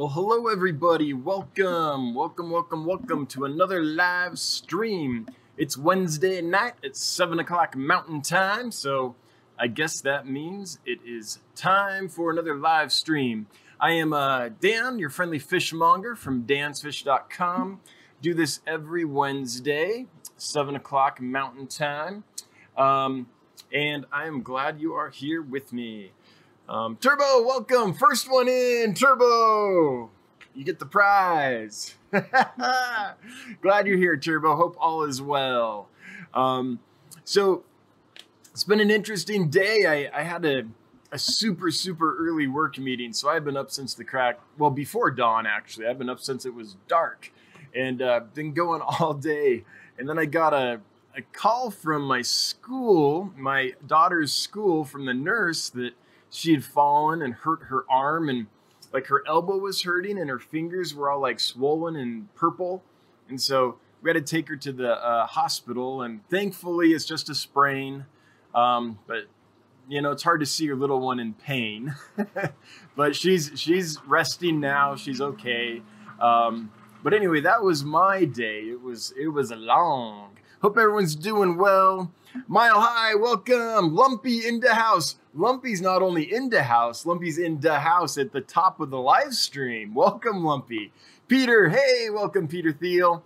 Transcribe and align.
Well, 0.00 0.08
hello 0.08 0.48
everybody. 0.48 1.12
Welcome, 1.12 2.14
welcome, 2.14 2.50
welcome, 2.50 2.86
welcome 2.86 3.26
to 3.26 3.44
another 3.44 3.84
live 3.84 4.38
stream. 4.38 5.26
It's 5.58 5.76
Wednesday 5.76 6.40
night 6.40 6.72
at 6.82 6.96
7 6.96 7.38
o'clock 7.38 7.76
Mountain 7.76 8.22
Time, 8.22 8.72
so 8.72 9.14
I 9.58 9.66
guess 9.66 10.00
that 10.00 10.26
means 10.26 10.78
it 10.86 11.00
is 11.04 11.40
time 11.54 12.08
for 12.08 12.30
another 12.30 12.54
live 12.54 12.92
stream. 12.92 13.46
I 13.78 13.90
am 13.90 14.14
uh, 14.14 14.48
Dan, 14.58 14.98
your 14.98 15.10
friendly 15.10 15.38
fishmonger 15.38 16.16
from 16.16 16.44
dansfish.com. 16.44 17.80
Do 18.22 18.32
this 18.32 18.60
every 18.66 19.04
Wednesday, 19.04 20.06
7 20.38 20.76
o'clock 20.76 21.20
Mountain 21.20 21.66
Time. 21.66 22.24
Um, 22.74 23.26
and 23.70 24.06
I 24.10 24.26
am 24.28 24.42
glad 24.42 24.80
you 24.80 24.94
are 24.94 25.10
here 25.10 25.42
with 25.42 25.74
me. 25.74 26.12
Um, 26.70 26.96
Turbo, 26.98 27.42
welcome. 27.44 27.94
First 27.94 28.30
one 28.30 28.46
in, 28.46 28.94
Turbo. 28.94 30.08
You 30.54 30.64
get 30.64 30.78
the 30.78 30.86
prize. 30.86 31.96
Glad 33.60 33.88
you're 33.88 33.96
here, 33.96 34.16
Turbo. 34.16 34.54
Hope 34.54 34.76
all 34.78 35.02
is 35.02 35.20
well. 35.20 35.88
Um, 36.32 36.78
so 37.24 37.64
it's 38.52 38.62
been 38.62 38.78
an 38.78 38.88
interesting 38.88 39.50
day. 39.50 39.84
I, 39.84 40.20
I 40.20 40.22
had 40.22 40.44
a, 40.44 40.62
a 41.10 41.18
super, 41.18 41.72
super 41.72 42.16
early 42.16 42.46
work 42.46 42.78
meeting. 42.78 43.12
So 43.14 43.28
I've 43.28 43.44
been 43.44 43.56
up 43.56 43.72
since 43.72 43.94
the 43.94 44.04
crack, 44.04 44.38
well, 44.56 44.70
before 44.70 45.10
dawn, 45.10 45.46
actually. 45.46 45.88
I've 45.88 45.98
been 45.98 46.08
up 46.08 46.20
since 46.20 46.46
it 46.46 46.54
was 46.54 46.76
dark 46.86 47.32
and 47.74 48.00
uh, 48.00 48.20
been 48.32 48.52
going 48.52 48.80
all 49.00 49.14
day. 49.14 49.64
And 49.98 50.08
then 50.08 50.20
I 50.20 50.24
got 50.24 50.54
a, 50.54 50.80
a 51.16 51.22
call 51.32 51.72
from 51.72 52.02
my 52.02 52.22
school, 52.22 53.32
my 53.36 53.72
daughter's 53.84 54.32
school, 54.32 54.84
from 54.84 55.06
the 55.06 55.14
nurse 55.14 55.68
that 55.70 55.94
she 56.30 56.52
had 56.52 56.64
fallen 56.64 57.22
and 57.22 57.34
hurt 57.34 57.64
her 57.64 57.84
arm 57.90 58.28
and 58.28 58.46
like 58.92 59.06
her 59.06 59.22
elbow 59.26 59.56
was 59.56 59.82
hurting 59.82 60.18
and 60.18 60.30
her 60.30 60.38
fingers 60.38 60.94
were 60.94 61.10
all 61.10 61.20
like 61.20 61.38
swollen 61.40 61.96
and 61.96 62.34
purple. 62.34 62.82
And 63.28 63.40
so 63.40 63.78
we 64.02 64.10
had 64.10 64.14
to 64.14 64.36
take 64.36 64.48
her 64.48 64.56
to 64.56 64.72
the 64.72 64.92
uh, 64.92 65.26
hospital 65.26 66.02
and 66.02 66.26
thankfully 66.28 66.92
it's 66.92 67.04
just 67.04 67.28
a 67.28 67.34
sprain 67.34 68.06
um, 68.54 68.98
but 69.06 69.24
you 69.88 70.00
know 70.02 70.10
it's 70.10 70.22
hard 70.22 70.40
to 70.40 70.46
see 70.46 70.64
your 70.64 70.76
little 70.76 71.00
one 71.00 71.20
in 71.20 71.34
pain. 71.34 71.94
But 72.96 73.16
she's 73.16 73.52
she's 73.54 73.98
resting 74.06 74.60
now. 74.60 74.94
She's 74.94 75.22
okay. 75.22 75.80
Um, 76.20 76.70
but 77.02 77.14
anyway 77.14 77.40
that 77.40 77.62
was 77.62 77.82
my 77.82 78.24
day. 78.24 78.62
It 78.64 78.82
was 78.82 79.14
it 79.18 79.28
was 79.28 79.50
a 79.50 79.56
long. 79.56 80.36
Hope 80.60 80.76
everyone's 80.76 81.16
doing 81.16 81.56
well. 81.56 82.12
Mile 82.46 82.80
High, 82.80 83.14
welcome. 83.14 83.94
Lumpy 83.94 84.46
into 84.46 84.74
house. 84.74 85.16
Lumpy's 85.34 85.80
not 85.80 86.02
only 86.02 86.32
into 86.32 86.62
house, 86.62 87.06
Lumpy's 87.06 87.38
into 87.38 87.72
house 87.72 88.18
at 88.18 88.32
the 88.32 88.40
top 88.40 88.80
of 88.80 88.90
the 88.90 88.98
live 88.98 89.34
stream. 89.34 89.94
Welcome, 89.94 90.44
Lumpy. 90.44 90.92
Peter, 91.28 91.68
hey, 91.68 92.10
welcome, 92.10 92.48
Peter 92.48 92.72
Thiel. 92.72 93.22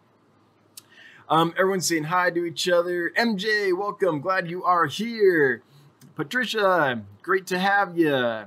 Um, 1.28 1.54
everyone's 1.56 1.88
saying 1.88 2.04
hi 2.04 2.30
to 2.30 2.44
each 2.44 2.68
other. 2.68 3.10
MJ, 3.16 3.76
welcome. 3.76 4.20
Glad 4.20 4.50
you 4.50 4.62
are 4.64 4.86
here. 4.86 5.62
Patricia, 6.14 7.02
great 7.22 7.46
to 7.46 7.58
have 7.58 7.96
you. 7.96 8.44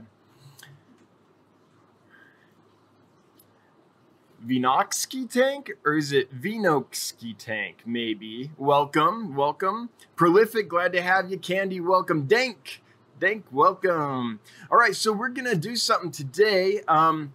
Vinoxky 4.45 5.29
tank 5.29 5.71
or 5.83 5.97
is 5.97 6.11
it 6.11 6.39
Vinoxky 6.39 7.35
tank? 7.37 7.81
Maybe. 7.85 8.51
Welcome, 8.57 9.35
welcome. 9.35 9.89
Prolific, 10.15 10.69
glad 10.69 10.93
to 10.93 11.01
have 11.01 11.29
you. 11.31 11.37
Candy, 11.37 11.81
welcome. 11.81 12.27
Dank, 12.27 12.81
Dank, 13.19 13.45
welcome. 13.51 14.39
All 14.71 14.77
right, 14.77 14.95
so 14.95 15.11
we're 15.11 15.29
gonna 15.29 15.55
do 15.55 15.75
something 15.75 16.11
today. 16.11 16.81
Um, 16.87 17.33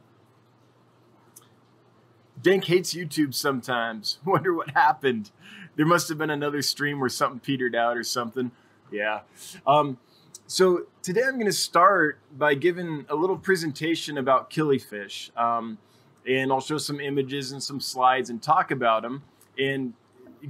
Dank 2.41 2.65
hates 2.65 2.95
YouTube 2.95 3.35
sometimes. 3.35 4.19
Wonder 4.25 4.55
what 4.55 4.71
happened. 4.71 5.31
There 5.77 5.87
must 5.87 6.09
have 6.09 6.19
been 6.19 6.31
another 6.31 6.63
stream 6.63 7.01
where 7.01 7.09
something 7.09 7.41
petered 7.41 7.75
out 7.75 7.97
or 7.97 8.05
something. 8.05 8.53
Yeah. 8.93 9.21
Um, 9.67 9.99
so 10.47 10.87
today 11.03 11.23
I'm 11.25 11.35
going 11.35 11.47
to 11.47 11.53
start 11.53 12.19
by 12.37 12.55
giving 12.55 13.07
a 13.09 13.15
little 13.15 13.39
presentation 13.39 14.19
about 14.19 14.51
killifish. 14.51 15.37
Um, 15.37 15.79
and 16.29 16.53
I'll 16.53 16.61
show 16.61 16.79
some 16.79 17.01
images 17.01 17.53
and 17.53 17.63
some 17.63 17.81
slides 17.81 18.29
and 18.29 18.43
talk 18.43 18.71
about 18.71 19.03
them 19.03 19.23
and 19.59 19.95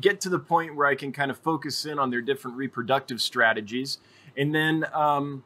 get 0.00 0.20
to 0.22 0.28
the 0.28 0.38
point 0.38 0.75
where 0.75 0.87
I 0.87 0.94
can 0.94 1.12
kind 1.12 1.31
of 1.31 1.38
focus 1.38 1.87
in 1.87 1.99
on 1.99 2.10
their 2.10 2.20
different 2.20 2.56
reproductive 2.56 3.20
strategies. 3.20 3.99
And 4.37 4.54
then 4.54 4.87
um, 4.93 5.44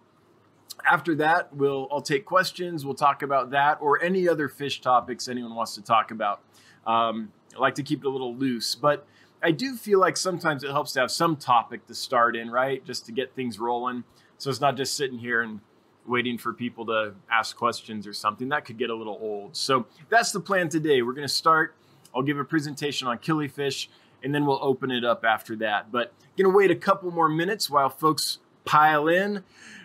after 0.89 1.15
that, 1.17 1.55
we'll 1.55 1.89
I'll 1.91 2.03
take 2.03 2.25
questions. 2.25 2.85
We'll 2.85 2.95
talk 2.95 3.23
about 3.23 3.51
that 3.51 3.79
or 3.81 4.03
any 4.03 4.29
other 4.29 4.49
fish 4.49 4.81
topics 4.81 5.29
anyone 5.29 5.55
wants 5.55 5.75
to 5.75 5.83
talk 5.83 6.11
about. 6.11 6.41
Um, 6.87 7.33
I 7.55 7.59
like 7.59 7.75
to 7.77 7.83
keep 7.83 8.01
it 8.01 8.07
a 8.07 8.11
little 8.11 8.35
loose, 8.35 8.75
but 8.75 9.07
I 9.43 9.51
do 9.51 9.77
feel 9.77 9.99
like 9.99 10.17
sometimes 10.17 10.65
it 10.65 10.71
helps 10.71 10.93
to 10.93 11.01
have 11.01 11.11
some 11.11 11.37
topic 11.37 11.87
to 11.87 11.95
start 11.95 12.37
in, 12.37 12.51
right? 12.51 12.85
Just 12.85 13.07
to 13.07 13.13
get 13.13 13.35
things 13.35 13.59
rolling. 13.59 14.05
So 14.39 14.51
it's 14.51 14.61
not 14.61 14.77
just 14.77 14.97
sitting 14.97 15.19
here 15.19 15.43
and 15.43 15.61
waiting 16.07 16.39
for 16.39 16.53
people 16.53 16.87
to 16.87 17.15
ask 17.31 17.57
questions 17.57 18.07
or 18.07 18.13
something. 18.13 18.49
That 18.49 18.65
could 18.65 18.79
get 18.79 18.91
a 18.91 18.95
little 18.95 19.19
old. 19.21 19.57
So 19.57 19.87
that's 20.09 20.33
the 20.33 20.41
plan 20.41 20.69
today. 20.69 21.03
We're 21.03 21.15
going 21.15 21.27
to 21.27 21.33
start. 21.33 21.75
I'll 22.15 22.23
give 22.23 22.39
a 22.39 22.45
presentation 22.45 23.09
on 23.09 23.19
killifish 23.19 23.89
and 24.23 24.35
then 24.35 24.47
we'll 24.47 24.63
open 24.63 24.91
it 24.91 25.05
up 25.05 25.25
after 25.25 25.57
that. 25.57 25.91
But 25.91 26.13
going 26.37 26.51
to 26.51 26.57
wait 26.57 26.71
a 26.71 26.77
couple 26.77 27.11
more 27.11 27.29
minutes 27.29 27.71
while 27.71 27.89
folks 27.89 28.39
pile 28.67 29.09
in. 29.09 29.43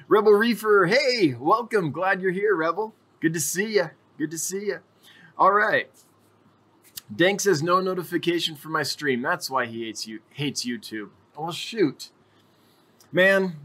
Rebel 0.10 0.34
Reefer, 0.34 0.88
hey, 0.88 1.36
welcome. 1.40 1.92
Glad 1.92 2.22
you're 2.22 2.32
here, 2.32 2.54
Rebel. 2.54 2.94
Good 3.22 3.34
to 3.34 3.40
see 3.40 3.76
you. 3.76 3.92
Good 4.18 4.32
to 4.32 4.38
see 4.38 4.66
you. 4.66 4.80
All 5.38 5.54
right. 5.54 5.90
Dank 7.16 7.40
says 7.40 7.64
no 7.64 7.80
notification 7.80 8.56
for 8.56 8.70
my 8.70 8.84
stream. 8.84 9.22
That's 9.22 9.50
why 9.50 9.66
he 9.66 9.86
hates 9.86 10.08
you 10.08 10.20
hates 10.32 10.66
YouTube. 10.66 11.10
Well, 11.38 11.52
shoot. 11.52 12.10
Man, 13.12 13.56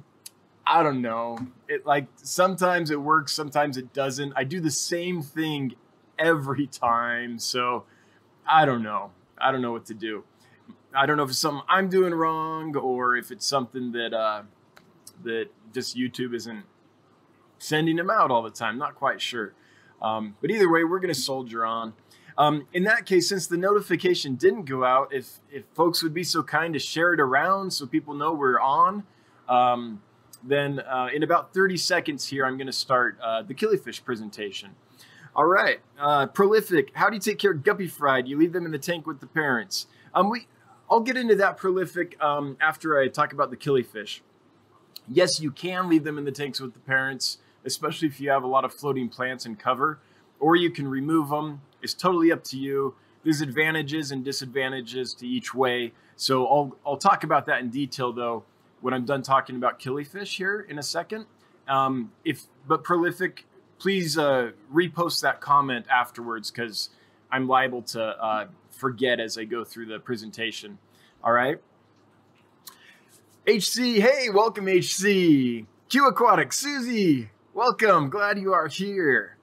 I 0.67 0.83
don't 0.83 1.01
know. 1.01 1.39
It 1.69 1.87
like 1.87 2.07
sometimes 2.17 2.91
it 2.91 3.01
works, 3.01 3.33
sometimes 3.33 3.77
it 3.77 3.93
doesn't. 3.93 4.33
I 4.37 4.45
do 4.45 4.61
the 4.61 4.71
same 4.71 5.23
thing 5.23 5.75
every 6.19 6.67
time, 6.67 7.39
so 7.39 7.85
I 8.47 8.65
don't 8.65 8.83
know. 8.83 9.13
I 9.39 9.53
don't 9.53 9.63
know 9.63 9.73
what 9.73 9.87
to 9.87 9.95
do. 9.95 10.25
I 10.95 11.07
don't 11.07 11.17
know 11.17 11.25
if 11.25 11.31
it's 11.31 11.39
something 11.39 11.63
I'm 11.69 11.89
doing 11.89 12.15
wrong 12.15 12.75
or 12.75 13.17
if 13.17 13.31
it's 13.31 13.47
something 13.47 13.93
that 13.93 14.15
uh, 14.15 14.43
that 15.25 15.47
just 15.73 15.97
YouTube 15.97 16.35
isn't 16.35 16.65
sending 17.59 17.97
them 17.97 18.11
out 18.11 18.31
all 18.31 18.43
the 18.43 18.51
time. 18.51 18.79
Not 18.79 18.95
quite 18.95 19.21
sure. 19.21 19.55
Um, 20.03 20.37
but 20.41 20.51
either 20.51 20.71
way, 20.71 20.85
we're 20.85 21.01
going 21.01 21.13
to 21.13 21.21
soldier 21.21 21.65
on. 21.65 21.95
Um, 22.39 22.67
in 22.73 22.85
that 22.85 23.07
case, 23.07 23.29
since 23.29 23.47
the 23.47 23.57
notification 23.57 24.35
didn't 24.35 24.65
go 24.65 24.85
out, 24.85 25.13
if 25.13 25.41
if 25.51 25.65
folks 25.75 26.03
would 26.03 26.13
be 26.13 26.25
so 26.25 26.43
kind 26.43 26.75
to 26.75 26.79
share 26.79 27.15
it 27.15 27.21
around 27.21 27.73
so 27.73 27.87
people 27.87 28.13
know 28.13 28.35
we're 28.35 28.61
on, 28.61 29.05
um, 29.49 30.03
then 30.43 30.81
uh, 30.81 31.09
in 31.15 31.23
about 31.23 31.55
30 31.55 31.79
seconds 31.79 32.27
here, 32.27 32.45
I'm 32.45 32.59
going 32.59 32.67
to 32.67 32.73
start 32.73 33.19
uh, 33.23 33.43
the 33.43 33.55
killifish 33.55 34.05
presentation. 34.05 34.73
All 35.35 35.47
right, 35.47 35.81
uh, 35.99 36.27
prolific. 36.27 36.91
How 36.95 37.09
do 37.09 37.17
you 37.17 37.21
take 37.21 37.39
care 37.39 37.53
of 37.53 37.63
guppy 37.63 37.87
fried? 37.87 38.29
You 38.29 38.39
leave 38.39 38.53
them 38.53 38.65
in 38.65 38.73
the 38.73 38.79
tank 38.79 39.07
with 39.07 39.21
the 39.21 39.27
parents. 39.27 39.87
Um, 40.15 40.31
we, 40.31 40.47
I'll 40.91 41.01
get 41.01 41.17
into 41.17 41.37
that 41.37 41.57
prolific 41.57 42.23
um, 42.23 42.57
after 42.61 42.99
I 42.99 43.09
talk 43.09 43.33
about 43.33 43.51
the 43.51 43.57
killifish. 43.57 44.21
Yes, 45.09 45.41
you 45.41 45.51
can 45.51 45.89
leave 45.89 46.05
them 46.05 46.19
in 46.19 46.25
the 46.25 46.33
tanks 46.33 46.61
with 46.61 46.73
the 46.75 46.81
parents, 46.81 47.39
especially 47.65 48.09
if 48.09 48.21
you 48.21 48.31
have 48.31 48.43
a 48.43 48.47
lot 48.47 48.65
of 48.65 48.73
floating 48.73 49.09
plants 49.09 49.47
and 49.47 49.59
cover, 49.59 49.99
or 50.41 50.57
you 50.57 50.71
can 50.71 50.89
remove 50.89 51.29
them. 51.29 51.61
It's 51.83 51.95
totally 51.95 52.33
up 52.33 52.43
to 52.45 52.59
you. 52.59 52.95
There's 53.23 53.41
advantages 53.41 54.13
and 54.13 54.25
disadvantages 54.25 55.15
to 55.15 55.27
each 55.27 55.55
way. 55.55 55.93
So 56.17 56.47
I'll, 56.47 56.77
I'll 56.87 56.97
talk 56.97 57.25
about 57.25 57.47
that 57.47 57.61
in 57.61 57.71
detail 57.71 58.13
though 58.13 58.45
when 58.81 58.95
I'm 58.95 59.05
done 59.05 59.23
talking 59.23 59.57
about 59.57 59.81
killifish 59.81 60.37
here 60.37 60.61
in 60.69 60.79
a 60.79 60.83
second. 60.83 61.27
Um, 61.69 62.13
if 62.25 62.45
but 62.69 62.85
prolific, 62.85 63.45
please 63.79 64.17
uh, 64.17 64.53
repost 64.73 65.23
that 65.23 65.41
comment 65.41 65.87
afterwards 65.91 66.51
because 66.51 66.91
I'm 67.31 67.49
liable 67.49 67.83
to 67.83 68.03
uh, 68.03 68.47
forget 68.71 69.21
as 69.21 69.37
I 69.37 69.45
go 69.45 69.65
through 69.65 69.87
the 69.87 69.99
presentation. 69.99 70.79
All 71.25 71.33
right. 71.33 71.61
HC, 73.49 74.01
hey, 74.01 74.29
welcome 74.29 74.67
HC. 74.67 75.67
Q 75.89 76.09
Aquatic, 76.09 76.53
Susie, 76.53 77.31
welcome. 77.55 78.11
Glad 78.11 78.41
you 78.41 78.53
are 78.53 78.67
here. 78.67 79.37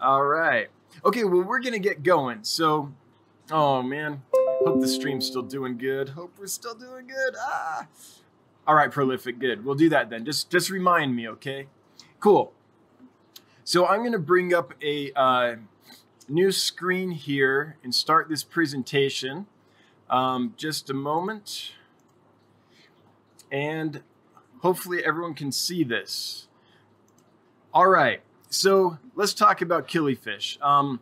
All 0.00 0.24
right. 0.24 0.68
Okay, 1.04 1.24
well, 1.24 1.42
we're 1.42 1.60
going 1.60 1.74
to 1.74 1.78
get 1.78 2.02
going. 2.02 2.42
So, 2.42 2.90
oh 3.50 3.82
man, 3.82 4.22
hope 4.64 4.80
the 4.80 4.88
stream's 4.88 5.26
still 5.26 5.42
doing 5.42 5.76
good. 5.76 6.08
Hope 6.08 6.32
we're 6.38 6.46
still 6.46 6.74
doing 6.74 7.06
good. 7.06 7.34
Ah. 7.38 7.86
All 8.66 8.74
right, 8.74 8.90
prolific, 8.90 9.38
good. 9.38 9.62
We'll 9.62 9.74
do 9.74 9.90
that 9.90 10.08
then. 10.08 10.24
Just 10.24 10.48
just 10.48 10.70
remind 10.70 11.14
me, 11.14 11.28
okay? 11.28 11.66
Cool. 12.18 12.54
So 13.64 13.86
I'm 13.86 13.98
going 13.98 14.12
to 14.12 14.18
bring 14.18 14.54
up 14.54 14.72
a 14.82 15.12
uh, 15.12 15.56
new 16.30 16.50
screen 16.50 17.10
here 17.10 17.76
and 17.84 17.94
start 17.94 18.30
this 18.30 18.42
presentation. 18.42 19.48
Um, 20.08 20.54
just 20.56 20.88
a 20.88 20.94
moment. 20.94 21.72
And 23.50 24.02
hopefully 24.60 25.04
everyone 25.04 25.34
can 25.34 25.52
see 25.52 25.84
this. 25.84 26.48
All 27.72 27.86
right, 27.86 28.20
so 28.48 28.98
let's 29.14 29.34
talk 29.34 29.62
about 29.62 29.86
killifish. 29.86 30.60
Um, 30.60 31.00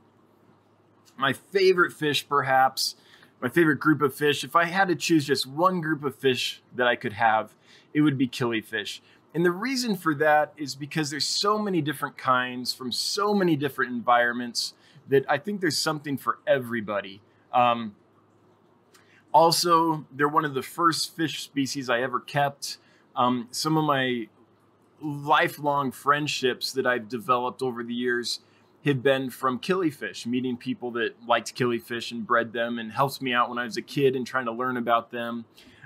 my 1.16 1.32
favorite 1.32 1.92
fish, 1.92 2.28
perhaps, 2.28 2.94
my 3.40 3.48
favorite 3.48 3.80
group 3.80 4.02
of 4.02 4.14
fish, 4.14 4.44
if 4.44 4.54
I 4.56 4.64
had 4.64 4.88
to 4.88 4.94
choose 4.94 5.24
just 5.24 5.46
one 5.46 5.80
group 5.80 6.04
of 6.04 6.14
fish 6.14 6.62
that 6.74 6.86
I 6.86 6.96
could 6.96 7.14
have, 7.14 7.54
it 7.94 8.02
would 8.02 8.18
be 8.18 8.28
killifish. 8.28 9.00
And 9.34 9.44
the 9.44 9.52
reason 9.52 9.96
for 9.96 10.14
that 10.16 10.52
is 10.56 10.74
because 10.74 11.10
there's 11.10 11.24
so 11.24 11.58
many 11.58 11.80
different 11.80 12.16
kinds 12.16 12.72
from 12.72 12.90
so 12.92 13.34
many 13.34 13.56
different 13.56 13.92
environments 13.92 14.74
that 15.08 15.24
I 15.28 15.38
think 15.38 15.60
there's 15.60 15.78
something 15.78 16.16
for 16.16 16.38
everybody. 16.46 17.20
Um, 17.52 17.94
also, 19.38 20.04
they're 20.10 20.26
one 20.26 20.44
of 20.44 20.52
the 20.52 20.64
first 20.64 21.14
fish 21.14 21.44
species 21.44 21.88
I 21.88 22.00
ever 22.00 22.18
kept. 22.18 22.78
Um, 23.14 23.46
some 23.52 23.76
of 23.76 23.84
my 23.84 24.26
lifelong 25.00 25.92
friendships 25.92 26.72
that 26.72 26.88
I've 26.88 27.08
developed 27.08 27.62
over 27.62 27.84
the 27.84 27.94
years 27.94 28.40
have 28.84 29.00
been 29.00 29.30
from 29.30 29.60
killifish, 29.60 30.26
meeting 30.26 30.56
people 30.56 30.90
that 30.92 31.14
liked 31.24 31.54
killifish 31.54 32.10
and 32.10 32.26
bred 32.26 32.52
them 32.52 32.80
and 32.80 32.90
helped 32.90 33.22
me 33.22 33.32
out 33.32 33.48
when 33.48 33.58
I 33.58 33.64
was 33.64 33.76
a 33.76 33.82
kid 33.82 34.16
and 34.16 34.26
trying 34.26 34.46
to 34.46 34.52
learn 34.52 34.76
about 34.76 35.12
them. 35.12 35.44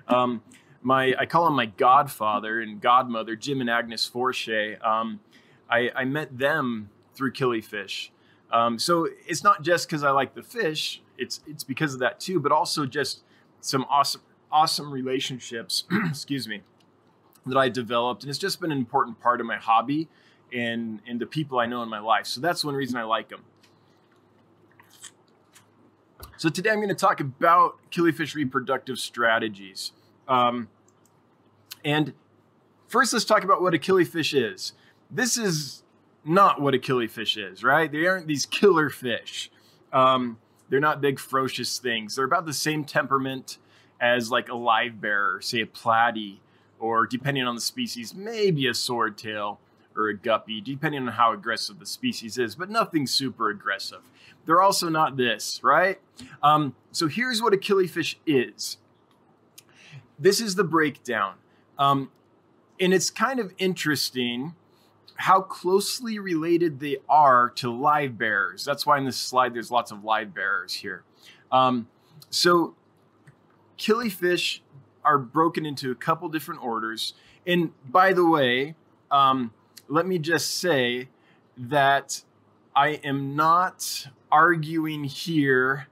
Um, 0.08 0.42
my 0.80 1.14
I 1.18 1.26
call 1.26 1.46
him 1.46 1.52
my 1.52 1.66
godfather 1.66 2.58
and 2.58 2.80
godmother, 2.80 3.36
Jim 3.36 3.60
and 3.60 3.68
Agnes 3.68 4.06
Forche. 4.06 4.78
Um, 4.82 5.20
I, 5.68 5.90
I, 5.94 6.04
met 6.06 6.38
them 6.38 6.88
through 7.14 7.32
killifish. 7.32 8.08
Um, 8.50 8.78
so 8.78 9.08
it's 9.26 9.44
not 9.44 9.62
just 9.62 9.88
because 9.88 10.02
I 10.02 10.10
like 10.10 10.34
the 10.34 10.42
fish; 10.42 11.02
it's 11.18 11.40
it's 11.46 11.64
because 11.64 11.92
of 11.92 12.00
that 12.00 12.18
too, 12.18 12.40
but 12.40 12.50
also 12.50 12.86
just 12.86 13.22
some 13.62 13.86
awesome 13.88 14.20
awesome 14.50 14.92
relationships. 14.92 15.84
excuse 16.08 16.46
me, 16.46 16.60
that 17.46 17.56
I 17.56 17.70
developed, 17.70 18.22
and 18.22 18.30
it's 18.30 18.38
just 18.38 18.60
been 18.60 18.70
an 18.70 18.78
important 18.78 19.18
part 19.20 19.40
of 19.40 19.46
my 19.46 19.56
hobby 19.56 20.08
and 20.52 21.00
and 21.06 21.18
the 21.18 21.26
people 21.26 21.58
I 21.58 21.66
know 21.66 21.82
in 21.82 21.88
my 21.88 22.00
life. 22.00 22.26
So 22.26 22.42
that's 22.42 22.64
one 22.64 22.74
reason 22.74 22.98
I 22.98 23.04
like 23.04 23.30
them. 23.30 23.44
So 26.36 26.48
today 26.48 26.70
I'm 26.70 26.78
going 26.78 26.88
to 26.88 26.94
talk 26.94 27.20
about 27.20 27.78
killifish 27.90 28.34
reproductive 28.34 28.98
strategies. 28.98 29.92
Um, 30.26 30.68
and 31.84 32.14
first, 32.88 33.12
let's 33.12 33.24
talk 33.24 33.44
about 33.44 33.62
what 33.62 33.74
a 33.74 33.78
killifish 33.78 34.34
is. 34.34 34.72
This 35.08 35.36
is 35.36 35.84
not 36.24 36.60
what 36.60 36.74
a 36.74 36.78
killifish 36.78 37.36
is, 37.36 37.62
right? 37.62 37.90
They 37.90 38.06
aren't 38.06 38.26
these 38.26 38.44
killer 38.44 38.90
fish. 38.90 39.52
Um, 39.92 40.38
they're 40.72 40.80
not 40.80 41.02
big, 41.02 41.20
ferocious 41.20 41.76
things. 41.76 42.16
They're 42.16 42.24
about 42.24 42.46
the 42.46 42.54
same 42.54 42.84
temperament 42.84 43.58
as 44.00 44.30
like 44.30 44.48
a 44.48 44.54
live 44.54 45.02
bearer, 45.02 45.38
say 45.42 45.60
a 45.60 45.66
platy, 45.66 46.38
or 46.78 47.04
depending 47.04 47.44
on 47.44 47.54
the 47.54 47.60
species, 47.60 48.14
maybe 48.14 48.66
a 48.66 48.70
swordtail 48.70 49.58
or 49.94 50.08
a 50.08 50.16
guppy, 50.16 50.62
depending 50.62 51.02
on 51.02 51.08
how 51.08 51.34
aggressive 51.34 51.78
the 51.78 51.84
species 51.84 52.38
is, 52.38 52.54
but 52.54 52.70
nothing 52.70 53.06
super 53.06 53.50
aggressive. 53.50 54.00
They're 54.46 54.62
also 54.62 54.88
not 54.88 55.18
this, 55.18 55.60
right? 55.62 56.00
Um, 56.42 56.74
so 56.90 57.06
here's 57.06 57.42
what 57.42 57.52
a 57.52 57.58
killifish 57.58 58.14
is. 58.26 58.78
This 60.18 60.40
is 60.40 60.54
the 60.54 60.64
breakdown. 60.64 61.34
Um, 61.78 62.10
and 62.80 62.94
it's 62.94 63.10
kind 63.10 63.40
of 63.40 63.52
interesting 63.58 64.54
how 65.16 65.40
closely 65.40 66.18
related 66.18 66.80
they 66.80 66.98
are 67.08 67.50
to 67.50 67.70
live 67.70 68.18
bearers. 68.18 68.64
That's 68.64 68.86
why 68.86 68.98
in 68.98 69.04
this 69.04 69.16
slide 69.16 69.54
there's 69.54 69.70
lots 69.70 69.90
of 69.90 70.04
live 70.04 70.34
bearers 70.34 70.74
here. 70.74 71.04
Um, 71.50 71.88
so 72.30 72.74
killifish 73.78 74.60
are 75.04 75.18
broken 75.18 75.66
into 75.66 75.90
a 75.90 75.94
couple 75.94 76.28
different 76.28 76.62
orders. 76.62 77.14
And 77.46 77.72
by 77.88 78.12
the 78.12 78.26
way, 78.26 78.74
um, 79.10 79.52
let 79.88 80.06
me 80.06 80.18
just 80.18 80.58
say 80.58 81.08
that 81.56 82.22
I 82.74 83.00
am 83.04 83.36
not 83.36 84.08
arguing 84.30 85.04
here 85.04 85.88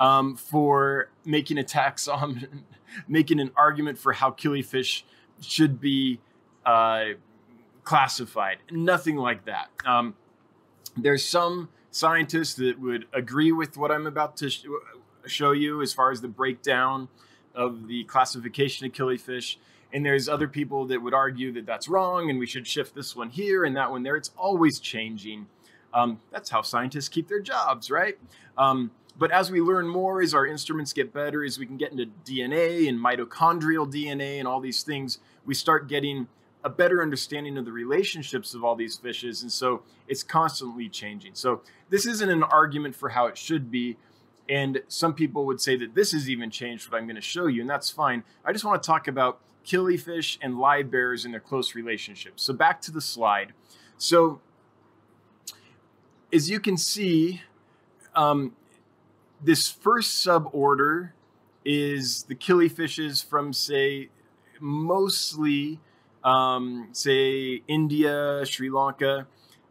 um, 0.00 0.36
for 0.36 1.10
making 1.24 1.58
a 1.58 1.62
taxon, 1.62 2.62
making 3.08 3.40
an 3.40 3.52
argument 3.56 3.98
for 3.98 4.12
how 4.12 4.30
killifish 4.30 5.02
should 5.40 5.80
be 5.80 6.20
uh, 6.64 7.10
classified. 7.86 8.58
Nothing 8.70 9.16
like 9.16 9.46
that. 9.46 9.68
Um, 9.86 10.14
there's 10.96 11.24
some 11.24 11.70
scientists 11.90 12.54
that 12.54 12.78
would 12.78 13.06
agree 13.14 13.52
with 13.52 13.78
what 13.78 13.90
I'm 13.90 14.06
about 14.06 14.36
to 14.38 14.50
sh- 14.50 14.66
show 15.24 15.52
you 15.52 15.80
as 15.80 15.94
far 15.94 16.10
as 16.10 16.20
the 16.20 16.28
breakdown 16.28 17.08
of 17.54 17.86
the 17.86 18.04
classification 18.04 18.86
of 18.86 18.92
killifish. 18.92 19.56
And 19.92 20.04
there's 20.04 20.28
other 20.28 20.48
people 20.48 20.84
that 20.86 21.00
would 21.00 21.14
argue 21.14 21.52
that 21.52 21.64
that's 21.64 21.88
wrong 21.88 22.28
and 22.28 22.38
we 22.38 22.46
should 22.46 22.66
shift 22.66 22.94
this 22.94 23.16
one 23.16 23.30
here 23.30 23.64
and 23.64 23.74
that 23.76 23.90
one 23.90 24.02
there. 24.02 24.16
It's 24.16 24.32
always 24.36 24.80
changing. 24.80 25.46
Um, 25.94 26.20
that's 26.30 26.50
how 26.50 26.62
scientists 26.62 27.08
keep 27.08 27.28
their 27.28 27.40
jobs, 27.40 27.90
right? 27.90 28.18
Um, 28.58 28.90
but 29.16 29.30
as 29.30 29.50
we 29.50 29.60
learn 29.60 29.86
more, 29.86 30.20
as 30.20 30.34
our 30.34 30.46
instruments 30.46 30.92
get 30.92 31.12
better, 31.12 31.44
as 31.44 31.58
we 31.58 31.64
can 31.66 31.76
get 31.76 31.92
into 31.92 32.06
DNA 32.24 32.88
and 32.88 32.98
mitochondrial 32.98 33.90
DNA 33.90 34.38
and 34.38 34.46
all 34.46 34.60
these 34.60 34.82
things, 34.82 35.20
we 35.46 35.54
start 35.54 35.88
getting 35.88 36.26
a 36.66 36.68
better 36.68 37.00
understanding 37.00 37.56
of 37.56 37.64
the 37.64 37.70
relationships 37.70 38.52
of 38.52 38.64
all 38.64 38.74
these 38.74 38.96
fishes. 38.96 39.40
And 39.40 39.52
so 39.52 39.84
it's 40.08 40.24
constantly 40.24 40.88
changing. 40.88 41.36
So 41.36 41.62
this 41.90 42.06
isn't 42.06 42.28
an 42.28 42.42
argument 42.42 42.96
for 42.96 43.10
how 43.10 43.26
it 43.26 43.38
should 43.38 43.70
be. 43.70 43.96
And 44.48 44.82
some 44.88 45.14
people 45.14 45.46
would 45.46 45.60
say 45.60 45.76
that 45.76 45.94
this 45.94 46.10
has 46.10 46.28
even 46.28 46.50
changed 46.50 46.90
what 46.90 46.98
I'm 46.98 47.06
going 47.06 47.14
to 47.14 47.22
show 47.22 47.46
you, 47.46 47.60
and 47.60 47.70
that's 47.70 47.88
fine. 47.88 48.24
I 48.44 48.52
just 48.52 48.64
want 48.64 48.82
to 48.82 48.86
talk 48.86 49.06
about 49.06 49.38
killifish 49.64 50.38
and 50.42 50.58
live 50.58 50.90
bearers 50.90 51.24
and 51.24 51.32
their 51.32 51.40
close 51.40 51.76
relationships. 51.76 52.42
So 52.42 52.52
back 52.52 52.80
to 52.82 52.90
the 52.90 53.00
slide. 53.00 53.52
So 53.96 54.40
as 56.32 56.50
you 56.50 56.58
can 56.58 56.76
see, 56.76 57.42
um, 58.16 58.56
this 59.40 59.70
first 59.70 60.26
suborder 60.26 61.12
is 61.64 62.24
the 62.24 62.34
killifishes 62.34 63.24
from, 63.24 63.52
say, 63.52 64.08
mostly, 64.58 65.78
um, 66.26 66.88
say, 66.92 67.62
India, 67.68 68.44
Sri 68.44 68.68
Lanka, 68.68 69.26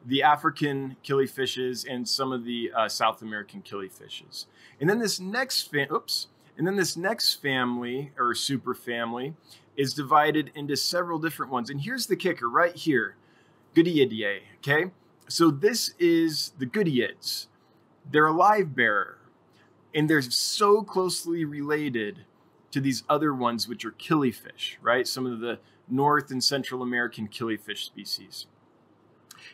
the 0.05 0.23
African 0.23 0.95
killifishes, 1.03 1.85
and 1.87 2.07
some 2.07 2.31
of 2.31 2.45
the 2.45 2.71
uh, 2.75 2.87
South 2.87 3.21
American 3.21 3.61
killifishes. 3.61 4.45
And 4.79 4.89
then 4.89 4.99
this 4.99 5.19
next, 5.19 5.69
fa- 5.69 5.93
oops, 5.93 6.27
and 6.57 6.65
then 6.65 6.77
this 6.77 6.95
next 6.95 7.35
family 7.35 8.11
or 8.17 8.33
superfamily 8.33 9.33
is 9.75 9.93
divided 9.93 10.51
into 10.55 10.77
several 10.77 11.19
different 11.19 11.51
ones. 11.51 11.69
And 11.69 11.81
here's 11.81 12.07
the 12.07 12.15
kicker 12.15 12.49
right 12.49 12.75
here, 12.75 13.17
Goodeidae, 13.75 14.39
okay? 14.57 14.91
So 15.27 15.51
this 15.51 15.93
is 15.99 16.53
the 16.57 16.65
Goodeids. 16.65 17.47
They're 18.09 18.27
a 18.27 18.31
live 18.31 18.73
bearer 18.73 19.17
and 19.93 20.09
they're 20.09 20.21
so 20.21 20.83
closely 20.83 21.43
related 21.43 22.25
to 22.71 22.79
these 22.79 23.03
other 23.09 23.33
ones, 23.33 23.67
which 23.67 23.85
are 23.85 23.91
killifish, 23.91 24.75
right? 24.81 25.07
Some 25.07 25.25
of 25.25 25.39
the 25.39 25.59
North 25.89 26.31
and 26.31 26.43
Central 26.43 26.81
American 26.81 27.27
killifish 27.27 27.85
species. 27.85 28.47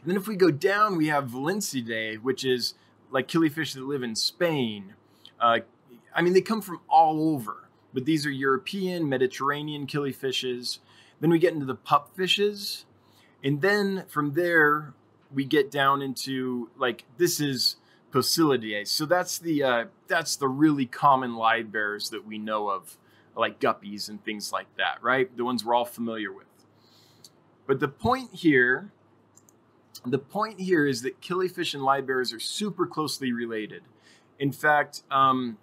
And 0.01 0.09
then 0.09 0.17
if 0.17 0.27
we 0.27 0.35
go 0.35 0.51
down, 0.51 0.97
we 0.97 1.07
have 1.07 1.25
Valenciidae, 1.25 2.21
which 2.21 2.45
is 2.45 2.75
like 3.11 3.27
killifish 3.27 3.73
that 3.73 3.83
live 3.83 4.03
in 4.03 4.15
Spain. 4.15 4.95
Uh, 5.39 5.59
I 6.15 6.21
mean, 6.21 6.33
they 6.33 6.41
come 6.41 6.61
from 6.61 6.81
all 6.89 7.33
over, 7.33 7.69
but 7.93 8.05
these 8.05 8.25
are 8.25 8.31
European, 8.31 9.07
Mediterranean 9.07 9.87
killifishes. 9.87 10.79
Then 11.19 11.29
we 11.29 11.39
get 11.39 11.53
into 11.53 11.65
the 11.65 11.75
pupfishes. 11.75 12.85
And 13.43 13.61
then 13.61 14.05
from 14.07 14.33
there, 14.33 14.93
we 15.33 15.45
get 15.45 15.71
down 15.71 16.01
into 16.01 16.69
like, 16.77 17.05
this 17.17 17.39
is 17.39 17.77
Poeciliidae. 18.11 18.87
So 18.87 19.05
that's 19.05 19.39
the 19.39 19.63
uh, 19.63 19.85
that's 20.07 20.35
the 20.35 20.47
really 20.47 20.85
common 20.85 21.35
live 21.35 21.71
bearers 21.71 22.09
that 22.09 22.25
we 22.25 22.37
know 22.37 22.69
of, 22.69 22.97
like 23.41 23.59
guppies 23.59 24.07
and 24.07 24.23
things 24.23 24.53
like 24.53 24.67
that, 24.77 25.03
right? 25.03 25.35
The 25.35 25.43
ones 25.43 25.65
we're 25.65 25.75
all 25.75 25.83
familiar 25.85 26.31
with. 26.31 26.47
But 27.67 27.79
the 27.79 27.89
point 27.89 28.29
here, 28.33 28.91
the 30.05 30.17
point 30.17 30.61
here 30.61 30.87
is 30.87 31.01
that 31.01 31.19
killifish 31.21 31.73
and 31.73 31.83
live 31.83 32.07
bearers 32.07 32.31
are 32.31 32.39
super 32.39 32.87
closely 32.87 33.33
related. 33.33 33.83
In 34.39 34.51
fact, 34.51 35.03
um, 35.11 35.57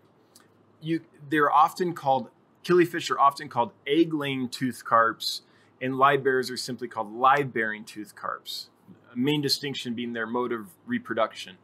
you 0.81 1.01
they're 1.31 1.51
often 1.51 1.95
called 1.95 2.29
killifish 2.65 3.11
are 3.11 3.19
often 3.19 3.49
called 3.49 3.73
egg-laying 3.87 4.49
tooth 4.51 4.85
carps, 4.85 5.43
and 5.81 5.97
live 5.97 6.23
bearers 6.23 6.51
are 6.51 6.57
simply 6.57 6.89
called 6.89 7.13
live-bearing 7.13 7.85
tooth 7.85 8.15
carps. 8.15 8.69
main 9.15 9.41
distinction 9.41 9.95
being 9.95 10.13
their 10.13 10.27
mode 10.27 10.53
of 10.53 10.69
reproduction. 10.87 11.57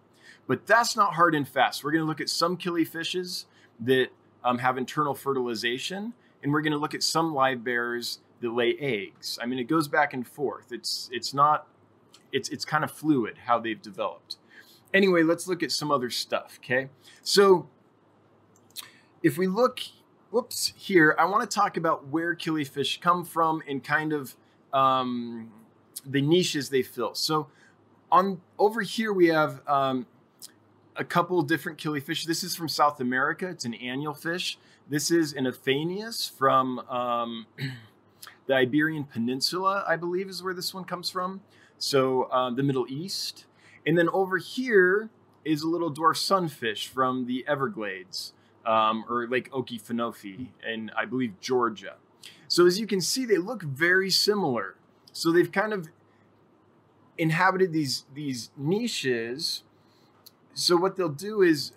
But 0.47 0.67
that's 0.67 0.97
not 0.97 1.15
hard 1.15 1.35
and 1.35 1.49
fast. 1.49 1.85
We're 1.85 1.93
going 1.93 2.03
to 2.03 2.09
look 2.09 2.21
at 2.21 2.29
some 2.29 2.57
killifishes 2.57 3.47
that 3.81 4.09
um, 4.45 4.59
have 4.59 4.79
internal 4.79 5.15
fertilization, 5.15 6.13
and 6.43 6.53
we're 6.53 6.61
going 6.61 6.73
to 6.73 6.79
look 6.79 6.95
at 6.95 7.03
some 7.03 7.35
live 7.35 7.65
bears 7.65 8.21
that 8.41 8.51
lay 8.51 8.77
eggs. 8.79 9.39
I 9.43 9.47
mean, 9.47 9.59
it 9.59 9.65
goes 9.65 9.89
back 9.89 10.13
and 10.13 10.27
forth. 10.27 10.71
It's 10.71 11.09
it's 11.13 11.33
not 11.33 11.67
it's 12.33 12.49
it's 12.51 12.65
kind 12.65 12.85
of 12.85 12.91
fluid 12.91 13.39
how 13.47 13.59
they've 13.59 13.81
developed. 13.81 14.37
Anyway, 14.93 15.23
let's 15.23 15.49
look 15.49 15.63
at 15.63 15.73
some 15.73 15.91
other 15.91 16.11
stuff. 16.11 16.59
Okay, 16.63 16.89
so 17.23 17.69
if 19.23 19.39
we 19.39 19.47
look, 19.47 19.81
whoops, 20.31 20.73
here, 20.77 21.17
I 21.19 21.25
want 21.25 21.49
to 21.49 21.53
talk 21.53 21.77
about 21.77 22.09
where 22.09 22.37
killifish 22.37 23.01
come 23.01 23.25
from 23.25 23.63
and 23.67 23.83
kind 23.83 24.13
of 24.13 24.37
um, 24.73 25.51
the 26.05 26.21
niches 26.21 26.69
they 26.69 26.83
fill. 26.83 27.15
So 27.15 27.49
on 28.13 28.41
over 28.59 28.83
here 28.83 29.13
we 29.13 29.29
have 29.29 29.67
um, 29.67 30.07
a 30.97 31.05
couple 31.05 31.41
different 31.43 31.79
killifish. 31.79 32.25
This 32.25 32.45
is 32.45 32.55
from 32.55 32.69
South 32.69 33.01
America. 33.01 33.49
It's 33.49 33.65
an 33.65 33.75
annual 33.75 34.15
fish. 34.15 34.59
This 34.89 35.11
is 35.11 35.33
an 35.33 35.47
Aphanius 35.47 36.31
from 36.31 36.79
um, 36.81 37.47
the 38.47 38.55
Iberian 38.55 39.05
Peninsula, 39.05 39.85
I 39.87 39.97
believe, 39.97 40.29
is 40.29 40.43
where 40.43 40.55
this 40.55 40.73
one 40.73 40.85
comes 40.85 41.11
from. 41.11 41.41
So 41.79 42.31
um, 42.31 42.57
the 42.57 42.63
Middle 42.63 42.87
East. 42.89 43.47
And 43.87 43.99
then 43.99 44.09
over 44.11 44.39
here 44.39 45.11
is 45.45 45.63
a 45.63 45.69
little 45.69 45.93
dwarf 45.93 46.17
sunfish 46.17 46.89
from 46.89 47.27
the 47.27 47.45
Everglades 47.47 48.33
um, 48.65 49.05
or 49.09 49.27
Lake 49.27 49.51
Okefenokee 49.51 50.49
in, 50.67 50.91
I 50.97 51.05
believe, 51.05 51.41
Georgia. 51.41 51.97
So 52.49 52.67
as 52.67 52.79
you 52.79 52.87
can 52.87 53.01
see, 53.01 53.25
they 53.25 53.37
look 53.37 53.63
very 53.63 54.11
similar. 54.11 54.77
So 55.13 55.33
they've 55.33 55.51
kind 55.51 55.73
of 55.73 55.89
inhabited 57.19 57.73
these 57.73 58.05
these 58.15 58.51
niches. 58.57 59.63
So 60.55 60.77
what 60.77 60.97
they'll 60.97 61.09
do 61.09 61.43
is 61.43 61.73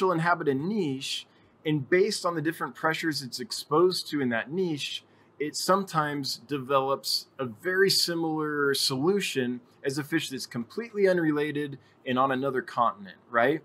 will 0.00 0.12
inhabit 0.12 0.48
a 0.48 0.54
niche, 0.54 1.26
and 1.64 1.88
based 1.88 2.24
on 2.24 2.34
the 2.34 2.42
different 2.42 2.74
pressures 2.74 3.22
it's 3.22 3.40
exposed 3.40 4.08
to 4.10 4.20
in 4.20 4.28
that 4.30 4.50
niche, 4.50 5.04
it 5.38 5.56
sometimes 5.56 6.36
develops 6.36 7.26
a 7.38 7.44
very 7.44 7.90
similar 7.90 8.72
solution 8.74 9.60
as 9.84 9.98
a 9.98 10.04
fish 10.04 10.30
that's 10.30 10.46
completely 10.46 11.08
unrelated 11.08 11.78
and 12.06 12.18
on 12.18 12.30
another 12.30 12.62
continent, 12.62 13.16
right? 13.30 13.62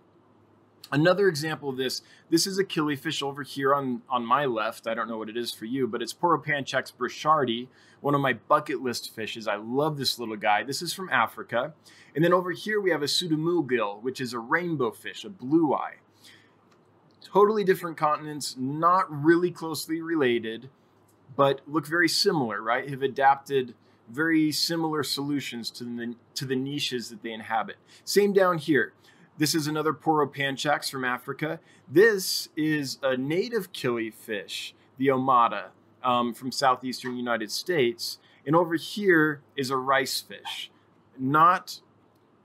Another 0.94 1.30
example 1.30 1.70
of 1.70 1.78
this, 1.78 2.02
this 2.30 2.46
is 2.46 2.60
a 2.60 2.66
killifish 2.66 3.24
over 3.24 3.44
here 3.44 3.74
on, 3.74 4.02
on 4.10 4.26
my 4.26 4.46
left. 4.46 4.88
I 4.88 4.94
don't 4.94 5.08
know 5.08 5.18
what 5.18 5.30
it 5.30 5.38
is 5.38 5.54
for 5.54 5.64
you, 5.64 5.88
but 5.88 6.02
it's 6.02 6.14
Poropanchax 6.14 6.92
burchardi, 6.94 7.70
one 8.02 8.14
of 8.14 8.20
my 8.20 8.34
bucket 8.34 8.82
list 8.82 9.16
fishes. 9.16 9.48
I 9.48 9.56
love 9.56 9.98
this 9.98 10.20
little 10.20 10.36
guy. 10.36 10.64
This 10.64 10.82
is 10.82 10.94
from 10.94 11.10
Africa. 11.10 11.74
And 12.14 12.26
then 12.26 12.34
over 12.34 12.52
here 12.52 12.82
we 12.82 12.92
have 12.92 13.02
a 13.02 13.06
pseudomugil, 13.06 14.02
which 14.02 14.20
is 14.20 14.34
a 14.34 14.40
rainbow 14.40 14.92
fish, 14.92 15.24
a 15.24 15.30
blue 15.30 15.74
eye. 15.74 15.96
Totally 17.24 17.64
different 17.64 17.96
continents, 17.96 18.58
not 18.60 19.06
really 19.10 19.52
closely 19.52 20.02
related, 20.02 20.70
but 21.38 21.62
look 21.66 21.88
very 21.88 22.10
similar, 22.10 22.62
right? 22.62 22.90
Have 22.90 23.02
adapted 23.02 23.76
very 24.10 24.52
similar 24.52 25.04
solutions 25.04 25.72
to 25.72 25.86
the, 25.86 26.16
to 26.36 26.44
the 26.44 26.56
niches 26.56 27.10
that 27.10 27.24
they 27.24 27.32
inhabit. 27.32 27.78
Same 28.04 28.34
down 28.34 28.58
here. 28.58 28.92
This 29.42 29.56
is 29.56 29.66
another 29.66 29.92
Poropanchax 29.92 30.92
from 30.92 31.04
Africa. 31.04 31.60
This 31.88 32.50
is 32.56 33.00
a 33.02 33.18
native 33.18 33.74
killifish, 33.74 34.74
the 35.00 35.08
Ommata, 35.08 35.70
um, 36.04 36.36
from 36.36 36.52
southeastern 36.52 37.18
United 37.18 37.52
States. 37.52 38.20
And 38.46 38.56
over 38.56 38.76
here 38.76 39.42
is 39.56 39.72
a 39.72 39.78
rice 39.78 40.22
fish, 40.22 40.70
not 41.18 41.82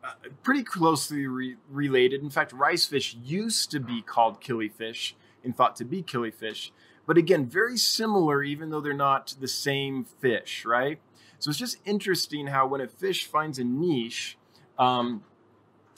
uh, 0.02 0.12
pretty 0.42 0.62
closely 0.62 1.26
re- 1.26 1.56
related. 1.68 2.22
In 2.22 2.30
fact, 2.30 2.54
rice 2.54 2.86
fish 2.86 3.14
used 3.22 3.70
to 3.72 3.78
be 3.78 4.00
called 4.00 4.40
killifish 4.40 5.12
and 5.44 5.54
thought 5.54 5.76
to 5.76 5.84
be 5.84 6.02
killifish, 6.02 6.70
but 7.06 7.18
again, 7.18 7.44
very 7.44 7.76
similar, 7.76 8.42
even 8.42 8.70
though 8.70 8.80
they're 8.80 8.94
not 8.94 9.34
the 9.38 9.48
same 9.48 10.06
fish, 10.22 10.64
right? 10.64 10.98
So 11.40 11.50
it's 11.50 11.58
just 11.58 11.76
interesting 11.84 12.46
how 12.46 12.66
when 12.66 12.80
a 12.80 12.88
fish 12.88 13.26
finds 13.26 13.58
a 13.58 13.64
niche, 13.64 14.38
um, 14.78 15.24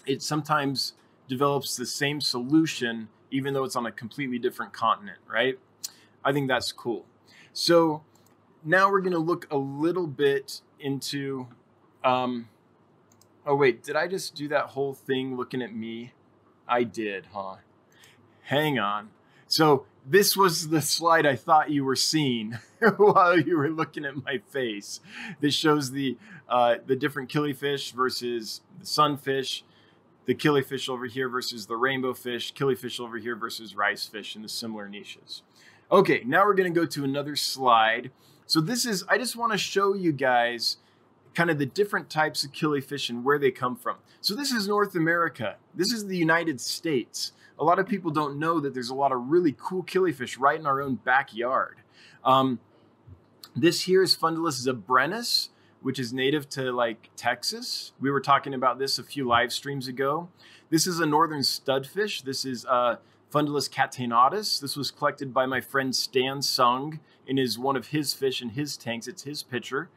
it 0.09 0.23
sometimes 0.23 0.95
develops 1.29 1.77
the 1.77 1.87
same 1.87 2.21
solution, 2.21 3.09
even 3.31 3.55
though 3.55 3.65
it's 3.65 3.77
on 3.77 3.87
a 3.87 3.93
completely 3.93 4.39
different 4.39 4.73
continent, 4.73 5.19
right? 5.31 5.59
I 6.25 6.33
think 6.33 6.49
that's 6.49 6.73
cool. 6.73 7.05
So 7.53 8.03
now 8.65 8.91
we're 8.91 9.01
going 9.01 9.13
to 9.13 9.19
look 9.19 9.47
a 9.51 9.57
little 9.57 10.07
bit 10.07 10.63
into. 10.81 11.47
Um, 12.03 12.49
oh, 13.47 13.55
wait, 13.55 13.83
did 13.83 13.97
I 13.97 14.09
just 14.09 14.35
do 14.35 14.49
that 14.49 14.67
whole 14.67 14.95
thing 14.95 15.37
looking 15.37 15.63
at 15.63 15.75
me? 15.75 16.13
I 16.67 16.85
did, 16.85 17.27
huh? 17.33 17.57
Hang 18.43 18.79
on. 18.79 19.11
So 19.47 19.87
this 20.07 20.37
was 20.37 20.69
the 20.69 20.81
slide 20.81 21.27
I 21.27 21.37
thought 21.37 21.71
you 21.71 21.85
were 21.85 21.97
seeing 21.97 22.59
while 22.97 23.39
you 23.39 23.57
were 23.57 23.71
looking 23.71 24.05
at 24.05 24.23
my 24.25 24.39
face. 24.51 25.01
This 25.41 25.55
shows 25.55 25.91
the 25.93 26.17
uh, 26.49 26.77
the 26.87 26.97
different 26.97 27.31
killifish 27.31 27.93
versus 27.93 28.63
the 28.79 28.87
sunfish, 28.87 29.65
the 30.29 30.35
killifish 30.37 30.89
over 30.89 31.07
here 31.07 31.29
versus 31.29 31.67
the 31.67 31.75
rainbow 31.75 32.15
fish, 32.15 32.55
killifish 32.55 33.01
over 33.01 33.19
here 33.19 33.35
versus 33.35 33.75
rice 33.75 34.07
fish 34.07 34.37
in 34.37 34.43
the 34.43 34.49
similar 34.49 34.89
niches. 34.89 35.43
Okay, 35.91 36.23
now 36.25 36.45
we're 36.45 36.55
to 36.55 36.71
go 36.71 36.87
to 36.87 37.03
another 37.03 37.35
slide. 37.35 38.13
So 38.47 38.61
this 38.61 38.87
is 38.87 39.05
I 39.09 39.19
just 39.19 39.35
want 39.35 39.51
to 39.51 39.59
show 39.59 39.95
you 39.95 40.13
guys 40.13 40.77
kind 41.35 41.51
of 41.51 41.59
the 41.59 41.67
different 41.67 42.09
types 42.09 42.45
of 42.45 42.53
killifish 42.53 43.11
and 43.11 43.25
where 43.25 43.41
they 43.41 43.51
come 43.51 43.75
from. 43.75 43.97
So 44.21 44.37
this 44.37 44.53
is 44.53 44.69
North 44.69 44.95
America. 44.95 45.57
This 45.75 45.93
is 45.93 46.07
the 46.07 46.17
United 46.17 46.61
States 46.61 47.33
a 47.59 47.65
lot 47.65 47.79
of 47.79 47.87
people 47.87 48.11
don't 48.11 48.39
know 48.39 48.61
that 48.61 48.73
there's 48.73 48.91
a 48.91 48.95
lot 48.95 49.13
of 49.13 49.29
really 49.29 49.55
cool 49.59 49.83
killifish 49.83 50.39
right 50.39 50.59
in 50.59 50.67
our 50.67 50.81
own 50.81 50.97
backyard. 50.97 51.79
Um, 52.25 52.61
this 53.57 53.83
here 53.83 54.03
is 54.03 54.17
Fundulus 54.17 54.67
zebrinus, 54.67 55.49
which 55.83 55.99
is 55.99 56.13
native 56.13 56.49
to 56.51 56.73
like 56.73 57.11
Texas. 57.17 57.93
We 58.01 58.11
were 58.11 58.21
talking 58.21 58.55
about 58.55 58.79
this 58.79 58.99
a 58.99 59.03
few 59.03 59.27
live 59.27 59.53
streams 59.53 59.89
ago. 59.89 60.29
This 60.71 60.87
is 60.87 61.01
a 61.01 61.07
northern 61.07 61.41
studfish. 61.41 62.23
This 62.23 62.45
is 62.45 62.67
uh, 62.67 62.97
Fundulus 63.33 63.71
catenatus. 63.71 64.61
This 64.61 64.77
was 64.77 64.91
collected 64.91 65.33
by 65.33 65.47
my 65.47 65.61
friend 65.61 65.95
Stan 65.95 66.43
Sung 66.43 67.01
in 67.27 67.37
his 67.37 67.59
one 67.59 67.77
of 67.77 67.89
his 67.89 68.15
fish 68.15 68.43
in 68.43 68.51
his 68.51 68.77
tanks. 68.77 69.07
It's 69.07 69.23
his 69.23 69.43
pitcher. 69.43 69.91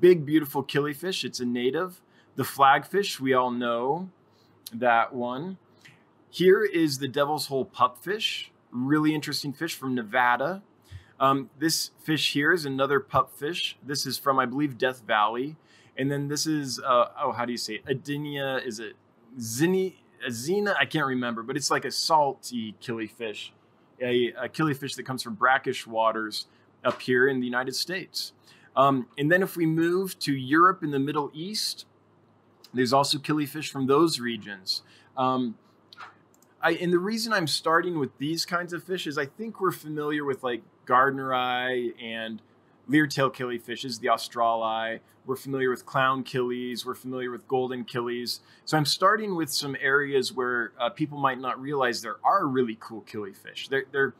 Big, 0.00 0.24
beautiful 0.24 0.64
killifish. 0.64 1.24
It's 1.24 1.40
a 1.40 1.44
native. 1.44 2.00
The 2.36 2.42
flagfish, 2.42 3.20
we 3.20 3.34
all 3.34 3.50
know 3.50 4.08
that 4.72 5.12
one. 5.14 5.58
Here 6.30 6.64
is 6.64 6.98
the 6.98 7.08
Devil's 7.08 7.46
Hole 7.46 7.66
pupfish, 7.66 8.46
really 8.70 9.14
interesting 9.14 9.52
fish 9.52 9.74
from 9.74 9.94
Nevada. 9.94 10.62
Um, 11.20 11.50
this 11.58 11.90
fish 12.02 12.32
here 12.32 12.50
is 12.50 12.64
another 12.64 12.98
pupfish. 12.98 13.74
This 13.86 14.06
is 14.06 14.18
from, 14.18 14.38
I 14.38 14.46
believe, 14.46 14.78
Death 14.78 15.02
Valley. 15.06 15.56
And 15.96 16.10
then 16.10 16.28
this 16.28 16.46
is, 16.46 16.80
uh, 16.80 17.08
oh, 17.22 17.32
how 17.32 17.44
do 17.44 17.52
you 17.52 17.58
say 17.58 17.74
it? 17.74 17.84
Adinia, 17.84 18.66
is 18.66 18.80
it 18.80 18.94
Zini, 19.38 20.02
Azina? 20.26 20.74
I 20.78 20.86
can't 20.86 21.06
remember, 21.06 21.42
but 21.42 21.56
it's 21.56 21.70
like 21.70 21.84
a 21.84 21.90
salty 21.90 22.74
killifish, 22.80 23.50
a, 24.00 24.32
a 24.32 24.48
killifish 24.48 24.96
that 24.96 25.02
comes 25.02 25.22
from 25.22 25.34
brackish 25.34 25.86
waters 25.86 26.46
up 26.84 27.02
here 27.02 27.28
in 27.28 27.40
the 27.40 27.46
United 27.46 27.76
States. 27.76 28.32
Um, 28.74 29.06
and 29.18 29.30
then 29.30 29.42
if 29.42 29.56
we 29.56 29.66
move 29.66 30.18
to 30.20 30.32
Europe 30.32 30.82
and 30.82 30.94
the 30.94 30.98
Middle 30.98 31.30
East, 31.34 31.84
there's 32.72 32.94
also 32.94 33.18
killifish 33.18 33.70
from 33.70 33.86
those 33.86 34.20
regions. 34.20 34.82
Um, 35.18 35.56
I 36.62 36.72
and 36.72 36.92
the 36.92 36.98
reason 36.98 37.32
I'm 37.32 37.46
starting 37.46 37.98
with 37.98 38.16
these 38.18 38.44
kinds 38.44 38.72
of 38.72 38.84
fish 38.84 39.06
is 39.06 39.16
I 39.16 39.26
think 39.26 39.60
we're 39.60 39.72
familiar 39.72 40.24
with 40.24 40.42
like 40.42 40.62
Gardneri 40.86 41.94
and 42.02 42.42
leertail 42.88 43.32
killifishes, 43.32 44.00
the 44.00 44.08
australi. 44.08 45.00
We're 45.26 45.36
familiar 45.36 45.70
with 45.70 45.86
clown 45.86 46.24
killies. 46.24 46.84
We're 46.84 46.94
familiar 46.94 47.30
with 47.30 47.46
golden 47.46 47.84
killies. 47.84 48.40
So 48.64 48.76
I'm 48.76 48.84
starting 48.84 49.36
with 49.36 49.50
some 49.52 49.76
areas 49.80 50.32
where 50.32 50.72
uh, 50.78 50.90
people 50.90 51.18
might 51.18 51.38
not 51.38 51.60
realize 51.60 52.02
there 52.02 52.16
are 52.24 52.46
really 52.46 52.76
cool 52.80 53.02
killifish. 53.02 53.68
They're, 53.68 53.84
they're 53.92 54.14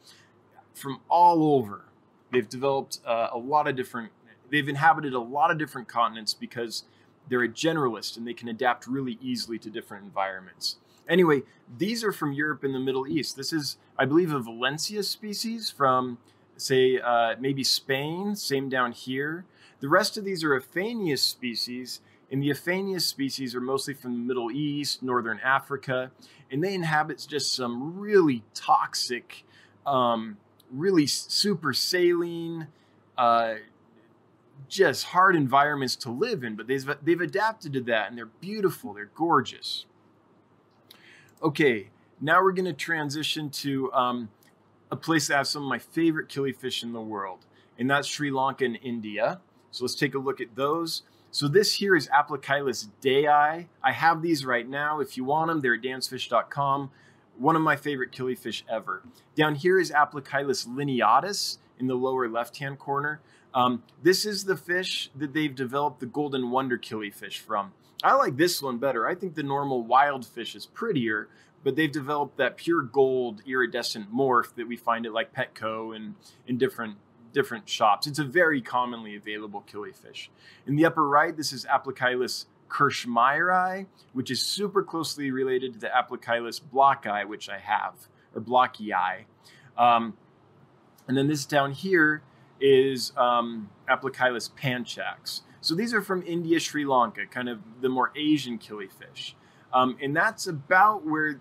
from 0.73 1.01
all 1.09 1.55
over. 1.55 1.85
They've 2.31 2.47
developed 2.47 2.99
uh, 3.05 3.27
a 3.31 3.37
lot 3.37 3.67
of 3.67 3.75
different. 3.75 4.11
They've 4.49 4.67
inhabited 4.67 5.13
a 5.13 5.19
lot 5.19 5.51
of 5.51 5.57
different 5.57 5.87
continents 5.87 6.33
because 6.33 6.85
they're 7.29 7.43
a 7.43 7.49
generalist 7.49 8.15
and 8.15 8.25
they 8.25 8.33
can 8.33 8.47
adapt 8.47 8.87
really 8.87 9.17
easily 9.21 9.59
to 9.59 9.69
different 9.69 10.05
environments. 10.05 10.77
Anyway, 11.11 11.43
these 11.77 12.05
are 12.05 12.13
from 12.13 12.31
Europe 12.31 12.63
and 12.63 12.73
the 12.73 12.79
Middle 12.79 13.05
East. 13.05 13.35
This 13.35 13.51
is, 13.51 13.77
I 13.99 14.05
believe, 14.05 14.31
a 14.31 14.39
Valencia 14.39 15.03
species 15.03 15.69
from, 15.69 16.19
say, 16.55 17.01
uh, 17.01 17.35
maybe 17.37 17.65
Spain, 17.65 18.33
same 18.37 18.69
down 18.69 18.93
here. 18.93 19.43
The 19.81 19.89
rest 19.89 20.17
of 20.17 20.23
these 20.23 20.41
are 20.45 20.55
Aphanius 20.55 21.21
species, 21.21 21.99
and 22.31 22.41
the 22.41 22.49
Aphanius 22.49 23.05
species 23.05 23.53
are 23.53 23.59
mostly 23.59 23.93
from 23.93 24.13
the 24.13 24.19
Middle 24.19 24.51
East, 24.51 25.03
Northern 25.03 25.41
Africa, 25.43 26.11
and 26.49 26.63
they 26.63 26.73
inhabit 26.73 27.25
just 27.27 27.51
some 27.53 27.99
really 27.99 28.43
toxic, 28.53 29.43
um, 29.85 30.37
really 30.71 31.07
super 31.07 31.73
saline, 31.73 32.67
uh, 33.17 33.55
just 34.69 35.07
hard 35.07 35.35
environments 35.35 35.97
to 35.97 36.09
live 36.09 36.45
in. 36.45 36.55
But 36.55 36.67
they've, 36.67 36.89
they've 37.03 37.19
adapted 37.19 37.73
to 37.73 37.81
that, 37.81 38.07
and 38.07 38.17
they're 38.17 38.27
beautiful, 38.27 38.93
they're 38.93 39.11
gorgeous. 39.13 39.85
Okay, 41.43 41.89
now 42.19 42.43
we're 42.43 42.51
going 42.51 42.65
to 42.65 42.73
transition 42.73 43.49
to 43.49 43.91
um, 43.93 44.29
a 44.91 44.95
place 44.95 45.27
that 45.27 45.37
has 45.37 45.49
some 45.49 45.63
of 45.63 45.69
my 45.69 45.79
favorite 45.79 46.29
killifish 46.29 46.83
in 46.83 46.93
the 46.93 47.01
world, 47.01 47.47
and 47.79 47.89
that's 47.89 48.07
Sri 48.07 48.29
Lanka 48.29 48.63
and 48.63 48.77
India. 48.83 49.41
So 49.71 49.83
let's 49.83 49.95
take 49.95 50.13
a 50.13 50.19
look 50.19 50.39
at 50.39 50.55
those. 50.55 51.01
So 51.31 51.47
this 51.47 51.73
here 51.75 51.95
is 51.95 52.07
Aplocheilus 52.09 52.89
dayi. 53.01 53.65
I 53.83 53.91
have 53.91 54.21
these 54.21 54.45
right 54.45 54.69
now. 54.69 54.99
If 54.99 55.17
you 55.17 55.23
want 55.23 55.47
them, 55.47 55.61
they're 55.61 55.73
at 55.73 55.81
dansfish.com. 55.81 56.91
One 57.39 57.55
of 57.55 57.63
my 57.63 57.75
favorite 57.75 58.11
killifish 58.11 58.61
ever. 58.69 59.01
Down 59.33 59.55
here 59.55 59.79
is 59.79 59.89
Aplocheilus 59.89 60.67
lineatus 60.67 61.57
in 61.79 61.87
the 61.87 61.95
lower 61.95 62.29
left-hand 62.29 62.77
corner. 62.77 63.19
Um, 63.55 63.81
this 64.03 64.27
is 64.27 64.45
the 64.45 64.55
fish 64.55 65.09
that 65.15 65.33
they've 65.33 65.55
developed 65.55 66.01
the 66.01 66.05
golden 66.05 66.51
wonder 66.51 66.77
killifish 66.77 67.39
from. 67.39 67.73
I 68.03 68.15
like 68.15 68.37
this 68.37 68.61
one 68.61 68.77
better. 68.77 69.07
I 69.07 69.15
think 69.15 69.35
the 69.35 69.43
normal 69.43 69.83
wild 69.83 70.25
fish 70.25 70.55
is 70.55 70.65
prettier, 70.65 71.29
but 71.63 71.75
they've 71.75 71.91
developed 71.91 72.37
that 72.37 72.57
pure 72.57 72.81
gold 72.81 73.41
iridescent 73.45 74.13
morph 74.13 74.55
that 74.55 74.67
we 74.67 74.75
find 74.75 75.05
at 75.05 75.13
like 75.13 75.33
Petco 75.33 75.95
and 75.95 76.15
in 76.47 76.57
different 76.57 76.97
different 77.33 77.69
shops. 77.69 78.07
It's 78.07 78.19
a 78.19 78.25
very 78.25 78.61
commonly 78.61 79.15
available 79.15 79.63
killifish. 79.71 80.27
In 80.67 80.75
the 80.75 80.85
upper 80.85 81.07
right, 81.07 81.35
this 81.35 81.53
is 81.53 81.65
Aplocheilus 81.65 82.45
kirchmayeri, 82.69 83.85
which 84.13 84.31
is 84.31 84.41
super 84.41 84.83
closely 84.83 85.31
related 85.31 85.73
to 85.73 85.79
the 85.79 85.87
Aplocheilus 85.87 86.59
blocki, 86.61 87.25
which 87.27 87.49
I 87.49 87.57
have, 87.59 87.93
or 88.35 88.41
blockii. 88.41 89.25
Um, 89.77 90.17
and 91.07 91.17
then 91.17 91.27
this 91.27 91.45
down 91.45 91.71
here 91.71 92.21
is 92.59 93.11
um, 93.17 93.69
panchax. 93.87 95.41
So 95.61 95.75
these 95.75 95.93
are 95.93 96.01
from 96.01 96.23
India, 96.23 96.59
Sri 96.59 96.85
Lanka, 96.85 97.25
kind 97.27 97.47
of 97.47 97.59
the 97.81 97.89
more 97.89 98.11
Asian 98.15 98.57
killifish. 98.57 99.33
Um, 99.73 99.97
and 100.01 100.15
that's 100.15 100.47
about 100.47 101.05
where 101.05 101.39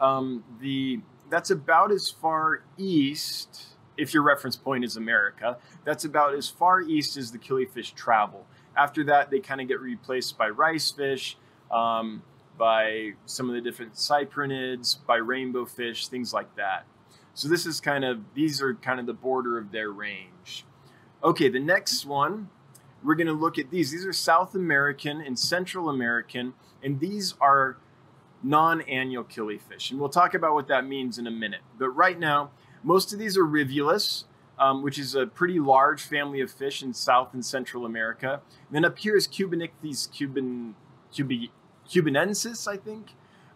um, 0.00 0.44
the 0.60 1.00
that's 1.30 1.50
about 1.50 1.90
as 1.90 2.08
far 2.08 2.62
east 2.78 3.74
if 3.96 4.12
your 4.12 4.22
reference 4.22 4.56
point 4.56 4.84
is 4.84 4.96
America, 4.96 5.58
that's 5.84 6.04
about 6.04 6.34
as 6.34 6.48
far 6.48 6.80
east 6.80 7.16
as 7.16 7.32
the 7.32 7.38
killifish 7.38 7.94
travel. 7.94 8.46
After 8.76 9.04
that, 9.04 9.30
they 9.30 9.40
kind 9.40 9.60
of 9.60 9.68
get 9.68 9.80
replaced 9.80 10.36
by 10.36 10.48
rice 10.48 10.90
fish, 10.90 11.36
um, 11.70 12.22
by 12.58 13.12
some 13.26 13.48
of 13.48 13.54
the 13.54 13.60
different 13.60 13.94
cyprinids, 13.94 14.96
by 15.06 15.16
rainbow 15.16 15.64
fish, 15.64 16.08
things 16.08 16.32
like 16.32 16.54
that. 16.56 16.86
So 17.34 17.48
this 17.48 17.66
is 17.66 17.80
kind 17.80 18.04
of, 18.04 18.20
these 18.34 18.60
are 18.60 18.74
kind 18.74 19.00
of 19.00 19.06
the 19.06 19.14
border 19.14 19.58
of 19.58 19.72
their 19.72 19.90
range. 19.90 20.64
Okay, 21.22 21.48
the 21.48 21.60
next 21.60 22.04
one, 22.04 22.48
we're 23.04 23.14
going 23.14 23.26
to 23.26 23.32
look 23.32 23.58
at 23.58 23.70
these. 23.70 23.90
These 23.90 24.06
are 24.06 24.12
South 24.12 24.54
American 24.54 25.20
and 25.20 25.38
Central 25.38 25.88
American, 25.90 26.54
and 26.82 26.98
these 26.98 27.34
are 27.40 27.76
non-annual 28.42 29.24
killifish. 29.24 29.90
And 29.90 30.00
we'll 30.00 30.08
talk 30.08 30.34
about 30.34 30.54
what 30.54 30.68
that 30.68 30.86
means 30.86 31.18
in 31.18 31.26
a 31.26 31.30
minute. 31.30 31.60
But 31.78 31.90
right 31.90 32.18
now, 32.18 32.50
most 32.82 33.12
of 33.12 33.18
these 33.18 33.36
are 33.36 33.44
rivulus, 33.44 34.24
um, 34.58 34.82
which 34.82 34.98
is 34.98 35.14
a 35.14 35.26
pretty 35.26 35.58
large 35.58 36.02
family 36.02 36.40
of 36.40 36.50
fish 36.50 36.82
in 36.82 36.92
South 36.94 37.34
and 37.34 37.44
Central 37.44 37.84
America. 37.86 38.40
And 38.68 38.74
then 38.74 38.84
up 38.84 38.98
here 38.98 39.16
is 39.16 39.26
Cubanichthys 39.26 40.10
cuban, 40.10 40.74
cubanensis, 41.12 42.68
I 42.68 42.76
think, 42.76 43.12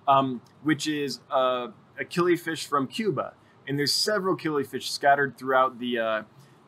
um, 0.07 0.40
which 0.62 0.87
is 0.87 1.21
a, 1.31 1.69
a 1.99 2.05
killifish 2.05 2.67
from 2.67 2.87
Cuba. 2.87 3.35
And 3.67 3.78
there's 3.78 3.93
several 3.93 4.37
killifish 4.37 4.88
scattered 4.88 5.37
throughout 5.37 5.78
the, 5.78 5.99
uh, 5.99 6.23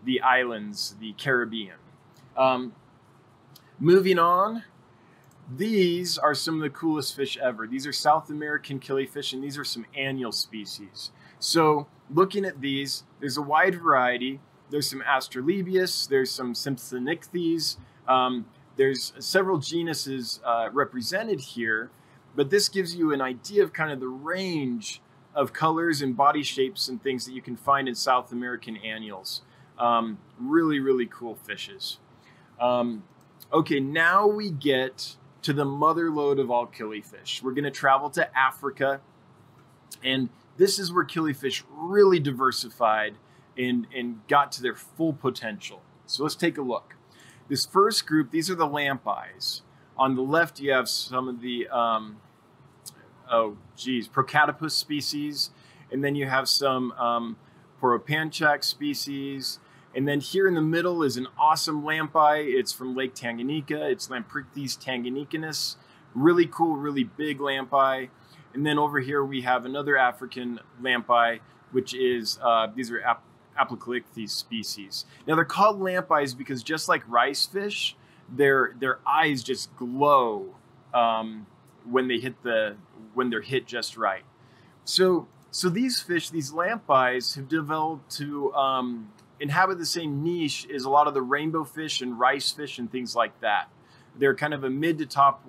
the 0.04 0.20
islands, 0.20 0.96
the 1.00 1.14
Caribbean. 1.14 1.76
Um, 2.40 2.72
moving 3.78 4.18
on, 4.18 4.64
these 5.54 6.16
are 6.16 6.34
some 6.34 6.54
of 6.54 6.62
the 6.62 6.70
coolest 6.70 7.14
fish 7.14 7.36
ever. 7.36 7.66
These 7.66 7.86
are 7.86 7.92
South 7.92 8.30
American 8.30 8.80
killifish, 8.80 9.34
and 9.34 9.44
these 9.44 9.58
are 9.58 9.64
some 9.64 9.84
annual 9.94 10.32
species. 10.32 11.10
So 11.38 11.86
looking 12.08 12.46
at 12.46 12.62
these, 12.62 13.04
there's 13.20 13.36
a 13.36 13.42
wide 13.42 13.74
variety. 13.74 14.40
There's 14.70 14.88
some 14.88 15.02
Austrolebias, 15.02 16.08
there's 16.08 16.30
some 16.30 16.54
Simpsonichthys, 16.54 17.76
um, 18.06 18.46
there's 18.76 19.12
several 19.18 19.58
genuses 19.58 20.40
uh, 20.44 20.68
represented 20.72 21.40
here, 21.40 21.90
but 22.36 22.50
this 22.50 22.68
gives 22.68 22.94
you 22.94 23.12
an 23.12 23.20
idea 23.20 23.64
of 23.64 23.72
kind 23.72 23.90
of 23.90 23.98
the 23.98 24.08
range 24.08 25.02
of 25.34 25.52
colors 25.52 26.02
and 26.02 26.16
body 26.16 26.44
shapes 26.44 26.88
and 26.88 27.02
things 27.02 27.26
that 27.26 27.32
you 27.32 27.42
can 27.42 27.56
find 27.56 27.88
in 27.88 27.94
South 27.94 28.30
American 28.32 28.76
annuals. 28.76 29.42
Um, 29.76 30.18
really, 30.38 30.78
really 30.78 31.06
cool 31.06 31.34
fishes. 31.34 31.98
Um, 32.60 33.04
okay, 33.52 33.80
now 33.80 34.26
we 34.26 34.50
get 34.50 35.16
to 35.42 35.52
the 35.52 35.64
mother 35.64 36.10
lode 36.10 36.38
of 36.38 36.50
all 36.50 36.66
killifish. 36.66 37.42
We're 37.42 37.52
going 37.52 37.64
to 37.64 37.70
travel 37.70 38.10
to 38.10 38.38
Africa, 38.38 39.00
and 40.04 40.28
this 40.56 40.78
is 40.78 40.92
where 40.92 41.04
killifish 41.04 41.62
really 41.70 42.20
diversified 42.20 43.14
and, 43.56 43.86
and 43.96 44.20
got 44.28 44.52
to 44.52 44.62
their 44.62 44.76
full 44.76 45.14
potential. 45.14 45.82
So 46.06 46.22
let's 46.22 46.34
take 46.34 46.58
a 46.58 46.62
look. 46.62 46.96
This 47.48 47.64
first 47.64 48.06
group, 48.06 48.30
these 48.30 48.50
are 48.50 48.54
the 48.54 48.66
lamp 48.66 49.08
eyes. 49.08 49.62
On 49.96 50.14
the 50.14 50.22
left, 50.22 50.60
you 50.60 50.72
have 50.72 50.88
some 50.88 51.28
of 51.28 51.40
the, 51.40 51.68
um, 51.68 52.18
oh, 53.30 53.56
geez, 53.76 54.08
Procatopus 54.08 54.72
species. 54.72 55.50
And 55.90 56.04
then 56.04 56.14
you 56.14 56.26
have 56.26 56.48
some 56.48 56.92
um, 56.92 57.36
Poropanchax 57.82 58.64
species. 58.64 59.58
And 59.94 60.06
then 60.06 60.20
here 60.20 60.46
in 60.46 60.54
the 60.54 60.62
middle 60.62 61.02
is 61.02 61.16
an 61.16 61.26
awesome 61.38 61.82
lampeye. 61.82 62.44
It's 62.46 62.72
from 62.72 62.94
Lake 62.94 63.14
Tanganyika. 63.14 63.90
It's 63.90 64.08
Lamprichthys 64.08 64.78
tanganicanus. 64.78 65.76
Really 66.14 66.46
cool, 66.46 66.76
really 66.76 67.04
big 67.04 67.38
lampeye. 67.38 68.08
And 68.54 68.64
then 68.64 68.78
over 68.78 69.00
here 69.00 69.24
we 69.24 69.42
have 69.42 69.64
another 69.64 69.96
African 69.96 70.60
lampeye, 70.80 71.40
which 71.72 71.94
is, 71.94 72.38
uh, 72.42 72.68
these 72.74 72.90
are 72.90 73.00
ap- 73.02 73.24
species. 74.26 75.04
Now 75.26 75.34
they're 75.34 75.44
called 75.44 75.80
lampeyes 75.80 76.36
because 76.36 76.62
just 76.62 76.88
like 76.88 77.02
rice 77.08 77.46
fish, 77.46 77.96
their, 78.28 78.74
their 78.78 79.00
eyes 79.06 79.42
just 79.42 79.74
glow 79.76 80.54
um, 80.94 81.46
when 81.88 82.08
they 82.08 82.18
hit 82.18 82.42
the, 82.42 82.76
when 83.14 83.28
they're 83.28 83.42
hit 83.42 83.66
just 83.66 83.96
right. 83.96 84.22
So, 84.84 85.28
so 85.50 85.68
these 85.68 86.00
fish, 86.00 86.30
these 86.30 86.52
lampeyes 86.52 87.36
have 87.36 87.48
developed 87.48 88.10
to 88.16 88.52
um, 88.54 89.12
inhabit 89.40 89.78
the 89.78 89.86
same 89.86 90.22
niche 90.22 90.66
as 90.72 90.84
a 90.84 90.90
lot 90.90 91.08
of 91.08 91.14
the 91.14 91.22
rainbow 91.22 91.64
fish 91.64 92.00
and 92.00 92.18
rice 92.18 92.52
fish 92.52 92.78
and 92.78 92.92
things 92.92 93.16
like 93.16 93.40
that. 93.40 93.68
They're 94.16 94.34
kind 94.34 94.54
of 94.54 94.64
a 94.64 94.70
mid 94.70 94.98
to 94.98 95.06
top 95.06 95.44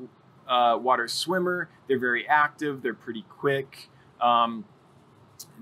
uh, 0.48 0.78
water 0.82 1.08
swimmer. 1.08 1.70
They're 1.88 2.00
very 2.00 2.28
active. 2.28 2.82
They're 2.82 2.94
pretty 2.94 3.26
quick. 3.30 3.90
Um, 4.20 4.66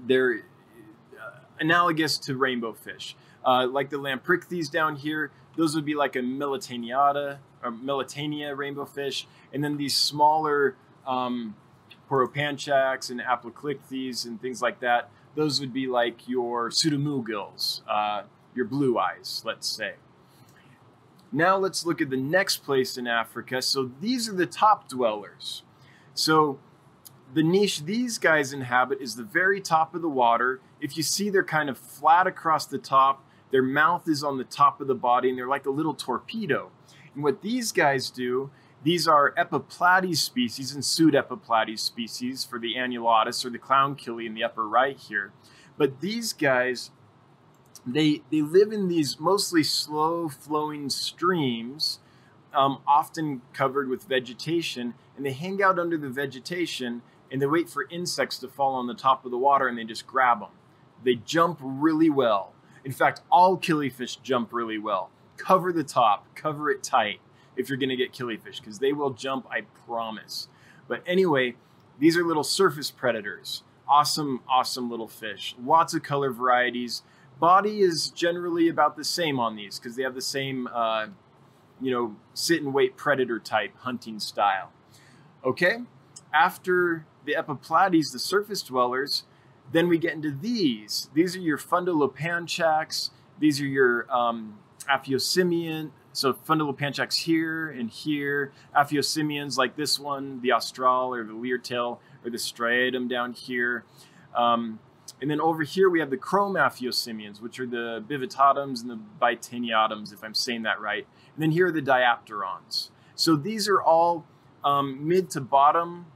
they're 0.06 0.44
uh, 1.20 1.39
analogous 1.60 2.18
to 2.20 2.36
rainbow 2.36 2.74
fish. 2.74 3.15
Uh, 3.46 3.68
like 3.68 3.89
the 3.89 3.98
Lamprichthys 3.98 4.70
down 4.70 4.96
here, 4.96 5.32
those 5.56 5.76
would 5.76 5.86
be 5.86 5.96
like 5.96 6.15
a 6.15 6.20
Militaniata 6.20 7.39
or 7.63 7.72
Melanotaenia 7.72 8.56
rainbow 8.56 8.86
fish. 8.86 9.28
And 9.54 9.63
then 9.63 9.78
these 9.78 9.96
smaller 9.96 10.76
um, 11.08 11.56
Poropanchax 12.10 13.10
and 13.10 13.22
Aplocheilichthys 13.22 14.26
and 14.26 14.42
things 14.42 14.62
like 14.62 14.80
that, 14.82 15.10
those 15.36 15.60
would 15.60 15.74
be 15.74 15.88
like 15.88 16.28
your 16.28 16.70
Pseudomugils, 16.70 17.82
uh, 17.88 18.24
your 18.56 18.65
blue 18.65 18.98
eyes, 18.98 19.42
let's 19.46 19.68
say. 19.68 19.94
Now 21.32 21.58
let's 21.58 21.86
look 21.86 22.02
at 22.02 22.10
the 22.10 22.18
next 22.18 22.58
place 22.58 22.98
in 22.98 23.08
Africa. 23.08 23.62
So 23.62 23.92
these 24.02 24.28
are 24.28 24.34
the 24.34 24.48
top 24.48 24.89
dwellers. 24.89 25.63
So 26.13 26.60
the 27.34 27.44
niche 27.44 27.86
these 27.86 28.18
guys 28.18 28.52
inhabit 28.54 29.00
is 29.00 29.15
the 29.15 29.24
very 29.24 29.62
top 29.62 29.94
of 29.94 30.02
the 30.02 30.10
water. 30.10 30.60
If 30.82 30.98
you 30.98 31.04
see, 31.04 31.30
they're 31.30 31.44
kind 31.44 31.70
of 31.70 31.78
flat 31.78 32.26
across 32.26 32.65
the 32.65 32.80
top. 32.80 33.24
Their 33.52 33.62
mouth 33.62 34.08
is 34.08 34.24
on 34.24 34.38
the 34.38 34.44
top 34.44 34.82
of 34.82 34.88
the 34.88 34.96
body, 34.96 35.30
and 35.30 35.38
they're 35.38 35.48
like 35.48 35.65
a 35.65 35.72
little 35.72 35.94
torpedo. 35.94 36.72
And 37.13 37.24
what 37.24 37.42
these 37.42 37.72
guys 37.72 38.10
do, 38.10 38.50
these 38.84 39.08
are 39.08 39.34
Epiplatys 39.38 40.18
species 40.18 40.74
and 40.74 40.84
Pseudepiplatys 40.84 41.80
species 41.80 42.46
for 42.46 42.60
the 42.60 42.76
Annulatus 42.76 43.46
or 43.46 43.50
the 43.50 43.58
clown 43.58 43.96
killie 43.96 44.26
in 44.26 44.34
the 44.34 44.44
upper 44.44 44.68
right 44.68 44.98
here. 44.98 45.32
But 45.78 46.00
these 46.00 46.34
guys 46.34 46.92
they 47.86 48.22
they 48.32 48.42
live 48.42 48.72
in 48.72 48.88
these 48.88 49.20
mostly 49.20 49.63
slow 49.63 50.30
flowing 50.30 50.89
streams, 50.89 52.00
um, 52.54 52.80
often 52.88 53.42
covered 53.54 53.89
with 53.89 54.04
vegetation, 54.04 54.94
and 55.15 55.26
they 55.26 55.32
hang 55.32 55.62
out 55.62 55.80
under 55.80 55.98
the 55.98 56.10
vegetation 56.10 57.02
and 57.32 57.42
they 57.42 57.46
wait 57.46 57.70
for 57.70 57.88
insects 57.89 58.39
to 58.39 58.48
fall 58.48 58.74
on 58.74 58.88
the 58.88 58.94
top 58.94 59.24
of 59.24 59.32
the 59.32 59.38
water 59.38 59.68
and 59.68 59.78
they 59.78 59.84
just 59.84 60.08
grab 60.08 60.39
them. 60.39 60.50
They 61.04 61.15
jump 61.15 61.60
really 61.62 62.10
well. 62.10 62.54
In 62.84 62.92
fact, 62.92 63.22
all 63.32 63.56
killifish 63.58 64.22
jump 64.24 64.52
really 64.52 64.80
well. 64.80 65.12
Cover 65.38 65.72
the 65.72 65.84
top, 65.84 66.26
cover 66.34 66.72
it 66.72 66.82
tight 66.82 67.20
if 67.60 67.69
you're 67.69 67.78
going 67.78 67.89
to 67.89 67.95
get 67.95 68.13
killifish 68.13 68.60
because 68.60 68.80
they 68.80 68.93
will 68.93 69.12
jump, 69.12 69.45
I 69.52 69.62
promise. 69.86 70.48
But 70.88 71.04
anyway, 71.06 71.56
these 72.00 72.15
are 72.17 72.24
little 72.24 72.43
surface 72.43 72.89
predators. 72.89 73.63
Awesome, 73.88 74.41
awesome 74.48 74.89
little 74.89 75.08
fish. 75.08 75.56
Lots 75.62 75.93
of 75.93 76.02
color 76.02 76.32
varieties 76.32 77.04
body 77.39 77.82
is 77.82 78.10
generally 78.10 78.67
about 78.67 78.95
the 78.95 79.04
same 79.04 79.39
on 79.39 79.56
these 79.56 79.80
because 79.80 79.95
they 79.95 80.04
have 80.04 80.15
the 80.15 80.22
same, 80.22 80.67
uh, 80.67 81.08
you 81.82 81.91
know, 81.91 82.15
sit 82.34 82.62
and 82.62 82.74
wait 82.74 82.98
predator 82.98 83.39
type 83.39 83.76
hunting 83.80 84.19
style. 84.19 84.72
Okay, 85.43 85.80
after 86.34 87.06
the 87.26 87.34
Epiplatys, 87.34 88.12
the 88.12 88.19
surface 88.19 88.62
dwellers, 88.62 89.24
then 89.72 89.88
we 89.88 89.98
get 89.98 90.13
into 90.13 90.32
these. 90.32 91.10
These 91.13 91.36
are 91.36 91.39
your 91.39 91.58
Fundulopanchax. 91.58 93.12
These 93.39 93.62
are 93.62 93.67
your 93.67 94.12
um, 94.13 94.60
Aphyosemion. 94.89 95.91
So 96.13 96.34
Fundulopanchax 96.34 97.15
here 97.15 97.69
and 97.69 97.89
here. 97.89 98.52
Aphyosemions 98.76 99.58
like 99.58 99.76
this 99.76 100.00
one, 100.00 100.41
the 100.41 100.52
Austral 100.52 101.13
or 101.13 101.24
the 101.24 101.34
Leartail 101.34 102.00
or 102.24 102.30
the 102.30 102.38
Striatum 102.38 103.10
down 103.10 103.34
here. 103.34 103.86
Um, 104.36 104.80
and 105.22 105.30
then 105.30 105.41
over 105.41 105.63
here 105.63 105.89
we 105.89 106.00
have 106.00 106.10
the 106.10 106.17
chromaphyosemions, 106.17 107.41
which 107.41 107.60
are 107.60 107.65
the 107.65 108.04
bivittatums 108.08 108.82
and 108.82 108.89
the 108.89 109.00
bitaeniatums, 109.22 110.13
if 110.13 110.24
I'm 110.24 110.34
saying 110.34 110.63
that 110.63 110.80
right. 110.80 111.06
And 111.36 111.43
then 111.43 111.52
here 111.52 111.67
are 111.67 111.72
the 111.72 111.82
diapterons. 111.82 112.91
So 113.15 113.36
these 113.36 113.67
are 113.67 113.82
all 113.82 114.26
um, 114.63 115.08
mid 115.08 115.30
to 115.32 115.41
bottom 115.41 116.08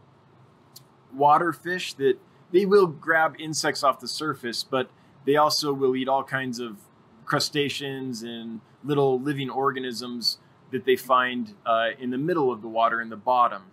water 1.14 1.54
fish 1.54 1.94
that 1.96 2.18
they 2.52 2.66
will 2.66 2.88
grab 2.88 3.36
insects 3.40 3.84
off 3.84 4.00
the 4.00 4.08
surface, 4.08 4.64
but 4.64 4.90
they 5.26 5.36
also 5.36 5.74
will 5.74 5.96
eat 5.96 6.08
all 6.08 6.24
kinds 6.24 6.60
of 6.60 6.78
crustaceans 7.26 8.24
and 8.24 8.62
little 8.84 9.20
living 9.20 9.50
organisms 9.50 10.38
that 10.72 10.86
they 10.86 10.96
find 10.96 11.54
uh, 11.66 11.90
in 12.00 12.10
the 12.10 12.18
middle 12.18 12.52
of 12.52 12.62
the 12.62 12.68
water 12.68 13.02
in 13.02 13.10
the 13.10 13.18
bottom. 13.18 13.64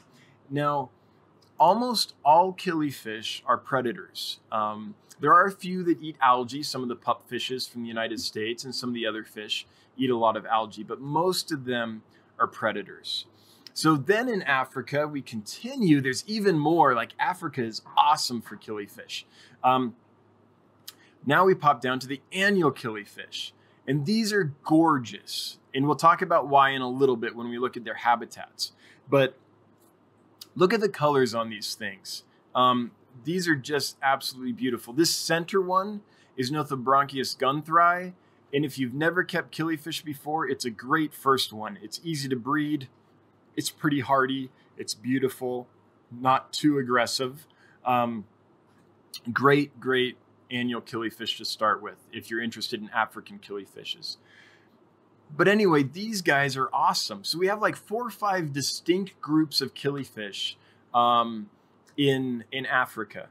Now, 0.49 0.91
almost 1.59 2.15
all 2.25 2.53
killifish 2.53 3.43
are 3.47 3.59
predators. 3.59 4.41
Um, 4.51 4.95
there 5.21 5.35
are 5.35 5.47
a 5.47 5.53
few 5.53 5.83
that 5.85 6.01
eat 6.03 6.17
algae, 6.21 6.63
some 6.63 6.83
of 6.83 6.89
the 6.89 6.97
pupfishes 6.97 7.69
from 7.71 7.83
the 7.83 7.89
United 7.89 8.21
States 8.21 8.65
and 8.65 8.75
some 8.75 8.89
of 8.91 8.95
the 8.95 9.07
other 9.07 9.23
fish 9.25 9.67
eat 9.97 10.11
a 10.11 10.17
lot 10.17 10.37
of 10.37 10.47
algae, 10.47 10.83
but 10.83 11.01
most 11.01 11.53
of 11.53 11.67
them 11.67 12.03
are 12.39 12.47
predators. 12.47 13.27
So 13.75 13.97
then 13.97 14.29
in 14.29 14.43
Africa, 14.43 15.07
we 15.07 15.23
continue. 15.23 16.01
There's 16.01 16.25
even 16.27 16.59
more. 16.59 16.95
Like 16.95 17.13
Africa 17.19 17.63
is 17.63 17.83
awesome 17.97 18.41
for 18.41 18.57
killifish. 18.57 19.25
Um, 19.63 19.95
now 21.27 21.45
we 21.45 21.55
pop 21.55 21.81
down 21.81 21.99
to 22.01 22.07
the 22.07 22.21
annual 22.33 22.73
killifish. 22.73 23.53
And 23.87 24.07
these 24.07 24.33
are 24.33 24.55
gorgeous. 24.65 25.59
And 25.75 25.87
we'll 25.87 25.97
talk 25.97 26.23
about 26.23 26.49
why 26.49 26.71
in 26.71 26.83
a 26.83 26.89
little 26.89 27.17
bit 27.17 27.35
when 27.35 27.49
we 27.49 27.59
look 27.59 27.77
at 27.77 27.85
their 27.85 27.95
habitats. 27.95 28.73
But 29.09 29.37
look 30.55 30.73
at 30.73 30.81
the 30.81 30.89
colors 30.89 31.35
on 31.35 31.51
these 31.51 31.75
things. 31.75 32.25
Um, 32.55 32.93
these 33.25 33.49
are 33.49 33.57
just 33.57 33.97
absolutely 34.03 34.53
beautiful. 34.53 34.93
This 34.93 35.15
center 35.15 35.61
one 35.61 36.03
is 36.37 36.51
Nothobranchius 36.51 37.37
guentheri. 37.37 38.15
And 38.53 38.65
if 38.65 38.79
you've 38.79 38.95
never 38.95 39.23
kept 39.23 39.57
killifish 39.57 40.05
before, 40.05 40.49
it's 40.49 40.65
a 40.65 40.71
great 40.71 41.15
first 41.15 41.53
one. 41.53 41.79
It's 41.83 42.01
easy 42.03 42.29
to 42.29 42.37
breed. 42.37 42.89
It's 43.57 43.71
pretty 43.71 44.01
hardy. 44.01 44.51
It's 44.77 44.95
beautiful, 44.95 45.69
not 46.11 46.53
too 46.53 46.79
aggressive. 46.79 47.47
Um, 47.85 48.25
great, 49.33 49.79
great 49.79 50.17
annual 50.51 50.81
killifish 50.81 51.37
to 51.39 51.45
start 51.45 51.83
with 51.83 51.97
if 52.13 52.31
you're 52.31 52.43
interested 52.43 52.81
in 52.81 52.91
African 52.91 53.39
killifishes. 53.39 54.17
But 55.37 55.49
anyway, 55.49 55.85
these 55.85 56.23
guys 56.23 56.57
are 56.57 56.69
awesome. 56.73 57.25
So 57.25 57.39
we 57.39 57.47
have 57.47 57.61
like 57.61 57.77
four 57.77 58.07
or 58.07 58.11
five 58.11 58.53
distinct 58.53 59.21
groups 59.21 59.61
of 59.61 59.75
killifish 59.75 60.55
um, 60.93 61.51
in 61.97 62.45
in 62.51 62.67
Africa, 62.67 63.29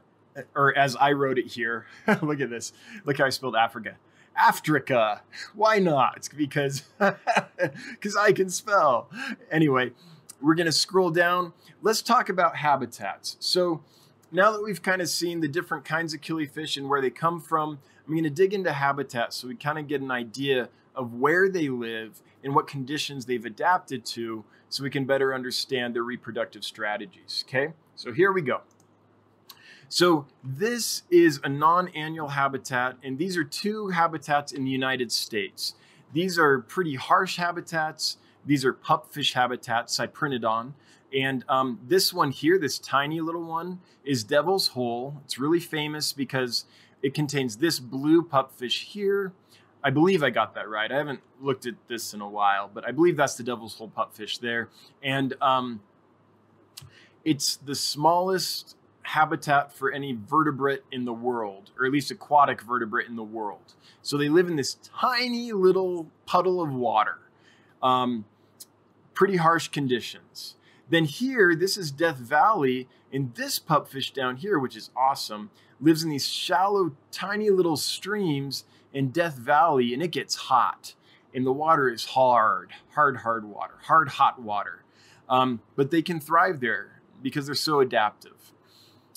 or 0.54 0.76
as 0.76 0.96
I 0.96 1.12
wrote 1.12 1.38
it 1.38 1.48
here. 1.48 1.86
look 2.22 2.40
at 2.40 2.50
this. 2.50 2.72
Look 3.04 3.18
how 3.18 3.26
I 3.26 3.30
spelled 3.30 3.56
Africa. 3.56 3.96
Africa. 4.36 5.22
Why 5.54 5.78
not? 5.78 6.28
Because 6.36 6.84
because 6.98 8.16
I 8.16 8.32
can 8.32 8.48
spell. 8.48 9.10
Anyway, 9.50 9.92
we're 10.40 10.54
gonna 10.54 10.72
scroll 10.72 11.10
down. 11.10 11.52
Let's 11.82 12.02
talk 12.02 12.28
about 12.28 12.56
habitats. 12.56 13.36
So 13.40 13.82
now 14.32 14.52
that 14.52 14.62
we've 14.62 14.82
kind 14.82 15.02
of 15.02 15.08
seen 15.08 15.40
the 15.40 15.48
different 15.48 15.84
kinds 15.84 16.14
of 16.14 16.20
killifish 16.20 16.76
and 16.76 16.88
where 16.88 17.00
they 17.00 17.10
come 17.10 17.40
from, 17.40 17.78
I'm 18.06 18.12
going 18.12 18.24
to 18.24 18.30
dig 18.30 18.54
into 18.54 18.72
habitats 18.72 19.36
so 19.36 19.48
we 19.48 19.54
kind 19.54 19.78
of 19.78 19.86
get 19.86 20.00
an 20.00 20.10
idea 20.10 20.68
of 20.94 21.14
where 21.14 21.48
they 21.48 21.68
live 21.68 22.20
and 22.42 22.54
what 22.54 22.66
conditions 22.66 23.26
they've 23.26 23.44
adapted 23.44 24.04
to 24.04 24.44
so 24.68 24.82
we 24.82 24.90
can 24.90 25.04
better 25.04 25.34
understand 25.34 25.94
their 25.94 26.02
reproductive 26.02 26.64
strategies. 26.64 27.44
Okay, 27.48 27.72
so 27.96 28.12
here 28.12 28.32
we 28.32 28.42
go. 28.42 28.60
So 29.88 30.26
this 30.44 31.02
is 31.10 31.40
a 31.42 31.48
non-annual 31.48 32.28
habitat, 32.28 32.96
and 33.02 33.18
these 33.18 33.36
are 33.36 33.42
two 33.42 33.88
habitats 33.88 34.52
in 34.52 34.64
the 34.64 34.70
United 34.70 35.10
States. 35.10 35.74
These 36.12 36.38
are 36.38 36.60
pretty 36.60 36.94
harsh 36.94 37.36
habitats. 37.36 38.16
These 38.46 38.64
are 38.64 38.72
pupfish 38.72 39.34
habitats, 39.34 39.98
Cyprinodon. 39.98 40.74
And 41.14 41.44
um, 41.48 41.80
this 41.86 42.12
one 42.12 42.30
here, 42.30 42.58
this 42.58 42.78
tiny 42.78 43.20
little 43.20 43.44
one, 43.44 43.80
is 44.04 44.22
Devil's 44.24 44.68
Hole. 44.68 45.20
It's 45.24 45.38
really 45.38 45.60
famous 45.60 46.12
because 46.12 46.64
it 47.02 47.14
contains 47.14 47.56
this 47.56 47.80
blue 47.80 48.22
pupfish 48.22 48.84
here. 48.84 49.32
I 49.82 49.90
believe 49.90 50.22
I 50.22 50.30
got 50.30 50.54
that 50.54 50.68
right. 50.68 50.90
I 50.90 50.96
haven't 50.96 51.20
looked 51.40 51.66
at 51.66 51.74
this 51.88 52.12
in 52.12 52.20
a 52.20 52.28
while, 52.28 52.70
but 52.72 52.86
I 52.86 52.92
believe 52.92 53.16
that's 53.16 53.34
the 53.34 53.42
Devil's 53.42 53.74
Hole 53.76 53.90
pupfish 53.94 54.38
there. 54.38 54.68
And 55.02 55.34
um, 55.40 55.80
it's 57.24 57.56
the 57.56 57.74
smallest 57.74 58.76
habitat 59.02 59.72
for 59.72 59.90
any 59.90 60.12
vertebrate 60.12 60.82
in 60.92 61.04
the 61.04 61.12
world, 61.12 61.70
or 61.78 61.86
at 61.86 61.92
least 61.92 62.10
aquatic 62.10 62.62
vertebrate 62.62 63.08
in 63.08 63.16
the 63.16 63.24
world. 63.24 63.74
So 64.02 64.16
they 64.16 64.28
live 64.28 64.48
in 64.48 64.56
this 64.56 64.76
tiny 64.84 65.52
little 65.52 66.08
puddle 66.26 66.62
of 66.62 66.72
water. 66.72 67.18
Um, 67.82 68.26
pretty 69.14 69.36
harsh 69.36 69.68
conditions. 69.68 70.56
Then 70.90 71.04
here, 71.04 71.54
this 71.54 71.78
is 71.78 71.92
Death 71.92 72.16
Valley, 72.16 72.88
and 73.12 73.32
this 73.36 73.60
pupfish 73.60 74.12
down 74.12 74.36
here, 74.36 74.58
which 74.58 74.76
is 74.76 74.90
awesome, 74.96 75.50
lives 75.80 76.02
in 76.02 76.10
these 76.10 76.26
shallow, 76.26 76.96
tiny 77.12 77.48
little 77.48 77.76
streams 77.76 78.64
in 78.92 79.10
Death 79.10 79.36
Valley, 79.36 79.94
and 79.94 80.02
it 80.02 80.10
gets 80.10 80.34
hot. 80.34 80.94
And 81.32 81.46
the 81.46 81.52
water 81.52 81.88
is 81.88 82.06
hard, 82.06 82.72
hard, 82.94 83.18
hard 83.18 83.44
water, 83.44 83.74
hard, 83.84 84.08
hot 84.08 84.42
water. 84.42 84.82
Um, 85.28 85.60
but 85.76 85.92
they 85.92 86.02
can 86.02 86.18
thrive 86.18 86.58
there 86.58 87.00
because 87.22 87.46
they're 87.46 87.54
so 87.54 87.78
adaptive. 87.78 88.52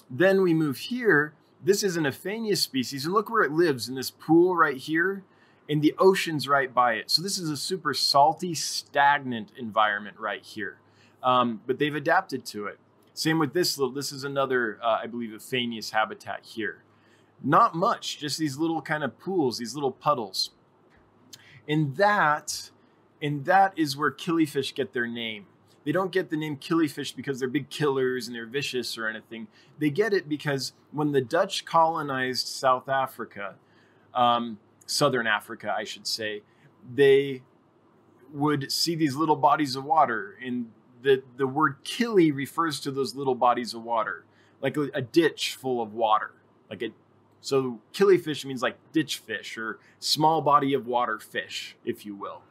Then 0.07 0.43
we 0.43 0.53
move 0.53 0.77
here. 0.77 1.33
This 1.63 1.81
is 1.81 1.97
an 1.97 2.05
Aphanius 2.05 2.61
species, 2.61 3.05
and 3.05 3.15
look 3.15 3.31
where 3.31 3.41
it 3.41 3.51
lives 3.51 3.89
in 3.89 3.95
this 3.95 4.11
pool 4.11 4.55
right 4.55 4.77
here, 4.77 5.23
and 5.67 5.81
the 5.81 5.95
ocean's 5.97 6.47
right 6.47 6.71
by 6.71 6.93
it. 6.93 7.09
So 7.09 7.23
this 7.23 7.39
is 7.39 7.49
a 7.49 7.57
super 7.57 7.95
salty, 7.95 8.53
stagnant 8.53 9.51
environment 9.57 10.19
right 10.19 10.43
here 10.43 10.77
um, 11.23 11.61
but 11.65 11.79
they've 11.79 11.95
adapted 11.95 12.45
to 12.47 12.67
it. 12.67 12.79
Same 13.13 13.39
with 13.39 13.53
this 13.53 13.79
this 13.93 14.11
is 14.11 14.23
another, 14.23 14.79
uh, 14.81 14.99
I 15.03 15.07
believe, 15.07 15.33
Aphanius 15.33 15.91
habitat 15.91 16.41
here. 16.43 16.83
Not 17.43 17.75
much, 17.75 18.19
just 18.19 18.37
these 18.37 18.57
little 18.57 18.81
kind 18.81 19.03
of 19.03 19.19
pools, 19.19 19.57
these 19.57 19.75
little 19.75 19.91
puddles. 19.91 20.51
And 21.67 21.95
that, 21.97 22.71
and 23.21 23.45
that 23.45 23.73
is 23.77 23.95
where 23.95 24.11
killifish 24.11 24.73
get 24.73 24.93
their 24.93 25.07
name. 25.07 25.45
They 25.85 25.91
don't 25.91 26.11
get 26.11 26.29
the 26.29 26.37
name 26.37 26.57
killifish 26.57 27.15
because 27.15 27.39
they're 27.39 27.49
big 27.49 27.69
killers 27.69 28.27
and 28.27 28.35
they're 28.35 28.45
vicious 28.45 28.97
or 28.97 29.07
anything. 29.07 29.47
They 29.79 29.89
get 29.89 30.13
it 30.13 30.29
because 30.29 30.73
when 30.91 31.11
the 31.11 31.21
Dutch 31.21 31.65
colonized 31.65 32.47
South 32.47 32.87
Africa, 32.87 33.55
um, 34.13 34.59
Southern 34.85 35.27
Africa, 35.27 35.73
I 35.77 35.83
should 35.83 36.07
say, 36.07 36.41
they 36.93 37.41
would 38.33 38.71
see 38.71 38.95
these 38.95 39.15
little 39.15 39.35
bodies 39.35 39.75
of 39.75 39.83
water 39.83 40.37
and 40.43 40.71
the, 41.03 41.21
the 41.37 41.45
word 41.45 41.83
killie 41.83 42.33
refers 42.33 42.79
to 42.79 42.91
those 42.91 43.13
little 43.13 43.35
bodies 43.35 43.73
of 43.73 43.83
water, 43.83 44.23
like 44.61 44.77
a, 44.77 44.89
a 44.93 45.01
ditch 45.01 45.55
full 45.55 45.81
of 45.81 45.93
water. 45.93 46.31
Like 46.69 46.81
a, 46.81 46.89
so 47.41 47.81
killifish 47.93 48.45
means 48.45 48.61
like 48.61 48.77
ditch 48.93 49.17
fish 49.17 49.57
or 49.57 49.79
small 49.99 50.41
body 50.41 50.73
of 50.73 50.87
water 50.87 51.19
fish, 51.19 51.75
if 51.83 52.05
you 52.05 52.15
will. 52.15 52.41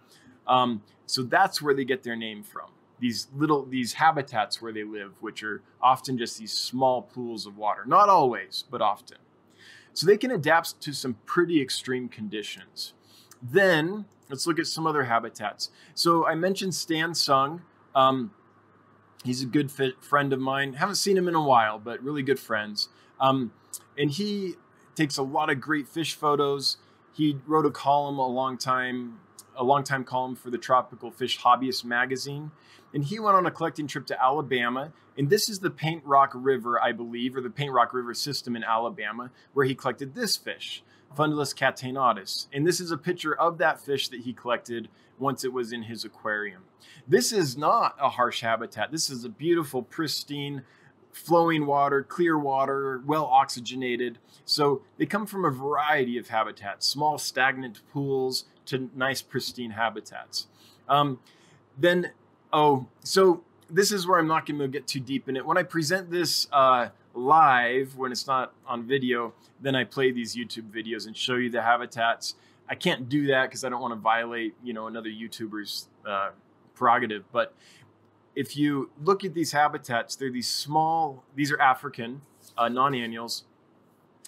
Um, 0.47 0.83
so 1.07 1.23
that's 1.23 1.63
where 1.63 1.75
they 1.75 1.85
get 1.85 2.03
their 2.03 2.17
name 2.17 2.43
from. 2.43 2.71
These 3.01 3.29
little 3.35 3.65
these 3.65 3.95
habitats 3.95 4.63
where 4.63 4.73
they 4.73 4.85
live, 4.85 5.15
which 5.21 5.43
are 5.43 5.63
often 5.81 6.19
just 6.19 6.39
these 6.39 6.53
small 6.53 7.03
pools 7.03 7.47
of 7.47 7.57
water. 7.57 7.85
Not 7.87 8.09
always, 8.09 8.65
but 8.71 8.81
often. 8.81 9.19
So 9.93 10.07
they 10.07 10.17
can 10.17 10.31
adapt 10.31 10.81
to 10.83 10.93
some 10.93 11.17
pretty 11.27 11.61
extreme 11.61 12.09
conditions. 12.09 12.93
Then 13.43 14.05
let's 14.29 14.47
look 14.47 14.59
at 14.59 14.67
some 14.67 14.87
other 14.87 15.05
habitats. 15.05 15.71
So 15.95 16.27
I 16.27 16.35
mentioned 16.35 16.75
Stan 16.75 17.15
Sung. 17.15 17.63
Um, 17.95 18.31
He's 19.25 19.43
a 19.43 19.47
good 19.47 19.71
fit, 19.71 20.03
friend 20.03 20.33
of 20.33 20.41
mine. 20.41 20.75
Haven't 20.75 20.97
seen 20.97 21.17
him 21.17 21.29
in 21.29 21.35
a 21.35 21.43
while, 21.43 21.79
but 21.79 22.03
really 22.03 22.23
good 22.23 22.41
friends. 22.41 22.89
Um, 23.21 23.53
and 23.97 24.11
he 24.11 24.55
takes 24.95 25.17
a 25.17 25.23
lot 25.23 25.51
of 25.51 25.61
great 25.61 25.87
fish 25.87 26.15
photos. 26.15 26.77
He 27.13 27.39
wrote 27.47 27.67
a 27.67 27.71
column 27.71 28.19
a 28.19 28.27
long 28.27 28.59
time, 28.59 29.21
a 29.57 29.63
long 29.63 29.85
time 29.85 30.05
column 30.05 30.35
for 30.35 30.51
the 30.51 30.59
Tropical 30.59 31.11
Fish 31.11 31.39
Hobbyist 31.41 31.85
magazine. 31.85 32.51
And 32.95 33.05
he 33.05 33.19
went 33.21 33.37
on 33.37 33.47
a 33.47 33.51
collecting 33.51 33.87
trip 33.87 34.07
to 34.07 34.23
Alabama. 34.23 34.93
And 35.17 35.31
this 35.31 35.49
is 35.49 35.61
the 35.61 35.71
Paint 35.71 36.05
Rock 36.05 36.33
River, 36.35 36.83
I 36.83 36.93
believe, 36.93 37.37
or 37.37 37.41
the 37.41 37.51
Paint 37.51 37.73
Rock 37.73 37.95
River 37.95 38.15
system 38.15 38.57
in 38.57 38.65
Alabama, 38.65 39.31
where 39.53 39.65
he 39.65 39.75
collected 39.75 40.15
this 40.15 40.37
fish, 40.37 40.83
Fundulus 41.17 41.55
catenatus. 41.55 42.49
And 42.53 42.67
this 42.67 42.81
is 42.81 42.91
a 42.91 42.99
picture 42.99 43.35
of 43.35 43.59
that 43.59 43.81
fish 43.81 44.09
that 44.09 44.21
he 44.21 44.33
collected 44.33 44.89
once 45.19 45.45
it 45.45 45.53
was 45.53 45.73
in 45.73 45.83
his 45.83 46.05
aquarium. 46.05 46.63
This 47.07 47.33
is 47.33 47.57
not 47.57 47.97
a 48.01 48.11
harsh 48.11 48.41
habitat. 48.41 48.91
This 48.91 49.11
is 49.11 49.25
a 49.25 49.29
beautiful, 49.29 49.83
pristine, 49.83 50.63
flowing 51.13 51.67
water, 51.67 52.03
clear 52.03 52.39
water, 52.39 53.03
well 53.05 53.27
oxygenated. 53.27 54.19
So 54.45 54.83
they 54.99 55.07
come 55.07 55.27
from 55.27 55.45
a 55.45 55.51
variety 55.51 56.19
of 56.19 56.29
habitats, 56.29 56.87
small 56.87 57.19
stagnant 57.19 57.81
pools 57.93 58.45
to 58.67 58.91
nice 58.95 59.23
pristine 59.23 59.73
habitats. 59.73 60.47
Um, 60.89 61.21
then, 61.79 62.13
oh, 62.53 62.87
so 63.03 63.43
this 63.71 63.93
is 63.93 64.07
where 64.07 64.19
I'm 64.19 64.29
not 64.29 64.47
going 64.47 64.59
to 64.59 64.69
get 64.69 64.87
too 64.87 65.01
deep 65.01 65.29
in 65.29 65.37
it. 65.37 65.47
When 65.47 65.57
I 65.57 65.63
present 65.63 66.11
this 66.11 66.47
uh, 66.53 66.89
live, 67.15 67.97
when 67.97 68.13
it's 68.13 68.27
not 68.27 68.53
on 68.67 68.87
video, 68.87 69.33
then 69.61 69.75
I 69.75 69.85
play 69.85 70.11
these 70.11 70.35
YouTube 70.35 70.71
videos 70.71 71.07
and 71.07 71.17
show 71.17 71.37
you 71.37 71.51
the 71.51 71.63
habitats. 71.63 72.35
I 72.69 72.75
can't 72.75 73.09
do 73.09 73.27
that 73.27 73.49
because 73.49 73.65
I 73.65 73.69
don't 73.69 73.81
want 73.81 73.93
to 73.93 74.01
violate, 74.01 74.55
you 74.63 74.73
know, 74.73 74.87
another 74.87 75.11
YouTuber's 75.11 75.89
uh, 76.07 76.31
prerogative. 76.75 77.25
But 77.33 77.55
if 78.35 78.57
you 78.57 78.91
look 79.03 79.25
at 79.25 79.35
these 79.35 79.53
habitats, 79.53 80.17
they're 80.17 80.31
these 80.31 80.49
small. 80.49 81.25
These 81.35 81.53
are 81.53 81.61
African. 81.61 82.23
uh, 82.57 82.69
non-annuals, 82.69 83.45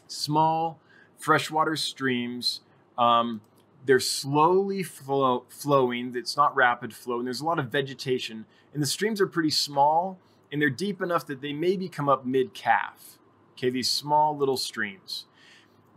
small 0.07 0.81
freshwater 1.19 1.77
streams. 1.77 2.61
Um, 2.99 3.41
they're 3.85 4.01
slowly 4.01 4.83
flow, 4.83 5.45
flowing. 5.49 6.15
It's 6.17 6.37
not 6.37 6.55
rapid 6.57 6.95
flow, 6.95 7.19
and 7.19 7.27
there's 7.27 7.41
a 7.41 7.45
lot 7.45 7.59
of 7.59 7.67
vegetation. 7.67 8.47
And 8.73 8.83
the 8.83 8.87
streams 8.87 9.21
are 9.21 9.27
pretty 9.27 9.51
small, 9.51 10.19
and 10.51 10.61
they're 10.61 10.71
deep 10.71 11.03
enough 11.03 11.27
that 11.27 11.41
they 11.41 11.53
maybe 11.53 11.89
come 11.89 12.09
up 12.09 12.25
mid-calf. 12.25 13.19
Okay, 13.53 13.71
these 13.71 13.91
small 13.91 14.37
little 14.37 14.57
streams. 14.57 15.27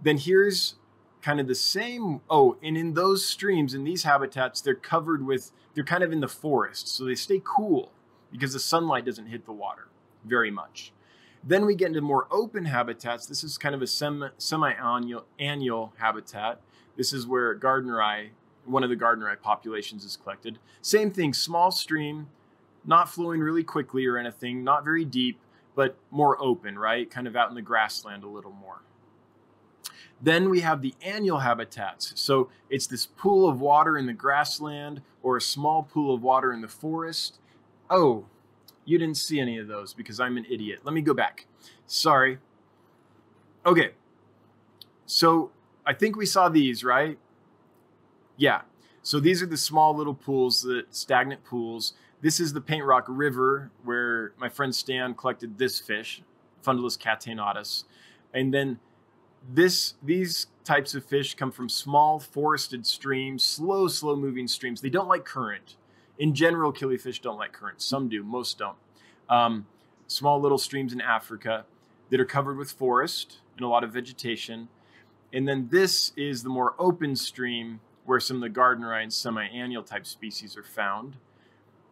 Then 0.02 0.18
here's 0.18 0.76
kind 1.22 1.40
of 1.40 1.48
the 1.48 1.56
same. 1.56 2.22
Oh, 2.30 2.58
and 2.62 2.78
in 2.78 2.94
those 2.94 3.26
streams, 3.26 3.74
in 3.74 3.84
these 3.84 4.04
habitats, 4.04 4.62
they're 4.62 4.76
covered 4.76 5.26
with, 5.26 5.52
they're 5.74 5.84
kind 5.84 6.04
of 6.04 6.12
in 6.12 6.22
the 6.22 6.28
forest. 6.28 6.88
So 6.88 7.06
they 7.06 7.16
stay 7.16 7.42
cool 7.44 7.92
because 8.32 8.54
the 8.54 8.60
sunlight 8.60 9.06
doesn't 9.06 9.28
hit 9.28 9.46
the 9.46 9.54
water 9.54 9.88
very 10.26 10.52
much. 10.52 10.92
Then 11.44 11.66
we 11.66 11.76
get 11.76 11.90
into 11.90 12.02
more 12.02 12.28
open 12.30 12.66
habitats. 12.66 13.26
This 13.26 13.44
is 13.44 13.58
kind 13.58 13.74
of 13.74 13.82
a 13.82 13.88
semi 13.88 14.72
annual 14.72 15.26
annual 15.40 15.94
habitat. 15.98 16.60
This 16.98 17.14
is 17.14 17.28
where 17.28 17.54
gardener 17.54 17.94
gardneri, 17.94 18.30
one 18.66 18.84
of 18.84 18.90
the 18.90 18.96
gardener 18.96 19.28
gardneri 19.28 19.42
populations 19.42 20.04
is 20.04 20.18
collected. 20.18 20.60
Same 20.82 21.12
thing, 21.12 21.34
small 21.34 21.72
stream, 21.72 22.28
not 22.86 23.10
flowing 23.10 23.40
really 23.40 23.64
quickly 23.64 24.06
or 24.08 24.18
anything, 24.18 24.64
not 24.64 24.84
very 24.84 25.06
deep, 25.06 25.40
but 25.76 25.96
more 26.10 26.42
open, 26.42 26.78
right? 26.78 27.10
Kind 27.10 27.28
of 27.28 27.36
out 27.36 27.50
in 27.50 27.56
the 27.56 27.62
grassland 27.62 28.24
a 28.24 28.28
little 28.28 28.52
more. 28.52 28.82
Then 30.22 30.50
we 30.50 30.62
have 30.62 30.82
the 30.82 30.96
annual 31.02 31.40
habitats. 31.40 32.14
So 32.16 32.50
it's 32.70 32.88
this 32.88 33.06
pool 33.06 33.48
of 33.48 33.62
water 33.62 33.98
in 33.98 34.08
the 34.08 34.14
grassland 34.14 35.02
or 35.22 35.38
a 35.38 35.42
small 35.42 35.84
pool 35.84 36.14
of 36.14 36.24
water 36.24 36.52
in 36.52 36.62
the 36.62 36.68
forest. 36.68 37.40
Oh, 37.90 38.26
you 38.84 38.98
didn't 38.98 39.18
see 39.18 39.40
any 39.40 39.58
of 39.58 39.68
those 39.68 39.94
because 39.94 40.20
I'm 40.20 40.38
an 40.38 40.46
idiot. 40.50 40.80
Let 40.84 40.94
me 40.94 41.02
go 41.02 41.14
back. 41.14 41.46
Sorry. 41.86 42.40
Okay. 43.66 43.92
So 45.06 45.52
I 45.86 45.94
think 45.94 46.16
we 46.16 46.26
saw 46.26 46.50
these, 46.50 46.84
right? 46.84 47.18
Yeah. 48.38 48.62
So 49.04 49.20
these 49.20 49.42
are 49.44 49.48
the 49.48 49.58
small 49.58 49.96
little 49.96 50.14
pools, 50.14 50.64
the 50.64 50.86
stagnant 50.90 51.44
pools. 51.44 51.94
This 52.22 52.40
is 52.40 52.54
the 52.54 52.62
Paint 52.62 52.86
Rock 52.86 53.06
River 53.08 53.72
where 53.84 54.34
my 54.38 54.50
friend 54.50 54.74
Stan 54.74 55.14
collected 55.14 55.58
this 55.58 55.80
fish, 55.80 56.24
Fundulus 56.66 56.98
catenatus. 56.98 57.84
And 58.34 58.54
then 58.54 58.80
this 59.54 59.96
these 60.04 60.48
types 60.64 60.94
of 60.94 61.06
fish 61.06 61.36
come 61.36 61.52
from 61.52 61.70
small 61.70 62.20
forested 62.20 62.86
streams, 62.86 63.44
slow, 63.44 63.88
slow 63.88 64.16
moving 64.16 64.48
streams. 64.48 64.82
They 64.82 64.90
don't 64.90 65.08
like 65.08 65.24
current. 65.24 65.78
In 66.20 66.34
general, 66.34 66.74
killifish 66.74 67.22
don't 67.22 67.38
like 67.38 67.54
current. 67.54 67.82
Some 67.82 68.10
do, 68.10 68.24
most 68.24 68.58
don't. 68.58 68.78
Um, 69.30 69.68
small 70.08 70.42
little 70.42 70.58
streams 70.58 70.94
in 70.94 71.00
Africa 71.00 71.66
that 72.10 72.20
are 72.20 72.26
covered 72.26 72.58
with 72.58 72.72
forest 72.72 73.40
and 73.56 73.66
a 73.66 73.70
lot 73.70 73.84
of 73.84 73.94
vegetation. 73.94 74.68
And 75.32 75.48
then 75.48 75.70
this 75.72 76.12
is 76.16 76.44
the 76.44 76.50
more 76.50 76.74
open 76.80 77.16
stream 77.16 77.82
where 78.06 78.20
some 78.20 78.38
of 78.38 78.42
the 78.42 78.50
garden 78.50 78.86
and 78.86 79.12
semi-annual 79.12 79.84
type 79.84 80.06
species 80.06 80.56
are 80.56 80.64
found. 80.64 81.18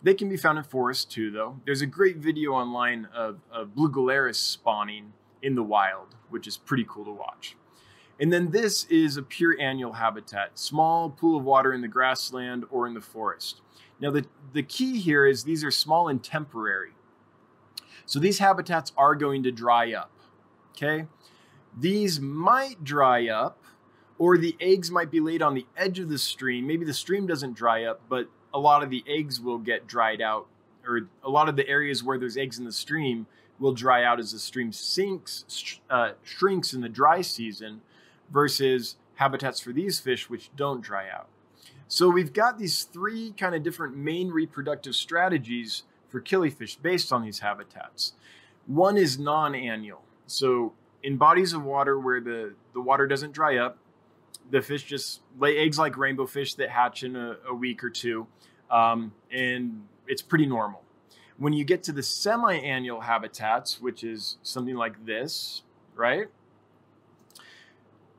They 0.01 0.13
can 0.13 0.29
be 0.29 0.38
found 0.38 0.58
in 0.58 0.63
forests 0.63 1.03
too, 1.03 1.31
though. 1.31 1.60
There's 1.65 1.81
a 1.81 1.88
great 1.88 2.17
video 2.17 2.53
online 2.53 3.08
of, 3.13 3.39
of 3.51 3.75
blue 3.75 3.91
gularis 3.91 4.36
spawning 4.36 5.13
in 5.41 5.55
the 5.55 5.63
wild, 5.63 6.14
which 6.29 6.47
is 6.47 6.57
pretty 6.57 6.85
cool 6.88 7.05
to 7.05 7.11
watch. 7.11 7.55
And 8.19 8.31
then 8.31 8.51
this 8.51 8.85
is 8.85 9.17
a 9.17 9.21
pure 9.21 9.59
annual 9.59 9.93
habitat, 9.93 10.57
small 10.57 11.09
pool 11.09 11.38
of 11.38 11.43
water 11.43 11.73
in 11.73 11.81
the 11.81 11.88
grassland 11.88 12.63
or 12.69 12.88
in 12.88 12.93
the 12.93 13.01
forest. 13.01 13.61
Now, 13.99 14.11
the, 14.11 14.25
the 14.53 14.63
key 14.63 14.99
here 14.99 15.25
is 15.25 15.43
these 15.43 15.63
are 15.63 15.71
small 15.71 16.07
and 16.07 16.23
temporary. 16.23 16.91
So 18.05 18.19
these 18.19 18.39
habitats 18.39 18.91
are 18.97 19.15
going 19.15 19.43
to 19.43 19.51
dry 19.51 19.93
up, 19.93 20.11
okay? 20.71 21.07
These 21.77 22.19
might 22.19 22.83
dry 22.83 23.27
up, 23.27 23.63
or 24.17 24.38
the 24.38 24.55
eggs 24.61 24.91
might 24.91 25.11
be 25.11 25.19
laid 25.19 25.41
on 25.41 25.55
the 25.55 25.65
edge 25.75 25.99
of 25.99 26.07
the 26.07 26.17
stream. 26.17 26.67
Maybe 26.67 26.85
the 26.85 26.93
stream 26.93 27.27
doesn't 27.27 27.53
dry 27.53 27.83
up, 27.83 28.01
but 28.07 28.29
a 28.53 28.59
lot 28.59 28.83
of 28.83 28.89
the 28.89 29.03
eggs 29.07 29.41
will 29.41 29.57
get 29.57 29.88
dried 29.88 30.21
out, 30.21 30.47
or 30.88 31.09
a 31.23 31.29
lot 31.29 31.49
of 31.49 31.57
the 31.57 31.67
areas 31.67 32.03
where 32.03 32.17
there's 32.17 32.38
eggs 32.38 32.59
in 32.59 32.65
the 32.65 32.71
stream 32.71 33.27
will 33.59 33.73
dry 33.73 34.03
out 34.03 34.19
as 34.19 34.31
the 34.31 34.39
stream 34.39 34.71
sinks, 34.71 35.79
uh, 35.89 36.11
shrinks 36.23 36.73
in 36.73 36.81
the 36.81 36.89
dry 36.89 37.21
season, 37.21 37.81
versus 38.31 38.97
habitats 39.15 39.59
for 39.59 39.71
these 39.71 39.99
fish 39.99 40.29
which 40.29 40.49
don't 40.55 40.81
dry 40.81 41.09
out. 41.09 41.27
So 41.87 42.09
we've 42.09 42.33
got 42.33 42.57
these 42.57 42.83
three 42.83 43.33
kind 43.37 43.53
of 43.55 43.63
different 43.63 43.95
main 43.95 44.29
reproductive 44.29 44.95
strategies 44.95 45.83
for 46.09 46.19
killifish 46.19 46.81
based 46.81 47.13
on 47.13 47.23
these 47.23 47.39
habitats. 47.39 48.13
One 48.65 48.97
is 48.97 49.19
non-annual. 49.19 50.01
So 50.25 50.73
in 51.03 51.17
bodies 51.17 51.53
of 51.53 51.63
water 51.63 51.99
where 51.99 52.19
the, 52.19 52.55
the 52.73 52.81
water 52.81 53.05
doesn't 53.05 53.33
dry 53.33 53.57
up, 53.57 53.77
the 54.49 54.61
fish 54.61 54.83
just 54.83 55.21
lay 55.39 55.57
eggs 55.57 55.77
like 55.77 55.97
rainbow 55.97 56.25
fish 56.25 56.55
that 56.55 56.69
hatch 56.69 57.03
in 57.03 57.15
a, 57.15 57.37
a 57.47 57.53
week 57.53 57.83
or 57.83 57.89
two, 57.89 58.27
um, 58.69 59.11
and 59.31 59.83
it's 60.07 60.21
pretty 60.21 60.45
normal. 60.45 60.81
When 61.37 61.53
you 61.53 61.65
get 61.65 61.83
to 61.83 61.91
the 61.91 62.03
semi-annual 62.03 63.01
habitats, 63.01 63.81
which 63.81 64.03
is 64.03 64.37
something 64.41 64.75
like 64.75 65.05
this, 65.05 65.63
right? 65.95 66.27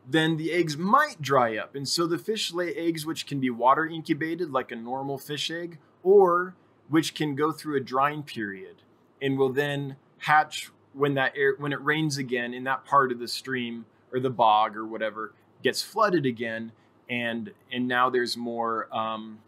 Then 0.08 0.36
the 0.36 0.52
eggs 0.52 0.76
might 0.76 1.20
dry 1.20 1.56
up. 1.56 1.74
And 1.74 1.88
so 1.88 2.06
the 2.06 2.18
fish 2.18 2.52
lay 2.52 2.74
eggs 2.74 3.06
which 3.06 3.26
can 3.26 3.40
be 3.40 3.50
water 3.50 3.86
incubated 3.86 4.50
like 4.50 4.70
a 4.70 4.76
normal 4.76 5.18
fish 5.18 5.50
egg, 5.50 5.78
or 6.02 6.54
which 6.88 7.14
can 7.14 7.34
go 7.34 7.52
through 7.52 7.76
a 7.76 7.80
drying 7.80 8.22
period 8.22 8.82
and 9.20 9.38
will 9.38 9.52
then 9.52 9.96
hatch 10.18 10.70
when 10.92 11.14
that 11.14 11.32
air 11.36 11.54
when 11.58 11.72
it 11.72 11.82
rains 11.82 12.16
again 12.16 12.54
in 12.54 12.64
that 12.64 12.84
part 12.84 13.12
of 13.12 13.18
the 13.18 13.28
stream 13.28 13.84
or 14.12 14.20
the 14.20 14.30
bog 14.30 14.76
or 14.76 14.86
whatever 14.86 15.32
gets 15.62 15.82
flooded 15.82 16.24
again 16.24 16.72
and 17.10 17.52
and 17.70 17.86
now 17.86 18.08
there's 18.08 18.36
more 18.36 18.88
um 18.96 19.38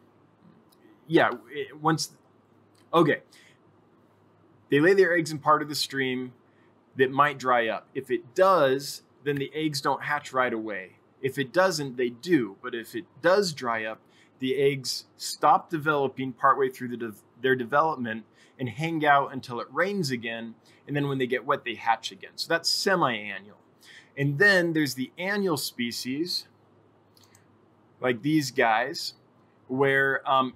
yeah 1.06 1.30
once 1.80 2.10
okay 2.92 3.20
they 4.70 4.80
lay 4.80 4.94
their 4.94 5.14
eggs 5.14 5.30
in 5.30 5.38
part 5.38 5.62
of 5.62 5.68
the 5.68 5.74
stream 5.74 6.32
that 6.96 7.10
might 7.10 7.38
dry 7.38 7.68
up. 7.68 7.86
If 7.94 8.10
it 8.10 8.34
does, 8.34 9.02
then 9.24 9.36
the 9.36 9.50
eggs 9.54 9.80
don't 9.80 10.02
hatch 10.02 10.32
right 10.32 10.52
away. 10.52 10.96
If 11.22 11.38
it 11.38 11.52
doesn't, 11.52 11.96
they 11.96 12.10
do. 12.10 12.56
But 12.62 12.74
if 12.74 12.94
it 12.94 13.04
does 13.22 13.52
dry 13.52 13.84
up, 13.84 14.00
the 14.38 14.56
eggs 14.56 15.06
stop 15.16 15.70
developing 15.70 16.32
partway 16.32 16.68
through 16.68 16.88
the 16.88 16.96
de- 16.96 17.14
their 17.40 17.56
development 17.56 18.24
and 18.58 18.68
hang 18.68 19.04
out 19.04 19.32
until 19.32 19.60
it 19.60 19.68
rains 19.72 20.10
again. 20.10 20.54
And 20.86 20.96
then 20.96 21.08
when 21.08 21.18
they 21.18 21.26
get 21.26 21.44
wet, 21.44 21.64
they 21.64 21.74
hatch 21.74 22.12
again. 22.12 22.32
So 22.36 22.48
that's 22.48 22.68
semi 22.68 23.14
annual. 23.14 23.58
And 24.16 24.38
then 24.38 24.72
there's 24.72 24.94
the 24.94 25.12
annual 25.16 25.56
species, 25.56 26.46
like 28.00 28.22
these 28.22 28.50
guys, 28.50 29.14
where, 29.68 30.28
um, 30.28 30.54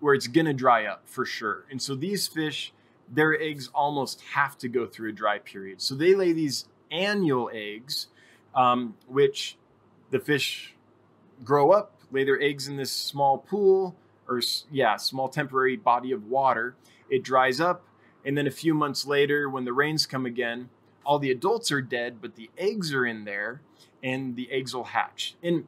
where 0.00 0.14
it's 0.14 0.26
going 0.26 0.46
to 0.46 0.52
dry 0.52 0.86
up 0.86 1.02
for 1.04 1.24
sure. 1.24 1.64
And 1.70 1.80
so 1.80 1.94
these 1.94 2.26
fish 2.26 2.72
their 3.08 3.40
eggs 3.40 3.68
almost 3.74 4.20
have 4.32 4.58
to 4.58 4.68
go 4.68 4.86
through 4.86 5.10
a 5.10 5.12
dry 5.12 5.38
period. 5.38 5.80
So 5.80 5.94
they 5.94 6.14
lay 6.14 6.32
these 6.32 6.66
annual 6.90 7.50
eggs, 7.52 8.08
um, 8.54 8.94
which 9.06 9.56
the 10.10 10.18
fish 10.18 10.74
grow 11.44 11.70
up, 11.72 12.00
lay 12.10 12.24
their 12.24 12.40
eggs 12.40 12.68
in 12.68 12.76
this 12.76 12.92
small 12.92 13.38
pool 13.38 13.94
or, 14.28 14.40
yeah, 14.70 14.96
small 14.96 15.28
temporary 15.28 15.76
body 15.76 16.12
of 16.12 16.26
water. 16.26 16.74
It 17.08 17.22
dries 17.22 17.60
up. 17.60 17.84
And 18.24 18.36
then 18.36 18.46
a 18.46 18.50
few 18.50 18.74
months 18.74 19.06
later, 19.06 19.48
when 19.48 19.64
the 19.64 19.72
rains 19.72 20.04
come 20.04 20.26
again, 20.26 20.68
all 21.04 21.20
the 21.20 21.30
adults 21.30 21.70
are 21.70 21.80
dead, 21.80 22.20
but 22.20 22.34
the 22.34 22.50
eggs 22.58 22.92
are 22.92 23.06
in 23.06 23.24
there 23.24 23.60
and 24.02 24.34
the 24.34 24.50
eggs 24.50 24.74
will 24.74 24.84
hatch. 24.84 25.36
And 25.42 25.66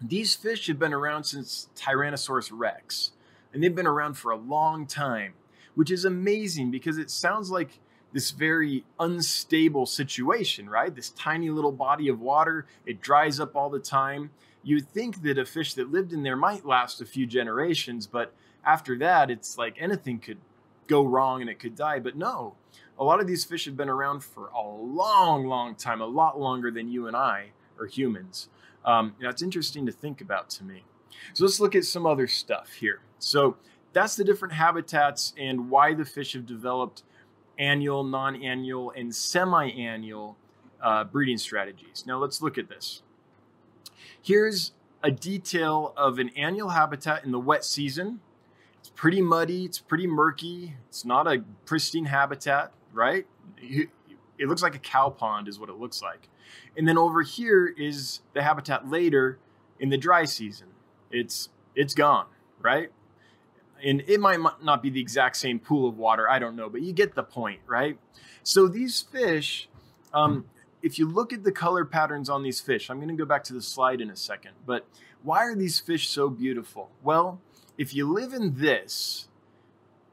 these 0.00 0.34
fish 0.34 0.68
have 0.68 0.78
been 0.78 0.92
around 0.92 1.24
since 1.24 1.68
Tyrannosaurus 1.76 2.50
rex, 2.52 3.12
and 3.52 3.62
they've 3.62 3.74
been 3.74 3.86
around 3.86 4.14
for 4.14 4.30
a 4.30 4.36
long 4.36 4.86
time 4.86 5.34
which 5.74 5.90
is 5.90 6.04
amazing 6.04 6.70
because 6.70 6.98
it 6.98 7.10
sounds 7.10 7.50
like 7.50 7.80
this 8.12 8.30
very 8.30 8.84
unstable 9.00 9.86
situation, 9.86 10.68
right? 10.68 10.94
This 10.94 11.10
tiny 11.10 11.50
little 11.50 11.72
body 11.72 12.08
of 12.08 12.20
water, 12.20 12.66
it 12.84 13.00
dries 13.00 13.40
up 13.40 13.56
all 13.56 13.70
the 13.70 13.78
time. 13.78 14.30
You'd 14.62 14.88
think 14.88 15.22
that 15.22 15.38
a 15.38 15.44
fish 15.44 15.74
that 15.74 15.90
lived 15.90 16.12
in 16.12 16.22
there 16.22 16.36
might 16.36 16.66
last 16.66 17.00
a 17.00 17.06
few 17.06 17.26
generations, 17.26 18.06
but 18.06 18.34
after 18.64 18.96
that, 18.98 19.30
it's 19.30 19.58
like 19.58 19.76
anything 19.78 20.18
could 20.18 20.38
go 20.86 21.02
wrong 21.02 21.40
and 21.40 21.50
it 21.50 21.58
could 21.58 21.74
die. 21.74 21.98
But 21.98 22.16
no, 22.16 22.54
a 22.98 23.04
lot 23.04 23.20
of 23.20 23.26
these 23.26 23.44
fish 23.44 23.64
have 23.64 23.76
been 23.76 23.88
around 23.88 24.22
for 24.22 24.48
a 24.48 24.62
long, 24.62 25.46
long 25.46 25.74
time, 25.74 26.00
a 26.00 26.06
lot 26.06 26.38
longer 26.38 26.70
than 26.70 26.88
you 26.88 27.06
and 27.06 27.16
I 27.16 27.52
are 27.80 27.86
humans. 27.86 28.48
Um, 28.84 29.14
you 29.18 29.24
know, 29.24 29.30
it's 29.30 29.42
interesting 29.42 29.86
to 29.86 29.92
think 29.92 30.20
about 30.20 30.50
to 30.50 30.64
me. 30.64 30.84
So 31.34 31.44
let's 31.44 31.60
look 31.60 31.74
at 31.74 31.84
some 31.84 32.06
other 32.06 32.26
stuff 32.26 32.72
here. 32.72 33.00
So 33.18 33.56
that's 33.92 34.16
the 34.16 34.24
different 34.24 34.54
habitats 34.54 35.34
and 35.38 35.70
why 35.70 35.94
the 35.94 36.04
fish 36.04 36.32
have 36.32 36.46
developed 36.46 37.02
annual, 37.58 38.04
non-annual, 38.04 38.92
and 38.96 39.14
semi-annual 39.14 40.36
uh, 40.82 41.04
breeding 41.04 41.38
strategies. 41.38 42.04
Now 42.06 42.18
let's 42.18 42.42
look 42.42 42.58
at 42.58 42.68
this. 42.68 43.02
Here's 44.20 44.72
a 45.02 45.10
detail 45.10 45.92
of 45.96 46.18
an 46.18 46.30
annual 46.30 46.70
habitat 46.70 47.24
in 47.24 47.32
the 47.32 47.40
wet 47.40 47.64
season. 47.64 48.20
It's 48.78 48.90
pretty 48.90 49.20
muddy, 49.20 49.64
it's 49.64 49.78
pretty 49.78 50.06
murky, 50.06 50.74
it's 50.88 51.04
not 51.04 51.26
a 51.26 51.44
pristine 51.66 52.06
habitat, 52.06 52.72
right? 52.92 53.26
it 54.38 54.48
looks 54.48 54.62
like 54.62 54.74
a 54.74 54.78
cow 54.80 55.08
pond 55.08 55.46
is 55.46 55.58
what 55.60 55.68
it 55.68 55.76
looks 55.76 56.02
like. 56.02 56.28
And 56.76 56.86
then 56.88 56.98
over 56.98 57.22
here 57.22 57.72
is 57.78 58.20
the 58.34 58.42
habitat 58.42 58.88
later 58.88 59.38
in 59.78 59.88
the 59.88 59.96
dry 59.96 60.24
season. 60.24 60.68
It's 61.10 61.48
it's 61.74 61.94
gone, 61.94 62.26
right? 62.60 62.90
And 63.84 64.02
it 64.06 64.20
might 64.20 64.38
not 64.62 64.82
be 64.82 64.90
the 64.90 65.00
exact 65.00 65.36
same 65.36 65.58
pool 65.58 65.88
of 65.88 65.98
water, 65.98 66.28
I 66.30 66.38
don't 66.38 66.54
know, 66.54 66.68
but 66.68 66.82
you 66.82 66.92
get 66.92 67.14
the 67.14 67.24
point, 67.24 67.60
right? 67.66 67.98
So 68.44 68.68
these 68.68 69.00
fish, 69.00 69.68
um, 70.14 70.44
if 70.82 70.98
you 70.98 71.08
look 71.08 71.32
at 71.32 71.42
the 71.42 71.52
color 71.52 71.84
patterns 71.84 72.30
on 72.30 72.42
these 72.42 72.60
fish, 72.60 72.90
I'm 72.90 72.98
going 72.98 73.08
to 73.08 73.14
go 73.14 73.24
back 73.24 73.42
to 73.44 73.52
the 73.52 73.62
slide 73.62 74.00
in 74.00 74.08
a 74.10 74.16
second, 74.16 74.52
but 74.66 74.86
why 75.22 75.44
are 75.44 75.56
these 75.56 75.80
fish 75.80 76.08
so 76.08 76.28
beautiful? 76.28 76.90
Well, 77.02 77.40
if 77.76 77.94
you 77.94 78.12
live 78.12 78.32
in 78.32 78.58
this, 78.58 79.28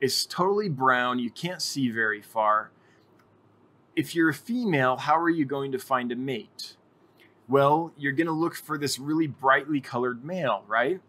it's 0.01 0.25
totally 0.25 0.69
brown, 0.69 1.19
you 1.19 1.29
can't 1.29 1.61
see 1.61 1.89
very 1.89 2.21
far. 2.21 2.71
If 3.95 4.15
you're 4.15 4.29
a 4.29 4.33
female, 4.33 4.97
how 4.97 5.17
are 5.19 5.29
you 5.29 5.45
going 5.45 5.71
to 5.73 5.79
find 5.79 6.11
a 6.11 6.15
mate? 6.15 6.75
Well, 7.47 7.91
you're 7.97 8.13
going 8.13 8.27
to 8.27 8.33
look 8.33 8.55
for 8.55 8.77
this 8.77 8.99
really 8.99 9.27
brightly 9.27 9.81
colored 9.81 10.23
male, 10.23 10.63
right? 10.67 11.01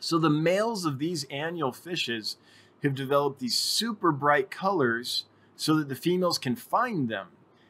So 0.00 0.18
the 0.18 0.30
males 0.30 0.84
of 0.84 0.98
these 0.98 1.24
annual 1.24 1.72
fishes 1.72 2.36
have 2.82 2.94
developed 2.94 3.40
these 3.40 3.56
super 3.56 4.12
bright 4.12 4.50
colors 4.50 5.24
so 5.56 5.74
that 5.76 5.88
the 5.88 5.94
females 5.94 6.38
can 6.38 6.56
find 6.56 7.08
them. 7.08 7.28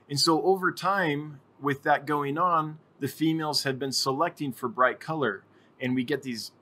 And 0.08 0.18
so 0.18 0.42
over 0.42 0.72
time, 0.72 1.40
with 1.60 1.82
that 1.84 2.06
going 2.06 2.36
on, 2.36 2.78
the 3.00 3.08
females 3.08 3.64
have 3.64 3.78
been 3.78 3.92
selecting 3.92 4.52
for 4.52 4.68
bright 4.68 5.00
color, 5.00 5.44
and 5.80 5.94
we 5.94 6.04
get 6.04 6.22
these 6.22 6.52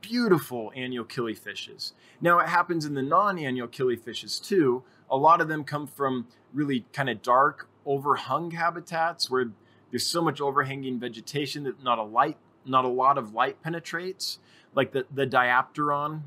beautiful 0.00 0.72
annual 0.74 1.04
killifishes. 1.04 1.92
Now, 2.20 2.38
it 2.40 2.48
happens 2.48 2.84
in 2.84 2.94
the 2.94 3.02
non 3.02 3.38
annual 3.38 3.68
killifishes 3.68 4.42
too. 4.42 4.82
A 5.10 5.16
lot 5.16 5.40
of 5.40 5.48
them 5.48 5.64
come 5.64 5.86
from 5.86 6.26
really 6.52 6.86
kind 6.92 7.08
of 7.08 7.22
dark, 7.22 7.68
overhung 7.86 8.52
habitats 8.52 9.30
where 9.30 9.50
there's 9.90 10.06
so 10.06 10.22
much 10.22 10.40
overhanging 10.40 10.98
vegetation 10.98 11.64
that 11.64 11.82
not 11.82 11.98
a 11.98 12.02
light, 12.02 12.36
not 12.64 12.84
a 12.84 12.88
lot 12.88 13.18
of 13.18 13.34
light 13.34 13.62
penetrates, 13.62 14.38
like 14.74 14.92
the 14.92 15.06
the 15.12 15.26
diapteron, 15.26 16.22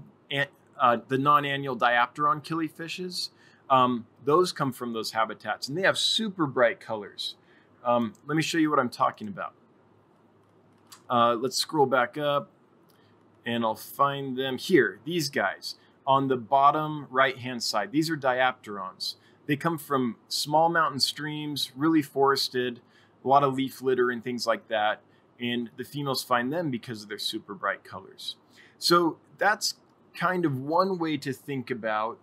uh, 0.80 0.98
the 1.08 1.18
non-annual 1.18 1.78
diapteron 1.78 2.44
killifishes. 2.44 3.30
Um, 3.70 4.06
those 4.24 4.52
come 4.52 4.72
from 4.72 4.94
those 4.94 5.12
habitats, 5.12 5.68
and 5.68 5.78
they 5.78 5.82
have 5.82 5.98
super 5.98 6.46
bright 6.46 6.80
colors. 6.80 7.36
Um, 7.84 8.14
let 8.26 8.36
me 8.36 8.42
show 8.42 8.58
you 8.58 8.70
what 8.70 8.80
I'm 8.80 8.90
talking 8.90 9.28
about. 9.28 9.54
Uh, 11.10 11.36
let's 11.36 11.58
scroll 11.58 11.86
back 11.86 12.18
up 12.18 12.50
and 13.46 13.64
I'll 13.64 13.76
find 13.76 14.38
them 14.38 14.58
here. 14.58 15.00
These 15.06 15.30
guys 15.30 15.76
on 16.08 16.28
the 16.28 16.38
bottom 16.38 17.08
right 17.10 17.38
hand 17.38 17.64
side. 17.64 17.92
These 17.92 18.10
are 18.10 18.16
diapterons. 18.16 19.18
They 19.46 19.56
come 19.56 19.78
from 19.78 20.18
small 20.28 20.70
mountain 20.70 21.00
streams, 21.00 21.72
really 21.76 22.02
forested, 22.02 22.82
a 23.24 23.28
lot 23.28 23.44
of 23.44 23.56
leaf 23.56 23.82
litter 23.82 24.10
and 24.10 24.24
things 24.24 24.48
like 24.48 24.68
that. 24.68 25.02
And 25.40 25.70
the 25.78 25.84
females 25.84 26.24
find 26.24 26.52
them 26.52 26.72
because 26.72 27.04
of 27.04 27.10
their 27.10 27.20
super 27.20 27.54
bright 27.54 27.84
colors. 27.84 28.36
So 28.78 29.18
that's 29.38 29.76
kind 30.16 30.46
of 30.46 30.60
one 30.60 30.98
way 30.98 31.18
to 31.18 31.34
think 31.34 31.70
about. 31.70 32.18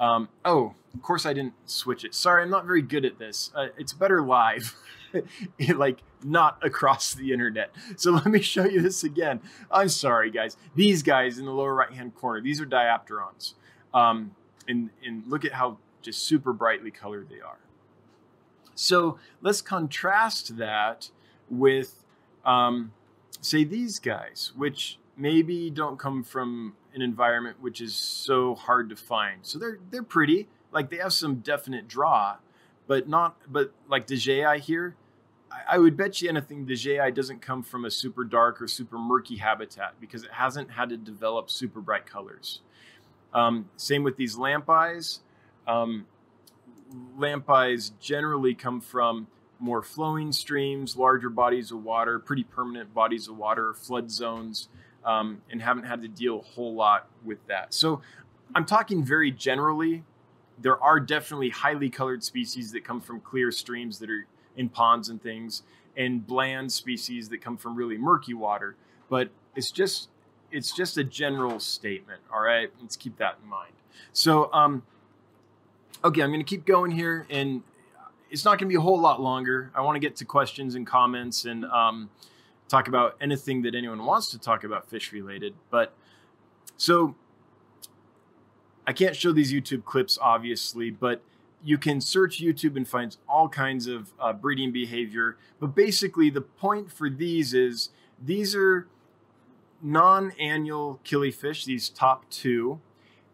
Um, 0.00 0.28
oh, 0.44 0.74
of 0.94 1.02
course 1.02 1.26
I 1.26 1.32
didn't 1.32 1.54
switch 1.66 2.04
it. 2.04 2.14
Sorry, 2.14 2.42
I'm 2.42 2.50
not 2.50 2.64
very 2.64 2.82
good 2.82 3.04
at 3.04 3.18
this. 3.18 3.50
Uh, 3.54 3.68
it's 3.76 3.92
better 3.92 4.22
live. 4.22 4.74
like 5.74 6.00
not 6.22 6.58
across 6.62 7.14
the 7.14 7.32
internet. 7.32 7.70
So 7.96 8.10
let 8.12 8.26
me 8.26 8.40
show 8.40 8.64
you 8.64 8.80
this 8.80 9.04
again. 9.04 9.40
I'm 9.70 9.88
sorry, 9.88 10.30
guys. 10.30 10.56
These 10.74 11.02
guys 11.02 11.38
in 11.38 11.44
the 11.44 11.52
lower 11.52 11.74
right 11.74 11.92
hand 11.92 12.14
corner, 12.14 12.40
these 12.40 12.60
are 12.60 12.64
diapterons. 12.64 13.54
Um, 13.92 14.34
and, 14.66 14.90
and 15.04 15.24
look 15.26 15.44
at 15.44 15.52
how 15.52 15.78
just 16.02 16.24
super 16.24 16.52
brightly 16.52 16.90
colored 16.90 17.28
they 17.28 17.40
are. 17.40 17.58
So 18.74 19.18
let's 19.40 19.62
contrast 19.62 20.56
that 20.56 21.10
with, 21.48 22.03
um, 22.44 22.92
say, 23.40 23.64
these 23.64 23.98
guys, 23.98 24.52
which 24.56 24.98
maybe 25.16 25.70
don't 25.70 25.98
come 25.98 26.22
from 26.22 26.74
an 26.94 27.02
environment 27.02 27.56
which 27.60 27.80
is 27.80 27.94
so 27.94 28.54
hard 28.54 28.88
to 28.90 28.96
find. 28.96 29.40
So 29.42 29.58
they're 29.58 29.78
they're 29.90 30.02
pretty, 30.02 30.48
like 30.72 30.90
they 30.90 30.96
have 30.98 31.12
some 31.12 31.36
definite 31.36 31.88
draw, 31.88 32.36
but 32.86 33.08
not 33.08 33.36
but 33.50 33.72
like 33.88 34.06
Degei 34.06 34.58
here, 34.60 34.96
I 35.68 35.78
would 35.78 35.96
bet 35.96 36.20
you 36.20 36.28
anything 36.28 36.66
the 36.66 36.74
J.I. 36.74 37.10
doesn't 37.10 37.40
come 37.40 37.62
from 37.62 37.84
a 37.84 37.90
super 37.90 38.24
dark 38.24 38.60
or 38.60 38.68
super 38.68 38.98
murky 38.98 39.36
habitat 39.36 39.94
because 40.00 40.24
it 40.24 40.32
hasn't 40.32 40.72
had 40.72 40.88
to 40.90 40.96
develop 40.96 41.50
super 41.50 41.80
bright 41.80 42.06
colors. 42.06 42.60
Um, 43.32 43.68
same 43.76 44.02
with 44.02 44.16
these 44.16 44.36
lamp 44.36 44.68
eyes. 44.70 45.20
Um, 45.66 46.06
lamp 47.16 47.48
eyes 47.50 47.92
generally 48.00 48.54
come 48.54 48.80
from 48.80 49.26
more 49.58 49.82
flowing 49.82 50.32
streams, 50.32 50.96
larger 50.96 51.30
bodies 51.30 51.70
of 51.70 51.82
water, 51.84 52.18
pretty 52.18 52.44
permanent 52.44 52.92
bodies 52.92 53.28
of 53.28 53.36
water, 53.36 53.74
flood 53.74 54.10
zones, 54.10 54.68
um, 55.04 55.42
and 55.50 55.62
haven't 55.62 55.84
had 55.84 56.02
to 56.02 56.08
deal 56.08 56.40
a 56.40 56.42
whole 56.42 56.74
lot 56.74 57.08
with 57.24 57.44
that. 57.46 57.72
So 57.74 58.00
I'm 58.54 58.64
talking 58.64 59.04
very 59.04 59.30
generally. 59.30 60.04
There 60.60 60.82
are 60.82 61.00
definitely 61.00 61.50
highly 61.50 61.90
colored 61.90 62.22
species 62.22 62.72
that 62.72 62.84
come 62.84 63.00
from 63.00 63.20
clear 63.20 63.50
streams 63.50 63.98
that 63.98 64.10
are 64.10 64.26
in 64.56 64.68
ponds 64.68 65.08
and 65.08 65.22
things, 65.22 65.62
and 65.96 66.26
bland 66.26 66.72
species 66.72 67.28
that 67.28 67.40
come 67.40 67.56
from 67.56 67.74
really 67.74 67.98
murky 67.98 68.34
water. 68.34 68.76
But 69.08 69.30
it's 69.56 69.70
just 69.70 70.08
it's 70.50 70.74
just 70.74 70.96
a 70.96 71.04
general 71.04 71.58
statement. 71.58 72.20
All 72.32 72.40
right, 72.40 72.70
let's 72.80 72.96
keep 72.96 73.16
that 73.18 73.38
in 73.42 73.48
mind. 73.48 73.72
So, 74.12 74.52
um, 74.52 74.82
okay, 76.04 76.22
I'm 76.22 76.30
going 76.30 76.40
to 76.40 76.48
keep 76.48 76.64
going 76.64 76.92
here, 76.92 77.26
and 77.28 77.62
it's 78.34 78.44
not 78.44 78.58
going 78.58 78.68
to 78.68 78.72
be 78.72 78.74
a 78.74 78.80
whole 78.80 79.00
lot 79.00 79.22
longer. 79.22 79.70
I 79.76 79.80
want 79.82 79.94
to 79.94 80.00
get 80.00 80.16
to 80.16 80.24
questions 80.24 80.74
and 80.74 80.84
comments 80.84 81.44
and 81.44 81.64
um, 81.66 82.10
talk 82.68 82.88
about 82.88 83.16
anything 83.20 83.62
that 83.62 83.76
anyone 83.76 84.04
wants 84.04 84.26
to 84.32 84.40
talk 84.40 84.64
about 84.64 84.90
fish 84.90 85.12
related. 85.12 85.54
But 85.70 85.94
so 86.76 87.14
I 88.88 88.92
can't 88.92 89.14
show 89.14 89.30
these 89.30 89.52
YouTube 89.52 89.84
clips, 89.84 90.18
obviously, 90.20 90.90
but 90.90 91.22
you 91.62 91.78
can 91.78 92.00
search 92.00 92.42
YouTube 92.42 92.76
and 92.76 92.88
find 92.88 93.16
all 93.28 93.48
kinds 93.48 93.86
of 93.86 94.12
uh, 94.18 94.32
breeding 94.32 94.72
behavior. 94.72 95.36
But 95.60 95.68
basically, 95.68 96.28
the 96.28 96.40
point 96.40 96.90
for 96.90 97.08
these 97.08 97.54
is 97.54 97.90
these 98.20 98.56
are 98.56 98.88
non-annual 99.80 100.98
killifish, 101.04 101.64
these 101.64 101.88
top 101.88 102.28
two. 102.30 102.80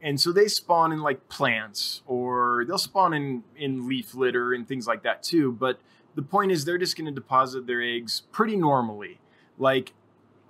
And 0.02 0.20
so 0.20 0.32
they 0.32 0.48
spawn 0.48 0.92
in 0.92 1.00
like 1.00 1.28
plants 1.28 2.02
or 2.06 2.64
they'll 2.66 2.78
spawn 2.78 3.12
in, 3.12 3.44
in 3.56 3.86
leaf 3.86 4.14
litter 4.14 4.54
and 4.54 4.66
things 4.66 4.86
like 4.86 5.02
that 5.02 5.22
too. 5.22 5.52
But 5.52 5.80
the 6.14 6.22
point 6.22 6.52
is 6.52 6.64
they're 6.64 6.78
just 6.78 6.96
going 6.96 7.06
to 7.06 7.12
deposit 7.12 7.66
their 7.66 7.82
eggs 7.82 8.22
pretty 8.32 8.56
normally, 8.56 9.20
like 9.58 9.92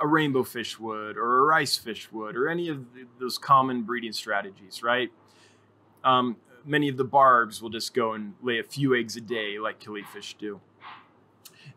a 0.01 0.07
rainbow 0.07 0.45
fish 0.45 0.79
would 0.79 1.17
or 1.17 1.39
a 1.39 1.43
rice 1.43 1.77
fish 1.77 2.11
would 2.13 2.37
or 2.37 2.49
any 2.49 2.69
of 2.69 2.87
those 3.19 3.39
common 3.39 3.83
breeding 3.83 4.13
strategies, 4.13 4.83
right? 4.83 5.11
Um, 6.05 6.37
many 6.65 6.89
of 6.89 6.97
the 6.97 7.05
barbs 7.05 7.61
will 7.61 7.71
just 7.71 7.93
go 7.93 8.13
and 8.13 8.35
lay 8.43 8.59
a 8.59 8.65
few 8.65 8.95
eggs 8.95 9.17
a 9.17 9.21
day 9.21 9.59
like 9.59 9.81
killifish 9.81 10.39
do. 10.39 10.61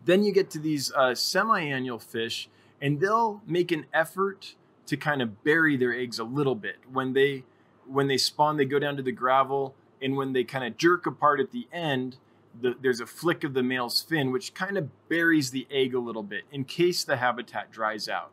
Then 0.05 0.23
you 0.23 0.31
get 0.31 0.49
to 0.51 0.59
these 0.59 0.91
uh, 0.93 1.15
semi-annual 1.15 1.99
fish, 1.99 2.49
and 2.81 2.99
they'll 2.99 3.41
make 3.47 3.71
an 3.71 3.86
effort 3.93 4.55
to 4.86 4.97
kind 4.97 5.21
of 5.21 5.43
bury 5.43 5.77
their 5.77 5.93
eggs 5.93 6.19
a 6.19 6.23
little 6.23 6.55
bit. 6.55 6.77
When 6.91 7.13
they 7.13 7.43
when 7.88 8.08
they 8.08 8.17
spawn, 8.17 8.58
they 8.58 8.65
go 8.65 8.80
down 8.80 8.98
to 8.98 9.04
the 9.04 9.12
gravel, 9.12 9.76
and 10.02 10.15
when 10.15 10.34
they 10.34 10.43
kind 10.43 10.65
of 10.65 10.78
jerk 10.78 11.06
apart 11.06 11.39
at 11.39 11.52
the 11.52 11.67
end, 11.72 12.17
the, 12.60 12.76
there's 12.82 13.00
a 13.00 13.06
flick 13.06 13.43
of 13.43 13.54
the 13.54 13.63
male's 13.63 14.02
fin, 14.02 14.32
which 14.32 14.54
kind 14.54 14.78
of 14.78 14.89
buries 15.10 15.52
the 15.52 15.67
egg 15.72 15.93
a 15.93 16.00
little 16.00 16.24
bit 16.24 16.43
in 16.52 16.65
case 16.65 17.04
the 17.04 17.17
habitat 17.17 17.72
dries 17.72 18.08
out. 18.08 18.32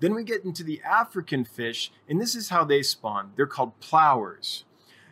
Then 0.00 0.14
we 0.14 0.24
get 0.24 0.44
into 0.44 0.62
the 0.62 0.82
African 0.82 1.44
fish, 1.44 1.90
and 2.08 2.20
this 2.20 2.34
is 2.34 2.50
how 2.50 2.64
they 2.64 2.82
spawn. 2.82 3.32
They're 3.34 3.46
called 3.46 3.78
plowers. 3.80 4.64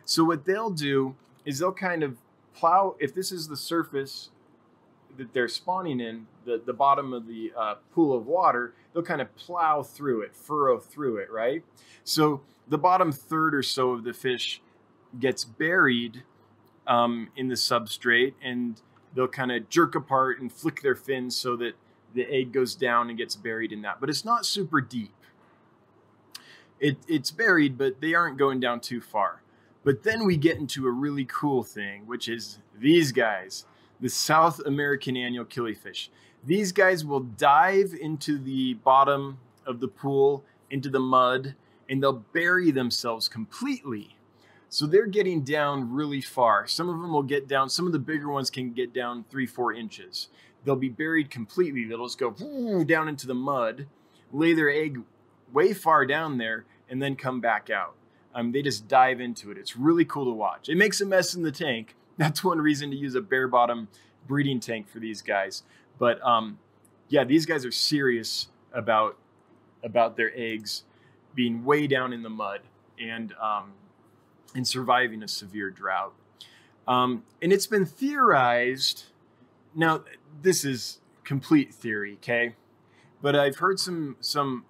So 0.05 0.23
what 0.23 0.45
they'll 0.45 0.69
do 0.69 1.15
is 1.43 1.59
they'll 1.59 1.73
kind 1.73 2.03
of 2.03 2.17
plow. 2.53 2.95
If 2.99 3.13
this 3.13 3.31
is 3.31 3.47
the 3.47 3.57
surface 3.57 4.29
that 5.17 5.33
they're 5.33 5.47
spawning 5.47 5.99
in, 5.99 6.27
the 6.45 6.61
the 6.63 6.73
bottom 6.73 7.13
of 7.13 7.27
the 7.27 7.51
uh, 7.57 7.75
pool 7.93 8.15
of 8.15 8.27
water, 8.27 8.75
they'll 8.93 9.01
kind 9.01 9.21
of 9.21 9.35
plow 9.35 9.81
through 9.81 10.21
it, 10.21 10.35
furrow 10.35 10.79
through 10.79 11.17
it, 11.17 11.31
right? 11.31 11.63
So 12.03 12.41
the 12.67 12.77
bottom 12.77 13.11
third 13.11 13.53
or 13.53 13.63
so 13.63 13.91
of 13.91 14.03
the 14.03 14.13
fish 14.13 14.61
gets 15.19 15.43
buried 15.43 16.23
um, 16.87 17.29
in 17.35 17.47
the 17.47 17.55
substrate, 17.55 18.33
and 18.43 18.81
they'll 19.13 19.27
kind 19.27 19.51
of 19.51 19.69
jerk 19.69 19.95
apart 19.95 20.39
and 20.39 20.51
flick 20.51 20.81
their 20.81 20.95
fins 20.95 21.35
so 21.35 21.55
that 21.55 21.73
the 22.13 22.25
egg 22.29 22.51
goes 22.51 22.75
down 22.75 23.09
and 23.09 23.17
gets 23.17 23.35
buried 23.35 23.71
in 23.71 23.81
that. 23.81 23.99
But 23.99 24.09
it's 24.09 24.25
not 24.25 24.45
super 24.45 24.81
deep. 24.81 25.13
It, 26.79 26.97
it's 27.07 27.31
buried, 27.31 27.77
but 27.77 28.01
they 28.01 28.13
aren't 28.13 28.37
going 28.37 28.59
down 28.59 28.79
too 28.79 29.01
far. 29.01 29.41
But 29.83 30.03
then 30.03 30.25
we 30.25 30.35
get 30.35 30.57
into 30.57 30.87
a 30.87 30.91
really 30.91 31.25
cool 31.25 31.63
thing, 31.63 32.07
which 32.07 32.27
is 32.27 32.59
these 32.77 33.11
guys, 33.11 33.65
the 34.01 34.09
South 34.09 34.59
American 34.65 35.15
annual 35.15 35.45
killifish. 35.45 36.09
These 36.43 36.71
guys 36.71 37.05
will 37.05 37.21
dive 37.21 37.93
into 37.99 38.37
the 38.37 38.75
bottom 38.75 39.39
of 39.65 39.79
the 39.79 39.87
pool, 39.87 40.43
into 40.69 40.89
the 40.89 40.99
mud, 40.99 41.55
and 41.89 42.01
they'll 42.01 42.23
bury 42.33 42.71
themselves 42.71 43.27
completely. 43.27 44.15
So 44.69 44.85
they're 44.85 45.07
getting 45.07 45.41
down 45.41 45.93
really 45.93 46.21
far. 46.21 46.67
Some 46.67 46.89
of 46.89 46.99
them 46.99 47.13
will 47.13 47.23
get 47.23 47.47
down, 47.47 47.69
some 47.69 47.85
of 47.85 47.93
the 47.93 47.99
bigger 47.99 48.29
ones 48.29 48.49
can 48.49 48.73
get 48.73 48.93
down 48.93 49.25
three, 49.29 49.45
four 49.45 49.73
inches. 49.73 50.27
They'll 50.63 50.75
be 50.75 50.89
buried 50.89 51.29
completely. 51.29 51.85
They'll 51.85 52.05
just 52.05 52.17
go 52.17 52.31
down 52.83 53.07
into 53.07 53.27
the 53.27 53.35
mud, 53.35 53.87
lay 54.33 54.53
their 54.53 54.69
egg 54.69 55.01
way 55.53 55.73
far 55.73 56.05
down 56.05 56.39
there, 56.39 56.65
and 56.89 57.01
then 57.01 57.15
come 57.15 57.39
back 57.39 57.69
out. 57.69 57.93
Um, 58.33 58.51
they 58.51 58.61
just 58.61 58.87
dive 58.87 59.21
into 59.21 59.51
it. 59.51 59.57
It's 59.57 59.77
really 59.77 60.03
cool 60.03 60.25
to 60.25 60.31
watch. 60.31 60.67
It 60.67 60.75
makes 60.75 60.99
a 60.99 61.05
mess 61.05 61.35
in 61.35 61.43
the 61.43 61.51
tank. 61.51 61.95
That's 62.17 62.43
one 62.43 62.59
reason 62.59 62.89
to 62.91 62.97
use 62.97 63.15
a 63.15 63.21
bare 63.21 63.47
bottom 63.47 63.87
breeding 64.27 64.59
tank 64.59 64.89
for 64.89 64.99
these 64.99 65.21
guys. 65.21 65.63
But 65.99 66.21
um, 66.25 66.59
yeah, 67.07 67.23
these 67.23 67.45
guys 67.45 67.65
are 67.65 67.71
serious 67.71 68.47
about 68.73 69.17
about 69.83 70.17
their 70.17 70.31
eggs 70.35 70.83
being 71.35 71.63
way 71.63 71.85
down 71.87 72.13
in 72.13 72.23
the 72.23 72.29
mud 72.29 72.61
and 72.99 73.33
um, 73.41 73.73
and 74.55 74.67
surviving 74.67 75.21
a 75.21 75.27
severe 75.27 75.69
drought. 75.69 76.13
Um, 76.87 77.23
and 77.41 77.51
it's 77.51 77.67
been 77.67 77.85
theorized. 77.85 79.05
Now, 79.75 80.03
this 80.41 80.63
is 80.63 80.99
complete 81.23 81.73
theory, 81.73 82.13
okay? 82.15 82.55
But 83.21 83.35
I've 83.35 83.57
heard 83.57 83.79
some 83.79 84.15
some 84.21 84.65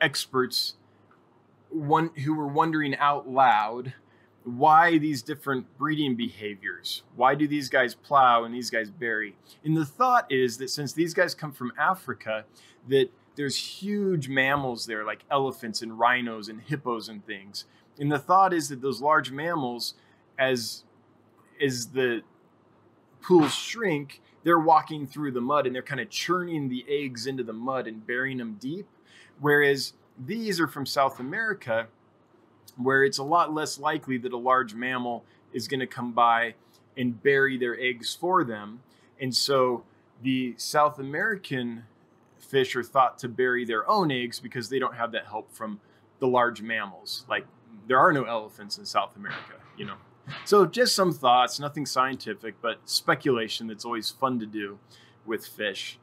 experts 0.00 0.74
one 1.70 2.10
who 2.24 2.34
were 2.34 2.46
wondering 2.46 2.96
out 2.96 3.28
loud 3.28 3.94
why 4.44 4.96
these 4.96 5.22
different 5.22 5.76
breeding 5.76 6.14
behaviors. 6.14 7.02
Why 7.16 7.34
do 7.34 7.48
these 7.48 7.68
guys 7.68 7.96
plow 7.96 8.44
and 8.44 8.54
these 8.54 8.70
guys 8.70 8.90
bury? 8.90 9.34
And 9.64 9.76
the 9.76 9.84
thought 9.84 10.30
is 10.30 10.58
that 10.58 10.70
since 10.70 10.92
these 10.92 11.14
guys 11.14 11.34
come 11.34 11.52
from 11.52 11.72
Africa, 11.76 12.44
that 12.88 13.10
there's 13.36 13.56
huge 13.56 14.28
mammals 14.28 14.86
there 14.86 15.04
like 15.04 15.24
elephants 15.30 15.82
and 15.82 15.98
rhinos 15.98 16.48
and 16.48 16.60
hippos 16.62 17.08
and 17.08 17.24
things. 17.24 17.66
And 17.98 18.10
the 18.10 18.18
thought 18.18 18.52
is 18.52 18.68
that 18.70 18.80
those 18.80 19.00
large 19.00 19.30
mammals 19.30 19.94
as 20.38 20.84
as 21.62 21.88
the 21.88 22.22
pools 23.22 23.54
shrink, 23.54 24.20
they're 24.44 24.58
walking 24.58 25.06
through 25.06 25.32
the 25.32 25.40
mud 25.40 25.66
and 25.66 25.74
they're 25.74 25.82
kind 25.82 26.00
of 26.00 26.10
churning 26.10 26.68
the 26.68 26.84
eggs 26.88 27.26
into 27.26 27.42
the 27.42 27.52
mud 27.52 27.86
and 27.86 28.06
burying 28.06 28.38
them 28.38 28.56
deep. 28.60 28.86
Whereas 29.40 29.94
these 30.18 30.60
are 30.60 30.68
from 30.68 30.86
South 30.86 31.18
America, 31.18 31.88
where 32.76 33.04
it's 33.04 33.18
a 33.18 33.24
lot 33.24 33.52
less 33.52 33.78
likely 33.78 34.18
that 34.18 34.32
a 34.32 34.38
large 34.38 34.74
mammal 34.74 35.24
is 35.52 35.68
going 35.68 35.80
to 35.80 35.86
come 35.86 36.12
by 36.12 36.54
and 36.96 37.22
bury 37.22 37.58
their 37.58 37.78
eggs 37.78 38.14
for 38.14 38.44
them. 38.44 38.80
And 39.20 39.34
so 39.34 39.84
the 40.22 40.54
South 40.56 40.98
American 40.98 41.84
fish 42.48 42.76
are 42.76 42.82
thought 42.82 43.18
to 43.18 43.28
bury 43.28 43.64
their 43.64 43.88
own 43.88 44.10
eggs 44.10 44.40
because 44.40 44.68
they 44.68 44.78
don't 44.78 44.94
have 44.94 45.12
that 45.12 45.26
help 45.26 45.52
from 45.52 45.80
the 46.18 46.26
large 46.26 46.62
mammals. 46.62 47.24
Like 47.28 47.46
there 47.86 47.98
are 47.98 48.12
no 48.12 48.24
elephants 48.24 48.78
in 48.78 48.86
South 48.86 49.16
America, 49.16 49.54
you 49.76 49.84
know. 49.84 49.96
So 50.44 50.66
just 50.66 50.94
some 50.94 51.12
thoughts, 51.12 51.60
nothing 51.60 51.86
scientific, 51.86 52.56
but 52.60 52.80
speculation 52.84 53.68
that's 53.68 53.84
always 53.84 54.10
fun 54.10 54.40
to 54.40 54.46
do 54.46 54.78
with 55.24 55.46
fish. 55.46 55.98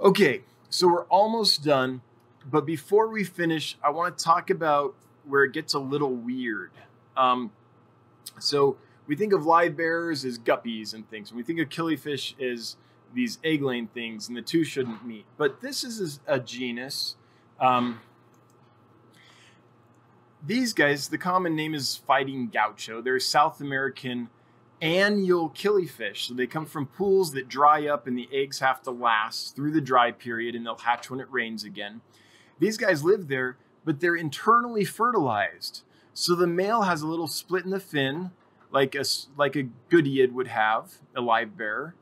Okay, 0.00 0.42
so 0.68 0.86
we're 0.86 1.06
almost 1.06 1.64
done, 1.64 2.02
but 2.48 2.64
before 2.64 3.08
we 3.08 3.24
finish, 3.24 3.76
I 3.82 3.90
want 3.90 4.16
to 4.16 4.24
talk 4.24 4.50
about 4.50 4.94
where 5.24 5.42
it 5.44 5.52
gets 5.52 5.74
a 5.74 5.80
little 5.80 6.14
weird. 6.14 6.70
Um, 7.16 7.50
so 8.38 8.76
we 9.08 9.16
think 9.16 9.32
of 9.32 9.44
live 9.44 9.76
bearers 9.76 10.24
as 10.24 10.38
guppies 10.38 10.94
and 10.94 11.08
things. 11.10 11.32
When 11.32 11.38
we 11.38 11.42
think 11.42 11.58
of 11.58 11.68
killifish 11.68 12.40
as 12.40 12.76
these 13.14 13.38
egg-laying 13.42 13.88
things, 13.88 14.28
and 14.28 14.36
the 14.36 14.42
two 14.42 14.64
shouldn't 14.64 15.06
meet. 15.06 15.24
But 15.36 15.60
this 15.60 15.84
is 15.84 16.20
a 16.26 16.38
genus. 16.38 17.16
Um, 17.60 18.00
these 20.44 20.72
guys, 20.72 21.08
the 21.08 21.18
common 21.18 21.56
name 21.56 21.74
is 21.74 21.96
fighting 21.96 22.48
gaucho. 22.48 23.00
They're 23.00 23.20
South 23.20 23.60
American 23.60 24.28
annual 24.80 25.50
killifish. 25.50 26.28
So 26.28 26.34
they 26.34 26.46
come 26.46 26.66
from 26.66 26.86
pools 26.86 27.32
that 27.32 27.48
dry 27.48 27.86
up 27.86 28.06
and 28.06 28.16
the 28.16 28.28
eggs 28.32 28.60
have 28.60 28.82
to 28.82 28.90
last 28.90 29.56
through 29.56 29.72
the 29.72 29.80
dry 29.80 30.12
period 30.12 30.54
and 30.54 30.64
they'll 30.64 30.78
hatch 30.78 31.10
when 31.10 31.20
it 31.20 31.30
rains 31.30 31.64
again. 31.64 32.00
These 32.58 32.76
guys 32.76 33.02
live 33.02 33.28
there, 33.28 33.56
but 33.84 34.00
they're 34.00 34.16
internally 34.16 34.84
fertilized. 34.84 35.82
So 36.14 36.34
the 36.34 36.46
male 36.46 36.82
has 36.82 37.02
a 37.02 37.06
little 37.06 37.28
split 37.28 37.64
in 37.64 37.70
the 37.70 37.80
fin, 37.80 38.30
like 38.70 38.94
a, 38.94 39.04
like 39.36 39.56
a 39.56 39.68
goodeid 39.90 40.32
would 40.32 40.48
have, 40.48 40.94
a 41.14 41.20
live 41.20 41.56
bear. 41.56 41.94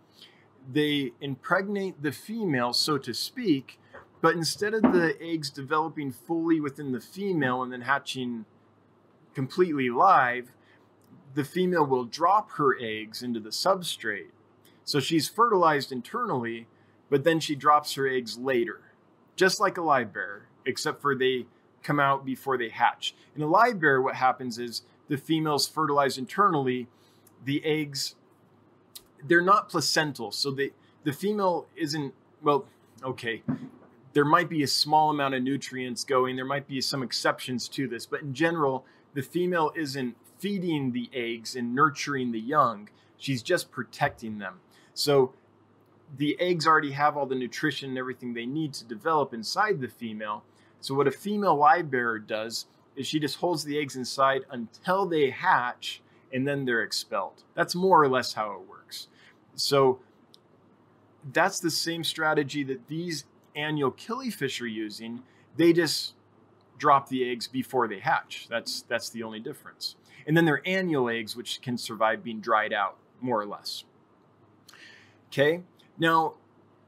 They 0.70 1.12
impregnate 1.20 2.02
the 2.02 2.12
female, 2.12 2.72
so 2.72 2.98
to 2.98 3.14
speak, 3.14 3.78
but 4.20 4.34
instead 4.34 4.74
of 4.74 4.82
the 4.82 5.16
eggs 5.20 5.50
developing 5.50 6.10
fully 6.10 6.60
within 6.60 6.92
the 6.92 7.00
female 7.00 7.62
and 7.62 7.72
then 7.72 7.82
hatching 7.82 8.44
completely 9.34 9.90
live, 9.90 10.52
the 11.34 11.44
female 11.44 11.86
will 11.86 12.04
drop 12.04 12.52
her 12.52 12.76
eggs 12.80 13.22
into 13.22 13.38
the 13.38 13.50
substrate. 13.50 14.30
So 14.84 15.00
she's 15.00 15.28
fertilized 15.28 15.92
internally, 15.92 16.66
but 17.10 17.24
then 17.24 17.40
she 17.40 17.54
drops 17.54 17.94
her 17.94 18.08
eggs 18.08 18.38
later, 18.38 18.80
just 19.36 19.60
like 19.60 19.76
a 19.76 19.82
live 19.82 20.12
bear, 20.12 20.46
except 20.64 21.02
for 21.02 21.14
they 21.14 21.46
come 21.82 22.00
out 22.00 22.24
before 22.24 22.56
they 22.56 22.70
hatch. 22.70 23.14
In 23.36 23.42
a 23.42 23.46
live 23.46 23.78
bear, 23.78 24.00
what 24.00 24.16
happens 24.16 24.58
is 24.58 24.82
the 25.08 25.16
females 25.16 25.68
fertilize 25.68 26.18
internally, 26.18 26.88
the 27.44 27.64
eggs, 27.64 28.16
they're 29.24 29.42
not 29.42 29.68
placental. 29.68 30.32
So 30.32 30.50
they, 30.50 30.70
the 31.04 31.12
female 31.12 31.66
isn't, 31.76 32.14
well, 32.42 32.66
okay, 33.02 33.42
there 34.12 34.24
might 34.24 34.48
be 34.48 34.62
a 34.62 34.66
small 34.66 35.10
amount 35.10 35.34
of 35.34 35.42
nutrients 35.42 36.04
going. 36.04 36.36
There 36.36 36.44
might 36.44 36.66
be 36.66 36.80
some 36.80 37.02
exceptions 37.02 37.68
to 37.68 37.86
this, 37.86 38.06
but 38.06 38.22
in 38.22 38.34
general, 38.34 38.84
the 39.14 39.22
female 39.22 39.72
isn't 39.74 40.16
feeding 40.38 40.92
the 40.92 41.10
eggs 41.12 41.56
and 41.56 41.74
nurturing 41.74 42.32
the 42.32 42.40
young. 42.40 42.88
She's 43.16 43.42
just 43.42 43.70
protecting 43.70 44.38
them. 44.38 44.60
So 44.94 45.32
the 46.16 46.38
eggs 46.40 46.66
already 46.66 46.92
have 46.92 47.16
all 47.16 47.26
the 47.26 47.34
nutrition 47.34 47.90
and 47.90 47.98
everything 47.98 48.34
they 48.34 48.46
need 48.46 48.72
to 48.74 48.84
develop 48.84 49.34
inside 49.34 49.80
the 49.80 49.88
female. 49.88 50.44
So 50.80 50.94
what 50.94 51.06
a 51.06 51.10
female 51.10 51.56
live 51.56 51.90
bearer 51.90 52.18
does 52.18 52.66
is 52.94 53.06
she 53.06 53.18
just 53.18 53.36
holds 53.36 53.64
the 53.64 53.78
eggs 53.78 53.96
inside 53.96 54.42
until 54.50 55.06
they 55.06 55.30
hatch 55.30 56.00
and 56.32 56.46
then 56.46 56.64
they're 56.64 56.82
expelled. 56.82 57.42
That's 57.54 57.74
more 57.74 58.02
or 58.02 58.08
less 58.08 58.34
how 58.34 58.52
it 58.52 58.68
works. 58.68 58.75
So 59.56 59.98
that's 61.32 61.58
the 61.60 61.70
same 61.70 62.04
strategy 62.04 62.62
that 62.64 62.86
these 62.88 63.24
annual 63.56 63.90
killifish 63.90 64.60
are 64.60 64.66
using, 64.66 65.22
they 65.56 65.72
just 65.72 66.14
drop 66.78 67.08
the 67.08 67.28
eggs 67.28 67.48
before 67.48 67.88
they 67.88 67.98
hatch. 67.98 68.46
That's 68.48 68.82
that's 68.82 69.10
the 69.10 69.22
only 69.22 69.40
difference. 69.40 69.96
And 70.26 70.36
then 70.36 70.44
they're 70.44 70.62
annual 70.66 71.08
eggs, 71.08 71.36
which 71.36 71.60
can 71.62 71.78
survive 71.78 72.22
being 72.22 72.40
dried 72.40 72.72
out, 72.72 72.96
more 73.20 73.40
or 73.40 73.46
less. 73.46 73.84
Okay. 75.28 75.62
Now, 75.98 76.34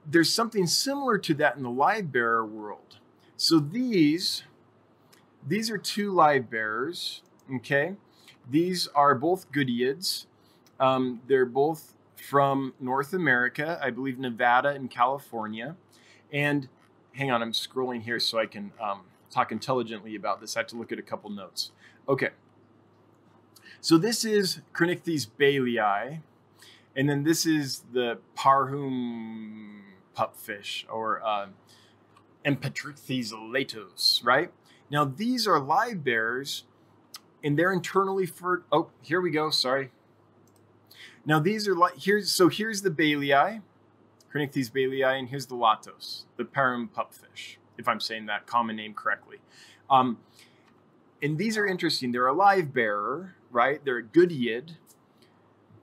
there's 0.07 0.33
something 0.33 0.67
similar 0.67 1.19
to 1.19 1.35
that 1.35 1.57
in 1.57 1.63
the 1.63 1.71
live 1.71 2.13
bearer 2.13 2.45
world. 2.45 2.99
So 3.37 3.59
these 3.59 4.45
these 5.47 5.71
are 5.71 5.79
two 5.79 6.13
live 6.13 6.51
bearers. 6.51 7.23
Okay. 7.57 7.95
These 8.51 8.89
are 8.89 9.15
both 9.15 9.51
goodeids. 9.53 10.27
Um, 10.81 11.21
they're 11.27 11.47
both 11.47 11.95
from 12.21 12.75
North 12.81 13.13
America, 13.13 13.79
I 13.83 13.91
believe 13.91 14.19
Nevada 14.19 14.71
and 14.71 14.91
California. 14.91 15.77
And 16.33 16.69
hang 17.13 17.31
on, 17.31 17.43
I'm 17.43 17.53
scrolling 17.53 18.03
here 18.03 18.21
so 18.21 18.39
I 18.39 18.47
can 18.47 18.73
um, 18.81 19.03
talk 19.31 19.53
intelligently 19.53 20.15
about 20.15 20.41
this. 20.41 20.57
I 20.57 20.61
have 20.61 20.67
to 20.69 20.77
look 20.77 20.93
at 20.93 20.99
a 20.99 21.03
couple 21.03 21.31
notes. 21.31 21.73
Okay. 22.09 22.31
So 23.81 23.97
this 23.97 24.25
is 24.25 24.61
Crenichthys 24.75 25.29
bailey, 25.37 25.79
and 26.97 27.09
then 27.09 27.23
this 27.23 27.47
is 27.47 27.85
the 27.93 28.19
Pahrump 28.37 29.83
pupfish 30.17 30.85
or 30.91 31.23
uh, 31.25 31.47
Empetrichthys 32.45 33.33
latos, 33.33 34.25
right? 34.25 34.51
Now 34.91 35.05
these 35.05 35.47
are 35.47 35.61
live 35.61 36.03
bearers, 36.03 36.65
and 37.45 37.59
they're 37.59 37.73
internally 37.73 38.27
for. 38.27 38.65
Oh, 38.73 38.89
here 39.01 39.21
we 39.21 39.31
go. 39.31 39.51
Sorry. 39.51 39.91
Now 41.29 41.39
these 41.39 41.69
are 41.69 41.75
like 41.75 41.93
here's 41.99 42.33
so 42.33 42.49
here's 42.49 42.81
the 42.81 42.91
bailey. 42.91 43.29
Crenichthys 44.33 44.73
bailey, 44.73 45.03
and 45.03 45.29
here's 45.29 45.47
the 45.47 45.55
latos, 45.55 46.25
the 46.37 46.45
Pahrump 46.45 46.91
pupfish, 46.91 47.57
if 47.77 47.87
I'm 47.87 48.01
saying 48.01 48.27
that 48.27 48.47
common 48.47 48.77
name 48.77 48.95
correctly. 48.95 49.39
Um, 49.91 50.19
and 51.23 51.37
these 51.37 51.59
are 51.59 51.67
interesting. 51.67 52.13
They're 52.13 52.27
a 52.27 52.33
live 52.33 52.73
bearer, 52.73 53.35
right? 53.51 53.83
They're 53.85 53.99
a 53.99 54.03
goodeid, 54.03 54.77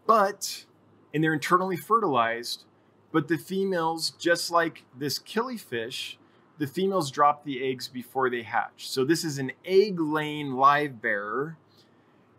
but, 0.06 0.66
and 1.14 1.24
they're 1.24 1.34
internally 1.34 1.78
fertilized, 1.78 2.66
but 3.12 3.28
the 3.28 3.38
females, 3.38 4.12
just 4.12 4.52
like 4.52 4.84
this 4.98 5.18
killifish, 5.18 6.18
the 6.58 6.68
females 6.68 7.10
drop 7.10 7.44
the 7.44 7.68
eggs 7.68 7.88
before 7.88 8.30
they 8.30 8.44
hatch. 8.44 8.88
So 8.90 9.06
this 9.06 9.24
is 9.24 9.40
an 9.40 9.52
egg-laying 9.66 10.52
live 10.52 11.02
bearer, 11.02 11.58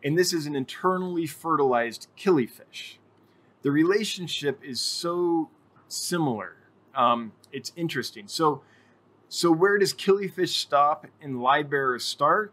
and 0.05 0.19
this 0.19 0.33
is 0.33 0.47
an 0.47 0.55
internally 0.55 1.27
fertilized 1.27 2.09
killifish. 2.17 2.99
The 3.63 3.71
relationship 3.71 4.61
is 4.63 4.81
so 4.81 5.51
similar. 5.89 6.57
Um, 6.95 7.33
it's 7.53 7.73
interesting. 7.77 8.29
So, 8.29 8.63
so 9.29 9.51
where 9.51 9.79
does 9.79 9.93
killifish 9.93 10.57
stop 10.57 11.07
and 11.21 11.41
live 11.41 11.71
bearer 11.71 11.99
start? 11.99 12.53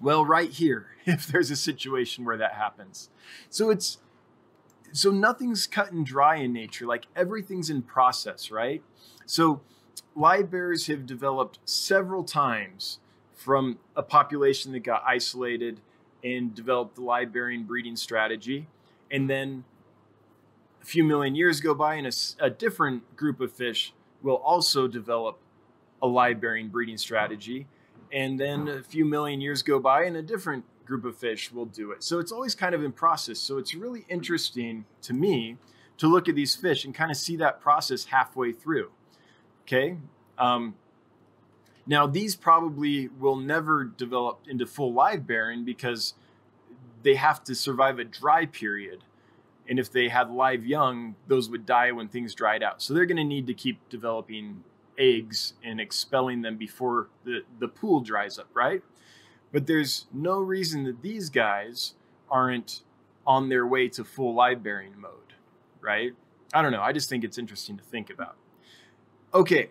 Well, 0.00 0.24
right 0.24 0.50
here, 0.50 0.86
if 1.04 1.26
there's 1.26 1.50
a 1.50 1.56
situation 1.56 2.24
where 2.24 2.36
that 2.36 2.52
happens. 2.52 3.10
So 3.50 3.70
it's 3.70 3.98
so 4.92 5.10
nothing's 5.10 5.66
cut 5.66 5.90
and 5.90 6.06
dry 6.06 6.36
in 6.36 6.52
nature. 6.52 6.86
Like 6.86 7.06
everything's 7.16 7.68
in 7.68 7.82
process, 7.82 8.50
right? 8.50 8.82
So 9.26 9.60
live 10.14 10.50
bears 10.50 10.86
have 10.86 11.04
developed 11.04 11.58
several 11.64 12.22
times 12.22 13.00
from 13.34 13.78
a 13.96 14.02
population 14.02 14.72
that 14.72 14.80
got 14.80 15.02
isolated 15.04 15.80
and 16.24 16.54
developed 16.54 16.96
the 16.96 17.02
live 17.02 17.32
bearing 17.32 17.64
breeding 17.64 17.96
strategy. 17.96 18.66
And 19.10 19.28
then 19.30 19.64
a 20.82 20.86
few 20.86 21.04
million 21.04 21.34
years 21.34 21.60
go 21.60 21.74
by, 21.74 21.94
and 21.94 22.06
a, 22.06 22.12
a 22.40 22.50
different 22.50 23.14
group 23.14 23.40
of 23.40 23.52
fish 23.52 23.92
will 24.22 24.36
also 24.36 24.88
develop 24.88 25.38
a 26.02 26.06
live 26.06 26.40
bearing 26.40 26.68
breeding 26.68 26.96
strategy. 26.96 27.66
And 28.10 28.40
then 28.40 28.68
a 28.68 28.82
few 28.82 29.04
million 29.04 29.40
years 29.40 29.62
go 29.62 29.78
by, 29.78 30.04
and 30.04 30.16
a 30.16 30.22
different 30.22 30.64
group 30.84 31.04
of 31.04 31.16
fish 31.16 31.52
will 31.52 31.66
do 31.66 31.92
it. 31.92 32.02
So 32.02 32.18
it's 32.18 32.32
always 32.32 32.54
kind 32.54 32.74
of 32.74 32.82
in 32.82 32.92
process. 32.92 33.38
So 33.38 33.58
it's 33.58 33.74
really 33.74 34.04
interesting 34.08 34.84
to 35.02 35.12
me 35.12 35.56
to 35.98 36.06
look 36.06 36.28
at 36.28 36.34
these 36.34 36.54
fish 36.54 36.84
and 36.84 36.94
kind 36.94 37.10
of 37.10 37.16
see 37.16 37.36
that 37.36 37.60
process 37.60 38.06
halfway 38.06 38.52
through. 38.52 38.90
Okay. 39.62 39.96
Um, 40.38 40.74
now, 41.86 42.06
these 42.06 42.34
probably 42.34 43.08
will 43.08 43.36
never 43.36 43.84
develop 43.84 44.40
into 44.48 44.66
full 44.66 44.92
live 44.92 45.26
bearing 45.26 45.64
because 45.64 46.14
they 47.02 47.14
have 47.14 47.44
to 47.44 47.54
survive 47.54 47.98
a 47.98 48.04
dry 48.04 48.46
period. 48.46 49.04
And 49.68 49.78
if 49.78 49.92
they 49.92 50.08
had 50.08 50.30
live 50.30 50.64
young, 50.64 51.16
those 51.26 51.50
would 51.50 51.66
die 51.66 51.92
when 51.92 52.08
things 52.08 52.34
dried 52.34 52.62
out. 52.62 52.80
So 52.82 52.94
they're 52.94 53.06
going 53.06 53.18
to 53.18 53.24
need 53.24 53.46
to 53.46 53.54
keep 53.54 53.86
developing 53.88 54.64
eggs 54.98 55.54
and 55.62 55.80
expelling 55.80 56.42
them 56.42 56.56
before 56.56 57.08
the, 57.24 57.40
the 57.58 57.68
pool 57.68 58.00
dries 58.00 58.38
up, 58.38 58.48
right? 58.54 58.82
But 59.52 59.66
there's 59.66 60.06
no 60.12 60.38
reason 60.38 60.84
that 60.84 61.02
these 61.02 61.30
guys 61.30 61.94
aren't 62.30 62.82
on 63.26 63.48
their 63.48 63.66
way 63.66 63.88
to 63.88 64.04
full 64.04 64.34
live 64.34 64.62
bearing 64.62 64.94
mode, 64.98 65.34
right? 65.80 66.12
I 66.52 66.62
don't 66.62 66.72
know. 66.72 66.82
I 66.82 66.92
just 66.92 67.08
think 67.08 67.24
it's 67.24 67.38
interesting 67.38 67.76
to 67.76 67.84
think 67.84 68.10
about. 68.10 68.36
Okay, 69.32 69.70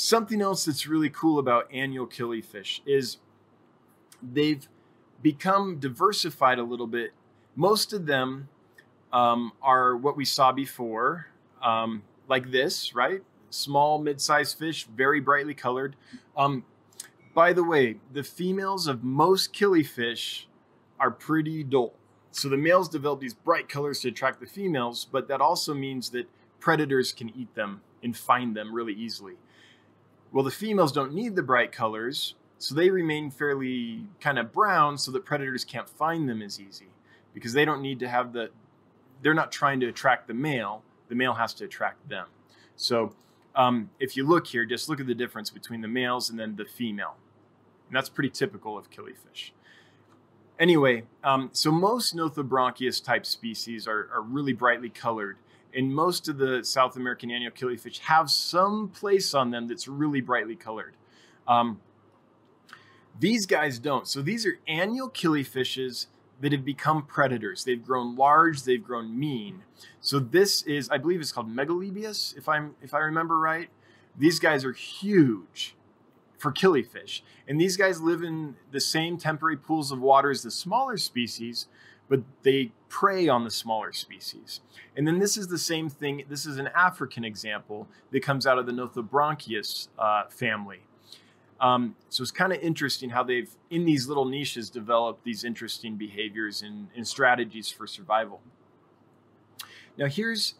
something 0.00 0.40
else 0.40 0.64
that's 0.64 0.86
really 0.86 1.10
cool 1.10 1.38
about 1.38 1.68
annual 1.72 2.06
killifish 2.06 2.80
is 2.86 3.18
they've 4.22 4.66
become 5.20 5.78
diversified 5.78 6.58
a 6.58 6.62
little 6.62 6.86
bit. 6.86 7.10
Most 7.54 7.92
of 7.92 8.06
them 8.06 8.48
um, 9.12 9.52
are 9.60 9.94
what 9.96 10.16
we 10.16 10.24
saw 10.24 10.52
before, 10.52 11.26
um, 11.62 12.02
like 12.28 12.50
this, 12.50 12.94
right? 12.94 13.22
Small, 13.50 13.98
mid-sized 13.98 14.58
fish, 14.58 14.86
very 14.86 15.20
brightly 15.20 15.54
colored. 15.54 15.96
Um, 16.34 16.64
by 17.34 17.52
the 17.52 17.64
way, 17.64 17.96
the 18.12 18.22
females 18.22 18.86
of 18.86 19.04
most 19.04 19.52
killifish 19.52 20.46
are 20.98 21.10
pretty 21.10 21.62
dull. 21.62 21.92
So 22.30 22.48
the 22.48 22.56
males 22.56 22.88
develop 22.88 23.20
these 23.20 23.34
bright 23.34 23.68
colors 23.68 24.00
to 24.00 24.08
attract 24.08 24.40
the 24.40 24.46
females, 24.46 25.06
but 25.10 25.28
that 25.28 25.40
also 25.40 25.74
means 25.74 26.10
that 26.10 26.26
predators 26.58 27.12
can 27.12 27.28
eat 27.36 27.54
them 27.54 27.82
and 28.02 28.16
find 28.16 28.56
them 28.56 28.74
really 28.74 28.94
easily. 28.94 29.34
Well, 30.32 30.44
the 30.44 30.50
females 30.50 30.92
don't 30.92 31.12
need 31.12 31.34
the 31.34 31.42
bright 31.42 31.72
colors, 31.72 32.34
so 32.58 32.74
they 32.74 32.90
remain 32.90 33.30
fairly 33.30 34.04
kind 34.20 34.38
of 34.38 34.52
brown 34.52 34.98
so 34.98 35.10
that 35.12 35.24
predators 35.24 35.64
can't 35.64 35.88
find 35.88 36.28
them 36.28 36.42
as 36.42 36.60
easy 36.60 36.88
because 37.34 37.52
they 37.52 37.64
don't 37.64 37.82
need 37.82 37.98
to 38.00 38.08
have 38.08 38.32
the, 38.32 38.50
they're 39.22 39.34
not 39.34 39.50
trying 39.50 39.80
to 39.80 39.88
attract 39.88 40.28
the 40.28 40.34
male, 40.34 40.82
the 41.08 41.14
male 41.14 41.34
has 41.34 41.54
to 41.54 41.64
attract 41.64 42.08
them. 42.08 42.26
So 42.76 43.14
um, 43.56 43.90
if 43.98 44.16
you 44.16 44.26
look 44.26 44.46
here, 44.46 44.64
just 44.64 44.88
look 44.88 45.00
at 45.00 45.06
the 45.06 45.14
difference 45.14 45.50
between 45.50 45.80
the 45.80 45.88
males 45.88 46.30
and 46.30 46.38
then 46.38 46.56
the 46.56 46.64
female. 46.64 47.16
And 47.88 47.96
that's 47.96 48.08
pretty 48.08 48.30
typical 48.30 48.78
of 48.78 48.90
killifish. 48.90 49.50
Anyway, 50.58 51.04
um, 51.24 51.48
so 51.52 51.72
most 51.72 52.14
Nothobranchius 52.14 53.02
type 53.02 53.26
species 53.26 53.88
are, 53.88 54.08
are 54.12 54.22
really 54.22 54.52
brightly 54.52 54.90
colored 54.90 55.38
and 55.74 55.94
most 55.94 56.28
of 56.28 56.38
the 56.38 56.64
South 56.64 56.96
American 56.96 57.30
annual 57.30 57.52
killifish 57.52 57.98
have 58.00 58.30
some 58.30 58.88
place 58.88 59.34
on 59.34 59.50
them 59.50 59.68
that's 59.68 59.88
really 59.88 60.20
brightly 60.20 60.56
colored. 60.56 60.94
Um, 61.46 61.80
these 63.18 63.46
guys 63.46 63.78
don't. 63.78 64.06
So 64.06 64.22
these 64.22 64.46
are 64.46 64.58
annual 64.66 65.10
killifishes 65.10 66.06
that 66.40 66.52
have 66.52 66.64
become 66.64 67.04
predators. 67.04 67.64
They've 67.64 67.82
grown 67.82 68.16
large, 68.16 68.62
they've 68.62 68.82
grown 68.82 69.18
mean. 69.18 69.62
So 70.00 70.18
this 70.18 70.62
is, 70.62 70.88
I 70.90 70.98
believe 70.98 71.20
it's 71.20 71.32
called 71.32 71.54
Megalebias, 71.54 72.36
if 72.36 72.48
I'm 72.48 72.74
if 72.80 72.94
I 72.94 72.98
remember 72.98 73.38
right. 73.38 73.68
These 74.18 74.38
guys 74.38 74.64
are 74.64 74.72
huge 74.72 75.76
for 76.38 76.50
killifish. 76.50 77.20
And 77.46 77.60
these 77.60 77.76
guys 77.76 78.00
live 78.00 78.22
in 78.22 78.56
the 78.72 78.80
same 78.80 79.18
temporary 79.18 79.56
pools 79.56 79.92
of 79.92 80.00
water 80.00 80.30
as 80.30 80.42
the 80.42 80.50
smaller 80.50 80.96
species, 80.96 81.66
but 82.10 82.20
they 82.42 82.72
prey 82.90 83.28
on 83.28 83.44
the 83.44 83.50
smaller 83.50 83.92
species. 83.92 84.60
And 84.96 85.06
then 85.06 85.20
this 85.20 85.38
is 85.38 85.46
the 85.46 85.58
same 85.58 85.88
thing. 85.88 86.24
This 86.28 86.44
is 86.44 86.58
an 86.58 86.68
African 86.74 87.24
example 87.24 87.88
that 88.10 88.20
comes 88.22 88.46
out 88.46 88.58
of 88.58 88.66
the 88.66 88.72
Nothobranchius 88.72 89.88
uh, 89.98 90.24
family. 90.28 90.80
Um, 91.60 91.94
so 92.08 92.22
it's 92.22 92.32
kind 92.32 92.52
of 92.52 92.60
interesting 92.60 93.10
how 93.10 93.22
they've, 93.22 93.50
in 93.70 93.84
these 93.84 94.08
little 94.08 94.24
niches, 94.24 94.70
developed 94.70 95.24
these 95.24 95.44
interesting 95.44 95.96
behaviors 95.96 96.62
and, 96.62 96.88
and 96.96 97.06
strategies 97.06 97.70
for 97.70 97.86
survival. 97.86 98.40
Now 99.96 100.06
here's, 100.06 100.54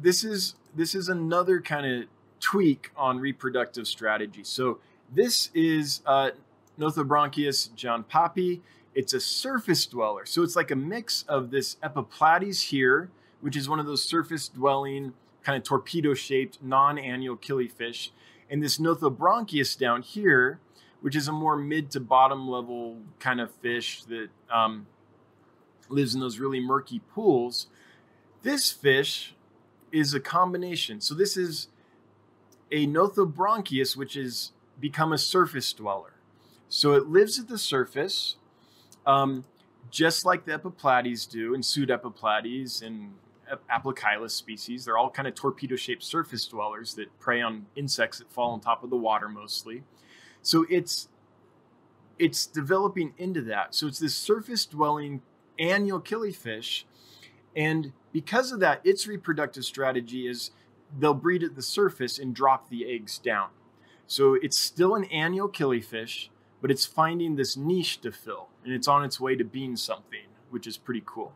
this 0.00 0.24
is, 0.24 0.56
this 0.74 0.94
is 0.94 1.08
another 1.08 1.60
kind 1.60 1.86
of 1.86 2.08
tweak 2.40 2.90
on 2.96 3.20
reproductive 3.20 3.86
strategy. 3.86 4.42
So 4.42 4.80
this 5.12 5.50
is 5.54 6.00
uh, 6.04 6.30
Nothobranchius 6.80 7.70
janpapi. 7.76 8.60
It's 8.94 9.12
a 9.12 9.20
surface 9.20 9.86
dweller. 9.86 10.24
So 10.26 10.42
it's 10.42 10.56
like 10.56 10.70
a 10.70 10.76
mix 10.76 11.24
of 11.28 11.50
this 11.50 11.76
Epiplatys 11.82 12.68
here, 12.68 13.10
which 13.40 13.56
is 13.56 13.68
one 13.68 13.80
of 13.80 13.86
those 13.86 14.04
surface 14.04 14.48
dwelling, 14.48 15.14
kind 15.42 15.56
of 15.56 15.64
torpedo 15.64 16.14
shaped, 16.14 16.58
non 16.62 16.98
annual 16.98 17.36
killifish, 17.36 18.10
and 18.48 18.62
this 18.62 18.78
Nothobranchius 18.78 19.76
down 19.78 20.02
here, 20.02 20.60
which 21.00 21.16
is 21.16 21.28
a 21.28 21.32
more 21.32 21.56
mid 21.56 21.90
to 21.92 22.00
bottom 22.00 22.48
level 22.48 22.98
kind 23.18 23.40
of 23.40 23.52
fish 23.52 24.04
that 24.04 24.28
um, 24.50 24.86
lives 25.88 26.14
in 26.14 26.20
those 26.20 26.38
really 26.38 26.60
murky 26.60 27.00
pools. 27.12 27.66
This 28.42 28.70
fish 28.70 29.34
is 29.90 30.14
a 30.14 30.20
combination. 30.20 31.00
So 31.00 31.14
this 31.14 31.36
is 31.36 31.68
a 32.70 32.86
Nothobranchius, 32.86 33.96
which 33.96 34.14
has 34.14 34.52
become 34.78 35.12
a 35.12 35.18
surface 35.18 35.72
dweller. 35.72 36.14
So 36.68 36.92
it 36.92 37.06
lives 37.06 37.38
at 37.38 37.48
the 37.48 37.58
surface 37.58 38.36
um, 39.06 39.44
just 39.90 40.24
like 40.24 40.44
the 40.44 40.58
Epiplatys 40.58 41.28
do, 41.30 41.54
and 41.54 41.62
Pseudepiplatys 41.62 42.82
and 42.82 43.14
Aplocheilus 43.70 44.30
species, 44.30 44.84
they're 44.84 44.96
all 44.96 45.10
kind 45.10 45.28
of 45.28 45.34
torpedo-shaped 45.34 46.02
surface 46.02 46.46
dwellers 46.46 46.94
that 46.94 47.18
prey 47.20 47.42
on 47.42 47.66
insects 47.76 48.18
that 48.18 48.32
fall 48.32 48.52
on 48.52 48.60
top 48.60 48.82
of 48.82 48.90
the 48.90 48.96
water 48.96 49.28
mostly. 49.28 49.82
So 50.42 50.66
it's 50.70 51.08
it's 52.18 52.46
developing 52.46 53.12
into 53.18 53.42
that. 53.42 53.74
So 53.74 53.86
it's 53.86 53.98
this 53.98 54.14
surface-dwelling 54.14 55.20
annual 55.58 56.00
killifish, 56.00 56.84
and 57.54 57.92
because 58.12 58.52
of 58.52 58.60
that, 58.60 58.80
its 58.84 59.06
reproductive 59.06 59.64
strategy 59.64 60.26
is 60.26 60.50
they'll 60.98 61.12
breed 61.12 61.42
at 61.42 61.56
the 61.56 61.62
surface 61.62 62.18
and 62.18 62.34
drop 62.34 62.70
the 62.70 62.86
eggs 62.90 63.18
down. 63.18 63.48
So 64.06 64.34
it's 64.34 64.56
still 64.58 64.94
an 64.94 65.04
annual 65.04 65.48
killifish, 65.48 66.28
but 66.64 66.70
it's 66.70 66.86
finding 66.86 67.36
this 67.36 67.58
niche 67.58 68.00
to 68.00 68.10
fill 68.10 68.48
and 68.64 68.72
it's 68.72 68.88
on 68.88 69.04
its 69.04 69.20
way 69.20 69.36
to 69.36 69.44
being 69.44 69.76
something, 69.76 70.24
which 70.48 70.66
is 70.66 70.78
pretty 70.78 71.02
cool. 71.04 71.34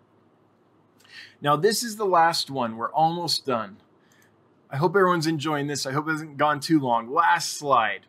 Now, 1.43 1.55
this 1.55 1.83
is 1.83 1.97
the 1.97 2.07
last 2.07 2.51
one. 2.51 2.79
We're 2.79 2.91
almost 2.93 3.45
done. 3.45 3.76
I 4.70 4.79
hope 4.79 4.97
everyone's 4.97 5.26
enjoying 5.26 5.66
this. 5.66 5.85
I 5.85 5.93
hope 5.93 6.09
it 6.09 6.12
hasn't 6.12 6.39
gone 6.39 6.61
too 6.61 6.81
long. 6.81 7.12
Last 7.12 7.59
slide. 7.59 8.07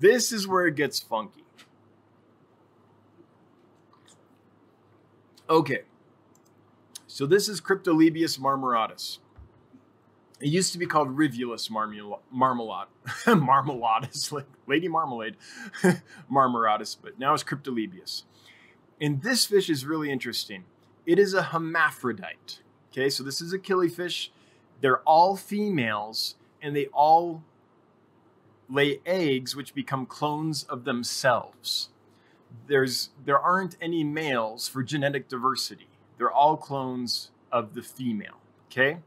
This 0.00 0.32
is 0.32 0.48
where 0.48 0.66
it 0.66 0.76
gets 0.76 0.98
funky. 0.98 1.44
Okay. 5.50 5.82
So 7.06 7.26
this 7.26 7.50
is 7.50 7.60
Kryptolebias 7.60 8.40
marmoratus. 8.40 9.18
It 10.40 10.48
used 10.48 10.72
to 10.72 10.78
be 10.78 10.86
called 10.86 11.16
Rivulus 11.16 11.70
marmalade, 11.70 12.20
marmalade, 13.26 14.08
like 14.32 14.46
Lady 14.66 14.88
Marmalade, 14.88 15.36
marmoratus, 16.30 16.96
but 17.00 17.18
now 17.18 17.32
it's 17.32 17.42
Kryptolebias. 17.42 18.24
And 19.00 19.22
this 19.22 19.46
fish 19.46 19.70
is 19.70 19.86
really 19.86 20.10
interesting. 20.10 20.64
It 21.06 21.18
is 21.18 21.32
a 21.32 21.44
hermaphrodite. 21.44 22.60
Okay, 22.92 23.08
so 23.08 23.22
this 23.22 23.40
is 23.40 23.52
a 23.52 23.58
killifish. 23.58 24.28
They're 24.80 25.00
all 25.00 25.36
females, 25.36 26.34
and 26.60 26.76
they 26.76 26.86
all 26.86 27.42
lay 28.68 29.00
eggs, 29.06 29.54
which 29.54 29.74
become 29.74 30.06
clones 30.06 30.64
of 30.64 30.84
themselves. 30.84 31.90
There's 32.66 33.10
there 33.24 33.38
aren't 33.38 33.76
any 33.80 34.04
males 34.04 34.68
for 34.68 34.82
genetic 34.82 35.28
diversity. 35.28 35.88
They're 36.18 36.30
all 36.30 36.56
clones 36.56 37.30
of 37.52 37.74
the 37.74 37.82
female. 37.82 38.40
Okay. 38.70 38.98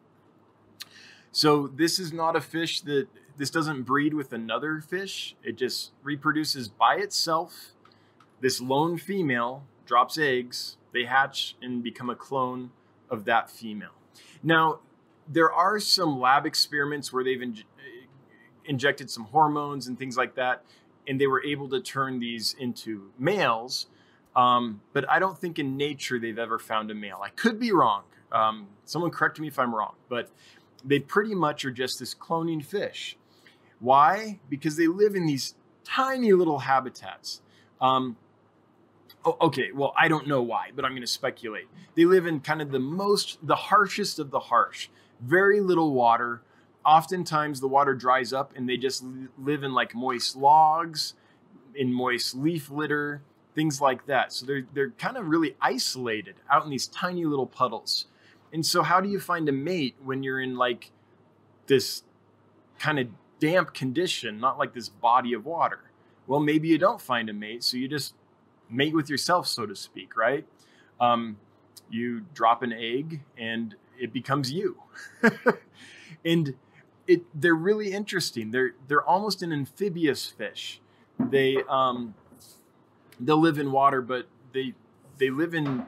So 1.31 1.67
this 1.67 1.99
is 1.99 2.11
not 2.11 2.35
a 2.35 2.41
fish 2.41 2.81
that 2.81 3.07
this 3.37 3.49
doesn't 3.49 3.83
breed 3.83 4.13
with 4.13 4.33
another 4.33 4.81
fish. 4.81 5.35
It 5.43 5.57
just 5.57 5.91
reproduces 6.03 6.67
by 6.67 6.95
itself 6.95 7.73
this 8.41 8.61
lone 8.61 8.97
female 8.97 9.63
drops 9.85 10.17
eggs, 10.17 10.77
they 10.93 11.05
hatch 11.05 11.55
and 11.61 11.83
become 11.83 12.09
a 12.09 12.15
clone 12.15 12.71
of 13.09 13.25
that 13.25 13.49
female. 13.49 13.93
Now, 14.43 14.79
there 15.27 15.51
are 15.51 15.79
some 15.79 16.19
lab 16.19 16.45
experiments 16.45 17.11
where 17.11 17.23
they've 17.23 17.41
in- 17.41 17.63
injected 18.65 19.09
some 19.09 19.25
hormones 19.25 19.87
and 19.87 19.97
things 19.97 20.17
like 20.17 20.35
that, 20.35 20.63
and 21.07 21.19
they 21.19 21.27
were 21.27 21.43
able 21.43 21.69
to 21.69 21.81
turn 21.81 22.19
these 22.19 22.55
into 22.59 23.11
males. 23.17 23.87
Um, 24.35 24.81
but 24.93 25.09
I 25.09 25.19
don't 25.19 25.37
think 25.37 25.59
in 25.59 25.75
nature 25.75 26.19
they've 26.19 26.39
ever 26.39 26.59
found 26.59 26.91
a 26.91 26.95
male. 26.95 27.19
I 27.23 27.29
could 27.29 27.59
be 27.59 27.71
wrong. 27.71 28.03
Um, 28.31 28.67
someone 28.85 29.11
correct 29.11 29.39
me 29.39 29.47
if 29.47 29.57
I'm 29.57 29.73
wrong, 29.73 29.95
but 30.07 30.29
they 30.83 30.99
pretty 30.99 31.35
much 31.35 31.65
are 31.65 31.71
just 31.71 31.99
this 31.99 32.13
cloning 32.15 32.63
fish. 32.63 33.17
Why? 33.79 34.39
Because 34.49 34.75
they 34.75 34.87
live 34.87 35.15
in 35.15 35.25
these 35.25 35.55
tiny 35.83 36.33
little 36.33 36.59
habitats. 36.59 37.41
Um, 37.81 38.17
oh, 39.25 39.37
okay, 39.41 39.71
well, 39.73 39.93
I 39.97 40.07
don't 40.07 40.27
know 40.27 40.41
why, 40.41 40.71
but 40.75 40.85
I'm 40.85 40.91
going 40.91 41.01
to 41.01 41.07
speculate. 41.07 41.67
They 41.95 42.05
live 42.05 42.25
in 42.25 42.41
kind 42.41 42.61
of 42.61 42.71
the 42.71 42.79
most, 42.79 43.45
the 43.45 43.55
harshest 43.55 44.19
of 44.19 44.31
the 44.31 44.39
harsh, 44.39 44.89
very 45.21 45.61
little 45.61 45.93
water. 45.93 46.41
Oftentimes 46.85 47.59
the 47.59 47.67
water 47.67 47.93
dries 47.93 48.33
up 48.33 48.53
and 48.55 48.67
they 48.67 48.77
just 48.77 49.03
live 49.37 49.63
in 49.63 49.73
like 49.73 49.95
moist 49.95 50.35
logs, 50.35 51.13
in 51.75 51.93
moist 51.93 52.35
leaf 52.35 52.69
litter, 52.69 53.21
things 53.55 53.79
like 53.79 54.05
that. 54.07 54.33
So 54.33 54.45
they're, 54.45 54.65
they're 54.73 54.91
kind 54.91 55.17
of 55.17 55.27
really 55.27 55.55
isolated 55.61 56.35
out 56.51 56.63
in 56.65 56.69
these 56.69 56.87
tiny 56.87 57.25
little 57.25 57.47
puddles. 57.47 58.05
And 58.51 58.65
so, 58.65 58.83
how 58.83 59.01
do 59.01 59.09
you 59.09 59.19
find 59.19 59.47
a 59.47 59.51
mate 59.51 59.95
when 60.03 60.23
you're 60.23 60.41
in 60.41 60.55
like 60.55 60.91
this 61.67 62.03
kind 62.79 62.99
of 62.99 63.07
damp 63.39 63.73
condition, 63.73 64.39
not 64.39 64.57
like 64.57 64.73
this 64.73 64.89
body 64.89 65.33
of 65.33 65.45
water? 65.45 65.91
Well, 66.27 66.39
maybe 66.39 66.67
you 66.67 66.77
don't 66.77 67.01
find 67.01 67.29
a 67.29 67.33
mate, 67.33 67.63
so 67.63 67.77
you 67.77 67.87
just 67.87 68.13
mate 68.69 68.93
with 68.93 69.09
yourself, 69.09 69.47
so 69.47 69.65
to 69.65 69.75
speak, 69.75 70.15
right? 70.15 70.45
Um, 70.99 71.37
you 71.89 72.25
drop 72.33 72.61
an 72.61 72.71
egg 72.71 73.21
and 73.37 73.75
it 73.99 74.13
becomes 74.13 74.51
you. 74.51 74.77
and 76.25 76.55
it 77.07 77.23
they're 77.33 77.55
really 77.55 77.91
interesting. 77.91 78.51
They're 78.51 78.71
they're 78.87 79.03
almost 79.03 79.41
an 79.41 79.51
amphibious 79.51 80.27
fish. 80.27 80.79
They 81.19 81.57
um, 81.67 82.13
they'll 83.19 83.39
live 83.39 83.57
in 83.57 83.71
water, 83.71 84.01
but 84.01 84.27
they 84.53 84.73
they 85.17 85.29
live 85.29 85.53
in 85.53 85.85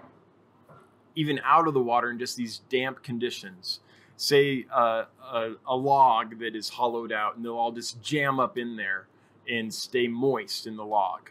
even 1.15 1.39
out 1.43 1.67
of 1.67 1.73
the 1.73 1.81
water 1.81 2.09
in 2.11 2.19
just 2.19 2.37
these 2.37 2.59
damp 2.69 3.03
conditions. 3.03 3.79
Say 4.17 4.65
uh, 4.73 5.05
a, 5.23 5.51
a 5.67 5.75
log 5.75 6.39
that 6.39 6.55
is 6.55 6.69
hollowed 6.69 7.11
out, 7.11 7.35
and 7.35 7.43
they'll 7.43 7.57
all 7.57 7.71
just 7.71 8.01
jam 8.01 8.39
up 8.39 8.57
in 8.57 8.75
there 8.75 9.07
and 9.49 9.73
stay 9.73 10.07
moist 10.07 10.67
in 10.67 10.77
the 10.77 10.85
log. 10.85 11.29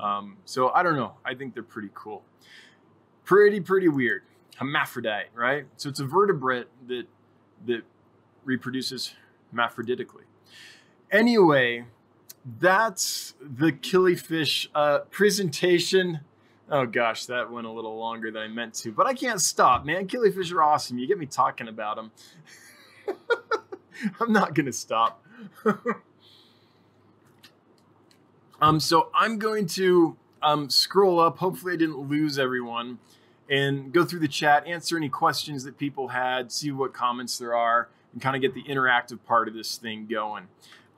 Um, 0.00 0.38
so 0.44 0.70
I 0.70 0.82
don't 0.82 0.96
know. 0.96 1.14
I 1.24 1.34
think 1.34 1.54
they're 1.54 1.62
pretty 1.62 1.90
cool. 1.94 2.22
Pretty 3.24 3.60
pretty 3.60 3.88
weird. 3.88 4.22
Hermaphrodite, 4.56 5.28
right? 5.34 5.66
So 5.76 5.88
it's 5.88 6.00
a 6.00 6.06
vertebrate 6.06 6.68
that 6.88 7.06
that 7.66 7.82
reproduces 8.44 9.14
hermaphroditically. 9.50 10.24
Anyway, 11.10 11.84
that's 12.58 13.34
the 13.40 13.72
killifish 13.72 14.68
uh, 14.74 15.00
presentation. 15.10 16.20
Oh 16.70 16.86
gosh, 16.86 17.26
that 17.26 17.50
went 17.50 17.66
a 17.66 17.70
little 17.70 17.98
longer 17.98 18.30
than 18.30 18.42
I 18.42 18.48
meant 18.48 18.74
to, 18.74 18.92
but 18.92 19.06
I 19.06 19.14
can't 19.14 19.40
stop, 19.40 19.84
man. 19.84 20.06
Killifish 20.06 20.52
are 20.52 20.62
awesome. 20.62 20.98
You 20.98 21.06
get 21.06 21.18
me 21.18 21.26
talking 21.26 21.68
about 21.68 21.96
them. 21.96 22.10
I'm 24.20 24.32
not 24.32 24.54
gonna 24.54 24.72
stop. 24.72 25.24
um, 28.60 28.80
so 28.80 29.10
I'm 29.14 29.38
going 29.38 29.66
to 29.68 30.16
um, 30.42 30.70
scroll 30.70 31.20
up. 31.20 31.38
Hopefully, 31.38 31.74
I 31.74 31.76
didn't 31.76 32.08
lose 32.08 32.38
everyone, 32.38 32.98
and 33.50 33.92
go 33.92 34.04
through 34.04 34.20
the 34.20 34.28
chat, 34.28 34.66
answer 34.66 34.96
any 34.96 35.08
questions 35.08 35.64
that 35.64 35.78
people 35.78 36.08
had, 36.08 36.52
see 36.52 36.70
what 36.70 36.94
comments 36.94 37.38
there 37.38 37.54
are, 37.54 37.88
and 38.12 38.22
kind 38.22 38.36
of 38.36 38.42
get 38.42 38.54
the 38.54 38.62
interactive 38.62 39.18
part 39.24 39.48
of 39.48 39.54
this 39.54 39.76
thing 39.76 40.06
going. 40.06 40.46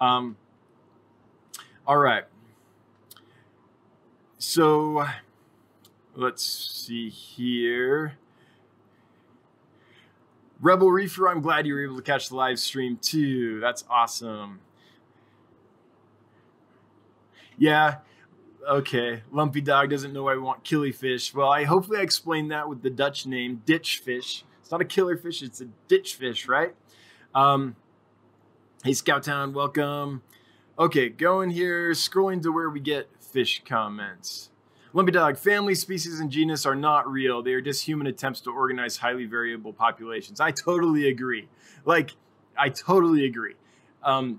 Um, 0.00 0.36
all 1.86 1.96
right. 1.96 2.24
So 4.38 5.06
let's 6.16 6.44
see 6.44 7.08
here. 7.08 8.18
Rebel 10.60 10.90
Reefer, 10.90 11.28
I'm 11.28 11.40
glad 11.40 11.66
you 11.66 11.74
were 11.74 11.82
able 11.82 11.96
to 11.96 12.02
catch 12.02 12.28
the 12.28 12.36
live 12.36 12.58
stream 12.58 12.98
too. 13.00 13.60
That's 13.60 13.84
awesome. 13.90 14.60
Yeah, 17.58 17.98
okay. 18.68 19.22
Lumpy 19.30 19.60
Dog 19.60 19.90
doesn't 19.90 20.12
know 20.12 20.24
why 20.24 20.34
we 20.34 20.40
want 20.40 20.64
killifish. 20.64 21.34
Well, 21.34 21.50
I 21.50 21.64
hopefully 21.64 21.98
I 21.98 22.02
explained 22.02 22.50
that 22.50 22.68
with 22.68 22.82
the 22.82 22.90
Dutch 22.90 23.26
name, 23.26 23.62
ditch 23.66 23.98
fish. 23.98 24.44
It's 24.60 24.70
not 24.70 24.80
a 24.80 24.86
killer 24.86 25.16
fish, 25.16 25.42
it's 25.42 25.60
a 25.60 25.66
ditch 25.88 26.14
fish, 26.14 26.48
right? 26.48 26.74
Um, 27.34 27.76
hey, 28.82 28.92
Scouttown, 28.92 29.52
welcome. 29.52 30.22
Okay, 30.78 31.08
going 31.10 31.50
here, 31.50 31.90
scrolling 31.90 32.42
to 32.42 32.50
where 32.50 32.70
we 32.70 32.80
get 32.80 33.08
fish 33.20 33.62
comments. 33.66 34.50
Lumpy 34.95 35.11
dog, 35.11 35.36
family, 35.36 35.74
species, 35.74 36.20
and 36.20 36.30
genus 36.30 36.64
are 36.64 36.76
not 36.76 37.11
real. 37.11 37.42
They 37.42 37.53
are 37.53 37.61
just 37.61 37.84
human 37.84 38.07
attempts 38.07 38.40
to 38.42 38.51
organize 38.51 38.97
highly 38.97 39.26
variable 39.26 39.72
populations. 39.72 40.38
I 40.38 40.53
totally 40.53 41.09
agree. 41.09 41.49
Like, 41.84 42.12
I 42.57 42.68
totally 42.68 43.26
agree. 43.26 43.57
Um, 44.05 44.38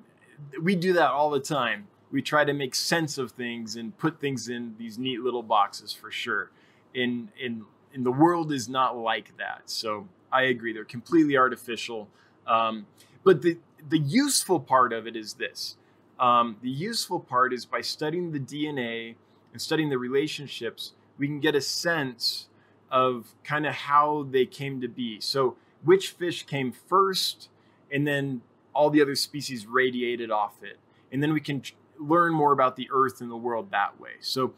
we 0.62 0.78
do 0.78 0.93
that 0.93 1.10
all 1.10 1.30
the 1.30 1.41
time. 1.41 1.88
We 2.10 2.22
try 2.22 2.45
to 2.45 2.53
make 2.53 2.74
sense 2.74 3.18
of 3.18 3.32
things 3.32 3.76
and 3.76 3.97
put 3.97 4.22
things 4.22 4.47
in 4.47 4.76
these 4.80 4.97
neat 4.97 5.20
little 5.20 5.43
boxes 5.43 5.91
for 5.91 6.10
sure. 6.10 6.51
In 6.93 7.30
in 7.38 7.66
in 7.93 8.03
the 8.03 8.12
world 8.12 8.53
is 8.53 8.70
not 8.70 8.97
like 8.97 9.36
that. 9.38 9.64
So 9.66 10.08
I 10.32 10.43
agree. 10.43 10.72
They're 10.72 10.86
completely 10.86 11.36
artificial. 11.36 12.08
Um, 12.47 12.86
but 13.26 13.41
the 13.41 13.58
the 13.89 13.99
useful 13.99 14.62
part 14.62 14.93
of 14.93 15.06
it 15.06 15.18
is 15.18 15.34
this 15.34 15.76
um, 16.18 16.56
the 16.62 16.70
useful 16.70 17.20
part 17.20 17.51
is 17.51 17.66
by 17.66 17.82
studying 17.82 18.32
the 18.32 18.39
DNA 18.39 19.16
and 19.56 19.62
studying 19.62 19.88
the 19.88 19.97
relationships, 19.97 20.91
we 21.18 21.28
can 21.28 21.39
get 21.39 21.56
a 21.56 21.62
sense 21.62 22.49
of 22.91 23.34
kind 23.45 23.66
of 23.66 23.74
how 23.74 24.28
they 24.30 24.45
came 24.45 24.82
to 24.82 24.89
be. 24.89 25.18
So, 25.22 25.56
which 25.86 26.10
fish 26.10 26.45
came 26.45 26.74
first, 26.74 27.47
and 27.89 28.06
then 28.06 28.41
all 28.74 28.89
the 28.89 29.01
other 29.01 29.16
species 29.16 29.66
radiated 29.66 30.30
off 30.30 30.62
it. 30.62 30.78
And 31.10 31.24
then 31.24 31.32
we 31.32 31.39
can 31.39 31.64
learn 31.97 32.34
more 32.34 32.51
about 32.51 32.76
the 32.76 32.89
earth 32.91 33.22
and 33.22 33.32
the 33.32 33.38
world 33.38 33.72
that 33.72 33.97
way. 33.97 34.16
So, 34.20 34.51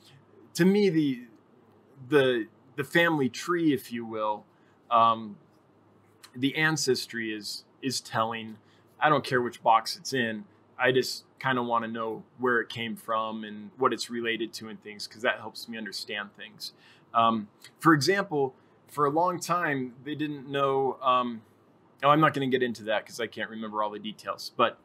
to 0.56 0.66
me, 0.66 0.90
the 0.90 1.26
the 2.10 2.48
the 2.76 2.84
family 2.84 3.30
tree, 3.30 3.74
if 3.74 3.92
you 3.92 4.04
will, 4.04 4.46
um, 4.90 5.38
the 6.36 6.56
ancestry 6.56 7.32
is 7.32 7.66
is 7.84 8.02
telling. 8.02 8.58
I 9.00 9.10
don't 9.10 9.24
care 9.24 9.44
which 9.44 9.62
box 9.62 9.96
it's 9.96 10.12
in. 10.12 10.46
I 10.76 10.92
just 10.92 11.24
kind 11.40 11.58
of 11.58 11.66
want 11.66 11.86
to 11.86 11.92
know 11.92 12.24
where 12.40 12.60
it 12.60 12.70
came 12.70 12.96
from 12.96 13.44
and 13.44 13.70
what 13.78 13.94
it's 13.94 14.10
related 14.10 14.54
to 14.54 14.70
and 14.70 14.82
things 14.82 15.08
because 15.08 15.22
that 15.22 15.40
helps 15.40 15.70
me 15.70 15.78
understand 15.78 16.30
things. 16.36 16.74
Um, 17.14 17.48
for 17.80 17.94
example, 17.94 18.56
for 18.88 19.06
a 19.06 19.10
long 19.10 19.40
time, 19.40 19.94
they 20.04 20.16
didn't 20.16 20.50
know. 20.50 20.98
Um, 21.02 21.42
oh, 22.04 22.10
I'm 22.10 22.20
not 22.20 22.34
going 22.34 22.50
to 22.50 22.58
get 22.58 22.64
into 22.64 22.84
that 22.86 23.04
because 23.04 23.20
I 23.20 23.28
can't 23.28 23.50
remember 23.50 23.84
all 23.84 23.90
the 23.90 24.00
details. 24.00 24.52
But 24.56 24.80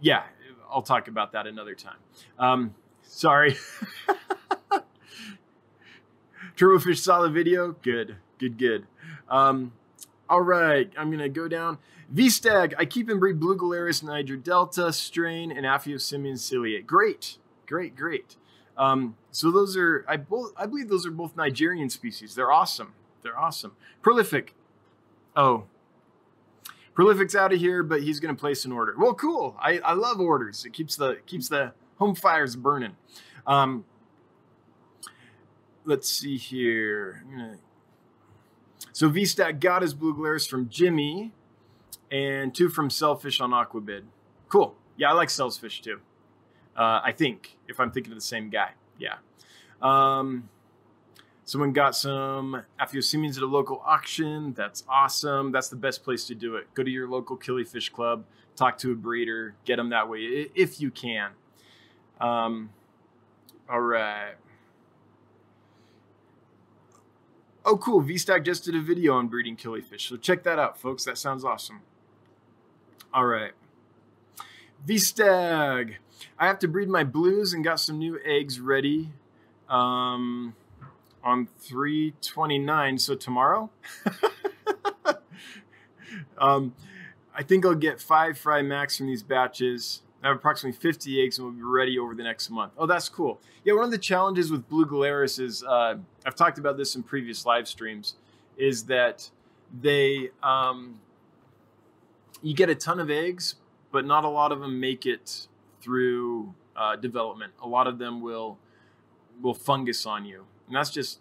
yeah, 0.00 0.22
I'll 0.70 0.82
talk 0.82 1.08
about 1.08 1.32
that 1.32 1.46
another 1.46 1.74
time. 1.74 1.98
Um, 2.38 2.74
sorry. 3.02 3.56
Turbofish 6.56 6.98
saw 6.98 7.22
the 7.22 7.30
video. 7.30 7.72
Good, 7.72 8.16
good, 8.38 8.58
good. 8.58 8.86
Um, 9.28 9.72
all 10.28 10.42
right, 10.42 10.90
I'm 10.96 11.08
going 11.08 11.18
to 11.18 11.28
go 11.28 11.48
down. 11.48 11.78
V-Stag, 12.14 12.76
I 12.78 12.84
keep 12.84 13.08
and 13.08 13.18
breed 13.18 13.40
Blue 13.40 13.56
Gularis 13.56 14.00
Niger 14.04 14.36
Delta 14.36 14.92
strain 14.92 15.50
and 15.50 15.66
Aphyosemion 15.66 16.34
celiae. 16.34 16.86
Great, 16.86 17.38
great, 17.66 17.96
great. 17.96 18.36
Um, 18.78 19.16
so 19.32 19.50
those 19.50 19.76
are, 19.76 20.04
I, 20.08 20.14
I 20.56 20.66
believe 20.66 20.88
those 20.88 21.04
are 21.06 21.10
both 21.10 21.36
Nigerian 21.36 21.90
species. 21.90 22.36
They're 22.36 22.52
awesome. 22.52 22.92
They're 23.22 23.36
awesome. 23.36 23.72
Prolific. 24.00 24.54
Oh, 25.34 25.64
Prolific's 26.94 27.34
out 27.34 27.52
of 27.52 27.58
here, 27.58 27.82
but 27.82 28.02
he's 28.04 28.20
going 28.20 28.34
to 28.34 28.38
place 28.38 28.64
an 28.64 28.70
order. 28.70 28.94
Well, 28.96 29.14
cool. 29.14 29.56
I, 29.58 29.78
I 29.78 29.94
love 29.94 30.20
orders. 30.20 30.64
It 30.64 30.72
keeps 30.72 30.94
the 30.94 31.18
keeps 31.26 31.48
the 31.48 31.72
home 31.98 32.14
fires 32.14 32.54
burning. 32.54 32.94
Um, 33.44 33.84
let's 35.84 36.08
see 36.08 36.36
here. 36.36 37.24
Gonna... 37.28 37.58
So 38.92 39.10
VStag 39.10 39.58
got 39.58 39.82
his 39.82 39.94
blue 39.94 40.14
gularis 40.14 40.48
from 40.48 40.68
Jimmy 40.68 41.32
and 42.14 42.54
two 42.54 42.68
from 42.68 42.90
Selfish 42.90 43.40
on 43.40 43.50
Aquabid. 43.50 44.04
Cool. 44.48 44.76
Yeah, 44.96 45.10
I 45.10 45.14
like 45.14 45.30
Selfish 45.30 45.82
too. 45.82 46.00
Uh, 46.76 47.00
I 47.02 47.12
think, 47.12 47.58
if 47.66 47.80
I'm 47.80 47.90
thinking 47.90 48.12
of 48.12 48.16
the 48.16 48.24
same 48.24 48.50
guy. 48.50 48.70
Yeah. 48.98 49.16
Um, 49.82 50.48
someone 51.44 51.72
got 51.72 51.96
some 51.96 52.62
Aphyosemions 52.80 53.36
at 53.36 53.42
a 53.42 53.46
local 53.46 53.82
auction. 53.84 54.52
That's 54.52 54.84
awesome. 54.88 55.50
That's 55.50 55.68
the 55.68 55.76
best 55.76 56.04
place 56.04 56.24
to 56.26 56.36
do 56.36 56.54
it. 56.54 56.72
Go 56.74 56.84
to 56.84 56.90
your 56.90 57.08
local 57.08 57.36
killifish 57.36 57.90
club, 57.90 58.24
talk 58.54 58.78
to 58.78 58.92
a 58.92 58.94
breeder, 58.94 59.56
get 59.64 59.76
them 59.76 59.90
that 59.90 60.08
way 60.08 60.20
if 60.54 60.80
you 60.80 60.92
can. 60.92 61.32
Um, 62.20 62.70
all 63.68 63.80
right. 63.80 64.34
Oh, 67.64 67.76
cool. 67.76 68.02
VStag 68.02 68.44
just 68.44 68.64
did 68.64 68.76
a 68.76 68.80
video 68.80 69.14
on 69.14 69.26
breeding 69.26 69.56
killifish. 69.56 70.02
So 70.08 70.16
check 70.16 70.44
that 70.44 70.60
out, 70.60 70.78
folks. 70.78 71.02
That 71.04 71.18
sounds 71.18 71.44
awesome. 71.44 71.80
All 73.14 73.26
right. 73.26 73.52
VStag. 74.88 75.94
I 76.36 76.46
have 76.48 76.58
to 76.58 76.68
breed 76.68 76.88
my 76.88 77.04
blues 77.04 77.52
and 77.52 77.62
got 77.62 77.78
some 77.78 77.96
new 77.96 78.18
eggs 78.24 78.58
ready 78.58 79.12
um, 79.68 80.56
on 81.22 81.46
329. 81.60 82.98
So 82.98 83.14
tomorrow? 83.14 83.70
um, 86.38 86.74
I 87.32 87.44
think 87.44 87.64
I'll 87.64 87.76
get 87.76 88.00
five 88.00 88.36
fry 88.36 88.62
max 88.62 88.96
from 88.96 89.06
these 89.06 89.22
batches. 89.22 90.02
I 90.20 90.28
have 90.28 90.36
approximately 90.38 90.76
50 90.76 91.22
eggs 91.22 91.38
and 91.38 91.46
we'll 91.46 91.54
be 91.54 91.62
ready 91.62 91.96
over 92.00 92.16
the 92.16 92.24
next 92.24 92.50
month. 92.50 92.72
Oh, 92.76 92.86
that's 92.86 93.08
cool. 93.08 93.40
Yeah, 93.62 93.74
one 93.74 93.84
of 93.84 93.92
the 93.92 93.98
challenges 93.98 94.50
with 94.50 94.68
Blue 94.68 94.86
Gularis 94.86 95.38
is 95.38 95.62
uh, 95.62 95.98
I've 96.26 96.34
talked 96.34 96.58
about 96.58 96.76
this 96.76 96.96
in 96.96 97.04
previous 97.04 97.46
live 97.46 97.68
streams, 97.68 98.16
is 98.56 98.82
that 98.86 99.30
they 99.80 100.30
um, 100.42 100.98
you 102.44 102.54
get 102.54 102.68
a 102.68 102.74
ton 102.74 103.00
of 103.00 103.10
eggs, 103.10 103.56
but 103.90 104.04
not 104.04 104.24
a 104.24 104.28
lot 104.28 104.52
of 104.52 104.60
them 104.60 104.78
make 104.78 105.06
it 105.06 105.48
through 105.80 106.54
uh, 106.76 106.94
development. 106.96 107.52
A 107.62 107.66
lot 107.66 107.86
of 107.86 107.98
them 107.98 108.20
will 108.20 108.58
will 109.42 109.54
fungus 109.54 110.06
on 110.06 110.24
you, 110.24 110.44
and 110.68 110.76
that's 110.76 110.90
just 110.90 111.20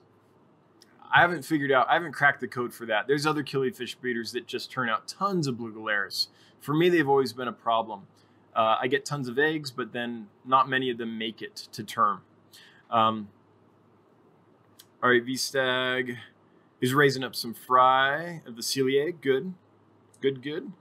I 1.11 1.21
haven't 1.21 1.43
figured 1.45 1.71
out. 1.71 1.87
I 1.89 1.93
haven't 1.93 2.11
cracked 2.11 2.41
the 2.41 2.47
code 2.47 2.73
for 2.73 2.85
that. 2.87 3.07
There's 3.07 3.25
other 3.25 3.43
killifish 3.43 3.99
breeders 3.99 4.31
that 4.33 4.47
just 4.47 4.69
turn 4.69 4.89
out 4.89 5.07
tons 5.07 5.47
of 5.47 5.57
blue 5.57 5.73
gularis. 5.73 6.27
For 6.59 6.73
me, 6.73 6.89
they've 6.89 7.07
always 7.07 7.33
been 7.33 7.47
a 7.47 7.53
problem. 7.53 8.07
Uh, 8.55 8.77
I 8.81 8.87
get 8.87 9.05
tons 9.05 9.27
of 9.27 9.39
eggs, 9.39 9.71
but 9.71 9.93
then 9.93 10.27
not 10.45 10.69
many 10.69 10.89
of 10.89 10.97
them 10.97 11.17
make 11.17 11.41
it 11.41 11.55
to 11.71 11.83
term. 11.83 12.21
Um, 12.91 13.29
all 15.01 15.09
right, 15.09 15.23
V-Stag 15.23 16.17
is 16.79 16.93
raising 16.93 17.23
up 17.23 17.35
some 17.35 17.53
fry 17.53 18.41
of 18.45 18.55
the 18.55 18.61
celiae. 18.61 19.19
Good, 19.19 19.53
good, 20.21 20.41
good. 20.43 20.71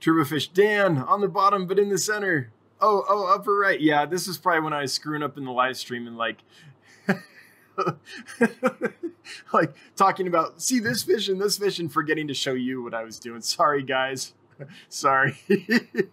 Turbofish 0.00 0.52
Dan 0.52 0.98
on 0.98 1.20
the 1.20 1.28
bottom, 1.28 1.66
but 1.66 1.78
in 1.78 1.88
the 1.88 1.98
center. 1.98 2.50
Oh, 2.80 3.04
oh, 3.08 3.34
upper 3.34 3.54
right. 3.54 3.80
Yeah, 3.80 4.06
this 4.06 4.26
is 4.26 4.38
probably 4.38 4.62
when 4.62 4.72
I 4.72 4.82
was 4.82 4.92
screwing 4.92 5.22
up 5.22 5.36
in 5.36 5.44
the 5.44 5.52
live 5.52 5.76
stream 5.76 6.06
and 6.06 6.16
like, 6.16 6.38
like 9.52 9.74
talking 9.96 10.26
about 10.26 10.62
see 10.62 10.80
this 10.80 11.02
fish 11.02 11.28
and 11.28 11.40
this 11.40 11.58
fish 11.58 11.78
and 11.78 11.92
forgetting 11.92 12.28
to 12.28 12.34
show 12.34 12.54
you 12.54 12.82
what 12.82 12.94
I 12.94 13.04
was 13.04 13.18
doing. 13.18 13.42
Sorry, 13.42 13.82
guys. 13.82 14.32
Sorry. 14.88 15.38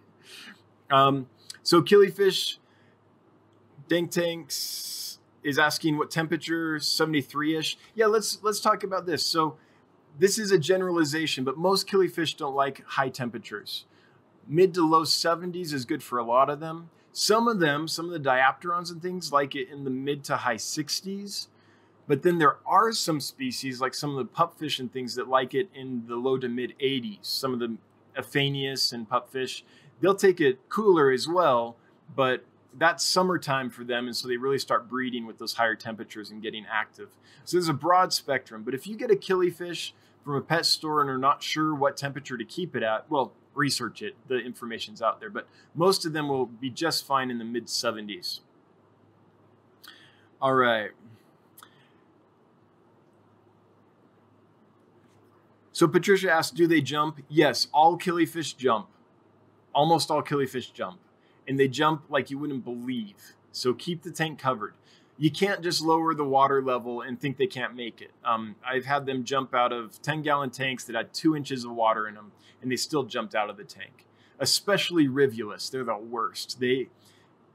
um, 0.90 1.26
so 1.62 1.82
killifish, 1.82 2.58
Dank 3.88 4.10
Tanks 4.10 5.18
is 5.42 5.58
asking 5.58 5.96
what 5.96 6.10
temperature, 6.10 6.76
73-ish. 6.76 7.78
Yeah, 7.94 8.06
let's 8.06 8.38
let's 8.42 8.60
talk 8.60 8.82
about 8.82 9.06
this. 9.06 9.24
So 9.24 9.56
this 10.18 10.38
is 10.38 10.50
a 10.50 10.58
generalization, 10.58 11.44
but 11.44 11.56
most 11.56 11.88
killifish 11.88 12.36
don't 12.36 12.54
like 12.54 12.84
high 12.84 13.08
temperatures. 13.08 13.84
Mid 14.46 14.74
to 14.74 14.86
low 14.86 15.02
70s 15.02 15.72
is 15.72 15.84
good 15.84 16.02
for 16.02 16.18
a 16.18 16.24
lot 16.24 16.50
of 16.50 16.60
them. 16.60 16.90
Some 17.12 17.48
of 17.48 17.60
them, 17.60 17.88
some 17.88 18.06
of 18.06 18.12
the 18.12 18.18
diapterons 18.18 18.90
and 18.90 19.00
things, 19.00 19.32
like 19.32 19.54
it 19.54 19.68
in 19.68 19.84
the 19.84 19.90
mid 19.90 20.24
to 20.24 20.38
high 20.38 20.56
60s. 20.56 21.48
But 22.06 22.22
then 22.22 22.38
there 22.38 22.56
are 22.66 22.92
some 22.92 23.20
species, 23.20 23.80
like 23.80 23.94
some 23.94 24.16
of 24.16 24.16
the 24.16 24.24
pupfish 24.24 24.80
and 24.80 24.92
things, 24.92 25.14
that 25.14 25.28
like 25.28 25.54
it 25.54 25.68
in 25.74 26.06
the 26.06 26.16
low 26.16 26.38
to 26.38 26.48
mid 26.48 26.74
80s. 26.80 27.18
Some 27.22 27.52
of 27.52 27.60
the 27.60 27.76
Aphanius 28.16 28.92
and 28.92 29.08
pupfish, 29.08 29.62
they'll 30.00 30.14
take 30.14 30.40
it 30.40 30.68
cooler 30.68 31.12
as 31.12 31.28
well, 31.28 31.76
but 32.14 32.44
that's 32.76 33.04
summertime 33.04 33.70
for 33.70 33.84
them, 33.84 34.06
and 34.06 34.16
so 34.16 34.28
they 34.28 34.36
really 34.36 34.58
start 34.58 34.88
breeding 34.88 35.26
with 35.26 35.38
those 35.38 35.54
higher 35.54 35.74
temperatures 35.74 36.30
and 36.30 36.42
getting 36.42 36.64
active. 36.70 37.08
So 37.44 37.56
there's 37.56 37.68
a 37.68 37.74
broad 37.74 38.12
spectrum. 38.12 38.62
But 38.62 38.74
if 38.74 38.86
you 38.86 38.96
get 38.96 39.10
a 39.10 39.16
killifish 39.16 39.92
from 40.28 40.36
a 40.36 40.42
pet 40.42 40.66
store 40.66 41.00
and 41.00 41.08
are 41.08 41.16
not 41.16 41.42
sure 41.42 41.74
what 41.74 41.96
temperature 41.96 42.36
to 42.36 42.44
keep 42.44 42.76
it 42.76 42.82
at, 42.82 43.10
well, 43.10 43.32
research 43.54 44.02
it. 44.02 44.14
The 44.26 44.36
information's 44.36 45.00
out 45.00 45.20
there, 45.20 45.30
but 45.30 45.48
most 45.74 46.04
of 46.04 46.12
them 46.12 46.28
will 46.28 46.44
be 46.44 46.68
just 46.68 47.06
fine 47.06 47.30
in 47.30 47.38
the 47.38 47.46
mid 47.46 47.64
70s. 47.64 48.40
All 50.38 50.52
right. 50.52 50.90
So 55.72 55.88
Patricia 55.88 56.30
asked, 56.30 56.54
do 56.54 56.66
they 56.66 56.82
jump? 56.82 57.22
Yes, 57.30 57.68
all 57.72 57.98
killifish 57.98 58.54
jump. 58.54 58.88
Almost 59.74 60.10
all 60.10 60.22
killifish 60.22 60.74
jump. 60.74 60.98
And 61.46 61.58
they 61.58 61.68
jump 61.68 62.02
like 62.10 62.30
you 62.30 62.36
wouldn't 62.36 62.66
believe. 62.66 63.32
So 63.50 63.72
keep 63.72 64.02
the 64.02 64.10
tank 64.10 64.38
covered 64.38 64.74
you 65.18 65.32
can't 65.32 65.62
just 65.62 65.82
lower 65.82 66.14
the 66.14 66.24
water 66.24 66.62
level 66.62 67.02
and 67.02 67.20
think 67.20 67.36
they 67.36 67.46
can't 67.46 67.74
make 67.74 68.00
it. 68.00 68.12
Um, 68.24 68.54
I've 68.64 68.84
had 68.84 69.04
them 69.04 69.24
jump 69.24 69.52
out 69.52 69.72
of 69.72 70.00
10 70.00 70.22
gallon 70.22 70.50
tanks 70.50 70.84
that 70.84 70.94
had 70.94 71.12
two 71.12 71.34
inches 71.34 71.64
of 71.64 71.72
water 71.72 72.06
in 72.06 72.14
them, 72.14 72.30
and 72.62 72.70
they 72.70 72.76
still 72.76 73.02
jumped 73.02 73.34
out 73.34 73.50
of 73.50 73.56
the 73.56 73.64
tank. 73.64 74.06
Especially 74.38 75.08
rivulus, 75.08 75.68
they're 75.68 75.82
the 75.82 75.96
worst. 75.96 76.60
They 76.60 76.88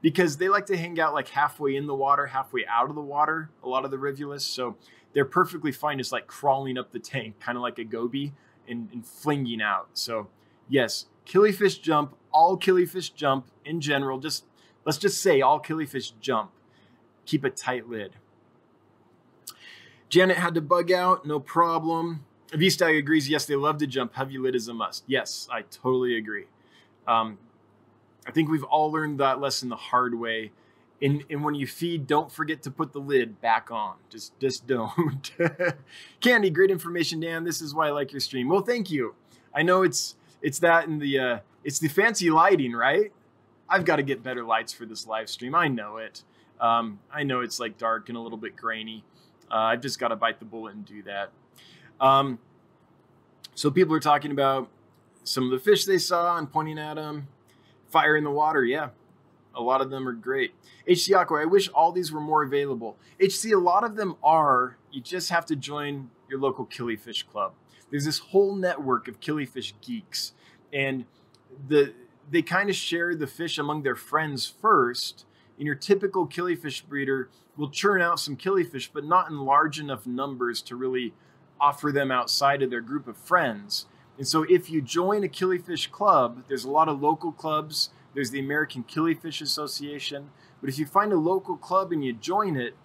because 0.02 0.36
they 0.36 0.50
like 0.50 0.66
to 0.66 0.76
hang 0.76 1.00
out 1.00 1.14
like 1.14 1.28
halfway 1.28 1.74
in 1.74 1.86
the 1.86 1.94
water, 1.94 2.26
halfway 2.26 2.66
out 2.66 2.90
of 2.90 2.94
the 2.94 3.00
water. 3.00 3.48
A 3.62 3.68
lot 3.68 3.86
of 3.86 3.90
the 3.90 3.96
rivulus, 3.96 4.44
so 4.44 4.76
they're 5.14 5.24
perfectly 5.24 5.72
fine 5.72 5.96
just 5.96 6.12
like 6.12 6.26
crawling 6.26 6.76
up 6.76 6.92
the 6.92 6.98
tank, 6.98 7.40
kind 7.40 7.56
of 7.56 7.62
like 7.62 7.78
a 7.78 7.84
goby, 7.84 8.34
and, 8.68 8.90
and 8.92 9.06
flinging 9.06 9.62
out. 9.62 9.88
So 9.94 10.28
yes, 10.68 11.06
killifish 11.24 11.80
jump. 11.80 12.14
All 12.30 12.58
killifish 12.58 13.14
jump 13.14 13.46
in 13.64 13.80
general. 13.80 14.18
Just 14.18 14.44
let's 14.84 14.98
just 14.98 15.22
say 15.22 15.40
all 15.40 15.58
killifish 15.58 16.12
jump 16.20 16.50
keep 17.26 17.44
a 17.44 17.50
tight 17.50 17.88
lid. 17.88 18.16
Janet 20.08 20.36
had 20.36 20.54
to 20.54 20.60
bug 20.60 20.92
out, 20.92 21.26
no 21.26 21.40
problem. 21.40 22.24
V-Stag 22.52 22.94
agrees, 22.94 23.28
yes, 23.28 23.46
they 23.46 23.56
love 23.56 23.78
to 23.78 23.86
jump. 23.86 24.14
Heavy 24.14 24.38
lid 24.38 24.54
is 24.54 24.68
a 24.68 24.74
must. 24.74 25.02
Yes, 25.06 25.48
I 25.50 25.62
totally 25.62 26.16
agree. 26.16 26.44
Um, 27.08 27.38
I 28.26 28.30
think 28.30 28.48
we've 28.48 28.64
all 28.64 28.92
learned 28.92 29.18
that 29.20 29.40
lesson 29.40 29.68
the 29.68 29.76
hard 29.76 30.14
way. 30.14 30.52
And, 31.02 31.24
and 31.28 31.44
when 31.44 31.54
you 31.54 31.66
feed, 31.66 32.06
don't 32.06 32.30
forget 32.30 32.62
to 32.62 32.70
put 32.70 32.92
the 32.92 33.00
lid 33.00 33.40
back 33.40 33.70
on. 33.70 33.96
Just 34.08 34.38
just 34.38 34.66
don't. 34.66 35.32
Candy, 36.20 36.50
great 36.50 36.70
information, 36.70 37.20
Dan. 37.20 37.44
This 37.44 37.60
is 37.60 37.74
why 37.74 37.88
I 37.88 37.90
like 37.90 38.12
your 38.12 38.20
stream. 38.20 38.48
Well, 38.48 38.62
thank 38.62 38.90
you. 38.90 39.14
I 39.52 39.62
know 39.62 39.82
it's 39.82 40.14
it's 40.40 40.60
that 40.60 40.86
and 40.86 41.02
the 41.02 41.18
uh, 41.18 41.38
it's 41.64 41.78
the 41.78 41.88
fancy 41.88 42.30
lighting, 42.30 42.72
right? 42.72 43.12
I've 43.68 43.84
got 43.84 43.96
to 43.96 44.02
get 44.02 44.22
better 44.22 44.44
lights 44.44 44.72
for 44.72 44.86
this 44.86 45.06
live 45.06 45.28
stream. 45.28 45.54
I 45.54 45.68
know 45.68 45.96
it. 45.96 46.22
Um, 46.60 47.00
I 47.12 47.24
know 47.24 47.40
it's 47.40 47.60
like 47.60 47.78
dark 47.78 48.08
and 48.08 48.16
a 48.16 48.20
little 48.20 48.38
bit 48.38 48.56
grainy. 48.56 49.04
Uh, 49.50 49.56
I've 49.56 49.80
just 49.80 49.98
got 49.98 50.08
to 50.08 50.16
bite 50.16 50.38
the 50.38 50.44
bullet 50.44 50.74
and 50.74 50.84
do 50.84 51.02
that. 51.02 51.30
Um, 52.00 52.38
so 53.54 53.70
people 53.70 53.94
are 53.94 54.00
talking 54.00 54.30
about 54.30 54.68
some 55.22 55.44
of 55.44 55.50
the 55.50 55.58
fish 55.58 55.84
they 55.84 55.98
saw 55.98 56.36
and 56.36 56.50
pointing 56.50 56.78
at 56.78 56.94
them. 56.94 57.28
Fire 57.88 58.16
in 58.16 58.24
the 58.24 58.30
water, 58.30 58.64
yeah. 58.64 58.90
A 59.54 59.62
lot 59.62 59.80
of 59.80 59.90
them 59.90 60.08
are 60.08 60.12
great. 60.12 60.52
HC 60.88 61.14
Aqua, 61.14 61.40
I 61.40 61.44
wish 61.44 61.68
all 61.68 61.92
these 61.92 62.12
were 62.12 62.20
more 62.20 62.42
available. 62.42 62.96
HC, 63.20 63.52
a 63.52 63.58
lot 63.58 63.84
of 63.84 63.96
them 63.96 64.16
are. 64.22 64.76
You 64.90 65.00
just 65.00 65.30
have 65.30 65.46
to 65.46 65.56
join 65.56 66.10
your 66.28 66.40
local 66.40 66.66
killifish 66.66 67.26
club. 67.26 67.52
There's 67.90 68.04
this 68.04 68.18
whole 68.18 68.56
network 68.56 69.06
of 69.06 69.20
killifish 69.20 69.72
geeks, 69.80 70.32
and 70.72 71.04
the 71.68 71.94
they 72.30 72.42
kind 72.42 72.70
of 72.70 72.74
share 72.74 73.14
the 73.14 73.26
fish 73.26 73.58
among 73.58 73.82
their 73.82 73.94
friends 73.94 74.46
first, 74.46 75.26
and 75.58 75.66
your 75.66 75.74
typical 75.74 76.26
killifish 76.26 76.84
breeder 76.86 77.28
will 77.56 77.70
churn 77.70 78.02
out 78.02 78.18
some 78.18 78.36
killifish, 78.36 78.88
but 78.92 79.04
not 79.04 79.30
in 79.30 79.38
large 79.40 79.78
enough 79.78 80.06
numbers 80.06 80.60
to 80.62 80.76
really 80.76 81.12
offer 81.60 81.92
them 81.92 82.10
outside 82.10 82.62
of 82.62 82.70
their 82.70 82.80
group 82.80 83.06
of 83.06 83.16
friends. 83.16 83.86
And 84.18 84.26
so 84.26 84.44
if 84.48 84.70
you 84.70 84.80
join 84.80 85.24
a 85.24 85.28
killifish 85.28 85.90
club, 85.90 86.44
there's 86.48 86.64
a 86.64 86.70
lot 86.70 86.88
of 86.88 87.00
local 87.00 87.32
clubs. 87.32 87.90
There's 88.14 88.30
the 88.30 88.40
American 88.40 88.84
Killifish 88.84 89.40
Association. 89.40 90.30
But 90.60 90.70
if 90.70 90.78
you 90.78 90.86
find 90.86 91.12
a 91.12 91.16
local 91.16 91.56
club 91.56 91.92
and 91.92 92.04
you 92.04 92.12
join 92.12 92.56
it, 92.56 92.76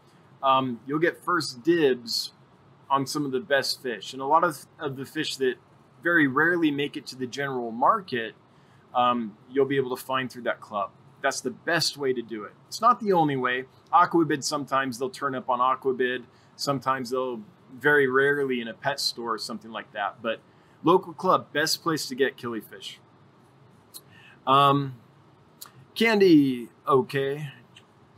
um, 0.41 0.79
you'll 0.87 0.99
get 0.99 1.23
first 1.23 1.63
dibs 1.63 2.33
on 2.89 3.05
some 3.05 3.25
of 3.25 3.31
the 3.31 3.39
best 3.39 3.83
fish. 3.83 4.13
And 4.13 4.21
a 4.21 4.25
lot 4.25 4.43
of, 4.43 4.65
of 4.79 4.95
the 4.95 5.05
fish 5.05 5.35
that 5.37 5.55
very 6.01 6.27
rarely 6.27 6.71
make 6.71 6.97
it 6.97 7.05
to 7.07 7.15
the 7.15 7.27
general 7.27 7.71
market, 7.71 8.33
um, 8.95 9.37
you'll 9.51 9.65
be 9.65 9.77
able 9.77 9.95
to 9.95 10.01
find 10.01 10.31
through 10.31 10.43
that 10.43 10.61
club. 10.61 10.89
That's 11.21 11.41
the 11.41 11.51
best 11.51 11.97
way 11.97 12.13
to 12.13 12.21
do 12.21 12.43
it. 12.43 12.53
It's 12.67 12.81
not 12.81 12.99
the 12.99 13.13
only 13.13 13.35
way. 13.35 13.65
Aquabid 13.93 14.43
sometimes 14.43 14.97
they'll 14.97 15.09
turn 15.09 15.35
up 15.35 15.49
on 15.49 15.59
Aquabid. 15.59 16.23
Sometimes 16.55 17.09
they'll 17.09 17.41
very 17.77 18.07
rarely 18.07 18.61
in 18.61 18.67
a 18.67 18.73
pet 18.73 18.99
store 18.99 19.35
or 19.35 19.37
something 19.37 19.71
like 19.71 19.91
that. 19.93 20.21
But 20.21 20.39
local 20.83 21.13
club, 21.13 21.51
best 21.53 21.83
place 21.83 22.07
to 22.07 22.15
get 22.15 22.37
killifish. 22.37 22.97
Um, 24.47 24.95
candy, 25.95 26.69
okay. 26.87 27.49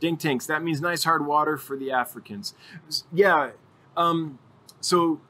Dink 0.00 0.18
tanks, 0.18 0.46
that 0.46 0.62
means 0.62 0.80
nice 0.80 1.04
hard 1.04 1.26
water 1.26 1.56
for 1.56 1.76
the 1.76 1.90
Africans. 1.90 2.54
Yeah. 3.12 3.50
Um, 3.96 4.38
so 4.80 5.20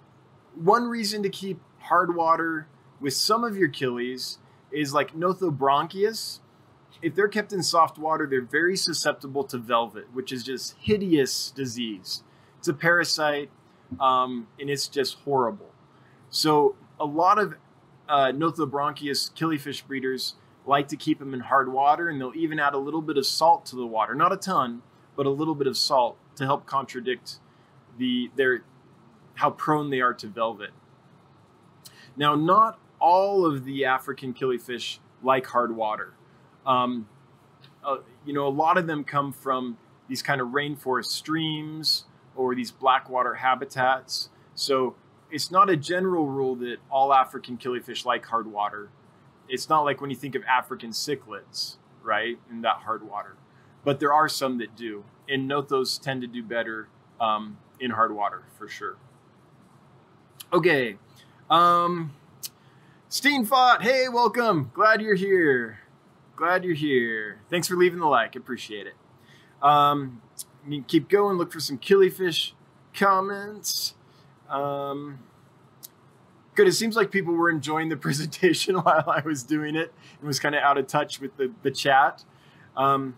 one 0.55 0.85
reason 0.85 1.23
to 1.23 1.29
keep 1.29 1.61
hard 1.79 2.15
water 2.15 2.69
with 3.01 3.15
some 3.15 3.45
of 3.45 3.57
your 3.57 3.69
killies 3.69 4.39
is 4.71 4.95
like 4.95 5.15
Nothobranchius 5.15 6.39
if 7.03 7.15
they're 7.15 7.29
kept 7.29 7.53
in 7.53 7.63
soft 7.63 7.99
water, 7.99 8.27
they're 8.31 8.41
very 8.41 8.77
susceptible 8.77 9.45
to 9.45 9.59
velvet, 9.59 10.07
which 10.13 10.33
is 10.33 10.45
just 10.45 10.77
hideous 10.81 11.51
disease. 11.51 12.23
It's 12.59 12.69
a 12.69 12.73
parasite, 12.73 13.51
um, 14.01 14.47
and 14.61 14.71
it's 14.71 14.87
just 14.87 15.17
horrible. 15.25 15.71
So 16.31 16.77
a 17.01 17.05
lot 17.05 17.39
of 17.39 17.55
uh, 18.09 18.27
Nothobranchius 18.33 19.33
killifish 19.35 19.85
breeders 19.87 20.37
like 20.65 20.87
to 20.89 20.97
keep 20.97 21.19
them 21.19 21.35
in 21.35 21.41
hard 21.41 21.73
water, 21.73 22.09
and 22.09 22.21
they'll 22.21 22.37
even 22.37 22.61
add 22.61 22.75
a 22.75 22.79
little 22.79 23.03
bit 23.03 23.17
of 23.17 23.27
salt 23.27 23.67
to 23.67 23.77
the 23.77 23.87
water, 23.87 24.15
not 24.15 24.33
a 24.33 24.37
ton, 24.37 24.83
but 25.17 25.27
a 25.27 25.31
little 25.31 25.57
bit 25.57 25.67
of 25.67 25.77
salt 25.77 26.17
to 26.37 26.45
help 26.45 26.67
contradict 26.67 27.41
the 27.99 28.31
their 28.37 28.63
how 29.35 29.51
prone 29.51 29.91
they 29.91 30.01
are 30.01 30.15
to 30.15 30.29
velvet. 30.29 30.71
Now, 32.17 32.35
not 32.35 32.79
all 33.01 33.45
of 33.45 33.65
the 33.65 33.85
African 33.85 34.33
killifish 34.33 34.99
like 35.23 35.47
hard 35.47 35.75
water. 35.75 36.15
Um, 36.67 37.09
uh, 37.85 37.99
you 38.25 38.33
know, 38.33 38.47
a 38.47 38.51
lot 38.51 38.79
of 38.79 38.87
them 38.87 39.05
come 39.05 39.33
from 39.33 39.79
these 40.09 40.23
kind 40.23 40.41
of 40.41 40.49
rainforest 40.49 41.07
streams 41.07 42.05
or 42.37 42.55
these 42.55 42.71
blackwater 42.71 43.35
habitats. 43.35 44.31
So 44.55 44.95
it's 45.31 45.51
not 45.51 45.71
a 45.71 45.77
general 45.77 46.27
rule 46.27 46.55
that 46.57 46.77
all 46.91 47.13
African 47.13 47.57
killifish 47.57 48.05
like 48.05 48.27
hard 48.27 48.47
water. 48.47 48.91
It's 49.49 49.69
not 49.69 49.81
like 49.83 50.01
when 50.01 50.11
you 50.11 50.17
think 50.17 50.35
of 50.35 50.43
African 50.45 50.91
cichlids, 50.91 51.77
right, 52.03 52.39
in 52.51 52.63
that 52.63 52.77
hard 52.85 53.09
water. 53.09 53.37
But 53.85 53.99
there 54.01 54.13
are 54.13 54.29
some 54.29 54.59
that 54.59 54.77
do, 54.77 55.05
and 55.29 55.49
note 55.49 55.69
those 55.69 55.99
tend 55.99 56.21
to 56.23 56.27
do 56.29 56.43
better 56.43 56.89
um, 57.21 57.59
in 57.81 57.91
hard 57.91 58.15
water 58.15 58.45
for 58.57 58.69
sure. 58.69 58.97
Okay, 60.53 60.97
um, 61.51 62.13
hey, 63.81 64.09
welcome. 64.09 64.71
Glad 64.75 65.01
you're 65.01 65.15
here. 65.15 65.82
Glad 66.37 66.65
you're 66.65 66.75
here. 66.75 67.41
Thanks 67.51 67.69
for 67.69 67.77
leaving 67.77 68.01
the 68.01 68.07
like. 68.07 68.37
Appreciate 68.37 68.87
it. 68.87 68.95
Um, 69.63 70.23
keep 70.89 71.09
going. 71.09 71.37
Look 71.37 71.53
for 71.53 71.61
some 71.61 71.79
killifish 71.79 72.53
comments. 72.95 73.95
Um, 74.49 75.21
good. 76.55 76.67
It 76.67 76.73
seems 76.73 76.97
like 76.97 77.11
people 77.11 77.35
were 77.35 77.51
enjoying 77.51 77.89
the 77.89 77.97
presentation 77.99 78.77
while 78.83 79.05
I 79.07 79.21
was 79.25 79.43
doing 79.43 79.77
it 79.77 79.93
and 80.19 80.27
was 80.27 80.41
kind 80.41 80.55
of 80.55 80.63
out 80.63 80.79
of 80.79 80.87
touch 80.87 81.21
with 81.21 81.37
the, 81.37 81.53
the 81.63 81.71
chat. 81.71 82.25
Um, 82.77 83.17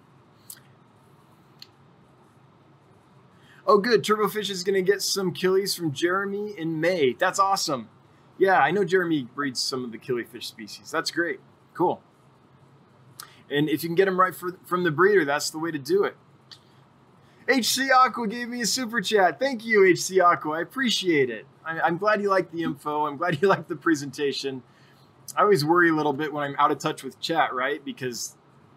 oh, 3.66 3.78
good. 3.78 4.02
Turbofish 4.02 4.50
is 4.50 4.64
going 4.64 4.74
to 4.74 4.92
get 4.92 5.02
some 5.02 5.32
killies 5.32 5.76
from 5.76 5.92
Jeremy 5.92 6.54
in 6.58 6.80
May. 6.80 7.12
That's 7.12 7.38
awesome. 7.38 7.88
Yeah, 8.38 8.58
I 8.58 8.72
know 8.72 8.84
Jeremy 8.84 9.28
breeds 9.34 9.60
some 9.60 9.84
of 9.84 9.92
the 9.92 9.98
killifish 9.98 10.44
species. 10.44 10.90
That's 10.90 11.12
great. 11.12 11.38
Cool. 11.72 12.02
And 13.51 13.68
if 13.68 13.82
you 13.82 13.88
can 13.88 13.95
get 13.95 14.07
them 14.07 14.18
right 14.18 14.34
for, 14.34 14.57
from 14.64 14.84
the 14.84 14.90
breeder, 14.90 15.24
that's 15.24 15.51
the 15.51 15.59
way 15.59 15.70
to 15.70 15.78
do 15.78 16.05
it. 16.05 16.16
HC 17.47 17.90
Aqua 17.95 18.26
gave 18.26 18.49
me 18.49 18.62
a 18.62 18.66
super 18.66 19.03
chat. 19.03 19.38
Thank 19.38 19.64
you, 19.64 19.84
HC 19.84 20.20
Aqua. 20.20 20.53
I 20.53 20.61
appreciate 20.62 21.28
it. 21.28 21.47
I, 21.64 21.86
am 21.86 21.99
glad 21.99 22.22
you 22.22 22.30
like 22.30 22.51
the 22.51 22.62
info. 22.62 23.07
I'm 23.07 23.16
glad 23.16 23.38
you 23.42 23.49
like 23.49 23.68
the 23.68 23.76
presentation. 23.76 24.62
I 25.36 25.42
always 25.42 25.64
worry 25.64 25.90
a 25.90 25.95
little 25.95 26.12
bit 26.12 26.32
when 26.32 26.45
I'm 26.45 26.57
out 26.59 26.70
of 26.70 26.78
touch 26.78 27.03
with 27.03 27.20
chat, 27.20 27.53
right? 27.53 27.84
Because 27.84 28.36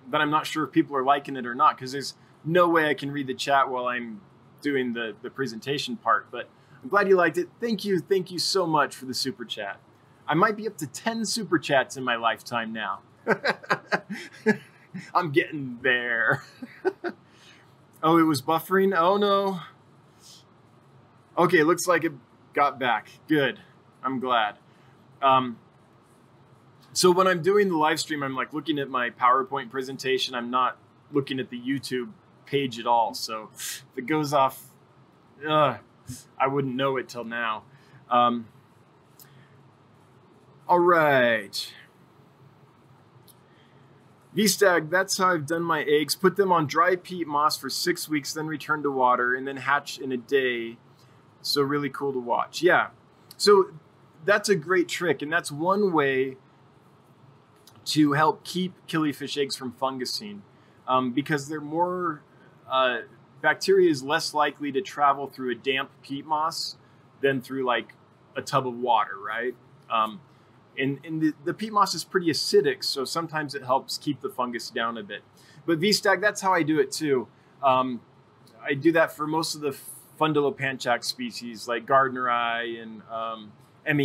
then 0.09 0.21
I'm 0.21 0.29
not 0.29 0.45
sure 0.45 0.65
if 0.65 0.71
people 0.71 0.95
are 0.97 1.03
liking 1.03 1.35
it 1.37 1.45
or 1.45 1.55
not. 1.55 1.77
Because 1.77 1.91
there's 1.91 2.15
no 2.43 2.67
way 2.67 2.89
I 2.89 2.93
can 2.93 3.11
read 3.11 3.27
the 3.27 3.33
chat 3.33 3.69
while 3.69 3.87
I'm 3.87 4.21
doing 4.61 4.93
the 4.93 5.15
the 5.21 5.29
presentation 5.29 5.95
part. 5.95 6.27
But 6.29 6.49
I'm 6.83 6.89
glad 6.89 7.07
you 7.07 7.15
liked 7.15 7.37
it. 7.37 7.47
Thank 7.61 7.85
you. 7.85 7.99
Thank 7.99 8.31
you 8.31 8.39
so 8.39 8.65
much 8.65 8.95
for 8.95 9.05
the 9.05 9.13
super 9.13 9.45
chat. 9.45 9.79
I 10.27 10.33
might 10.33 10.57
be 10.57 10.67
up 10.67 10.77
to 10.77 10.87
10 10.87 11.25
super 11.25 11.57
chats 11.57 11.95
in 11.95 12.03
my 12.03 12.17
lifetime 12.17 12.73
now. 12.73 12.99
I'm 15.13 15.31
getting 15.31 15.79
there. 15.81 16.43
oh, 18.03 18.17
it 18.17 18.23
was 18.23 18.41
buffering? 18.41 18.95
Oh 18.97 19.17
no. 19.17 19.59
Okay, 21.37 21.63
looks 21.63 21.87
like 21.87 22.03
it 22.03 22.13
got 22.53 22.79
back. 22.79 23.09
Good. 23.27 23.59
I'm 24.03 24.19
glad. 24.19 24.57
Um, 25.21 25.57
so 26.93 27.11
when 27.11 27.27
I'm 27.27 27.41
doing 27.41 27.69
the 27.69 27.77
live 27.77 27.99
stream, 27.99 28.23
I'm 28.23 28.35
like 28.35 28.53
looking 28.53 28.79
at 28.79 28.89
my 28.89 29.11
PowerPoint 29.11 29.69
presentation. 29.69 30.33
I'm 30.33 30.49
not 30.49 30.77
looking 31.11 31.39
at 31.39 31.49
the 31.49 31.59
YouTube 31.59 32.09
page 32.45 32.79
at 32.79 32.87
all. 32.87 33.13
So 33.13 33.49
if 33.53 33.85
it 33.95 34.07
goes 34.07 34.33
off, 34.33 34.63
uh, 35.47 35.77
I 36.39 36.47
wouldn't 36.47 36.75
know 36.75 36.97
it 36.97 37.07
till 37.07 37.23
now. 37.23 37.63
Um, 38.09 38.47
all 40.67 40.79
right. 40.79 41.73
V-Stag, 44.37 44.91
that's 44.91 45.17
how 45.17 45.33
I've 45.33 45.47
done 45.47 45.63
my 45.63 45.81
eggs. 45.81 46.15
Put 46.15 46.35
them 46.35 46.51
on 46.51 46.67
dry 46.67 46.95
peat 46.95 47.25
moss 47.25 47.57
for 47.57 47.71
six 47.71 48.07
weeks, 48.07 48.33
then 48.33 48.45
return 48.45 48.83
to 48.83 48.91
water, 48.91 49.33
and 49.33 49.47
then 49.47 49.57
hatch 49.57 49.97
in 49.97 50.11
a 50.11 50.17
day. 50.17 50.77
So 51.41 51.63
really 51.63 51.89
cool 51.89 52.13
to 52.13 52.19
watch. 52.19 52.61
Yeah. 52.61 52.89
So 53.35 53.71
that's 54.25 54.47
a 54.47 54.55
great 54.55 54.87
trick, 54.87 55.23
and 55.23 55.33
that's 55.33 55.51
one 55.51 55.91
way 55.91 56.37
to 57.85 58.11
help 58.11 58.43
keep 58.43 58.75
killifish 58.87 59.41
eggs 59.41 59.55
from 59.55 59.71
fungusing 59.71 60.41
um, 60.87 61.13
because 61.13 61.47
they're 61.47 61.59
more 61.59 62.21
uh, 62.69 62.99
bacteria 63.41 63.89
is 63.89 64.03
less 64.03 64.35
likely 64.35 64.71
to 64.71 64.81
travel 64.81 65.25
through 65.25 65.53
a 65.53 65.55
damp 65.55 65.89
peat 66.03 66.27
moss 66.27 66.75
than 67.21 67.41
through 67.41 67.65
like 67.65 67.95
a 68.35 68.43
tub 68.43 68.67
of 68.67 68.77
water, 68.77 69.17
right? 69.17 69.55
Um, 69.89 70.19
and 70.77 70.99
and 71.05 71.21
the, 71.21 71.33
the 71.45 71.53
peat 71.53 71.73
moss 71.73 71.93
is 71.93 72.03
pretty 72.03 72.27
acidic, 72.27 72.83
so 72.83 73.05
sometimes 73.05 73.55
it 73.55 73.63
helps 73.63 73.97
keep 73.97 74.21
the 74.21 74.29
fungus 74.29 74.69
down 74.69 74.97
a 74.97 75.03
bit. 75.03 75.21
But 75.65 75.79
V-Stag, 75.79 76.21
that's 76.21 76.41
how 76.41 76.53
I 76.53 76.63
do 76.63 76.79
it 76.79 76.91
too. 76.91 77.27
Um, 77.61 78.01
I 78.63 78.73
do 78.73 78.91
that 78.93 79.11
for 79.11 79.27
most 79.27 79.55
of 79.55 79.61
the 79.61 79.75
Fundulopanchax 80.19 81.03
species 81.03 81.67
like 81.67 81.85
Gardneri 81.85 82.81
and 82.81 83.01
um, 83.11 83.51
and 83.85 83.99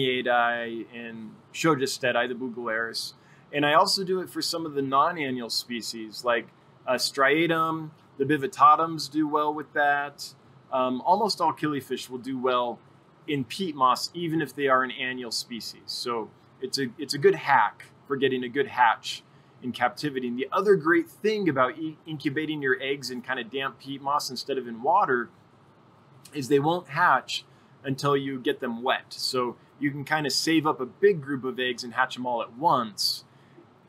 sjoestedti, 1.52 2.28
the 2.28 2.34
blue 2.34 2.52
gularis. 2.52 3.14
And 3.52 3.66
I 3.66 3.74
also 3.74 4.04
do 4.04 4.20
it 4.20 4.30
for 4.30 4.40
some 4.40 4.64
of 4.64 4.74
the 4.74 4.82
non-annual 4.82 5.50
species 5.50 6.24
like 6.24 6.46
uh, 6.86 6.94
Striatum, 6.94 7.90
the 8.18 8.24
Bivittatums 8.24 9.10
do 9.10 9.28
well 9.28 9.52
with 9.52 9.72
that. 9.74 10.34
Um, 10.72 11.02
almost 11.02 11.40
all 11.40 11.52
killifish 11.52 12.08
will 12.08 12.18
do 12.18 12.38
well 12.38 12.78
in 13.28 13.44
peat 13.44 13.74
moss, 13.74 14.10
even 14.14 14.40
if 14.40 14.54
they 14.54 14.68
are 14.68 14.82
an 14.82 14.90
annual 14.90 15.30
species. 15.30 15.82
So 15.86 16.30
it's 16.62 16.78
a 16.78 16.86
it's 16.98 17.14
a 17.14 17.18
good 17.18 17.34
hack 17.34 17.86
for 18.06 18.16
getting 18.16 18.44
a 18.44 18.48
good 18.48 18.68
hatch 18.68 19.22
in 19.62 19.72
captivity. 19.72 20.28
And 20.28 20.38
the 20.38 20.48
other 20.50 20.74
great 20.74 21.08
thing 21.08 21.48
about 21.48 21.78
e- 21.78 21.98
incubating 22.06 22.62
your 22.62 22.80
eggs 22.80 23.10
in 23.10 23.22
kind 23.22 23.38
of 23.38 23.50
damp 23.50 23.78
peat 23.78 24.02
moss 24.02 24.30
instead 24.30 24.58
of 24.58 24.66
in 24.66 24.82
water 24.82 25.28
is 26.34 26.48
they 26.48 26.58
won't 26.58 26.88
hatch 26.88 27.44
until 27.84 28.16
you 28.16 28.40
get 28.40 28.60
them 28.60 28.82
wet. 28.82 29.06
So 29.10 29.56
you 29.78 29.90
can 29.90 30.04
kind 30.04 30.26
of 30.26 30.32
save 30.32 30.66
up 30.66 30.80
a 30.80 30.86
big 30.86 31.20
group 31.20 31.44
of 31.44 31.58
eggs 31.58 31.84
and 31.84 31.94
hatch 31.94 32.14
them 32.14 32.26
all 32.26 32.42
at 32.42 32.56
once 32.56 33.24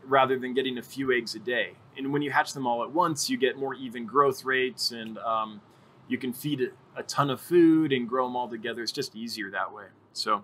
rather 0.03 0.37
than 0.37 0.53
getting 0.53 0.77
a 0.77 0.83
few 0.83 1.11
eggs 1.11 1.33
a 1.33 1.39
day 1.39 1.75
and 1.97 2.11
when 2.11 2.21
you 2.21 2.31
hatch 2.31 2.53
them 2.53 2.65
all 2.65 2.83
at 2.83 2.91
once, 2.91 3.29
you 3.29 3.37
get 3.37 3.57
more 3.57 3.73
even 3.73 4.05
growth 4.05 4.45
rates, 4.45 4.91
and 4.91 5.17
um, 5.19 5.61
you 6.07 6.17
can 6.17 6.33
feed 6.33 6.61
a, 6.61 6.99
a 6.99 7.03
ton 7.03 7.29
of 7.29 7.39
food 7.39 7.91
and 7.91 8.07
grow 8.07 8.25
them 8.25 8.35
all 8.35 8.49
together. 8.49 8.81
It's 8.81 8.91
just 8.91 9.15
easier 9.15 9.49
that 9.51 9.73
way. 9.73 9.85
So. 10.13 10.43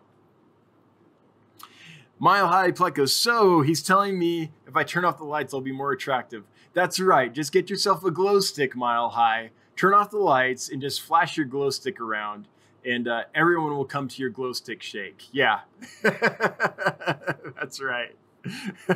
Mile 2.19 2.47
High 2.47 2.71
Pleco. 2.71 3.07
So 3.07 3.61
he's 3.61 3.81
telling 3.81 4.19
me 4.19 4.51
if 4.67 4.75
I 4.75 4.83
turn 4.83 5.05
off 5.05 5.17
the 5.17 5.23
lights, 5.23 5.53
I'll 5.53 5.61
be 5.61 5.71
more 5.71 5.91
attractive. 5.91 6.43
That's 6.73 6.99
right. 6.99 7.33
Just 7.33 7.51
get 7.51 7.69
yourself 7.69 8.03
a 8.03 8.11
glow 8.11 8.39
stick, 8.41 8.75
Mile 8.75 9.09
High. 9.09 9.51
Turn 9.75 9.93
off 9.93 10.11
the 10.11 10.17
lights 10.17 10.69
and 10.69 10.81
just 10.81 11.01
flash 11.01 11.37
your 11.37 11.45
glow 11.45 11.69
stick 11.69 12.01
around, 12.01 12.47
and 12.85 13.07
uh, 13.07 13.23
everyone 13.33 13.75
will 13.75 13.85
come 13.85 14.09
to 14.09 14.21
your 14.21 14.29
glow 14.29 14.51
stick 14.51 14.83
shake. 14.83 15.27
Yeah, 15.31 15.61
that's 16.01 17.81
right. 17.81 18.13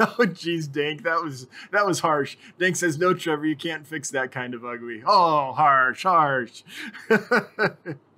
oh 0.00 0.16
jeez, 0.20 0.72
Dank, 0.72 1.02
that 1.02 1.22
was 1.22 1.48
that 1.70 1.86
was 1.86 2.00
harsh. 2.00 2.38
Dank 2.58 2.76
says, 2.76 2.98
"No, 2.98 3.12
Trevor, 3.12 3.44
you 3.46 3.56
can't 3.56 3.86
fix 3.86 4.10
that 4.10 4.32
kind 4.32 4.54
of 4.54 4.64
ugly." 4.64 5.02
Oh, 5.06 5.52
harsh, 5.52 6.02
harsh. 6.02 6.62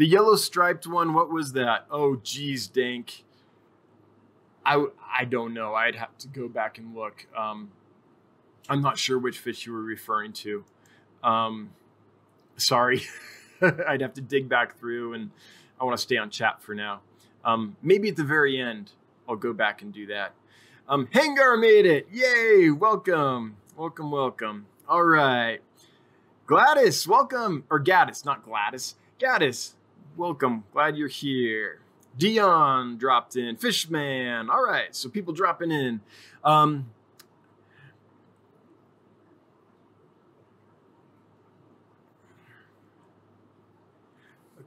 the 0.00 0.06
yellow 0.06 0.34
striped 0.34 0.86
one, 0.86 1.12
what 1.12 1.30
was 1.30 1.52
that? 1.52 1.84
Oh, 1.90 2.16
geez, 2.16 2.66
Dank. 2.68 3.22
I 4.64 4.86
I 5.14 5.26
don't 5.26 5.52
know. 5.52 5.74
I'd 5.74 5.94
have 5.94 6.16
to 6.20 6.28
go 6.28 6.48
back 6.48 6.78
and 6.78 6.94
look. 6.94 7.26
Um, 7.36 7.70
I'm 8.70 8.80
not 8.80 8.96
sure 8.96 9.18
which 9.18 9.38
fish 9.38 9.66
you 9.66 9.74
were 9.74 9.82
referring 9.82 10.32
to. 10.32 10.64
Um, 11.22 11.72
sorry, 12.56 13.02
I'd 13.86 14.00
have 14.00 14.14
to 14.14 14.22
dig 14.22 14.48
back 14.48 14.78
through, 14.78 15.12
and 15.12 15.32
I 15.78 15.84
want 15.84 15.98
to 15.98 16.02
stay 16.02 16.16
on 16.16 16.30
chat 16.30 16.62
for 16.62 16.74
now. 16.74 17.02
Um, 17.44 17.76
maybe 17.82 18.08
at 18.08 18.16
the 18.16 18.24
very 18.24 18.58
end 18.58 18.92
I'll 19.28 19.36
go 19.36 19.52
back 19.52 19.82
and 19.82 19.92
do 19.92 20.06
that. 20.06 20.32
Um, 20.88 21.08
Hangar 21.12 21.58
made 21.58 21.84
it. 21.84 22.08
Yay. 22.10 22.70
Welcome. 22.70 23.56
Welcome, 23.76 24.10
welcome. 24.10 24.64
All 24.88 25.04
right. 25.04 25.58
Gladys, 26.46 27.06
welcome. 27.06 27.64
Or 27.68 27.78
Gaddis, 27.78 28.24
not 28.24 28.42
Gladys. 28.46 28.94
Gaddis, 29.20 29.74
welcome. 30.16 30.64
Glad 30.72 30.96
you're 30.96 31.08
here. 31.08 31.80
Dion 32.18 32.98
dropped 32.98 33.36
in. 33.36 33.56
Fishman. 33.56 34.50
All 34.50 34.64
right. 34.64 34.94
So 34.94 35.08
people 35.08 35.32
dropping 35.32 35.70
in. 35.70 36.00
Um, 36.44 36.86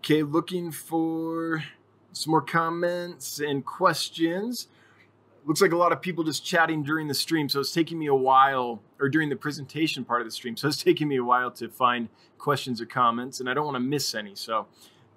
Okay, 0.04 0.22
looking 0.22 0.70
for 0.70 1.64
some 2.12 2.32
more 2.32 2.42
comments 2.42 3.40
and 3.40 3.66
questions. 3.66 4.68
Looks 5.46 5.62
like 5.62 5.72
a 5.72 5.78
lot 5.78 5.94
of 5.94 6.02
people 6.02 6.26
just 6.26 6.46
chatting 6.46 6.84
during 6.84 7.08
the 7.08 7.14
stream, 7.14 7.48
so 7.48 7.62
it's 7.62 7.72
taking 7.72 8.00
me 8.00 8.08
a 8.08 8.14
while, 8.14 8.82
or 9.00 9.08
during 9.08 9.30
the 9.30 9.38
presentation 9.38 10.04
part 10.04 10.20
of 10.20 10.28
the 10.28 10.32
stream, 10.32 10.58
so 10.58 10.68
it's 10.68 10.84
taking 10.84 11.08
me 11.08 11.16
a 11.16 11.24
while 11.24 11.52
to 11.52 11.70
find 11.70 12.10
questions 12.38 12.82
or 12.82 12.86
comments, 12.86 13.40
and 13.40 13.50
I 13.50 13.54
don't 13.54 13.64
want 13.64 13.76
to 13.76 13.80
miss 13.80 14.14
any. 14.14 14.36
So 14.36 14.68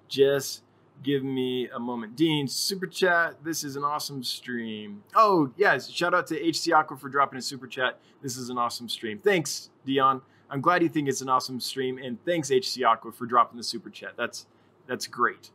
just 0.07 0.63
give 1.03 1.23
me 1.23 1.69
a 1.69 1.79
moment. 1.79 2.15
Dean, 2.15 2.47
super 2.47 2.87
chat. 2.87 3.35
This 3.43 3.63
is 3.63 3.75
an 3.75 3.83
awesome 3.83 4.23
stream. 4.23 5.03
Oh, 5.15 5.51
yes. 5.57 5.89
Shout 5.89 6.13
out 6.13 6.27
to 6.27 6.35
HC 6.35 6.73
Aqua 6.73 6.97
for 6.97 7.09
dropping 7.09 7.39
a 7.39 7.41
super 7.41 7.67
chat. 7.67 7.99
This 8.21 8.37
is 8.37 8.49
an 8.49 8.57
awesome 8.57 8.89
stream. 8.89 9.19
Thanks, 9.19 9.69
Dion. 9.85 10.21
I'm 10.49 10.61
glad 10.61 10.81
you 10.81 10.89
think 10.89 11.07
it's 11.07 11.21
an 11.21 11.29
awesome 11.29 11.59
stream. 11.59 11.97
And 11.97 12.23
thanks, 12.25 12.49
HC 12.49 12.83
Aqua, 12.83 13.11
for 13.11 13.25
dropping 13.25 13.57
the 13.57 13.63
super 13.63 13.89
chat. 13.89 14.13
That's 14.17 14.45
that's 14.87 15.07
great. 15.07 15.51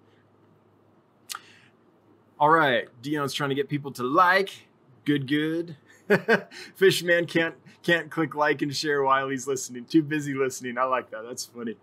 All 2.39 2.51
right. 2.51 2.89
Dion's 3.03 3.33
trying 3.33 3.51
to 3.51 3.55
get 3.55 3.69
people 3.69 3.93
to 3.93 4.03
like. 4.03 4.69
Good, 5.05 5.27
good. 5.27 5.77
Fishman 6.75 7.27
can't 7.27 7.55
can't 7.83 8.11
click 8.11 8.35
like 8.35 8.63
and 8.63 8.75
share 8.75 9.03
while 9.03 9.29
he's 9.29 9.47
listening. 9.47 9.85
Too 9.85 10.03
busy 10.03 10.35
listening. 10.35 10.79
I 10.79 10.85
like 10.85 11.11
that. 11.11 11.23
That's 11.27 11.47
funny. 11.47 11.77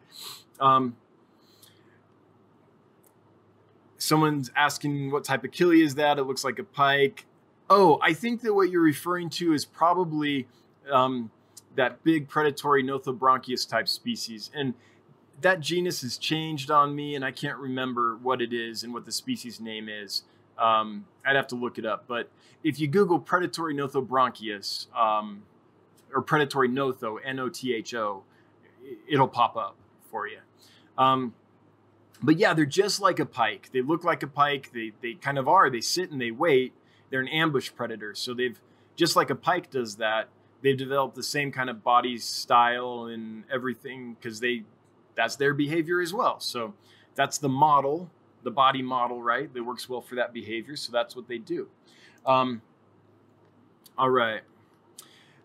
Um, 0.59 0.95
someone's 3.99 4.49
asking 4.55 5.11
what 5.11 5.23
type 5.23 5.43
of 5.43 5.51
killie 5.51 5.83
is 5.83 5.95
that? 5.95 6.17
It 6.17 6.23
looks 6.23 6.43
like 6.43 6.57
a 6.57 6.63
pike. 6.63 7.25
Oh, 7.69 7.99
I 8.01 8.13
think 8.13 8.41
that 8.41 8.53
what 8.53 8.71
you're 8.71 8.81
referring 8.81 9.29
to 9.31 9.53
is 9.53 9.63
probably 9.63 10.47
um, 10.91 11.29
that 11.75 12.03
big 12.03 12.27
predatory 12.27 12.83
Nothobranchius 12.83 13.69
type 13.69 13.87
species. 13.87 14.49
And 14.55 14.73
that 15.41 15.59
genus 15.59 16.01
has 16.01 16.17
changed 16.17 16.71
on 16.71 16.95
me, 16.95 17.15
and 17.15 17.23
I 17.23 17.31
can't 17.31 17.57
remember 17.57 18.17
what 18.17 18.41
it 18.41 18.53
is 18.53 18.83
and 18.83 18.93
what 18.93 19.05
the 19.05 19.11
species 19.11 19.59
name 19.59 19.87
is. 19.87 20.23
Um, 20.57 21.05
I'd 21.25 21.35
have 21.35 21.47
to 21.47 21.55
look 21.55 21.77
it 21.77 21.85
up. 21.85 22.05
But 22.07 22.29
if 22.63 22.79
you 22.79 22.87
Google 22.87 23.19
predatory 23.19 23.73
Nothobranchius 23.73 24.93
um, 24.97 25.43
or 26.13 26.21
predatory 26.21 26.67
Notho, 26.67 27.19
N 27.23 27.39
O 27.39 27.49
T 27.49 27.73
H 27.73 27.93
O, 27.93 28.23
it'll 29.07 29.27
pop 29.27 29.55
up 29.55 29.75
for 30.09 30.27
you. 30.27 30.39
Um, 30.97 31.33
but 32.21 32.37
yeah, 32.37 32.53
they're 32.53 32.65
just 32.65 32.99
like 32.99 33.19
a 33.19 33.25
pike. 33.25 33.69
They 33.71 33.81
look 33.81 34.03
like 34.03 34.23
a 34.23 34.27
pike. 34.27 34.71
They 34.73 34.93
they 35.01 35.13
kind 35.13 35.37
of 35.37 35.47
are. 35.47 35.69
They 35.69 35.81
sit 35.81 36.11
and 36.11 36.19
they 36.19 36.31
wait. 36.31 36.73
They're 37.09 37.21
an 37.21 37.27
ambush 37.27 37.71
predator. 37.75 38.13
So 38.15 38.33
they've 38.33 38.59
just 38.95 39.15
like 39.15 39.29
a 39.29 39.35
pike 39.35 39.69
does 39.69 39.95
that. 39.95 40.29
They've 40.61 40.77
developed 40.77 41.15
the 41.15 41.23
same 41.23 41.51
kind 41.51 41.69
of 41.69 41.83
body 41.83 42.17
style 42.17 43.05
and 43.05 43.45
everything 43.51 44.15
because 44.15 44.39
they 44.39 44.63
that's 45.15 45.35
their 45.37 45.53
behavior 45.53 46.01
as 46.01 46.13
well. 46.13 46.39
So 46.39 46.73
that's 47.15 47.37
the 47.37 47.49
model, 47.49 48.09
the 48.43 48.51
body 48.51 48.81
model, 48.81 49.21
right? 49.21 49.53
That 49.53 49.63
works 49.63 49.87
well 49.89 50.01
for 50.01 50.15
that 50.15 50.33
behavior. 50.33 50.75
So 50.75 50.91
that's 50.91 51.15
what 51.15 51.27
they 51.27 51.37
do. 51.37 51.69
Um, 52.25 52.61
all 53.97 54.09
right. 54.09 54.41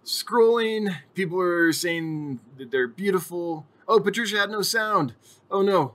Scrolling, 0.05 0.97
people 1.15 1.41
are 1.41 1.73
saying 1.73 2.41
that 2.59 2.71
they're 2.71 2.89
beautiful. 2.89 3.67
Oh, 3.89 4.01
Patricia 4.01 4.39
had 4.39 4.51
no 4.51 4.63
sound. 4.63 5.15
Oh 5.51 5.63
no. 5.63 5.95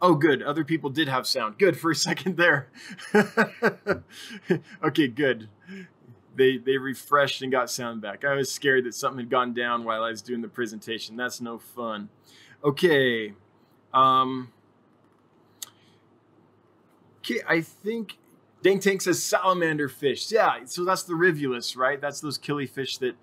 Oh, 0.00 0.14
good. 0.14 0.42
Other 0.42 0.64
people 0.64 0.90
did 0.90 1.08
have 1.08 1.26
sound. 1.26 1.58
Good 1.58 1.78
for 1.78 1.90
a 1.90 1.94
second 1.94 2.36
there. 2.36 2.68
okay, 4.84 5.08
good. 5.08 5.48
They 6.34 6.58
they 6.58 6.76
refreshed 6.76 7.40
and 7.40 7.50
got 7.50 7.70
sound 7.70 8.02
back. 8.02 8.24
I 8.24 8.34
was 8.34 8.52
scared 8.52 8.84
that 8.84 8.94
something 8.94 9.20
had 9.20 9.30
gone 9.30 9.54
down 9.54 9.84
while 9.84 10.02
I 10.02 10.10
was 10.10 10.20
doing 10.20 10.42
the 10.42 10.48
presentation. 10.48 11.16
That's 11.16 11.40
no 11.40 11.58
fun. 11.58 12.10
Okay. 12.62 13.32
Um, 13.94 14.52
okay, 17.20 17.40
I 17.48 17.62
think 17.62 18.18
Dang 18.62 18.80
Tank 18.80 19.00
says 19.00 19.22
salamander 19.22 19.88
fish. 19.88 20.30
Yeah, 20.30 20.58
so 20.66 20.84
that's 20.84 21.04
the 21.04 21.14
rivulus, 21.14 21.74
right? 21.74 21.98
That's 21.98 22.20
those 22.20 22.38
killifish 22.38 22.98
that 22.98 23.16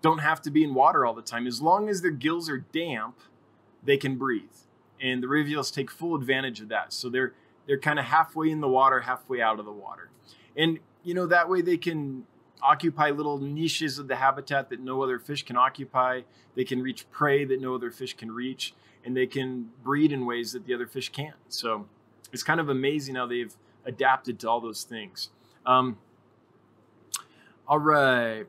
don't 0.00 0.18
have 0.18 0.40
to 0.42 0.50
be 0.50 0.62
in 0.62 0.74
water 0.74 1.04
all 1.04 1.14
the 1.14 1.22
time. 1.22 1.48
As 1.48 1.60
long 1.60 1.88
as 1.88 2.02
their 2.02 2.12
gills 2.12 2.48
are 2.48 2.58
damp, 2.58 3.18
they 3.82 3.96
can 3.96 4.16
breathe 4.16 4.44
and 5.00 5.22
the 5.22 5.28
rivulus 5.28 5.70
take 5.70 5.90
full 5.90 6.14
advantage 6.14 6.60
of 6.60 6.68
that. 6.68 6.92
So 6.92 7.08
they're 7.08 7.32
they're 7.66 7.78
kind 7.78 7.98
of 7.98 8.06
halfway 8.06 8.50
in 8.50 8.60
the 8.60 8.68
water, 8.68 9.00
halfway 9.00 9.40
out 9.40 9.58
of 9.58 9.64
the 9.64 9.72
water, 9.72 10.10
and 10.56 10.78
you 11.02 11.14
know 11.14 11.26
that 11.26 11.48
way 11.48 11.60
they 11.62 11.76
can 11.76 12.24
occupy 12.62 13.10
little 13.10 13.38
niches 13.38 13.98
of 13.98 14.08
the 14.08 14.16
habitat 14.16 14.68
that 14.70 14.80
no 14.80 15.02
other 15.02 15.18
fish 15.18 15.44
can 15.44 15.56
occupy. 15.56 16.22
They 16.54 16.64
can 16.64 16.82
reach 16.82 17.10
prey 17.10 17.44
that 17.44 17.60
no 17.60 17.74
other 17.74 17.90
fish 17.90 18.14
can 18.16 18.32
reach, 18.32 18.74
and 19.04 19.16
they 19.16 19.26
can 19.26 19.70
breed 19.82 20.12
in 20.12 20.26
ways 20.26 20.52
that 20.52 20.66
the 20.66 20.74
other 20.74 20.86
fish 20.86 21.10
can't. 21.10 21.36
So 21.48 21.86
it's 22.32 22.42
kind 22.42 22.60
of 22.60 22.68
amazing 22.68 23.14
how 23.14 23.26
they've 23.26 23.54
adapted 23.84 24.38
to 24.40 24.50
all 24.50 24.60
those 24.60 24.82
things. 24.82 25.30
Um, 25.64 25.98
all 27.66 27.78
right. 27.78 28.46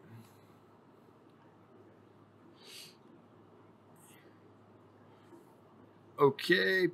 Okay. 6.22 6.88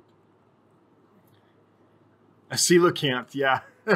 A 2.50 2.54
coelacanth, 2.54 3.34
yeah. 3.34 3.60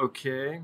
okay. 0.00 0.62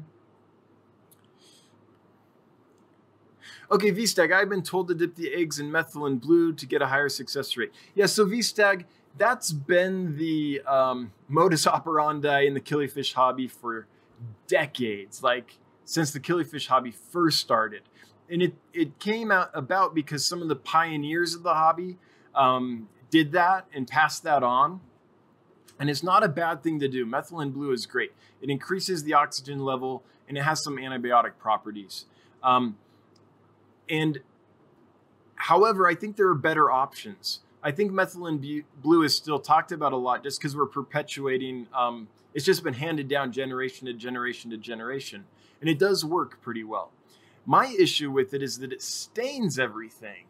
Okay, 3.68 3.90
VSTAG, 3.90 4.32
I've 4.32 4.48
been 4.48 4.62
told 4.62 4.86
to 4.86 4.94
dip 4.94 5.16
the 5.16 5.34
eggs 5.34 5.58
in 5.58 5.68
methylene 5.68 6.20
blue 6.20 6.52
to 6.52 6.64
get 6.64 6.80
a 6.80 6.86
higher 6.86 7.08
success 7.08 7.56
rate. 7.56 7.72
Yeah, 7.96 8.06
so 8.06 8.24
VSTAG, 8.24 8.84
that's 9.18 9.50
been 9.50 10.16
the 10.16 10.62
um, 10.64 11.10
modus 11.26 11.66
operandi 11.66 12.46
in 12.46 12.54
the 12.54 12.60
killifish 12.60 13.14
hobby 13.14 13.48
for 13.48 13.88
decades, 14.46 15.24
like 15.24 15.58
since 15.84 16.12
the 16.12 16.20
killifish 16.20 16.68
hobby 16.68 16.92
first 16.92 17.40
started. 17.40 17.82
And 18.30 18.42
it, 18.42 18.54
it 18.72 19.00
came 19.00 19.32
out 19.32 19.50
about 19.54 19.92
because 19.92 20.24
some 20.24 20.40
of 20.40 20.46
the 20.46 20.56
pioneers 20.56 21.34
of 21.34 21.42
the 21.42 21.54
hobby 21.54 21.98
um, 22.36 22.88
did 23.10 23.32
that 23.32 23.66
and 23.74 23.88
passed 23.88 24.22
that 24.22 24.42
on. 24.42 24.80
And 25.78 25.90
it's 25.90 26.02
not 26.02 26.22
a 26.22 26.28
bad 26.28 26.62
thing 26.62 26.78
to 26.80 26.88
do. 26.88 27.04
Methylene 27.04 27.52
blue 27.52 27.72
is 27.72 27.86
great. 27.86 28.12
It 28.40 28.50
increases 28.50 29.04
the 29.04 29.14
oxygen 29.14 29.58
level 29.58 30.04
and 30.28 30.38
it 30.38 30.42
has 30.42 30.62
some 30.62 30.76
antibiotic 30.76 31.38
properties. 31.38 32.06
Um, 32.42 32.76
and 33.88 34.20
however, 35.36 35.86
I 35.86 35.94
think 35.94 36.16
there 36.16 36.28
are 36.28 36.34
better 36.34 36.70
options. 36.70 37.40
I 37.62 37.72
think 37.72 37.92
methylene 37.92 38.64
blue 38.80 39.02
is 39.02 39.14
still 39.14 39.38
talked 39.38 39.72
about 39.72 39.92
a 39.92 39.96
lot 39.96 40.22
just 40.22 40.38
because 40.38 40.56
we're 40.56 40.66
perpetuating, 40.66 41.66
um, 41.74 42.08
it's 42.34 42.44
just 42.44 42.62
been 42.62 42.74
handed 42.74 43.08
down 43.08 43.32
generation 43.32 43.86
to 43.86 43.92
generation 43.92 44.50
to 44.50 44.56
generation. 44.56 45.24
And 45.60 45.70
it 45.70 45.78
does 45.78 46.04
work 46.04 46.40
pretty 46.42 46.64
well. 46.64 46.90
My 47.44 47.74
issue 47.78 48.10
with 48.10 48.34
it 48.34 48.42
is 48.42 48.58
that 48.58 48.72
it 48.72 48.82
stains 48.82 49.58
everything. 49.58 50.24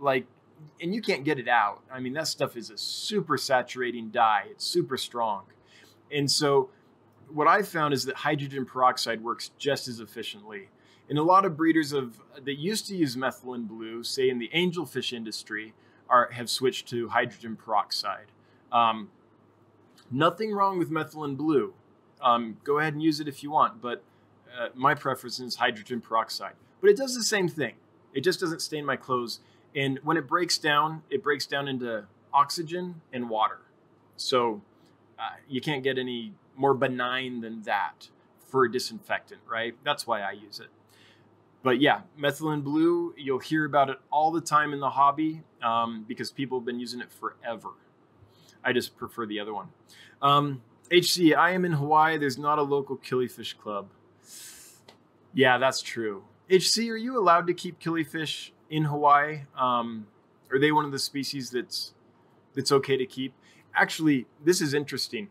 Like 0.00 0.26
and 0.80 0.94
you 0.94 1.02
can't 1.02 1.24
get 1.24 1.38
it 1.38 1.48
out. 1.48 1.82
I 1.90 2.00
mean, 2.00 2.12
that 2.14 2.28
stuff 2.28 2.56
is 2.56 2.70
a 2.70 2.78
super 2.78 3.36
saturating 3.38 4.10
dye. 4.10 4.46
It's 4.50 4.66
super 4.66 4.96
strong. 4.96 5.44
And 6.10 6.30
so 6.30 6.70
what 7.28 7.48
I've 7.48 7.68
found 7.68 7.94
is 7.94 8.04
that 8.04 8.16
hydrogen 8.16 8.64
peroxide 8.64 9.22
works 9.22 9.50
just 9.58 9.88
as 9.88 10.00
efficiently. 10.00 10.68
And 11.08 11.18
a 11.18 11.22
lot 11.22 11.44
of 11.44 11.56
breeders 11.56 11.92
of 11.92 12.20
that 12.42 12.58
used 12.58 12.86
to 12.88 12.96
use 12.96 13.16
methylene 13.16 13.66
blue, 13.66 14.02
say 14.02 14.28
in 14.28 14.38
the 14.38 14.50
angelfish 14.54 15.12
industry, 15.12 15.74
are 16.08 16.30
have 16.32 16.48
switched 16.48 16.88
to 16.88 17.08
hydrogen 17.08 17.56
peroxide. 17.56 18.26
Um, 18.70 19.10
nothing 20.10 20.52
wrong 20.52 20.78
with 20.78 20.90
methylene 20.90 21.36
blue. 21.36 21.74
Um, 22.20 22.58
go 22.64 22.78
ahead 22.78 22.92
and 22.92 23.02
use 23.02 23.18
it 23.20 23.28
if 23.28 23.42
you 23.42 23.50
want, 23.50 23.82
but 23.82 24.02
uh, 24.58 24.68
my 24.74 24.94
preference 24.94 25.40
is 25.40 25.56
hydrogen 25.56 26.00
peroxide. 26.00 26.54
But 26.80 26.90
it 26.90 26.96
does 26.96 27.14
the 27.14 27.24
same 27.24 27.48
thing. 27.48 27.74
It 28.12 28.22
just 28.22 28.40
doesn't 28.40 28.60
stain 28.60 28.84
my 28.84 28.96
clothes 28.96 29.40
and 29.74 29.98
when 30.02 30.16
it 30.16 30.28
breaks 30.28 30.58
down, 30.58 31.02
it 31.10 31.22
breaks 31.22 31.46
down 31.46 31.68
into 31.68 32.04
oxygen 32.32 33.00
and 33.12 33.28
water. 33.28 33.60
So 34.16 34.62
uh, 35.18 35.36
you 35.48 35.60
can't 35.60 35.82
get 35.82 35.98
any 35.98 36.32
more 36.56 36.74
benign 36.74 37.40
than 37.40 37.62
that 37.62 38.08
for 38.48 38.64
a 38.64 38.72
disinfectant, 38.72 39.40
right? 39.50 39.74
That's 39.84 40.06
why 40.06 40.20
I 40.20 40.32
use 40.32 40.60
it. 40.60 40.68
But 41.62 41.80
yeah, 41.80 42.00
methylene 42.18 42.62
blue, 42.62 43.14
you'll 43.16 43.38
hear 43.38 43.64
about 43.64 43.88
it 43.88 43.98
all 44.10 44.32
the 44.32 44.40
time 44.40 44.72
in 44.72 44.80
the 44.80 44.90
hobby 44.90 45.42
um, 45.62 46.04
because 46.06 46.30
people 46.30 46.58
have 46.58 46.66
been 46.66 46.80
using 46.80 47.00
it 47.00 47.10
forever. 47.12 47.70
I 48.64 48.72
just 48.72 48.96
prefer 48.96 49.26
the 49.26 49.40
other 49.40 49.54
one. 49.54 49.68
Um, 50.20 50.62
HC, 50.90 51.34
I 51.34 51.52
am 51.52 51.64
in 51.64 51.72
Hawaii. 51.72 52.18
There's 52.18 52.38
not 52.38 52.58
a 52.58 52.62
local 52.62 52.96
killifish 52.96 53.56
club. 53.56 53.88
Yeah, 55.32 55.58
that's 55.58 55.80
true. 55.80 56.24
HC, 56.50 56.90
are 56.90 56.96
you 56.96 57.18
allowed 57.18 57.46
to 57.46 57.54
keep 57.54 57.80
killifish 57.80 58.50
in 58.72 58.84
Hawaii? 58.84 59.42
Um, 59.56 60.06
are 60.50 60.58
they 60.58 60.72
one 60.72 60.84
of 60.84 60.90
the 60.90 60.98
species 60.98 61.50
that's 61.50 61.92
that's 62.54 62.72
okay 62.72 62.96
to 62.96 63.06
keep? 63.06 63.34
Actually, 63.74 64.26
this 64.44 64.60
is 64.60 64.74
interesting. 64.74 65.28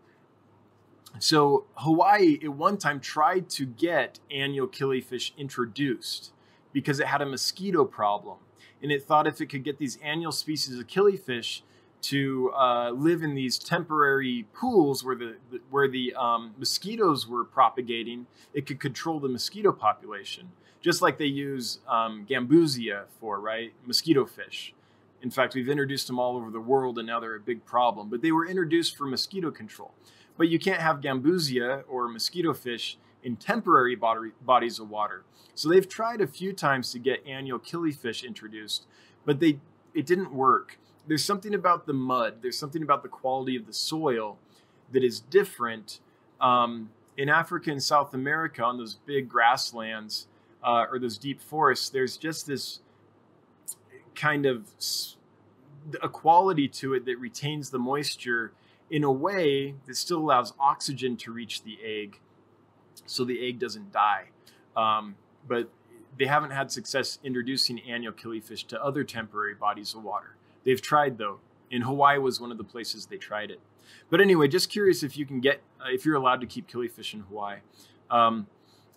So 1.20 1.66
Hawaii 1.74 2.40
at 2.42 2.54
one 2.54 2.78
time 2.78 3.02
tried 3.02 3.50
to 3.50 3.66
get 3.66 4.20
annual 4.32 4.68
killifish 4.68 5.36
introduced 5.38 6.32
because 6.72 7.02
it 7.02 7.08
had 7.08 7.22
a 7.22 7.26
mosquito 7.26 7.84
problem, 7.84 8.38
and 8.82 8.92
it 8.92 9.04
thought 9.04 9.28
if 9.28 9.42
it 9.42 9.48
could 9.48 9.64
get 9.64 9.78
these 9.78 9.98
annual 10.02 10.32
species 10.32 10.80
of 10.80 10.88
killifish 10.88 11.64
to 12.02 12.52
uh, 12.56 12.92
live 12.92 13.22
in 13.22 13.36
these 13.36 13.60
temporary 13.60 14.48
pools 14.54 15.04
where 15.04 15.16
the, 15.16 15.36
where 15.70 15.88
the 15.88 16.14
um, 16.16 16.54
mosquitoes 16.58 17.28
were 17.28 17.44
propagating. 17.44 18.26
It 18.54 18.66
could 18.66 18.80
control 18.80 19.20
the 19.20 19.30
mosquito 19.30 19.72
population, 19.72 20.52
just 20.82 21.02
like 21.02 21.18
they 21.18 21.26
use 21.26 21.80
um, 21.88 22.26
gambusia 22.30 23.04
for 23.20 23.40
right 23.40 23.74
mosquito 23.86 24.26
fish. 24.26 24.74
In 25.22 25.30
fact, 25.30 25.54
we've 25.54 25.70
introduced 25.70 26.08
them 26.08 26.20
all 26.20 26.36
over 26.36 26.50
the 26.50 26.60
world, 26.60 26.98
and 26.98 27.08
now 27.08 27.20
they're 27.20 27.36
a 27.36 27.40
big 27.40 27.64
problem. 27.66 28.10
But 28.10 28.22
they 28.22 28.32
were 28.32 28.48
introduced 28.48 28.98
for 28.98 29.06
mosquito 29.06 29.52
control. 29.52 29.92
But 30.36 30.50
you 30.50 30.58
can't 30.58 30.82
have 30.82 31.02
gambusia 31.02 31.84
or 31.88 32.08
mosquito 32.08 32.54
fish 32.54 32.98
in 33.24 33.36
temporary 33.36 33.96
bodies 33.96 34.80
of 34.80 34.90
water. 34.90 35.24
So 35.54 35.70
they've 35.70 35.88
tried 35.88 36.22
a 36.22 36.28
few 36.28 36.54
times 36.54 36.92
to 36.92 37.00
get 37.00 37.26
annual 37.28 37.60
killifish 37.60 38.26
introduced, 38.26 38.88
but 39.26 39.40
they 39.40 39.60
it 39.94 40.06
didn't 40.06 40.34
work. 40.34 40.80
There's 41.08 41.24
something 41.24 41.54
about 41.54 41.86
the 41.86 41.94
mud. 41.94 42.38
There's 42.42 42.58
something 42.58 42.82
about 42.82 43.04
the 43.04 43.10
quality 43.10 43.56
of 43.56 43.68
the 43.68 43.74
soil 43.74 44.38
that 44.92 45.04
is 45.04 45.20
different. 45.20 46.00
Um, 46.40 46.90
in 47.18 47.30
Africa 47.30 47.70
and 47.70 47.84
South 47.84 48.14
America, 48.14 48.64
on 48.64 48.78
those 48.78 48.96
big 49.06 49.30
grasslands 49.30 50.28
uh, 50.64 50.86
or 50.92 51.00
those 51.00 51.18
deep 51.18 51.42
forests, 51.42 51.90
there's 51.90 52.18
just 52.18 52.48
this 52.48 52.80
kind 54.16 54.46
of 54.46 54.68
a 56.02 56.10
quality 56.10 56.68
to 56.68 56.94
it 56.94 57.06
that 57.06 57.18
retains 57.18 57.70
the 57.70 57.80
moisture 57.80 58.54
in 58.90 59.04
a 59.04 59.12
way 59.12 59.76
that 59.88 59.96
still 59.96 60.20
allows 60.20 60.54
oxygen 60.60 61.16
to 61.18 61.32
reach 61.32 61.64
the 61.64 61.80
egg 61.84 62.20
so 63.06 63.24
the 63.24 63.48
egg 63.48 63.60
doesn't 63.60 63.92
die. 63.92 64.26
Um, 64.76 65.16
but 65.48 65.70
they 66.18 66.26
haven't 66.26 66.52
had 66.52 66.72
success 66.72 67.20
introducing 67.24 67.80
annual 67.82 68.14
killifish 68.14 68.68
to 68.68 68.84
other 68.84 69.04
temporary 69.04 69.56
bodies 69.56 69.94
of 69.94 70.04
water. 70.04 70.36
They've 70.64 70.82
tried 70.82 71.18
though. 71.18 71.40
In 71.70 71.84
Hawaii 71.84 72.20
was 72.20 72.42
one 72.42 72.52
of 72.52 72.58
the 72.58 72.66
places 72.66 73.06
they 73.06 73.18
tried 73.18 73.50
it. 73.50 73.62
But 74.10 74.20
anyway, 74.20 74.48
just 74.48 74.70
curious 74.70 75.04
if 75.04 75.18
you 75.18 75.26
can 75.26 75.40
get 75.40 75.62
uh, 75.80 75.90
if 75.90 76.06
you're 76.06 76.16
allowed 76.16 76.42
to 76.42 76.48
keep 76.48 76.70
killifish 76.70 77.14
in 77.14 77.22
Hawaii. 77.22 77.60
Um, 78.10 78.48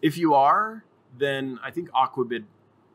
if 0.03 0.19
you 0.19 0.35
are, 0.35 0.85
then 1.19 1.59
I 1.63 1.71
think 1.71 1.91
Aquabid 1.91 2.45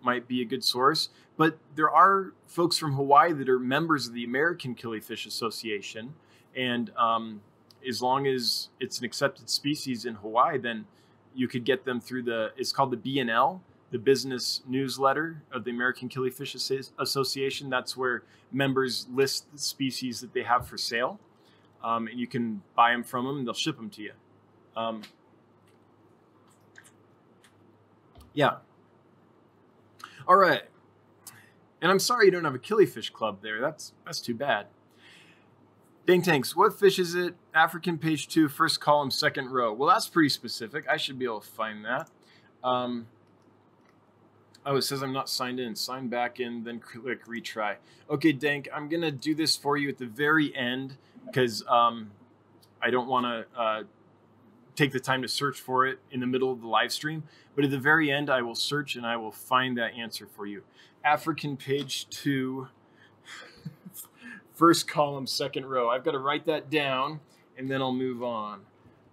might 0.02 0.28
be 0.28 0.42
a 0.42 0.46
good 0.46 0.64
source. 0.64 1.10
But 1.38 1.58
there 1.76 1.90
are 1.90 2.34
folks 2.48 2.78
from 2.78 2.94
Hawaii 2.94 3.32
that 3.34 3.48
are 3.48 3.60
members 3.60 4.08
of 4.08 4.14
the 4.14 4.24
American 4.24 4.76
Killifish 4.76 5.26
Association, 5.26 6.14
and 6.56 6.92
um, 6.98 7.42
as 7.88 8.02
long 8.02 8.28
as 8.28 8.70
it's 8.80 9.00
an 9.00 9.06
accepted 9.06 9.50
species 9.50 10.06
in 10.06 10.16
Hawaii, 10.16 10.58
then 10.58 10.86
you 11.34 11.48
could 11.48 11.64
get 11.64 11.86
them 11.86 12.02
through 12.02 12.24
the. 12.24 12.52
It's 12.58 12.74
called 12.74 12.92
the 12.92 12.98
BNL, 12.98 13.62
the 13.92 14.00
business 14.00 14.62
newsletter 14.68 15.42
of 15.52 15.64
the 15.64 15.72
American 15.72 16.10
Killifish 16.10 16.56
Association. 17.00 17.70
That's 17.70 17.96
where 17.96 18.24
members 18.52 19.08
list 19.10 19.52
the 19.54 19.60
species 19.60 20.20
that 20.22 20.34
they 20.34 20.44
have 20.44 20.68
for 20.68 20.78
sale, 20.78 21.20
um, 21.84 22.08
and 22.08 22.20
you 22.20 22.28
can 22.28 22.62
buy 22.76 22.92
them 22.92 23.04
from 23.04 23.26
them, 23.26 23.38
and 23.38 23.48
they'll 23.48 23.54
ship 23.54 23.78
them 23.78 23.90
to 23.92 24.02
you. 24.02 24.12
Um, 24.76 25.04
yeah. 28.34 28.58
All 30.28 30.36
right. 30.36 30.64
And 31.82 31.92
I'm 31.92 32.00
sorry 32.00 32.26
you 32.26 32.32
don't 32.32 32.44
have 32.44 32.56
a 32.56 32.60
killifish 32.60 33.12
club 33.12 33.40
there. 33.42 33.62
That's 33.62 33.94
that's 34.06 34.20
too 34.20 34.36
bad. 34.36 34.68
Dang 36.06 36.22
tanks, 36.24 36.56
what 36.56 36.78
fish 36.78 36.98
is 36.98 37.14
it? 37.14 37.36
African 37.54 37.98
page 37.98 38.28
two, 38.28 38.48
first 38.48 38.80
column, 38.80 39.12
second 39.12 39.52
row. 39.52 39.72
Well, 39.72 39.88
that's 39.88 40.08
pretty 40.08 40.30
specific. 40.30 40.86
I 40.90 40.98
should 40.98 41.20
be 41.20 41.26
able 41.26 41.42
to 41.42 41.48
find 41.48 41.86
that. 41.86 42.10
Um, 42.64 43.08
oh, 44.66 44.78
it 44.78 44.82
says 44.82 45.04
I'm 45.04 45.14
not 45.14 45.30
signed 45.30 45.60
in. 45.60 45.76
Sign 45.76 46.08
back 46.08 46.40
in, 46.40 46.64
then 46.64 46.80
click 46.80 47.26
retry. 47.26 47.76
Okay, 48.10 48.32
Dank, 48.32 48.68
I'm 48.74 48.90
going 48.90 49.04
to 49.04 49.12
do 49.12 49.36
this 49.36 49.56
for 49.56 49.78
you 49.78 49.88
at 49.88 50.00
the 50.00 50.08
very 50.08 50.56
end 50.56 50.98
because 51.28 51.64
um, 51.68 52.10
I 52.82 52.90
don't 52.90 53.08
want 53.08 53.26
to 53.26 53.60
uh, 53.60 53.84
take 54.80 54.92
the 54.94 55.00
time 55.00 55.22
to 55.22 55.28
search 55.28 55.60
for 55.60 55.86
it 55.86 56.00
in 56.10 56.22
the 56.22 56.26
middle 56.26 56.52
of 56.52 56.62
the 56.62 56.68
live 56.68 56.94
stream. 56.94 57.24
But 57.54 57.66
at 57.66 57.72
the 57.72 57.78
very 57.78 58.10
end, 58.10 58.30
I 58.30 58.42
will 58.42 58.56
search 58.56 58.96
and 58.96 59.06
I 59.06 59.18
will 59.18 59.32
find 59.32 59.78
that 59.78 59.94
answer 59.94 60.26
for 60.26 60.46
you. 60.46 60.64
African 61.04 61.58
page 61.58 62.08
two, 62.10 62.70
first 64.54 64.88
column, 64.88 65.28
second 65.28 65.66
row. 65.66 65.90
I've 65.90 66.06
got 66.06 66.12
to 66.12 66.20
write 66.20 66.46
that 66.46 66.70
down 66.70 67.20
and 67.58 67.70
then 67.70 67.82
I'll 67.82 67.92
move 67.92 68.24
on. 68.24 68.62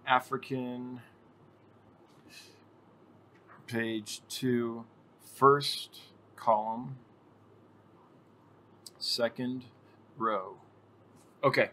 African 0.05 1.01
page 3.65 4.21
two, 4.29 4.85
first 5.35 5.99
column, 6.37 6.95
second 8.97 9.65
row. 10.17 10.55
Okay. 11.43 11.71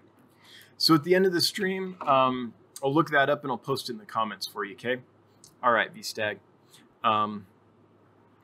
So 0.77 0.97
at 0.97 1.05
the 1.05 1.15
end 1.15 1.27
of 1.27 1.33
the 1.33 1.41
stream, 1.41 1.97
um, 2.03 2.55
I'll 2.85 2.93
look 2.93 3.11
that 3.11 3.31
up 3.31 3.43
and 3.43 3.51
I'll 3.51 3.57
post 3.57 3.89
it 3.89 3.95
in 3.95 3.99
the 3.99 4.05
comments 4.05 4.47
for 4.47 4.65
you, 4.65 4.75
okay? 4.75 4.99
All 5.63 5.73
right, 5.73 5.91
V-Stag. 5.91 6.39
Um, 7.03 7.47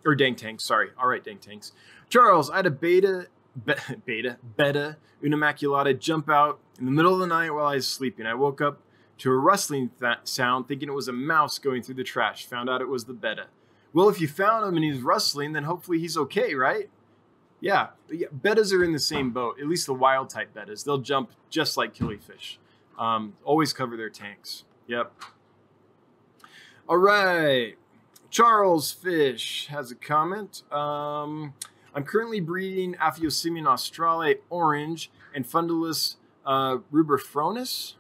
or 0.05 0.15
Dang 0.15 0.35
Tanks, 0.35 0.65
sorry. 0.65 0.89
All 0.99 1.07
right, 1.07 1.23
Dang 1.23 1.39
Tanks. 1.39 1.73
Charles, 2.09 2.49
I 2.49 2.57
had 2.57 2.67
a 2.67 2.71
betta, 2.71 3.27
be, 3.65 3.75
betta, 4.07 4.39
betta, 4.57 4.97
Unimaculata 5.23 5.99
jump 5.99 6.31
out 6.31 6.59
in 6.79 6.87
the 6.87 6.91
middle 6.91 7.13
of 7.13 7.21
the 7.21 7.27
night 7.27 7.51
while 7.51 7.67
I 7.67 7.75
was 7.75 7.87
sleeping. 7.87 8.25
I 8.25 8.33
woke 8.35 8.63
up 8.63 8.81
to 9.19 9.31
a 9.31 9.37
rustling 9.37 9.91
sound, 10.25 10.67
thinking 10.67 10.89
it 10.89 10.95
was 10.95 11.09
a 11.09 11.13
mouse 11.13 11.59
going 11.59 11.83
through 11.83 11.97
the 11.97 12.05
trash. 12.05 12.47
Found 12.47 12.71
out 12.71 12.81
it 12.81 12.89
was 12.89 13.05
the 13.05 13.13
betta. 13.13 13.49
Well, 13.93 14.09
if 14.09 14.21
you 14.21 14.29
found 14.29 14.67
him 14.67 14.77
and 14.77 14.85
he's 14.85 15.03
rustling, 15.03 15.53
then 15.53 15.65
hopefully 15.65 15.99
he's 15.99 16.17
okay, 16.17 16.55
right? 16.55 16.89
Yeah, 17.61 17.89
yeah, 18.11 18.29
bettas 18.29 18.73
are 18.73 18.83
in 18.83 18.93
the 18.93 18.99
same 18.99 19.33
boat. 19.33 19.61
At 19.61 19.67
least 19.67 19.85
the 19.85 19.93
wild 19.93 20.31
type 20.31 20.55
bettas. 20.55 20.85
They'll 20.85 20.99
jump 20.99 21.33
just 21.51 21.77
like 21.77 21.95
killifish. 21.95 22.57
Um, 22.99 23.35
always 23.45 23.73
cover 23.73 23.97
their 23.97 24.11
tanks. 24.11 24.65
Yep. 24.87 25.13
All 26.89 26.99
right. 26.99 27.77
Charles 28.31 28.93
Fish 28.93 29.67
has 29.69 29.91
a 29.91 29.95
comment. 29.95 30.63
Um, 30.73 31.55
I'm 31.95 32.05
currently 32.05 32.41
breeding 32.41 32.95
Aphyosemion 32.95 33.67
australe 33.67 34.35
orange 34.49 35.11
and 35.35 35.45
Fundulus 35.45 36.17
uh, 36.47 36.79
rubrifronus, 36.93 37.95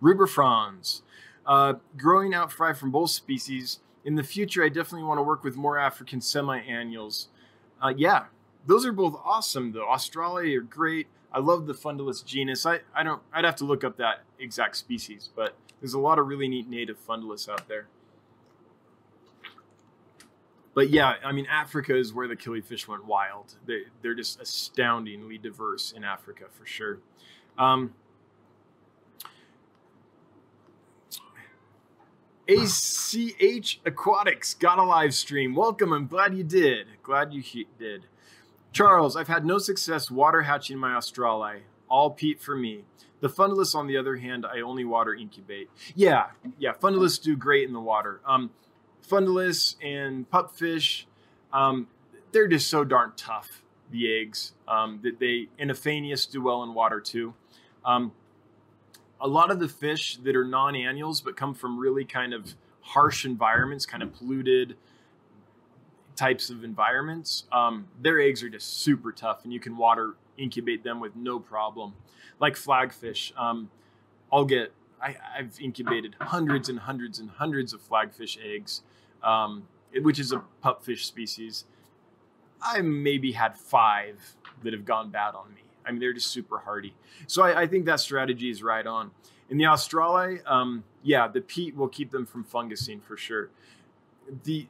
rubrifrons, 0.00 1.02
uh, 1.46 1.74
growing 1.96 2.34
out 2.34 2.52
fry 2.52 2.72
from 2.72 2.90
both 2.90 3.10
species. 3.10 3.80
In 4.04 4.14
the 4.14 4.22
future, 4.22 4.64
I 4.64 4.68
definitely 4.68 5.02
want 5.02 5.18
to 5.18 5.22
work 5.22 5.42
with 5.42 5.56
more 5.56 5.78
African 5.78 6.20
semi-annuals. 6.20 7.28
Uh, 7.82 7.92
yeah, 7.96 8.26
those 8.66 8.86
are 8.86 8.92
both 8.92 9.20
awesome 9.24 9.72
though. 9.72 9.88
Australe 9.88 10.38
are 10.38 10.60
great. 10.60 11.08
I 11.32 11.40
love 11.40 11.66
the 11.66 11.74
Fundulus 11.74 12.24
genus. 12.24 12.64
I, 12.66 12.80
I 12.94 13.02
don't 13.02 13.22
I'd 13.32 13.44
have 13.44 13.56
to 13.56 13.64
look 13.64 13.84
up 13.84 13.96
that 13.98 14.22
exact 14.38 14.76
species, 14.76 15.30
but 15.34 15.54
there's 15.80 15.94
a 15.94 16.00
lot 16.00 16.18
of 16.18 16.26
really 16.26 16.48
neat 16.48 16.68
native 16.68 16.96
Fundulus 17.06 17.48
out 17.48 17.68
there 17.68 17.86
but 20.76 20.90
yeah, 20.90 21.14
I 21.24 21.32
mean, 21.32 21.46
Africa 21.46 21.96
is 21.96 22.12
where 22.12 22.28
the 22.28 22.36
killifish 22.36 22.86
went 22.86 23.06
wild. 23.06 23.54
They, 23.64 23.84
they're 24.02 24.14
just 24.14 24.38
astoundingly 24.42 25.38
diverse 25.38 25.90
in 25.90 26.04
Africa 26.04 26.44
for 26.52 26.66
sure. 26.66 26.98
Um, 27.56 27.94
ACH 32.46 33.80
Aquatics 33.86 34.52
got 34.52 34.78
a 34.78 34.82
live 34.82 35.14
stream. 35.14 35.54
Welcome. 35.54 35.94
I'm 35.94 36.06
glad 36.08 36.36
you 36.36 36.44
did. 36.44 36.88
Glad 37.02 37.32
you 37.32 37.42
did. 37.78 38.02
Charles, 38.76 39.16
I've 39.16 39.28
had 39.28 39.46
no 39.46 39.56
success 39.56 40.10
water 40.10 40.42
hatching 40.42 40.76
my 40.76 40.92
Australe. 40.92 41.62
All 41.88 42.10
peat 42.10 42.42
for 42.42 42.54
me. 42.54 42.84
The 43.20 43.28
Fundulus, 43.30 43.74
on 43.74 43.86
the 43.86 43.96
other 43.96 44.16
hand, 44.16 44.44
I 44.44 44.60
only 44.60 44.84
water 44.84 45.14
incubate. 45.14 45.70
Yeah, 45.94 46.26
yeah, 46.58 46.74
Fundulus 46.74 47.18
do 47.22 47.38
great 47.38 47.66
in 47.66 47.72
the 47.72 47.80
water. 47.80 48.20
Um, 48.26 48.50
fundulus 49.02 49.76
and 49.82 50.30
pupfish, 50.30 51.06
um, 51.54 51.86
they're 52.32 52.48
just 52.48 52.68
so 52.68 52.84
darn 52.84 53.12
tough. 53.16 53.62
The 53.90 54.20
eggs 54.20 54.52
um, 54.68 55.00
that 55.04 55.20
they 55.20 55.48
and 55.58 55.70
Aphanius 55.70 56.30
do 56.30 56.42
well 56.42 56.62
in 56.62 56.74
water 56.74 57.00
too. 57.00 57.32
Um, 57.82 58.12
a 59.18 59.28
lot 59.28 59.50
of 59.50 59.58
the 59.58 59.68
fish 59.68 60.18
that 60.18 60.36
are 60.36 60.44
non-annuals 60.44 61.22
but 61.22 61.34
come 61.34 61.54
from 61.54 61.78
really 61.78 62.04
kind 62.04 62.34
of 62.34 62.54
harsh 62.82 63.24
environments, 63.24 63.86
kind 63.86 64.02
of 64.02 64.12
polluted 64.12 64.76
types 66.16 66.50
of 66.50 66.64
environments, 66.64 67.44
um, 67.52 67.86
their 68.00 68.20
eggs 68.20 68.42
are 68.42 68.48
just 68.48 68.80
super 68.80 69.12
tough, 69.12 69.44
and 69.44 69.52
you 69.52 69.60
can 69.60 69.76
water 69.76 70.14
incubate 70.36 70.82
them 70.82 71.00
with 71.00 71.14
no 71.14 71.38
problem. 71.38 71.94
Like 72.40 72.54
flagfish, 72.54 73.32
um, 73.38 73.70
I'll 74.32 74.44
get 74.44 74.72
I, 75.00 75.16
have 75.36 75.60
incubated 75.60 76.16
hundreds 76.20 76.68
and 76.68 76.78
hundreds 76.78 77.18
and 77.18 77.30
hundreds 77.30 77.72
of 77.72 77.86
flagfish 77.86 78.38
eggs, 78.42 78.82
um, 79.22 79.64
which 79.94 80.18
is 80.18 80.32
a 80.32 80.42
pupfish 80.64 81.04
species. 81.04 81.64
I 82.62 82.80
maybe 82.80 83.32
had 83.32 83.56
five 83.56 84.36
that 84.62 84.72
have 84.72 84.84
gone 84.84 85.10
bad 85.10 85.34
on 85.34 85.54
me. 85.54 85.62
I 85.84 85.92
mean, 85.92 86.00
they're 86.00 86.12
just 86.12 86.28
super 86.28 86.58
hardy. 86.58 86.94
So 87.26 87.42
I, 87.42 87.62
I 87.62 87.66
think 87.66 87.84
that 87.86 88.00
strategy 88.00 88.50
is 88.50 88.62
right 88.62 88.86
on. 88.86 89.10
In 89.48 89.58
the 89.58 89.66
Australe, 89.66 90.38
um, 90.46 90.82
yeah, 91.02 91.28
the 91.28 91.40
peat 91.40 91.76
will 91.76 91.88
keep 91.88 92.10
them 92.10 92.26
from 92.26 92.44
fungusing 92.44 93.00
for 93.00 93.16
sure. 93.16 93.50
The 94.44 94.66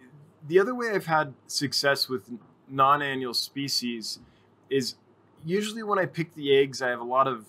the 0.46 0.58
other 0.58 0.74
way 0.74 0.90
I've 0.90 1.06
had 1.06 1.34
success 1.46 2.08
with 2.08 2.30
non-annual 2.68 3.34
species 3.34 4.18
is 4.70 4.94
usually 5.44 5.82
when 5.82 5.98
I 5.98 6.06
pick 6.06 6.34
the 6.34 6.56
eggs, 6.56 6.82
I 6.82 6.90
have 6.90 7.00
a 7.00 7.04
lot 7.04 7.26
of 7.26 7.46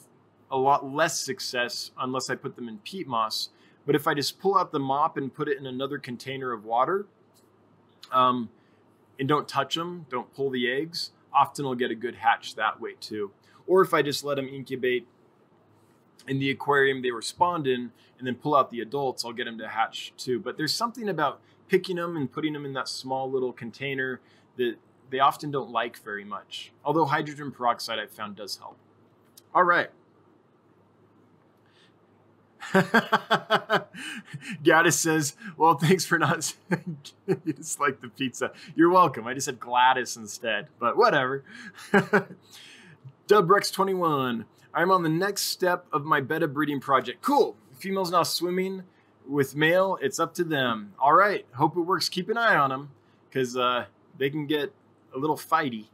a 0.50 0.58
lot 0.58 0.90
less 0.90 1.20
success 1.20 1.92
unless 2.00 2.30
I 2.30 2.36
put 2.36 2.56
them 2.56 2.70
in 2.70 2.78
peat 2.80 3.06
moss. 3.06 3.50
But 3.86 3.96
if 3.96 4.08
I 4.08 4.14
just 4.14 4.40
pull 4.40 4.58
out 4.58 4.72
the 4.72 4.80
mop 4.80 5.18
and 5.18 5.34
put 5.34 5.50
it 5.50 5.58
in 5.58 5.66
another 5.66 5.98
container 5.98 6.54
of 6.54 6.64
water, 6.64 7.06
um, 8.12 8.50
and 9.20 9.28
don't 9.28 9.48
touch 9.48 9.76
them, 9.76 10.06
don't 10.10 10.34
pull 10.34 10.50
the 10.50 10.72
eggs, 10.72 11.12
often 11.34 11.66
I'll 11.66 11.76
get 11.76 11.92
a 11.92 11.96
good 11.96 12.16
hatch 12.16 12.56
that 12.56 12.80
way 12.80 12.96
too. 13.00 13.32
Or 13.66 13.82
if 13.82 13.94
I 13.94 14.02
just 14.02 14.24
let 14.24 14.36
them 14.36 14.48
incubate 14.48 15.08
in 16.28 16.40
the 16.40 16.50
aquarium 16.50 17.02
they 17.02 17.12
were 17.12 17.22
spawned 17.22 17.68
in 17.68 17.92
and 18.18 18.28
then 18.28 18.36
pull 18.36 18.56
out 18.56 18.72
the 18.72 18.82
adults, 18.82 19.26
I'll 19.26 19.34
get 19.34 19.46
them 19.46 19.58
to 19.58 19.68
hatch 19.68 20.14
too. 20.18 20.40
But 20.40 20.58
there's 20.58 20.74
something 20.74 21.10
about 21.10 21.42
picking 21.68 21.98
them 21.98 22.16
and 22.18 22.32
putting 22.32 22.54
them 22.54 22.66
in 22.66 22.74
that 22.74 22.88
small 22.88 23.30
little 23.30 23.54
container 23.54 24.20
that 24.58 24.76
they 25.10 25.20
often 25.20 25.52
don't 25.52 25.70
like 25.72 25.98
very 26.00 26.26
much. 26.26 26.72
Although 26.84 27.06
hydrogen 27.06 27.52
peroxide 27.52 28.00
I've 28.00 28.12
found 28.12 28.36
does 28.36 28.58
help. 28.58 28.78
All 29.54 29.64
right. 29.64 29.90
Gaddis 34.64 34.94
says, 34.94 35.36
Well, 35.56 35.76
thanks 35.76 36.06
for 36.06 36.20
not 36.20 36.54
you 36.70 37.56
like 37.80 38.02
the 38.02 38.10
pizza. 38.16 38.52
You're 38.76 38.90
welcome. 38.90 39.26
I 39.26 39.34
just 39.34 39.46
said 39.46 39.60
Gladys 39.60 40.18
instead, 40.18 40.68
but 40.80 40.98
whatever. 40.98 41.46
Dubrex21. 43.28 44.46
I'm 44.74 44.92
on 44.92 45.04
the 45.04 45.10
next 45.10 45.44
step 45.44 45.86
of 45.94 46.04
my 46.04 46.20
betta 46.20 46.48
breeding 46.48 46.80
project. 46.80 47.22
Cool. 47.22 47.56
Female's 47.80 48.12
now 48.12 48.24
swimming 48.24 48.84
with 49.28 49.56
male. 49.56 49.98
It's 50.02 50.20
up 50.20 50.34
to 50.36 50.44
them. 50.44 50.94
All 51.00 51.14
right. 51.14 51.46
Hope 51.54 51.76
it 51.78 51.82
works. 51.82 52.10
Keep 52.10 52.30
an 52.30 52.38
eye 52.38 52.56
on 52.56 52.70
them 52.70 52.92
because 53.30 53.58
uh, 53.58 53.86
they 54.18 54.30
can 54.30 54.48
get 54.48 54.74
a 55.14 55.18
little 55.18 55.38
fighty 55.38 55.86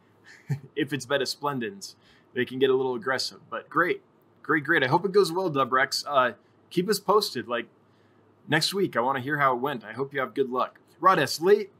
if 0.75 0.93
it's 0.93 1.05
betta 1.05 1.25
splendens. 1.25 1.95
They 2.33 2.45
can 2.45 2.59
get 2.59 2.69
a 2.69 2.75
little 2.75 2.95
aggressive, 2.95 3.39
but 3.49 3.69
great. 3.69 4.01
Great, 4.41 4.63
great. 4.63 4.83
I 4.83 4.87
hope 4.87 5.05
it 5.05 5.11
goes 5.11 5.31
well, 5.31 5.49
Dubrex. 5.49 6.03
Uh, 6.07 6.33
keep 6.69 6.89
us 6.89 6.99
posted. 6.99 7.47
Like 7.47 7.67
next 8.47 8.73
week, 8.73 8.97
I 8.97 9.01
want 9.01 9.17
to 9.17 9.23
hear 9.23 9.37
how 9.37 9.53
it 9.55 9.59
went. 9.59 9.83
I 9.83 9.93
hope 9.93 10.13
you 10.13 10.19
have 10.19 10.33
good 10.33 10.49
luck. 10.49 10.79
Rodes, 10.99 11.41
late, 11.41 11.71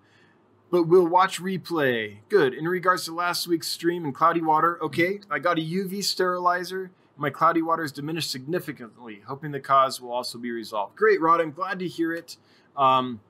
but 0.71 0.83
we'll 0.83 1.07
watch 1.07 1.41
replay. 1.41 2.17
Good. 2.29 2.53
In 2.53 2.65
regards 2.65 3.05
to 3.05 3.13
last 3.13 3.47
week's 3.47 3.67
stream 3.67 4.05
and 4.05 4.13
cloudy 4.13 4.41
water, 4.41 4.81
okay, 4.81 5.19
I 5.29 5.39
got 5.39 5.57
a 5.57 5.61
UV 5.61 6.03
sterilizer. 6.03 6.91
My 7.15 7.29
cloudy 7.29 7.61
water 7.61 7.83
is 7.83 7.91
diminished 7.91 8.31
significantly, 8.31 9.21
hoping 9.27 9.51
the 9.51 9.59
cause 9.59 10.01
will 10.01 10.11
also 10.11 10.37
be 10.37 10.51
resolved. 10.51 10.95
Great, 10.95 11.21
Rod. 11.21 11.41
I'm 11.41 11.51
glad 11.51 11.79
to 11.79 11.87
hear 11.87 12.11
it. 12.11 12.37
Um, 12.75 13.21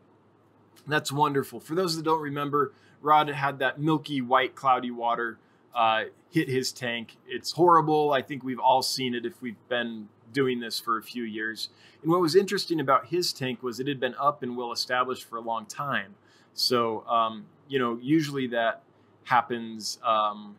that's 0.87 1.11
wonderful. 1.11 1.59
For 1.59 1.75
those 1.75 1.95
that 1.97 2.03
don't 2.03 2.21
remember, 2.21 2.73
Rod 3.01 3.29
had 3.29 3.59
that 3.59 3.79
milky 3.79 4.21
white 4.21 4.55
cloudy 4.55 4.91
water 4.91 5.37
uh, 5.75 6.05
hit 6.31 6.47
his 6.47 6.71
tank. 6.71 7.17
It's 7.27 7.51
horrible. 7.51 8.13
I 8.13 8.21
think 8.21 8.43
we've 8.43 8.59
all 8.59 8.81
seen 8.81 9.13
it 9.13 9.25
if 9.25 9.41
we've 9.41 9.57
been 9.69 10.07
doing 10.31 10.59
this 10.59 10.79
for 10.79 10.97
a 10.97 11.03
few 11.03 11.23
years. 11.23 11.69
And 12.01 12.11
what 12.11 12.21
was 12.21 12.35
interesting 12.35 12.79
about 12.79 13.07
his 13.07 13.33
tank 13.33 13.61
was 13.61 13.79
it 13.79 13.87
had 13.87 13.99
been 13.99 14.15
up 14.19 14.43
and 14.43 14.57
well 14.57 14.71
established 14.71 15.25
for 15.25 15.37
a 15.37 15.41
long 15.41 15.65
time. 15.65 16.15
So, 16.53 17.05
um, 17.07 17.45
you 17.67 17.79
know, 17.79 17.97
usually 18.01 18.47
that 18.47 18.83
happens 19.25 19.99
um, 20.03 20.55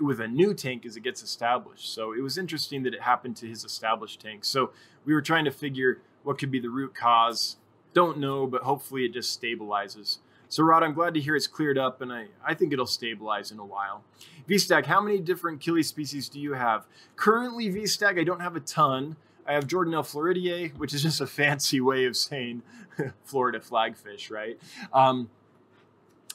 with 0.00 0.20
a 0.20 0.28
new 0.28 0.54
tank 0.54 0.84
as 0.86 0.96
it 0.96 1.02
gets 1.02 1.22
established. 1.22 1.92
So 1.92 2.12
it 2.12 2.20
was 2.20 2.38
interesting 2.38 2.82
that 2.84 2.94
it 2.94 3.02
happened 3.02 3.36
to 3.38 3.46
his 3.46 3.64
established 3.64 4.20
tank. 4.20 4.44
So 4.44 4.70
we 5.04 5.14
were 5.14 5.22
trying 5.22 5.44
to 5.44 5.50
figure 5.50 6.00
what 6.22 6.38
could 6.38 6.50
be 6.50 6.60
the 6.60 6.70
root 6.70 6.94
cause. 6.94 7.56
Don't 7.92 8.18
know, 8.18 8.46
but 8.46 8.62
hopefully 8.62 9.04
it 9.04 9.12
just 9.12 9.40
stabilizes. 9.40 10.18
So, 10.48 10.62
Rod, 10.62 10.82
I'm 10.82 10.94
glad 10.94 11.14
to 11.14 11.20
hear 11.20 11.34
it's 11.34 11.46
cleared 11.46 11.78
up, 11.78 12.00
and 12.00 12.12
I, 12.12 12.26
I 12.44 12.54
think 12.54 12.72
it'll 12.72 12.86
stabilize 12.86 13.50
in 13.50 13.58
a 13.58 13.64
while. 13.64 14.04
VSTAG, 14.48 14.86
how 14.86 15.00
many 15.00 15.18
different 15.18 15.56
Achilles 15.60 15.88
species 15.88 16.28
do 16.28 16.38
you 16.38 16.52
have? 16.52 16.86
Currently, 17.16 17.70
VSTAG, 17.70 18.20
I 18.20 18.24
don't 18.24 18.40
have 18.40 18.54
a 18.54 18.60
ton. 18.60 19.16
I 19.46 19.54
have 19.54 19.66
Jordanella 19.66 20.04
floridae, 20.04 20.76
which 20.76 20.94
is 20.94 21.02
just 21.02 21.20
a 21.20 21.26
fancy 21.26 21.80
way 21.80 22.04
of 22.04 22.16
saying 22.16 22.62
Florida 23.24 23.58
flagfish, 23.60 24.30
right? 24.30 24.58
Um, 24.92 25.28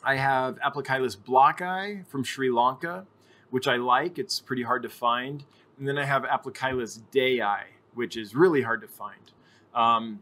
I 0.04 0.16
have 0.16 0.60
Aplocheilus 0.60 1.18
blocki 1.18 2.06
from 2.08 2.24
Sri 2.24 2.52
Lanka, 2.52 3.06
which 3.50 3.68
I 3.68 3.78
like. 3.78 4.20
It's 4.20 4.40
pretty 4.40 4.64
hard 4.64 4.84
to 4.84 4.90
find. 4.90 5.44
And 5.78 5.88
then 5.88 5.98
I 5.98 6.06
have 6.06 6.24
Aplocheilus 6.24 7.02
dayi, 7.12 7.64
which 7.94 8.18
is 8.18 8.36
really 8.36 8.62
hard 8.62 8.82
to 8.82 8.88
find. 8.88 9.32
Um, 9.74 10.20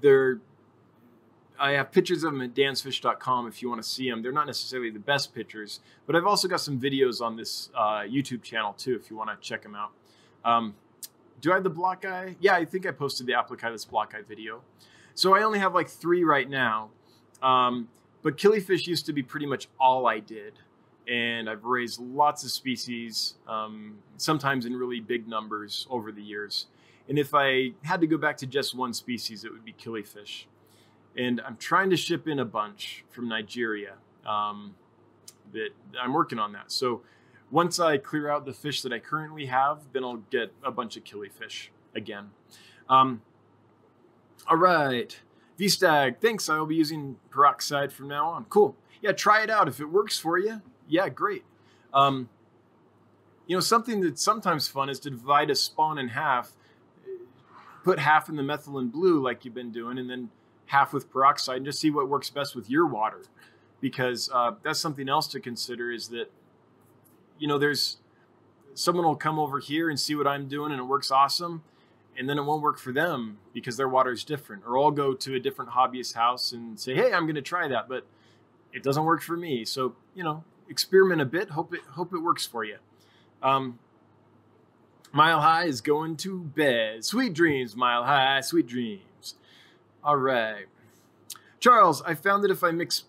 they're 0.00 0.40
I 1.58 1.72
have 1.72 1.90
pictures 1.90 2.22
of 2.22 2.32
them 2.32 2.42
at 2.42 2.54
dansfish.com 2.54 3.46
if 3.46 3.62
you 3.62 3.68
want 3.68 3.82
to 3.82 3.88
see 3.88 4.10
them. 4.10 4.22
They're 4.22 4.32
not 4.32 4.46
necessarily 4.46 4.90
the 4.90 4.98
best 4.98 5.34
pictures, 5.34 5.80
but 6.06 6.14
I've 6.14 6.26
also 6.26 6.48
got 6.48 6.60
some 6.60 6.78
videos 6.78 7.20
on 7.20 7.36
this 7.36 7.70
uh, 7.74 8.00
YouTube 8.00 8.42
channel 8.42 8.74
too 8.74 8.94
if 8.94 9.10
you 9.10 9.16
want 9.16 9.30
to 9.30 9.36
check 9.46 9.62
them 9.62 9.74
out. 9.74 9.92
Um, 10.44 10.74
do 11.40 11.50
I 11.52 11.54
have 11.54 11.64
the 11.64 11.70
blocki? 11.70 12.36
Yeah, 12.40 12.54
I 12.54 12.64
think 12.64 12.86
I 12.86 12.90
posted 12.90 13.26
the 13.26 13.32
Aplocheilus 13.32 13.88
blocki 13.88 14.24
video. 14.26 14.62
So 15.14 15.34
I 15.34 15.42
only 15.42 15.58
have 15.58 15.74
like 15.74 15.88
three 15.88 16.24
right 16.24 16.48
now. 16.48 16.90
Um, 17.42 17.88
but 18.22 18.36
killifish 18.36 18.86
used 18.86 19.06
to 19.06 19.12
be 19.12 19.22
pretty 19.22 19.46
much 19.46 19.68
all 19.78 20.06
I 20.06 20.20
did. 20.20 20.54
And 21.08 21.48
I've 21.48 21.64
raised 21.64 22.00
lots 22.00 22.42
of 22.42 22.50
species, 22.50 23.34
um, 23.46 23.98
sometimes 24.16 24.66
in 24.66 24.74
really 24.74 25.00
big 25.00 25.28
numbers 25.28 25.86
over 25.88 26.10
the 26.10 26.22
years. 26.22 26.66
And 27.08 27.18
if 27.18 27.32
I 27.32 27.72
had 27.82 28.00
to 28.00 28.08
go 28.08 28.18
back 28.18 28.36
to 28.38 28.46
just 28.46 28.74
one 28.74 28.92
species, 28.92 29.44
it 29.44 29.52
would 29.52 29.64
be 29.64 29.72
killifish 29.72 30.46
and 31.16 31.40
I'm 31.40 31.56
trying 31.56 31.90
to 31.90 31.96
ship 31.96 32.28
in 32.28 32.38
a 32.38 32.44
bunch 32.44 33.04
from 33.10 33.28
Nigeria. 33.28 33.94
Um, 34.26 34.74
that 35.52 35.70
I'm 36.00 36.12
working 36.12 36.38
on 36.38 36.52
that. 36.52 36.72
So 36.72 37.02
once 37.50 37.78
I 37.78 37.98
clear 37.98 38.28
out 38.28 38.44
the 38.44 38.52
fish 38.52 38.82
that 38.82 38.92
I 38.92 38.98
currently 38.98 39.46
have, 39.46 39.78
then 39.92 40.02
I'll 40.02 40.22
get 40.30 40.52
a 40.64 40.72
bunch 40.72 40.96
of 40.96 41.04
killifish 41.04 41.68
again. 41.94 42.30
Um, 42.88 43.22
all 44.48 44.56
right, 44.56 45.18
VSTAG, 45.58 46.20
thanks. 46.20 46.48
I 46.48 46.58
will 46.58 46.66
be 46.66 46.74
using 46.74 47.16
peroxide 47.30 47.92
from 47.92 48.08
now 48.08 48.28
on. 48.28 48.44
Cool. 48.46 48.76
Yeah, 49.00 49.12
try 49.12 49.42
it 49.42 49.50
out. 49.50 49.68
If 49.68 49.80
it 49.80 49.86
works 49.86 50.18
for 50.18 50.38
you, 50.38 50.60
yeah, 50.88 51.08
great. 51.08 51.44
Um, 51.92 52.28
you 53.46 53.56
know, 53.56 53.60
something 53.60 54.00
that's 54.00 54.22
sometimes 54.22 54.68
fun 54.68 54.88
is 54.88 54.98
to 55.00 55.10
divide 55.10 55.50
a 55.50 55.54
spawn 55.54 55.98
in 55.98 56.08
half, 56.08 56.52
put 57.84 57.98
half 57.98 58.28
in 58.28 58.36
the 58.36 58.42
methylene 58.42 58.90
blue 58.90 59.20
like 59.20 59.44
you've 59.44 59.54
been 59.54 59.72
doing, 59.72 59.98
and 59.98 60.10
then 60.10 60.30
half 60.66 60.92
with 60.92 61.10
peroxide 61.10 61.58
and 61.58 61.66
just 61.66 61.80
see 61.80 61.90
what 61.90 62.08
works 62.08 62.30
best 62.30 62.56
with 62.56 62.68
your 62.68 62.86
water. 62.86 63.22
Because 63.80 64.30
uh, 64.32 64.52
that's 64.62 64.80
something 64.80 65.08
else 65.08 65.28
to 65.28 65.40
consider 65.40 65.92
is 65.92 66.08
that 66.08 66.30
you 67.38 67.46
know 67.46 67.58
there's 67.58 67.98
someone 68.74 69.04
will 69.04 69.16
come 69.16 69.38
over 69.38 69.58
here 69.58 69.88
and 69.88 69.98
see 69.98 70.14
what 70.14 70.26
i'm 70.26 70.48
doing 70.48 70.72
and 70.72 70.80
it 70.80 70.84
works 70.84 71.10
awesome 71.10 71.62
and 72.18 72.28
then 72.28 72.38
it 72.38 72.42
won't 72.42 72.62
work 72.62 72.78
for 72.78 72.92
them 72.92 73.38
because 73.52 73.76
their 73.76 73.88
water 73.88 74.10
is 74.10 74.24
different. 74.24 74.62
Or 74.66 74.78
i'll 74.78 74.90
go 74.90 75.14
to 75.14 75.34
a 75.34 75.40
different 75.40 75.70
hobbyist 75.72 76.14
house 76.14 76.52
and 76.52 76.78
say 76.78 76.94
hey 76.94 77.12
i'm 77.12 77.24
going 77.24 77.36
to 77.36 77.42
try 77.42 77.68
that 77.68 77.88
but 77.88 78.06
it 78.72 78.82
doesn't 78.82 79.04
work 79.04 79.22
for 79.22 79.36
me. 79.36 79.64
So 79.64 79.94
you 80.14 80.24
know 80.24 80.44
experiment 80.68 81.20
a 81.20 81.24
bit 81.24 81.50
hope 81.50 81.72
it 81.74 81.80
hope 81.92 82.12
it 82.12 82.18
works 82.18 82.46
for 82.46 82.64
you 82.64 82.76
um, 83.42 83.78
mile 85.12 85.40
high 85.40 85.64
is 85.64 85.80
going 85.80 86.16
to 86.16 86.40
bed 86.40 87.04
sweet 87.04 87.32
dreams 87.32 87.76
mile 87.76 88.04
high 88.04 88.40
sweet 88.40 88.66
dreams 88.66 89.34
all 90.06 90.18
right. 90.18 90.66
Charles, 91.58 92.00
I 92.02 92.14
found 92.14 92.44
that 92.44 92.52
if 92.52 92.62
I 92.62 92.70
mix 92.70 93.06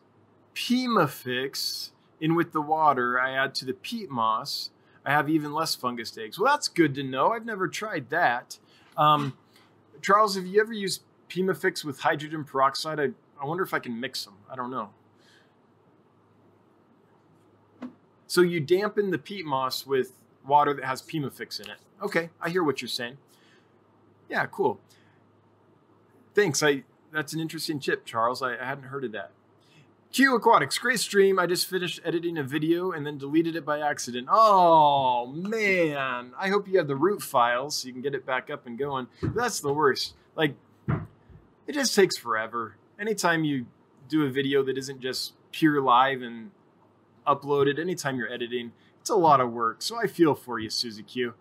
Pimafix 0.55 1.91
in 2.19 2.33
with 2.33 2.53
the 2.53 2.61
water 2.61 3.19
I 3.19 3.33
add 3.33 3.53
to 3.55 3.65
the 3.65 3.73
peat 3.73 4.09
moss, 4.09 4.71
I 5.05 5.11
have 5.11 5.29
even 5.29 5.53
less 5.53 5.75
fungus 5.75 6.17
eggs. 6.17 6.39
Well, 6.39 6.51
that's 6.51 6.67
good 6.67 6.95
to 6.95 7.03
know. 7.03 7.33
I've 7.33 7.45
never 7.45 7.67
tried 7.67 8.09
that. 8.09 8.57
Um, 8.97 9.37
Charles, 10.01 10.35
have 10.35 10.47
you 10.47 10.59
ever 10.59 10.73
used 10.73 11.03
Pimafix 11.29 11.85
with 11.85 11.99
hydrogen 11.99 12.43
peroxide? 12.43 12.99
I, 12.99 13.09
I 13.39 13.45
wonder 13.45 13.63
if 13.63 13.75
I 13.75 13.79
can 13.79 13.99
mix 13.99 14.25
them. 14.25 14.33
I 14.49 14.55
don't 14.55 14.71
know. 14.71 14.89
So 18.27 18.41
you 18.41 18.59
dampen 18.59 19.11
the 19.11 19.17
peat 19.17 19.45
moss 19.45 19.85
with 19.85 20.11
water 20.45 20.73
that 20.73 20.83
has 20.83 21.01
Pimafix 21.01 21.59
in 21.59 21.69
it. 21.69 21.77
Okay, 22.01 22.29
I 22.41 22.49
hear 22.49 22.63
what 22.63 22.81
you're 22.81 22.89
saying. 22.89 23.17
Yeah, 24.29 24.45
cool. 24.47 24.79
Thanks. 26.35 26.61
I 26.61 26.83
that's 27.11 27.33
an 27.33 27.39
interesting 27.39 27.79
tip, 27.79 28.05
Charles. 28.05 28.41
I, 28.41 28.57
I 28.57 28.65
hadn't 28.65 28.85
heard 28.85 29.05
of 29.05 29.13
that. 29.13 29.31
Q 30.11 30.35
Aquatics, 30.35 30.77
great 30.77 30.99
stream. 30.99 31.37
I 31.37 31.47
just 31.47 31.67
finished 31.67 31.99
editing 32.03 32.37
a 32.37 32.43
video 32.43 32.91
and 32.91 33.05
then 33.05 33.17
deleted 33.17 33.55
it 33.55 33.65
by 33.65 33.79
accident. 33.79 34.27
Oh 34.29 35.27
man! 35.27 36.31
I 36.37 36.49
hope 36.49 36.67
you 36.67 36.77
have 36.77 36.87
the 36.87 36.95
root 36.95 37.21
files 37.21 37.77
so 37.77 37.87
you 37.87 37.93
can 37.93 38.01
get 38.01 38.15
it 38.15 38.25
back 38.25 38.49
up 38.49 38.65
and 38.65 38.77
going. 38.77 39.07
That's 39.21 39.59
the 39.59 39.73
worst. 39.73 40.15
Like, 40.35 40.55
it 40.87 41.73
just 41.73 41.95
takes 41.95 42.17
forever. 42.17 42.75
Anytime 42.99 43.43
you 43.43 43.65
do 44.07 44.25
a 44.25 44.29
video 44.29 44.63
that 44.63 44.77
isn't 44.77 45.01
just 45.01 45.33
pure 45.51 45.81
live 45.81 46.21
and 46.21 46.51
uploaded, 47.27 47.79
anytime 47.79 48.17
you're 48.17 48.31
editing, 48.31 48.71
it's 48.99 49.09
a 49.09 49.15
lot 49.15 49.41
of 49.41 49.51
work. 49.51 49.81
So 49.81 49.97
I 49.97 50.07
feel 50.07 50.35
for 50.35 50.59
you, 50.59 50.69
Suzy 50.69 51.03
Q. 51.03 51.33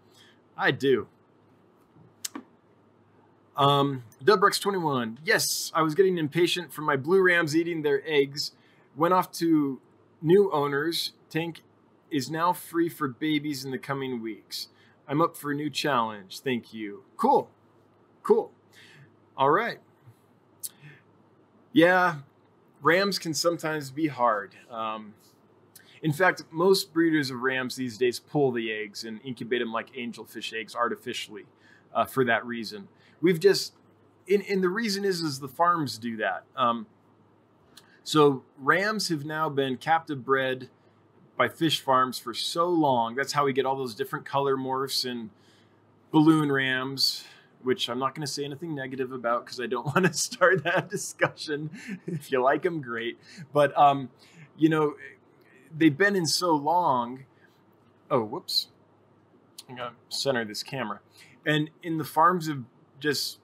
I 0.57 0.71
do. 0.71 1.09
Um, 3.57 4.05
Dubrex21. 4.23 5.19
Yes, 5.25 5.73
I 5.75 5.83
was 5.83 5.95
getting 5.95 6.19
impatient 6.19 6.73
from 6.73 6.85
my 6.85 6.97
blue 6.97 7.23
rams 7.23 7.57
eating 7.57 7.83
their 7.83 8.03
eggs. 8.07 8.53
Went 8.95 9.15
off 9.15 9.33
to 9.33 9.81
new 10.21 10.51
owners. 10.53 11.13
Tank 11.31 11.63
is 12.11 12.31
now 12.31 12.53
free 12.53 12.89
for 12.89 13.09
babies 13.09 13.65
in 13.65 13.71
the 13.71 13.79
coming 13.79 14.23
weeks. 14.23 14.69
I'm 15.09 15.21
up 15.21 15.37
for 15.37 15.53
a 15.53 15.55
new 15.55 15.71
challenge. 15.71 16.41
Thank 16.41 16.75
you. 16.75 17.05
Cool. 17.17 17.49
Cool. 18.23 18.51
All 19.37 19.51
right. 19.51 19.79
Yeah, 21.73 22.17
rams 22.81 23.19
can 23.19 23.35
sometimes 23.35 23.91
be 23.91 24.07
hard. 24.07 24.55
Um, 24.71 25.13
in 26.03 26.13
fact, 26.13 26.45
most 26.51 26.93
breeders 26.93 27.31
of 27.31 27.41
rams 27.41 27.77
these 27.77 27.97
days 27.97 28.19
pull 28.19 28.53
the 28.53 28.73
eggs 28.73 29.05
and 29.05 29.21
incubate 29.25 29.61
them 29.61 29.73
like 29.73 29.93
angelfish 29.95 30.53
eggs 30.53 30.75
artificially 30.75 31.45
uh, 31.95 32.05
for 32.05 32.25
that 32.25 32.45
reason. 32.45 32.89
We've 33.21 33.41
just, 33.41 33.75
and, 34.29 34.43
and 34.49 34.63
the 34.63 34.69
reason 34.69 35.05
is, 35.05 35.21
is 35.21 35.41
the 35.41 35.49
farms 35.49 35.99
do 35.99 36.17
that. 36.19 36.45
Um, 36.57 36.87
so 38.05 38.45
rams 38.59 39.09
have 39.09 39.25
now 39.25 39.49
been 39.49 39.79
captive 39.79 40.25
bred 40.25 40.69
by 41.37 41.49
fish 41.49 41.81
farms 41.81 42.19
for 42.19 42.35
so 42.35 42.69
long. 42.69 43.15
That's 43.15 43.33
how 43.33 43.45
we 43.45 43.53
get 43.53 43.67
all 43.67 43.77
those 43.77 43.95
different 43.95 44.25
color 44.25 44.57
morphs 44.57 45.09
and 45.11 45.31
balloon 46.11 46.51
rams, 46.51 47.25
which 47.63 47.89
I'm 47.89 47.99
not 47.99 48.15
going 48.15 48.25
to 48.25 48.33
say 48.33 48.45
anything 48.45 48.75
negative 48.75 49.13
about 49.13 49.45
because 49.45 49.61
I 49.61 49.67
don't 49.67 49.87
want 49.95 50.07
to 50.07 50.13
start 50.13 50.65
that 50.65 50.89
discussion. 50.89 51.71
if 52.07 52.31
you 52.31 52.43
like 52.43 52.63
them, 52.63 52.81
great. 52.81 53.19
But, 53.53 53.77
um, 53.77 54.11
you 54.57 54.69
know, 54.69 54.95
they've 55.77 55.97
been 55.97 56.17
in 56.17 56.27
so 56.27 56.55
long. 56.55 57.25
Oh, 58.11 58.23
whoops. 58.23 58.69
I'm 59.69 59.77
going 59.77 59.91
to 59.91 60.17
center 60.17 60.45
this 60.45 60.63
camera. 60.63 61.01
And 61.45 61.71
in 61.83 61.99
the 61.99 62.05
farms 62.05 62.49
of 62.49 62.65
just, 63.01 63.39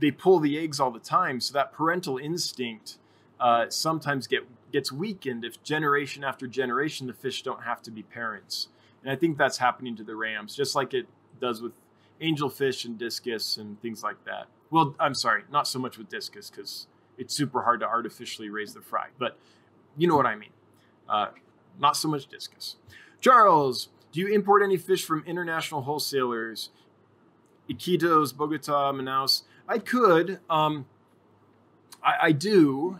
they 0.00 0.10
pull 0.10 0.40
the 0.40 0.58
eggs 0.58 0.80
all 0.80 0.90
the 0.90 0.98
time. 0.98 1.40
So 1.40 1.52
that 1.54 1.72
parental 1.72 2.18
instinct 2.18 2.98
uh, 3.40 3.66
sometimes 3.68 4.26
get 4.26 4.46
gets 4.70 4.92
weakened 4.92 5.44
if 5.44 5.62
generation 5.62 6.22
after 6.22 6.46
generation 6.46 7.06
the 7.06 7.12
fish 7.12 7.42
don't 7.42 7.62
have 7.62 7.82
to 7.82 7.90
be 7.90 8.02
parents. 8.02 8.68
And 9.02 9.10
I 9.10 9.16
think 9.16 9.38
that's 9.38 9.58
happening 9.58 9.96
to 9.96 10.04
the 10.04 10.14
rams, 10.14 10.54
just 10.54 10.74
like 10.74 10.92
it 10.92 11.06
does 11.40 11.62
with 11.62 11.72
angelfish 12.20 12.84
and 12.84 12.98
discus 12.98 13.56
and 13.56 13.80
things 13.80 14.02
like 14.02 14.22
that. 14.24 14.46
Well, 14.70 14.94
I'm 15.00 15.14
sorry, 15.14 15.44
not 15.50 15.66
so 15.66 15.78
much 15.78 15.96
with 15.96 16.08
discus 16.08 16.50
because 16.50 16.86
it's 17.16 17.34
super 17.34 17.62
hard 17.62 17.80
to 17.80 17.86
artificially 17.86 18.50
raise 18.50 18.74
the 18.74 18.82
fry, 18.82 19.06
but 19.18 19.38
you 19.96 20.06
know 20.06 20.16
what 20.16 20.26
I 20.26 20.34
mean. 20.34 20.50
Uh, 21.08 21.28
not 21.78 21.96
so 21.96 22.08
much 22.08 22.26
discus. 22.26 22.76
Charles, 23.20 23.88
do 24.12 24.20
you 24.20 24.28
import 24.28 24.62
any 24.62 24.76
fish 24.76 25.04
from 25.04 25.24
international 25.26 25.82
wholesalers? 25.82 26.70
Iquitos, 27.68 28.34
Bogota, 28.36 28.92
Manaus. 28.92 29.42
I 29.68 29.78
could. 29.78 30.40
Um, 30.48 30.86
I, 32.02 32.14
I 32.22 32.32
do 32.32 32.98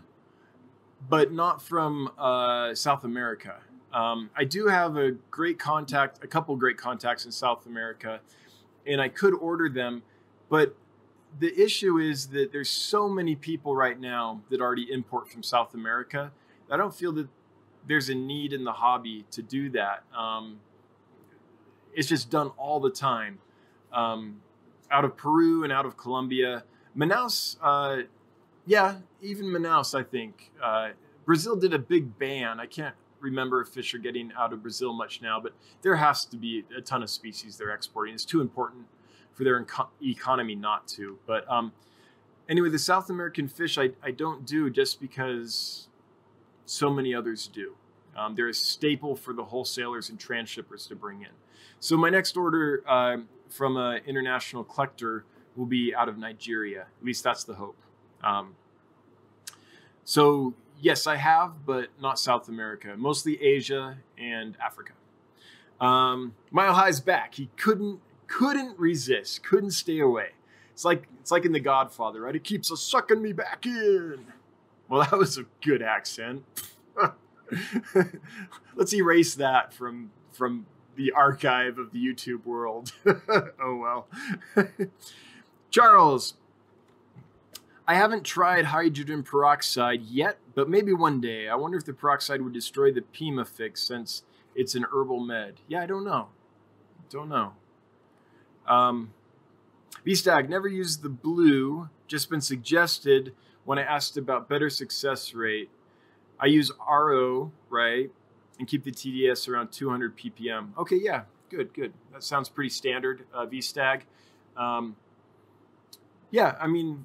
but 1.09 1.33
not 1.33 1.63
from 1.63 2.11
uh, 2.19 2.75
South 2.75 3.05
America. 3.05 3.57
Um, 3.93 4.31
I 4.37 4.45
do 4.45 4.67
have 4.67 4.97
a 4.97 5.13
great 5.31 5.59
contact, 5.59 6.23
a 6.23 6.27
couple 6.27 6.55
great 6.57 6.77
contacts 6.77 7.25
in 7.25 7.33
South 7.33 7.67
America, 7.67 8.21
and 8.87 9.01
I 9.01 9.09
could 9.09 9.35
order 9.35 9.69
them, 9.69 10.03
but 10.49 10.75
the 11.39 11.59
issue 11.61 11.99
is 11.99 12.29
that 12.29 12.53
there's 12.53 12.71
so 12.71 13.09
many 13.09 13.37
people 13.37 13.77
right 13.77 14.01
now 14.01 14.41
that 14.51 14.61
already 14.61 14.91
import 14.91 15.31
from 15.31 15.43
South 15.43 15.75
America. 15.75 16.33
I 16.71 16.77
don't 16.77 16.95
feel 16.95 17.13
that 17.13 17.29
there's 17.89 18.09
a 18.09 18.15
need 18.15 18.53
in 18.53 18.65
the 18.65 18.73
hobby 18.73 19.25
to 19.33 19.43
do 19.43 19.71
that. 19.71 20.05
Um, 20.17 20.61
it's 21.95 22.09
just 22.09 22.31
done 22.31 22.53
all 22.57 22.79
the 22.79 22.91
time. 22.91 23.39
Um, 23.93 24.43
out 24.91 25.05
of 25.05 25.17
Peru 25.17 25.65
and 25.65 25.73
out 25.73 25.87
of 25.87 25.97
Colombia, 25.97 26.65
Manaus 26.97 27.57
uh, 27.63 28.03
yeah, 28.69 28.97
even 29.23 29.47
Manaus, 29.47 29.99
I 29.99 30.03
think. 30.03 30.53
Uh, 30.63 30.91
Brazil 31.25 31.57
did 31.57 31.73
a 31.73 31.79
big 31.79 32.19
ban. 32.19 32.61
I 32.61 32.67
can't 32.67 32.95
remember 33.19 33.63
if 33.63 33.69
fish 33.69 33.95
are 33.95 33.99
getting 33.99 34.31
out 34.39 34.53
of 34.53 34.61
Brazil 34.61 34.93
much 34.93 35.23
now, 35.23 35.41
but 35.41 35.55
there 35.81 35.97
has 35.97 36.27
to 36.27 36.37
be 36.37 36.65
a 36.77 36.83
ton 36.83 37.03
of 37.03 37.09
species 37.09 37.57
they're 37.57 37.75
exporting. 37.75 38.15
It's 38.15 38.27
too 38.27 38.43
important 38.43 38.85
for 39.33 39.45
their 39.45 39.65
inco- 39.65 39.89
economy 40.03 40.55
not 40.55 40.87
to. 40.89 41.19
But 41.27 41.51
um, 41.51 41.73
anyway, 42.47 42.69
the 42.69 42.79
South 42.79 43.09
American 43.09 43.49
fish 43.49 43.79
I, 43.79 43.91
I 44.03 44.11
don't 44.11 44.45
do 44.45 44.69
just 44.69 45.01
because 45.01 45.88
so 46.69 46.91
many 46.91 47.15
others 47.15 47.49
do. 47.49 47.75
Um, 48.17 48.35
they're 48.35 48.49
a 48.49 48.55
staple 48.55 49.15
for 49.15 49.33
the 49.33 49.45
wholesalers 49.45 50.11
and 50.11 50.19
transshippers 50.19 50.87
to 50.89 50.97
bring 50.97 51.23
in. 51.23 51.29
So 51.81 51.97
my 51.97 52.11
next 52.11 52.37
order 52.37 52.83
uh, 52.87 53.19
from 53.49 53.77
an 53.77 54.03
international 54.07 54.65
collector 54.65 55.25
will 55.57 55.67
be 55.67 55.95
out 55.95 56.09
of 56.09 56.19
Nigeria. 56.19 56.83
At 56.83 57.05
least 57.05 57.25
that's 57.25 57.45
the 57.45 57.55
hope. 57.55 57.79
Um, 58.23 58.57
so 60.05 60.55
yes, 60.81 61.07
I 61.07 61.17
have, 61.17 61.65
but 61.65 61.89
not 62.01 62.19
South 62.19 62.49
America. 62.49 62.95
Mostly 62.97 63.41
Asia 63.43 63.99
and 64.19 64.57
Africa. 64.63 64.93
Um, 65.81 66.35
Mile 66.51 66.75
High's 66.75 67.01
back. 67.01 67.35
He 67.35 67.51
couldn't 67.57 68.01
couldn't 68.27 68.79
resist, 68.79 69.43
couldn't 69.43 69.71
stay 69.71 70.01
away. 70.01 70.31
It's 70.73 70.85
like 70.85 71.09
it's 71.21 71.31
like 71.31 71.45
in 71.45 71.53
The 71.53 71.61
Godfather, 71.61 72.21
right? 72.21 72.37
It 72.37 72.45
keeps 72.45 72.69
sucking 72.81 73.23
me 73.23 73.33
back 73.33 73.65
in. 73.65 74.27
Well, 74.89 75.01
that 75.11 75.19
was 75.19 75.39
a 75.39 75.45
good 75.63 75.83
accent. 75.83 76.45
Let's 78.77 78.95
erase 78.95 79.35
that 79.37 79.73
from 79.73 80.11
from 80.33 80.67
the 80.97 81.13
archive 81.13 81.79
of 81.79 81.93
the 81.93 82.05
YouTube 82.05 82.45
world. 82.45 82.93
oh 83.07 83.77
well. 83.77 84.09
Charles, 85.71 86.35
I 87.87 87.95
haven't 87.95 88.25
tried 88.25 88.67
hydrogen 88.67 89.23
peroxide 89.23 90.03
yet, 90.03 90.39
but 90.55 90.69
maybe 90.69 90.93
one 90.93 91.21
day. 91.21 91.49
I 91.49 91.55
wonder 91.55 91.79
if 91.79 91.85
the 91.85 91.95
peroxide 91.95 92.43
would 92.43 92.53
destroy 92.53 92.93
the 92.93 93.01
Pimafix 93.01 93.79
since 93.79 94.23
it's 94.55 94.75
an 94.75 94.85
herbal 94.93 95.21
med. 95.21 95.61
Yeah, 95.69 95.83
I 95.83 95.87
don't 95.87 96.05
know. 96.05 96.29
Don't 97.11 97.29
know. 97.29 97.53
Um, 98.67 99.13
VStag 100.07 100.49
never 100.49 100.69
used 100.69 101.03
the 101.03 101.09
blue, 101.09 101.89
just 102.07 102.29
been 102.29 102.41
suggested 102.41 103.33
when 103.69 103.79
I 103.79 103.83
asked 103.83 104.17
about 104.17 104.49
better 104.49 104.71
success 104.71 105.35
rate. 105.35 105.69
I 106.41 106.47
use 106.47 106.73
RO, 106.91 107.53
right? 107.69 108.11
And 108.59 108.67
keep 108.67 108.83
the 108.83 108.91
TDS 108.91 109.47
around 109.47 109.73
200 109.73 110.17
ppm. 110.17 110.71
Okay, 110.79 110.97
yeah, 110.97 111.25
good, 111.51 111.75
good. 111.75 111.93
That 112.15 112.25
sounds 112.25 112.49
pretty 112.49 112.71
standard, 112.71 113.27
uh, 113.35 113.45
VStag. 113.45 114.05
Um, 114.57 114.97
yeah, 116.31 116.57
I 116.59 116.67
mean, 116.67 117.05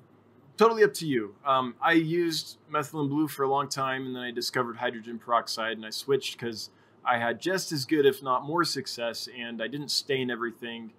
totally 0.55 0.85
up 0.85 0.93
to 0.93 1.05
you. 1.05 1.35
Um, 1.45 1.75
I 1.81 1.91
used 1.91 2.59
methylene 2.71 3.09
blue 3.09 3.27
for 3.27 3.43
a 3.43 3.49
long 3.49 3.67
time, 3.67 4.05
and 4.05 4.15
then 4.15 4.23
I 4.23 4.31
discovered 4.31 4.77
hydrogen 4.77 5.19
peroxide, 5.19 5.75
and 5.75 5.85
I 5.85 5.89
switched 5.89 6.39
because 6.39 6.69
I 7.03 7.17
had 7.17 7.41
just 7.41 7.73
as 7.73 7.83
good, 7.83 8.05
if 8.05 8.23
not 8.23 8.45
more, 8.45 8.63
success, 8.63 9.27
and 9.37 9.61
I 9.61 9.67
didn't 9.67 9.91
stain 9.91 10.31
everything, 10.31 10.93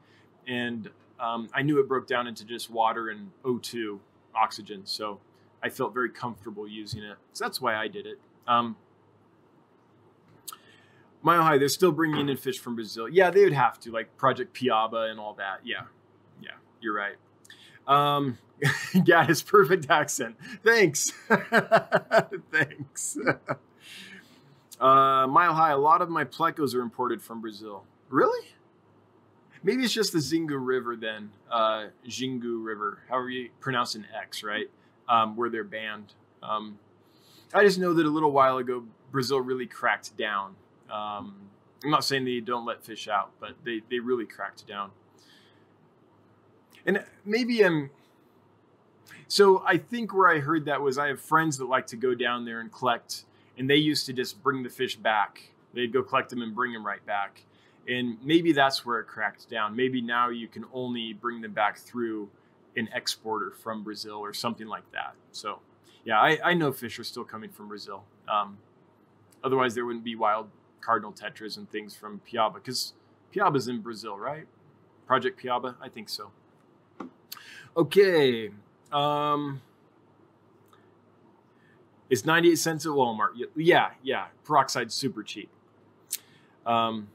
and 0.47 0.91
um, 1.19 1.49
I 1.55 1.62
knew 1.62 1.81
it 1.81 1.89
broke 1.89 2.07
down 2.07 2.27
into 2.27 2.45
just 2.45 2.69
water 2.69 3.09
and 3.09 3.31
O2 3.47 3.99
oxygen, 4.35 4.82
so 4.85 5.20
I 5.65 5.70
felt 5.70 5.95
very 5.95 6.11
comfortable 6.11 6.69
using 6.69 7.03
it. 7.03 7.16
So 7.32 7.47
that's 7.47 7.59
why 7.59 7.74
I 7.74 7.89
did 7.89 8.07
it. 8.07 8.20
Um, 8.47 8.77
Mile 11.23 11.43
High, 11.43 11.57
they're 11.57 11.70
still 11.70 11.91
bringing 11.91 12.28
in 12.28 12.36
fish 12.36 12.59
from 12.59 12.74
Brazil. 12.74 13.09
Yeah, 13.09 13.31
they 13.31 13.45
would 13.45 13.55
have 13.55 13.81
to, 13.81 13.91
like 13.91 14.15
Project 14.19 14.55
Piaba 14.55 15.11
and 15.11 15.19
all 15.19 15.32
that. 15.35 15.61
Yeah, 15.65 15.85
yeah, 16.43 16.51
you're 16.82 16.95
right. 16.95 17.16
Um, 17.89 18.36
his 19.27 19.43
perfect 19.43 19.89
accent. 19.89 20.36
Thanks. 20.62 21.11
Thanks. 22.53 23.19
Uh, 24.81 25.24
mile 25.28 25.55
high, 25.55 25.70
a 25.70 25.78
lot 25.78 26.03
of 26.03 26.11
my 26.11 26.24
plecos 26.24 26.74
are 26.74 26.81
imported 26.81 27.23
from 27.23 27.41
Brazil. 27.41 27.85
Really? 28.11 28.49
Maybe 29.62 29.85
it's 29.85 29.95
just 29.95 30.12
the 30.12 30.19
Xingu 30.19 30.59
River 30.59 30.97
then, 30.97 31.31
uh, 31.49 31.86
Xingu 32.07 32.62
River, 32.62 32.99
however 33.09 33.31
you 33.31 33.51
pronounce 33.61 33.95
an 33.95 34.05
X, 34.12 34.43
right? 34.43 34.69
Um, 35.09 35.36
where 35.36 35.51
they're 35.51 35.64
banned. 35.64 36.14
Um, 36.43 36.78
I 37.52 37.62
just 37.62 37.78
know 37.78 37.93
that 37.93 38.06
a 38.06 38.09
little 38.09 38.32
while 38.32 38.59
ago, 38.59 38.85
Brazil 39.12 39.40
really 39.40 39.66
cracked 39.66 40.16
down. 40.16 40.56
Um, 40.90 41.36
I'm 41.85 41.90
not 41.90 42.05
saying 42.05 42.24
they 42.24 42.40
don't 42.40 42.64
let 42.64 42.82
fish 42.82 43.06
out, 43.06 43.31
but 43.39 43.51
they, 43.64 43.82
they 43.90 43.98
really 43.98 44.24
cracked 44.24 44.66
down. 44.66 44.90
And 46.86 47.05
maybe 47.24 47.62
I'm 47.62 47.90
so 49.28 49.62
I 49.66 49.78
think 49.78 50.14
where 50.14 50.28
I 50.28 50.39
heard 50.39 50.66
that 50.66 50.81
was 50.81 50.98
I 50.98 51.09
have 51.09 51.20
friends 51.20 51.59
that 51.59 51.66
like 51.66 51.86
to 51.89 51.97
go 51.97 52.14
down 52.14 52.44
there 52.44 52.60
and 52.60 52.72
collect, 52.72 53.24
and 53.59 53.68
they 53.68 53.76
used 53.76 54.06
to 54.06 54.12
just 54.12 54.43
bring 54.43 54.62
the 54.62 54.68
fish 54.68 54.97
back. 54.97 55.51
They'd 55.72 55.93
go 55.93 56.02
collect 56.02 56.31
them 56.31 56.43
and 56.43 56.55
bring 56.55 56.72
them 56.72 56.86
right 56.86 57.05
back. 57.05 57.43
And 57.89 58.16
maybe 58.24 58.52
that's 58.52 58.85
where 58.86 59.01
it 59.01 59.06
cracked 59.06 59.51
down. 59.51 59.76
Maybe 59.76 60.01
now 60.01 60.31
you 60.31 60.48
can 60.48 60.64
only 60.72 61.12
bring 61.12 61.40
them 61.40 61.52
back 61.52 61.78
through 61.78 62.31
an 62.76 62.88
exporter 62.92 63.51
from 63.51 63.82
Brazil 63.82 64.16
or 64.16 64.32
something 64.32 64.66
like 64.66 64.90
that. 64.92 65.14
So, 65.32 65.60
yeah, 66.05 66.20
I, 66.20 66.38
I 66.44 66.55
know 66.55 66.72
fish 66.72 66.98
are 66.98 67.05
still 67.05 67.24
coming 67.24 67.51
from 67.51 67.68
Brazil. 67.68 68.05
Um, 68.28 68.59
otherwise, 69.42 69.74
there 69.74 69.84
wouldn't 69.84 70.05
be 70.05 70.16
wild 70.16 70.48
cardinal 70.80 71.12
tetras 71.12 71.56
and 71.56 71.70
things 71.70 71.96
from 71.96 72.20
Piaba 72.30 72.55
because 72.55 72.94
Piaba's 73.34 73.68
in 73.68 73.80
Brazil, 73.80 74.18
right? 74.18 74.46
Project 75.06 75.42
Piaba? 75.42 75.76
I 75.80 75.88
think 75.88 76.09
so. 76.09 76.30
Okay, 77.76 78.51
um, 78.92 79.60
it's 82.09 82.24
98 82.24 82.56
cents 82.56 82.86
at 82.86 82.92
Walmart. 82.92 83.30
Yeah, 83.56 83.90
yeah. 84.02 84.26
Peroxide's 84.44 84.94
super 84.94 85.22
cheap. 85.24 85.48
Um, 86.64 87.09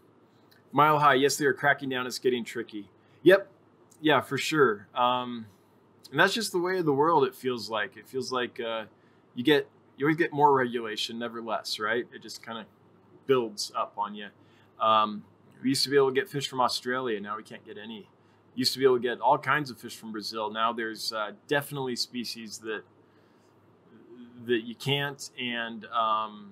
Mile 0.72 0.99
high, 0.99 1.15
yes, 1.15 1.36
they 1.38 1.45
are 1.45 1.53
cracking 1.53 1.90
down. 1.90 2.06
It's 2.06 2.19
getting 2.19 2.44
tricky. 2.44 2.90
Yep, 3.23 3.48
yeah, 4.02 4.22
for 4.22 4.38
sure. 4.38 4.88
Um, 4.96 5.46
and 6.12 6.20
that's 6.20 6.34
just 6.34 6.52
the 6.52 6.60
way 6.60 6.78
of 6.78 6.86
the 6.86 6.94
world. 6.94 7.24
It 7.26 7.36
feels 7.36 7.70
like 7.70 7.98
it 7.98 8.08
feels 8.08 8.32
like 8.32 8.60
uh, 8.60 8.86
you 9.36 9.44
get 9.44 9.68
you 9.98 10.06
always 10.06 10.18
get 10.18 10.32
more 10.32 10.54
regulation, 10.54 11.20
never 11.20 11.42
less, 11.42 11.80
right? 11.80 12.08
It 12.14 12.22
just 12.22 12.42
kind 12.42 12.58
of 12.58 12.66
builds 13.28 13.72
up 13.76 13.94
on 13.98 14.16
you. 14.16 14.28
Um, 14.80 15.24
we 15.62 15.70
used 15.70 15.84
to 15.84 15.90
be 15.90 15.98
able 15.98 16.08
to 16.08 16.14
get 16.14 16.30
fish 16.30 16.48
from 16.48 16.62
Australia. 16.62 17.20
Now 17.20 17.38
we 17.38 17.44
can't 17.44 17.66
get 17.66 17.78
any. 17.78 18.08
Used 18.56 18.74
to 18.74 18.80
be 18.80 18.86
able 18.86 18.96
to 18.96 19.02
get 19.02 19.20
all 19.20 19.38
kinds 19.38 19.70
of 19.70 19.78
fish 19.78 19.96
from 19.96 20.12
Brazil. 20.12 20.52
Now 20.52 20.74
there's 20.74 21.14
uh, 21.14 21.32
definitely 21.48 21.96
species 21.96 22.58
that 22.60 22.84
that 24.46 24.62
you 24.66 24.74
can't, 24.74 25.30
and 25.40 25.86
um, 25.86 26.52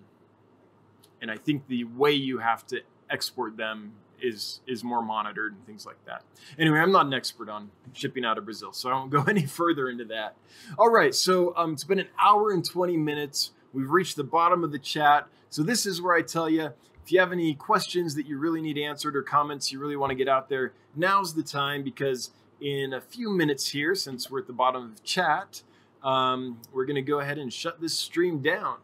and 1.21 1.31
I 1.31 1.37
think 1.37 1.67
the 1.67 1.85
way 1.85 2.11
you 2.11 2.37
have 2.39 2.67
to 2.67 2.81
export 3.09 3.57
them 3.57 3.93
is 4.21 4.61
is 4.67 4.83
more 4.83 5.01
monitored 5.01 5.53
and 5.53 5.65
things 5.65 5.85
like 5.85 6.03
that. 6.05 6.23
Anyway, 6.57 6.79
I'm 6.79 6.91
not 6.91 7.05
an 7.05 7.13
expert 7.13 7.49
on 7.49 7.71
shipping 7.93 8.25
out 8.25 8.37
of 8.37 8.45
Brazil, 8.45 8.73
so 8.73 8.89
I 8.89 8.93
won't 8.93 9.11
go 9.11 9.23
any 9.27 9.45
further 9.45 9.89
into 9.89 10.05
that. 10.05 10.35
All 10.77 10.89
right, 10.89 11.13
so 11.13 11.53
um, 11.55 11.73
it's 11.73 11.83
been 11.83 11.99
an 11.99 12.09
hour 12.19 12.51
and 12.51 12.63
20 12.63 12.97
minutes. 12.97 13.51
We've 13.73 13.89
reached 13.89 14.15
the 14.15 14.23
bottom 14.23 14.63
of 14.63 14.71
the 14.71 14.79
chat. 14.79 15.27
So 15.49 15.63
this 15.63 15.85
is 15.85 16.01
where 16.01 16.15
I 16.15 16.21
tell 16.21 16.49
you 16.49 16.71
if 17.07 17.11
you 17.11 17.19
have 17.19 17.31
any 17.31 17.53
questions 17.53 18.15
that 18.15 18.25
you 18.25 18.37
really 18.37 18.61
need 18.61 18.77
answered 18.77 19.15
or 19.15 19.21
comments 19.21 19.71
you 19.71 19.79
really 19.79 19.95
want 19.95 20.09
to 20.09 20.15
get 20.15 20.27
out 20.27 20.49
there, 20.49 20.73
now's 20.95 21.33
the 21.33 21.43
time 21.43 21.83
because 21.83 22.31
in 22.59 22.93
a 22.93 22.99
few 22.99 23.29
minutes 23.29 23.69
here, 23.69 23.95
since 23.95 24.29
we're 24.29 24.39
at 24.39 24.47
the 24.47 24.53
bottom 24.53 24.83
of 24.83 24.95
the 24.97 25.01
chat, 25.03 25.61
um, 26.03 26.59
we're 26.73 26.85
going 26.85 26.95
to 26.95 27.01
go 27.01 27.19
ahead 27.19 27.37
and 27.37 27.53
shut 27.53 27.79
this 27.79 27.97
stream 27.97 28.41
down. 28.41 28.77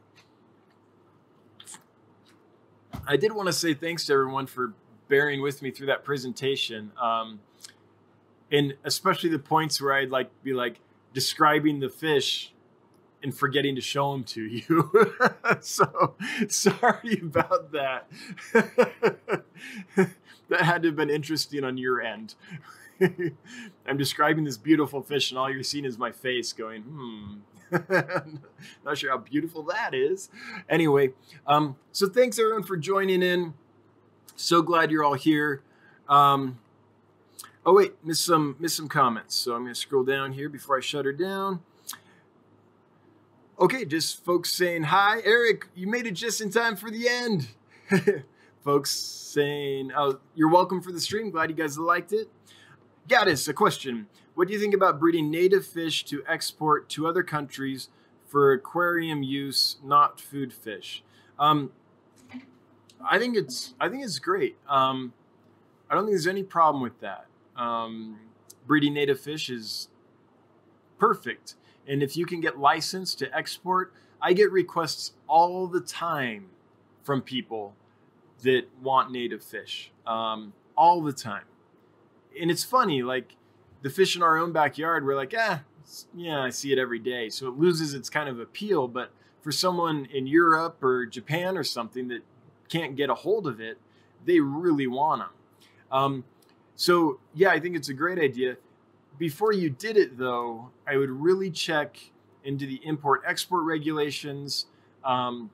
I 3.05 3.17
did 3.17 3.33
want 3.33 3.47
to 3.47 3.53
say 3.53 3.73
thanks 3.73 4.05
to 4.05 4.13
everyone 4.13 4.45
for 4.45 4.73
bearing 5.07 5.41
with 5.41 5.61
me 5.61 5.71
through 5.71 5.87
that 5.87 6.03
presentation. 6.03 6.91
Um, 7.01 7.39
and 8.51 8.75
especially 8.83 9.29
the 9.29 9.39
points 9.39 9.81
where 9.81 9.93
I'd 9.93 10.09
like 10.09 10.29
be 10.43 10.53
like 10.53 10.79
describing 11.13 11.79
the 11.79 11.89
fish 11.89 12.53
and 13.21 13.35
forgetting 13.35 13.75
to 13.75 13.81
show 13.81 14.11
them 14.11 14.23
to 14.25 14.43
you. 14.43 15.15
so 15.61 16.15
sorry 16.49 17.19
about 17.21 17.71
that. 17.71 18.07
that 20.49 20.61
had 20.61 20.83
to 20.83 20.89
have 20.89 20.95
been 20.95 21.09
interesting 21.09 21.63
on 21.63 21.77
your 21.77 22.01
end. 22.01 22.35
I'm 23.01 23.97
describing 23.97 24.43
this 24.43 24.57
beautiful 24.57 25.01
fish, 25.01 25.31
and 25.31 25.37
all 25.37 25.49
you're 25.49 25.63
seeing 25.63 25.85
is 25.85 25.97
my 25.97 26.11
face 26.11 26.53
going, 26.53 26.83
hmm. 26.83 27.33
Not 28.85 28.97
sure 28.97 29.09
how 29.09 29.17
beautiful 29.17 29.63
that 29.63 29.95
is. 29.95 30.29
Anyway, 30.69 31.13
um, 31.47 31.75
so 31.91 32.07
thanks 32.07 32.37
everyone 32.37 32.63
for 32.63 32.77
joining 32.77 33.23
in. 33.23 33.55
So 34.35 34.61
glad 34.61 34.91
you're 34.91 35.03
all 35.03 35.13
here. 35.13 35.61
Um, 36.09 36.59
oh 37.65 37.73
wait, 37.73 37.93
missed 38.03 38.25
some 38.25 38.55
missed 38.59 38.75
some 38.75 38.89
comments. 38.89 39.35
So 39.35 39.53
I'm 39.55 39.63
going 39.63 39.73
to 39.73 39.79
scroll 39.79 40.03
down 40.03 40.33
here 40.33 40.49
before 40.49 40.77
I 40.77 40.81
shut 40.81 41.05
her 41.05 41.13
down. 41.13 41.61
Okay, 43.59 43.85
just 43.85 44.23
folks 44.25 44.51
saying 44.53 44.83
hi, 44.83 45.21
Eric. 45.23 45.67
You 45.75 45.87
made 45.87 46.07
it 46.07 46.15
just 46.15 46.41
in 46.41 46.49
time 46.49 46.75
for 46.75 46.89
the 46.89 47.07
end. 47.07 47.47
folks 48.63 48.91
saying, 48.91 49.91
"Oh, 49.95 50.19
you're 50.35 50.49
welcome 50.49 50.81
for 50.81 50.91
the 50.91 50.99
stream. 50.99 51.29
Glad 51.29 51.49
you 51.49 51.55
guys 51.55 51.77
liked 51.77 52.13
it." 52.13 52.29
Gaddis, 53.07 53.47
a 53.47 53.53
question. 53.53 54.07
What 54.35 54.47
do 54.47 54.53
you 54.53 54.59
think 54.59 54.73
about 54.73 54.99
breeding 54.99 55.29
native 55.29 55.65
fish 55.65 56.03
to 56.05 56.23
export 56.27 56.89
to 56.89 57.05
other 57.05 57.21
countries 57.21 57.89
for 58.27 58.51
aquarium 58.51 59.21
use, 59.21 59.77
not 59.83 60.19
food 60.19 60.51
fish? 60.51 61.03
Um, 61.37 61.71
I 63.07 63.19
think 63.19 63.35
it's 63.35 63.73
I 63.79 63.89
think 63.89 64.03
it's 64.03 64.19
great. 64.19 64.57
Um, 64.67 65.13
I 65.89 65.95
don't 65.95 66.05
think 66.05 66.13
there's 66.13 66.27
any 66.27 66.43
problem 66.43 66.81
with 66.81 66.99
that. 67.01 67.25
Um, 67.55 68.19
breeding 68.65 68.93
native 68.93 69.19
fish 69.19 69.49
is 69.49 69.89
perfect, 70.97 71.55
and 71.87 72.01
if 72.01 72.17
you 72.17 72.25
can 72.25 72.41
get 72.41 72.57
licensed 72.57 73.19
to 73.19 73.35
export, 73.35 73.93
I 74.21 74.33
get 74.33 74.51
requests 74.51 75.13
all 75.27 75.67
the 75.67 75.81
time 75.81 76.49
from 77.03 77.21
people 77.21 77.75
that 78.43 78.63
want 78.81 79.11
native 79.11 79.43
fish, 79.43 79.91
um, 80.07 80.53
all 80.77 81.01
the 81.01 81.13
time. 81.13 81.43
And 82.39 82.49
it's 82.49 82.63
funny, 82.63 83.03
like 83.03 83.35
the 83.81 83.89
fish 83.89 84.15
in 84.15 84.23
our 84.23 84.37
own 84.37 84.51
backyard, 84.51 85.05
we're 85.05 85.15
like, 85.15 85.33
ah, 85.37 85.61
yeah, 86.15 86.41
I 86.41 86.49
see 86.49 86.71
it 86.71 86.79
every 86.79 86.99
day, 86.99 87.29
so 87.29 87.47
it 87.47 87.57
loses 87.57 87.93
its 87.93 88.09
kind 88.09 88.29
of 88.29 88.39
appeal. 88.39 88.87
But 88.87 89.11
for 89.41 89.51
someone 89.51 90.07
in 90.11 90.25
Europe 90.25 90.81
or 90.83 91.05
Japan 91.05 91.57
or 91.57 91.63
something 91.63 92.07
that 92.07 92.21
can't 92.73 92.95
get 92.95 93.09
a 93.09 93.15
hold 93.15 93.45
of 93.45 93.61
it, 93.61 93.77
they 94.25 94.39
really 94.39 94.87
want 94.87 95.21
them. 95.21 95.29
Um, 95.91 96.23
so 96.75 97.19
yeah, 97.35 97.51
I 97.51 97.59
think 97.59 97.75
it's 97.75 97.89
a 97.89 97.93
great 97.93 98.17
idea. 98.17 98.57
Before 99.19 99.53
you 99.53 99.69
did 99.69 99.95
it 99.95 100.17
though, 100.17 100.69
I 100.87 100.97
would 100.97 101.11
really 101.11 101.51
check 101.51 101.97
into 102.43 102.65
the 102.65 102.81
import 102.83 103.21
export 103.25 103.63
regulations. 103.63 104.65
Um, 105.03 105.51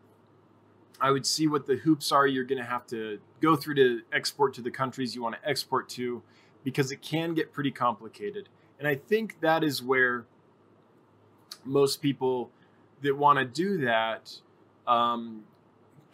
I 1.01 1.11
would 1.11 1.25
see 1.25 1.47
what 1.47 1.67
the 1.67 1.75
hoops 1.75 2.11
are 2.11 2.25
you're 2.27 2.43
going 2.43 2.61
to 2.61 2.69
have 2.69 2.85
to 2.87 3.19
go 3.41 3.55
through 3.55 3.75
to 3.75 4.01
export 4.13 4.53
to 4.55 4.61
the 4.61 4.71
countries 4.71 5.15
you 5.15 5.21
want 5.21 5.35
to 5.41 5.49
export 5.49 5.89
to 5.89 6.21
because 6.63 6.91
it 6.91 7.01
can 7.01 7.33
get 7.33 7.53
pretty 7.53 7.71
complicated. 7.71 8.49
And 8.79 8.87
I 8.87 8.95
think 8.95 9.39
that 9.41 9.63
is 9.63 9.81
where 9.81 10.25
most 11.65 12.01
people 12.01 12.49
that 13.01 13.15
want 13.15 13.39
to 13.39 13.45
do 13.45 13.77
that 13.85 14.31
um, 14.87 15.43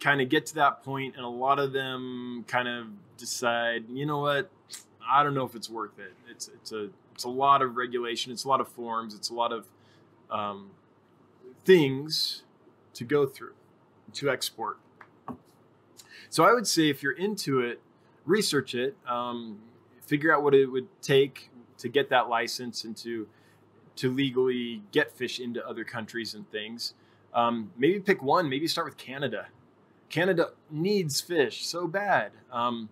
kind 0.00 0.20
of 0.20 0.28
get 0.28 0.46
to 0.46 0.54
that 0.56 0.82
point 0.84 1.16
and 1.16 1.24
a 1.24 1.28
lot 1.28 1.58
of 1.58 1.72
them 1.72 2.44
kind 2.46 2.68
of 2.68 2.86
decide 3.16 3.84
you 3.88 4.06
know 4.06 4.20
what? 4.20 4.50
I 5.08 5.22
don't 5.22 5.34
know 5.34 5.44
if 5.44 5.54
it's 5.54 5.70
worth 5.70 5.98
it. 5.98 6.12
It's 6.28 6.48
it's 6.48 6.72
a 6.72 6.90
it's 7.14 7.24
a 7.24 7.28
lot 7.28 7.62
of 7.62 7.76
regulation 7.76 8.32
it's 8.32 8.44
a 8.44 8.48
lot 8.48 8.60
of 8.60 8.68
forms 8.68 9.14
it's 9.14 9.30
a 9.30 9.34
lot 9.34 9.52
of 9.52 9.66
um, 10.30 10.70
things 11.64 12.42
to 12.94 13.04
go 13.04 13.26
through 13.26 13.54
to 14.14 14.30
export. 14.30 14.78
So 16.28 16.44
i 16.44 16.52
would 16.52 16.66
say 16.66 16.90
if 16.90 17.02
you're 17.02 17.12
into 17.12 17.60
it 17.60 17.80
research 18.26 18.74
it 18.74 18.96
um, 19.06 19.58
figure 20.04 20.34
out 20.34 20.42
what 20.42 20.54
it 20.54 20.66
would 20.66 20.88
take 21.00 21.50
to 21.78 21.88
get 21.88 22.10
that 22.10 22.28
license 22.28 22.84
and 22.84 22.96
to 22.98 23.26
to 23.96 24.12
legally 24.12 24.82
get 24.92 25.10
fish 25.10 25.40
into 25.40 25.66
other 25.66 25.82
countries 25.82 26.34
and 26.34 26.50
things. 26.50 26.92
Um, 27.32 27.72
maybe 27.78 27.98
pick 28.00 28.22
one 28.22 28.48
maybe 28.48 28.66
start 28.66 28.86
with 28.86 28.96
canada 28.96 29.46
Canada 30.08 30.50
needs 30.70 31.20
fish 31.20 31.66
so 31.66 31.86
bad. 31.86 32.32
Um, 32.50 32.88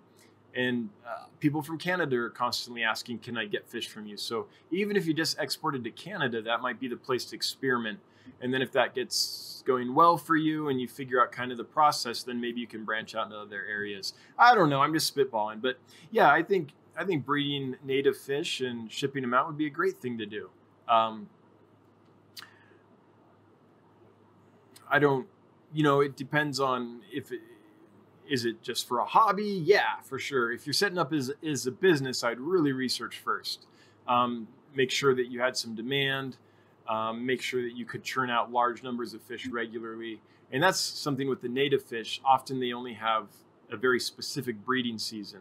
and 0.54 0.88
uh, 1.06 1.26
people 1.40 1.62
from 1.62 1.78
Canada 1.78 2.16
are 2.16 2.30
constantly 2.30 2.82
asking, 2.82 3.18
"Can 3.18 3.36
I 3.36 3.46
get 3.46 3.68
fish 3.68 3.88
from 3.88 4.06
you?" 4.06 4.16
So 4.16 4.46
even 4.70 4.96
if 4.96 5.06
you 5.06 5.14
just 5.14 5.38
exported 5.38 5.82
to 5.84 5.90
Canada, 5.90 6.42
that 6.42 6.60
might 6.60 6.78
be 6.78 6.88
the 6.88 6.96
place 6.96 7.24
to 7.26 7.36
experiment. 7.36 7.98
And 8.40 8.54
then 8.54 8.62
if 8.62 8.72
that 8.72 8.94
gets 8.94 9.62
going 9.66 9.94
well 9.94 10.16
for 10.16 10.36
you, 10.36 10.68
and 10.68 10.80
you 10.80 10.88
figure 10.88 11.20
out 11.20 11.32
kind 11.32 11.50
of 11.50 11.58
the 11.58 11.64
process, 11.64 12.22
then 12.22 12.40
maybe 12.40 12.60
you 12.60 12.66
can 12.66 12.84
branch 12.84 13.14
out 13.14 13.26
into 13.26 13.38
other 13.38 13.64
areas. 13.68 14.14
I 14.38 14.54
don't 14.54 14.70
know. 14.70 14.80
I'm 14.80 14.94
just 14.94 15.14
spitballing, 15.14 15.60
but 15.60 15.78
yeah, 16.10 16.30
I 16.30 16.42
think 16.42 16.70
I 16.96 17.04
think 17.04 17.26
breeding 17.26 17.76
native 17.84 18.16
fish 18.16 18.60
and 18.60 18.90
shipping 18.90 19.22
them 19.22 19.34
out 19.34 19.46
would 19.46 19.58
be 19.58 19.66
a 19.66 19.70
great 19.70 19.98
thing 19.98 20.18
to 20.18 20.26
do. 20.26 20.50
Um, 20.88 21.28
I 24.88 24.98
don't 24.98 25.26
you 25.74 25.82
know, 25.82 26.00
it 26.00 26.16
depends 26.16 26.60
on 26.60 27.00
if 27.12 27.32
it, 27.32 27.40
is 28.30 28.44
it 28.46 28.62
just 28.62 28.88
for 28.88 29.00
a 29.00 29.04
hobby? 29.04 29.62
Yeah, 29.64 30.00
for 30.02 30.18
sure. 30.18 30.52
If 30.52 30.66
you're 30.66 30.72
setting 30.72 30.98
up 30.98 31.12
as, 31.12 31.32
as 31.46 31.66
a 31.66 31.72
business, 31.72 32.24
I'd 32.24 32.40
really 32.40 32.72
research 32.72 33.18
first. 33.18 33.66
Um, 34.06 34.48
make 34.74 34.90
sure 34.90 35.14
that 35.14 35.26
you 35.26 35.40
had 35.40 35.56
some 35.56 35.74
demand. 35.74 36.38
Um, 36.88 37.26
make 37.26 37.42
sure 37.42 37.60
that 37.62 37.76
you 37.76 37.84
could 37.84 38.04
churn 38.04 38.30
out 38.30 38.52
large 38.52 38.82
numbers 38.82 39.14
of 39.14 39.22
fish 39.22 39.46
regularly. 39.46 40.20
And 40.52 40.62
that's 40.62 40.78
something 40.78 41.28
with 41.28 41.42
the 41.42 41.48
native 41.48 41.82
fish. 41.82 42.20
Often 42.24 42.60
they 42.60 42.72
only 42.72 42.94
have 42.94 43.26
a 43.70 43.76
very 43.76 43.98
specific 43.98 44.64
breeding 44.64 44.98
season. 44.98 45.40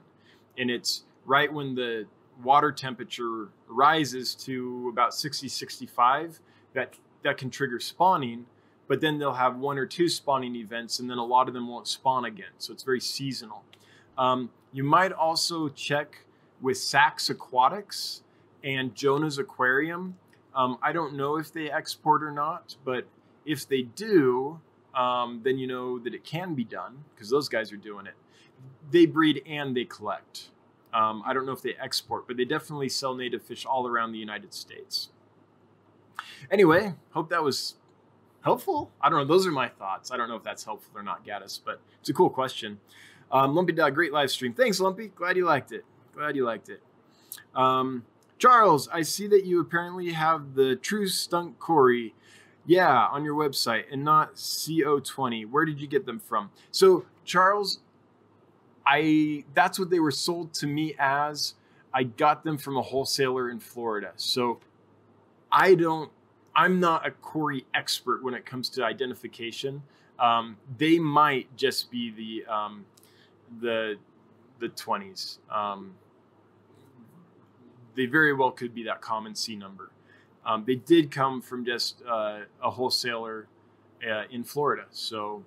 And 0.58 0.72
it's 0.72 1.04
right 1.26 1.52
when 1.52 1.76
the 1.76 2.08
water 2.44 2.72
temperature 2.72 3.50
rises 3.68 4.34
to 4.36 4.90
about 4.92 5.14
60, 5.14 5.48
65 5.48 6.40
that, 6.74 6.96
that 7.24 7.38
can 7.38 7.50
trigger 7.50 7.80
spawning 7.80 8.46
but 8.88 9.02
then 9.02 9.18
they'll 9.18 9.34
have 9.34 9.58
one 9.58 9.78
or 9.78 9.86
two 9.86 10.10
spawning 10.10 10.56
events, 10.56 11.00
and 11.00 11.10
then 11.10 11.18
a 11.18 11.26
lot 11.26 11.48
of 11.48 11.54
them 11.54 11.68
won't 11.68 11.88
spawn 11.88 12.26
again. 12.26 12.52
So 12.58 12.74
it's 12.74 12.84
very 12.84 13.00
seasonal. 13.00 13.64
Um, 14.18 14.50
you 14.72 14.84
might 14.84 15.12
also 15.12 15.70
check 15.70 16.26
with 16.62 16.78
Sachs 16.78 17.30
Aquatics 17.30 18.24
and 18.64 18.96
Jonah's 18.96 19.38
Aquarium. 19.38 20.18
Um, 20.56 20.78
I 20.82 20.92
don't 20.92 21.16
know 21.16 21.38
if 21.38 21.52
they 21.52 21.72
export 21.72 22.24
or 22.24 22.32
not, 22.32 22.76
but 22.86 23.06
if 23.46 23.68
they 23.68 23.82
do, 23.82 24.60
um, 24.96 25.42
then 25.44 25.58
you 25.58 25.68
know 25.68 26.00
that 26.00 26.14
it 26.14 26.24
can 26.24 26.54
be 26.54 26.64
done 26.64 27.04
because 27.14 27.30
those 27.30 27.50
guys 27.50 27.72
are 27.72 27.78
doing 27.78 28.06
it. 28.06 28.14
They 28.92 29.06
breed 29.06 29.42
and 29.46 29.76
they 29.76 29.86
collect. 29.86 30.50
Um, 30.94 31.24
I 31.26 31.34
don't 31.34 31.46
know 31.46 31.52
if 31.52 31.62
they 31.62 31.74
export, 31.82 32.28
but 32.28 32.38
they 32.38 32.46
definitely 32.46 32.90
sell 32.90 33.16
native 33.16 33.42
fish 33.42 33.66
all 33.66 33.88
around 33.88 34.12
the 34.12 34.20
United 34.20 34.54
States. 34.54 35.10
Anyway, 36.52 36.94
hope 37.12 37.30
that 37.30 37.44
was 37.44 37.76
helpful? 38.44 38.92
I 39.02 39.10
don't 39.10 39.20
know. 39.20 39.26
Those 39.26 39.48
are 39.48 39.52
my 39.52 39.70
thoughts. 39.70 40.12
I 40.12 40.18
don't 40.18 40.30
know 40.30 40.36
if 40.36 40.44
that's 40.44 40.64
helpful 40.64 40.92
or 40.96 41.04
not, 41.04 41.26
Gaddis, 41.26 41.60
but 41.64 41.80
it's 42.00 42.10
a 42.10 42.14
cool 42.14 42.30
question. 42.30 42.80
Um, 43.32 43.56
Lumpy 43.56 43.74
Dog, 43.74 43.96
great 43.96 44.14
live 44.14 44.30
stream. 44.30 44.54
Thanks, 44.54 44.80
Lumpy. 44.80 45.08
Glad 45.08 45.38
you 45.38 45.46
liked 45.46 45.72
it. 45.72 45.86
Glad 46.14 46.36
you 46.36 46.46
liked 46.46 46.70
it. 46.70 46.82
Um, 47.56 48.06
Charles, 48.38 48.88
I 48.90 49.02
see 49.02 49.28
that 49.28 49.46
you 49.46 49.60
apparently 49.60 50.12
have 50.12 50.54
the 50.54 50.76
True 50.76 51.08
Skunk 51.08 51.60
Cory, 51.60 52.14
yeah, 52.66 53.08
on 53.08 53.24
your 53.24 53.36
website 53.36 53.86
and 53.92 54.04
not 54.04 54.36
CO20. 54.36 55.50
Where 55.50 55.66
did 55.66 55.80
you 55.80 55.88
get 55.88 56.06
them 56.06 56.20
from? 56.20 56.52
So, 56.72 57.06
Charles, 57.26 57.80
I 58.86 59.46
that's 59.54 59.80
what 59.80 59.90
they 59.90 60.00
were 60.00 60.12
sold 60.12 60.54
to 60.56 60.68
me 60.68 60.94
as. 61.00 61.56
I 61.94 62.04
got 62.04 62.44
them 62.44 62.58
from 62.58 62.76
a 62.76 62.82
wholesaler 62.82 63.50
in 63.50 63.60
Florida. 63.60 64.12
So, 64.16 64.60
I 65.52 65.76
don't 65.76 66.12
I'm 66.56 66.80
not 66.80 67.06
a 67.08 67.12
Cory 67.12 67.66
expert 67.74 68.24
when 68.24 68.34
it 68.34 68.46
comes 68.46 68.70
to 68.70 68.84
identification. 68.84 69.84
Um, 70.20 70.58
they 70.78 71.00
might 71.00 71.56
just 71.58 71.90
be 71.90 72.12
the 72.12 72.54
um, 72.54 72.86
the 73.62 73.98
the 74.60 74.70
20s. 74.70 75.40
Um, 75.52 75.96
they 77.96 78.06
very 78.06 78.34
well 78.34 78.52
could 78.52 78.74
be 78.74 78.84
that 78.84 79.02
common 79.02 79.36
C 79.36 79.56
number. 79.56 79.92
Um, 80.46 80.64
they 80.66 80.76
did 80.76 81.12
come 81.12 81.42
from 81.42 81.66
just 81.66 82.02
uh, 82.08 82.42
a 82.62 82.70
wholesaler 82.70 83.48
uh, 84.08 84.24
in 84.30 84.44
Florida, 84.44 84.86
so 84.92 85.44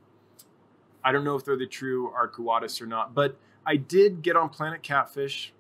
I 1.05 1.13
don't 1.13 1.25
know 1.25 1.37
if 1.37 1.45
they're 1.45 1.57
the 1.57 1.67
true 1.67 2.13
Arcuatus 2.17 2.81
or 2.81 2.87
not. 2.87 3.15
But 3.15 3.37
I 3.65 3.77
did 3.77 4.23
get 4.23 4.37
on 4.37 4.49
Planet 4.49 4.83
Catfish, 4.83 5.53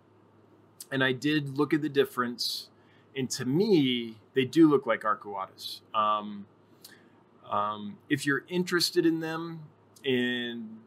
and 0.90 1.04
I 1.04 1.12
did 1.12 1.58
look 1.58 1.74
at 1.74 1.82
the 1.82 1.88
difference, 1.88 2.68
and 3.16 3.30
to 3.30 3.44
me, 3.44 4.18
they 4.34 4.44
do 4.44 4.68
look 4.68 4.86
like 4.86 5.02
Arcuatus. 5.02 5.80
Um, 5.94 6.46
um, 7.50 7.98
if 8.10 8.26
you're 8.26 8.44
interested 8.48 9.06
in 9.06 9.20
them 9.20 9.60
and 10.04 10.78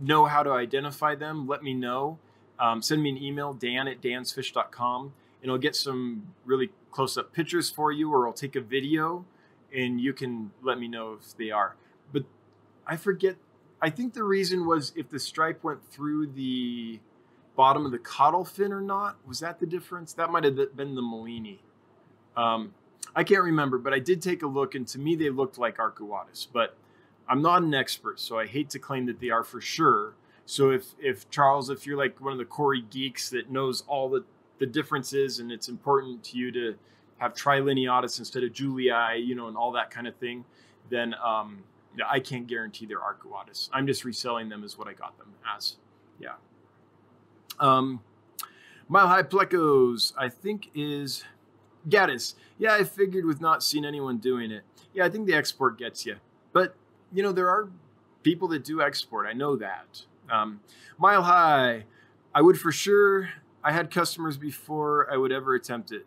know 0.00 0.24
how 0.24 0.42
to 0.42 0.50
identify 0.50 1.14
them, 1.14 1.46
let 1.46 1.62
me 1.62 1.74
know. 1.74 2.18
Um, 2.58 2.82
send 2.82 3.02
me 3.02 3.10
an 3.10 3.22
email, 3.22 3.52
dan 3.52 3.88
at 3.88 4.00
dansfish.com 4.00 5.12
and 5.44 5.52
I'll 5.52 5.58
get 5.58 5.76
some 5.76 6.22
really 6.46 6.70
close 6.90 7.18
up 7.18 7.34
pictures 7.34 7.68
for 7.68 7.92
you, 7.92 8.10
or 8.10 8.26
I'll 8.26 8.32
take 8.32 8.56
a 8.56 8.62
video 8.62 9.26
and 9.72 10.00
you 10.00 10.14
can 10.14 10.52
let 10.62 10.80
me 10.80 10.88
know 10.88 11.18
if 11.20 11.36
they 11.36 11.50
are. 11.50 11.76
But 12.12 12.24
I 12.86 12.96
forget, 12.96 13.36
I 13.82 13.90
think 13.90 14.14
the 14.14 14.24
reason 14.24 14.66
was 14.66 14.94
if 14.96 15.10
the 15.10 15.18
stripe 15.18 15.62
went 15.62 15.84
through 15.84 16.28
the 16.28 17.00
bottom 17.56 17.84
of 17.84 17.92
the 17.92 17.98
caudal 17.98 18.46
fin 18.46 18.72
or 18.72 18.80
not. 18.80 19.18
Was 19.26 19.40
that 19.40 19.60
the 19.60 19.66
difference? 19.66 20.14
That 20.14 20.30
might 20.30 20.44
have 20.44 20.56
been 20.74 20.94
the 20.94 21.02
melini. 21.02 21.58
Um, 22.36 22.74
I 23.16 23.24
can't 23.24 23.42
remember, 23.42 23.78
but 23.78 23.92
I 23.92 23.98
did 23.98 24.20
take 24.20 24.42
a 24.42 24.46
look, 24.46 24.74
and 24.74 24.86
to 24.88 24.98
me, 24.98 25.14
they 25.14 25.30
looked 25.30 25.58
like 25.58 25.78
Arcuatus. 25.78 26.46
But 26.52 26.76
I'm 27.28 27.42
not 27.42 27.62
an 27.62 27.74
expert, 27.74 28.20
so 28.20 28.38
I 28.38 28.46
hate 28.46 28.70
to 28.70 28.78
claim 28.78 29.06
that 29.06 29.20
they 29.20 29.30
are 29.30 29.44
for 29.44 29.60
sure. 29.60 30.14
So 30.46 30.70
if 30.70 30.94
if 31.00 31.30
Charles, 31.30 31.70
if 31.70 31.86
you're 31.86 31.96
like 31.96 32.20
one 32.20 32.32
of 32.32 32.38
the 32.38 32.44
Cory 32.44 32.82
geeks 32.82 33.30
that 33.30 33.50
knows 33.50 33.82
all 33.86 34.08
the 34.08 34.24
the 34.58 34.66
differences 34.66 35.40
and 35.40 35.50
it's 35.50 35.68
important 35.68 36.22
to 36.22 36.38
you 36.38 36.52
to 36.52 36.76
have 37.18 37.34
trilineatus 37.34 38.18
instead 38.18 38.44
of 38.44 38.52
julii, 38.52 39.18
you 39.18 39.34
know, 39.34 39.48
and 39.48 39.56
all 39.56 39.72
that 39.72 39.90
kind 39.90 40.06
of 40.06 40.14
thing, 40.16 40.44
then 40.90 41.14
um, 41.24 41.62
I 42.06 42.20
can't 42.20 42.46
guarantee 42.46 42.86
they're 42.86 42.98
arcuatus. 42.98 43.68
I'm 43.72 43.86
just 43.86 44.04
reselling 44.04 44.48
them 44.48 44.64
as 44.64 44.76
what 44.78 44.88
I 44.88 44.92
got 44.92 45.16
them 45.18 45.28
as. 45.56 45.76
Yeah. 46.20 46.34
Um, 47.58 48.00
Mile 48.88 49.08
High 49.08 49.22
Plecos, 49.22 50.12
I 50.16 50.28
think 50.28 50.70
is 50.74 51.24
Gaddis. 51.88 52.34
Yeah, 52.58 52.74
I 52.74 52.84
figured 52.84 53.24
with 53.24 53.40
not 53.40 53.62
seeing 53.62 53.84
anyone 53.84 54.18
doing 54.18 54.50
it. 54.50 54.62
Yeah, 54.92 55.04
I 55.04 55.08
think 55.08 55.26
the 55.26 55.34
export 55.34 55.78
gets 55.78 56.06
you. 56.06 56.16
But, 56.52 56.76
you 57.12 57.22
know, 57.22 57.32
there 57.32 57.48
are 57.48 57.68
people 58.22 58.48
that 58.48 58.64
do 58.64 58.80
export. 58.80 59.26
I 59.26 59.32
know 59.32 59.56
that. 59.56 60.04
Um, 60.30 60.60
Mile 60.98 61.22
High, 61.22 61.84
I 62.34 62.42
would 62.42 62.58
for 62.58 62.72
sure 62.72 63.30
I 63.62 63.72
had 63.72 63.90
customers 63.90 64.36
before 64.36 65.10
I 65.12 65.16
would 65.16 65.32
ever 65.32 65.54
attempt 65.54 65.92
it. 65.92 66.06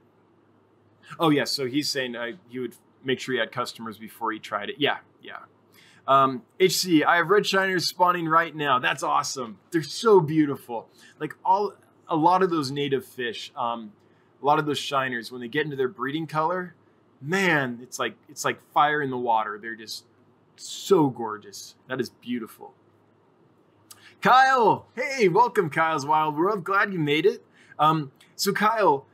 Oh 1.20 1.30
yeah, 1.30 1.46
so 1.46 1.66
he's 1.66 1.90
saying 1.90 2.16
he 2.50 2.60
would 2.60 2.76
make 3.04 3.20
sure 3.20 3.34
he 3.34 3.40
had 3.40 3.52
customers 3.52 3.98
before 3.98 4.32
he 4.32 4.40
tried 4.40 4.70
it. 4.70 4.76
Yeah, 4.78 4.98
yeah. 5.22 5.38
Um, 6.08 6.44
HC, 6.60 7.04
I 7.06 7.18
have 7.18 7.30
red 7.30 7.46
shiners 7.46 7.88
spawning 7.88 8.28
right 8.28 8.56
now. 8.56 8.80
That's 8.80 9.04
awesome. 9.04 9.60
They're 9.72 9.84
so 9.84 10.20
beautiful. 10.20 10.88
Like 11.20 11.36
all, 11.44 11.74
a 12.08 12.16
lot 12.16 12.44
of 12.44 12.50
those 12.50 12.72
native 12.72 13.06
fish, 13.06 13.52
um, 13.56 13.92
a 14.42 14.46
lot 14.46 14.60
of 14.60 14.66
those 14.66 14.80
shiners, 14.80 15.32
when 15.32 15.42
they 15.42 15.48
get 15.48 15.66
into 15.66 15.76
their 15.76 15.88
breeding 15.88 16.28
color, 16.28 16.76
man, 17.22 17.80
it's 17.82 18.00
like 18.00 18.16
it's 18.30 18.46
like 18.46 18.60
fire 18.72 19.02
in 19.02 19.10
the 19.10 19.18
water. 19.18 19.58
They're 19.62 19.76
just 19.76 20.06
so 20.56 21.10
gorgeous. 21.10 21.76
That 21.88 22.00
is 22.00 22.10
beautiful. 22.10 22.74
Kyle, 24.22 24.88
hey, 24.96 25.28
welcome, 25.28 25.70
Kyle's 25.70 26.06
Wild 26.06 26.36
World. 26.38 26.64
Glad 26.64 26.92
you 26.92 27.00
made 27.00 27.26
it. 27.26 27.46
Um, 27.78 28.12
so, 28.36 28.52
Kyle, 28.52 29.06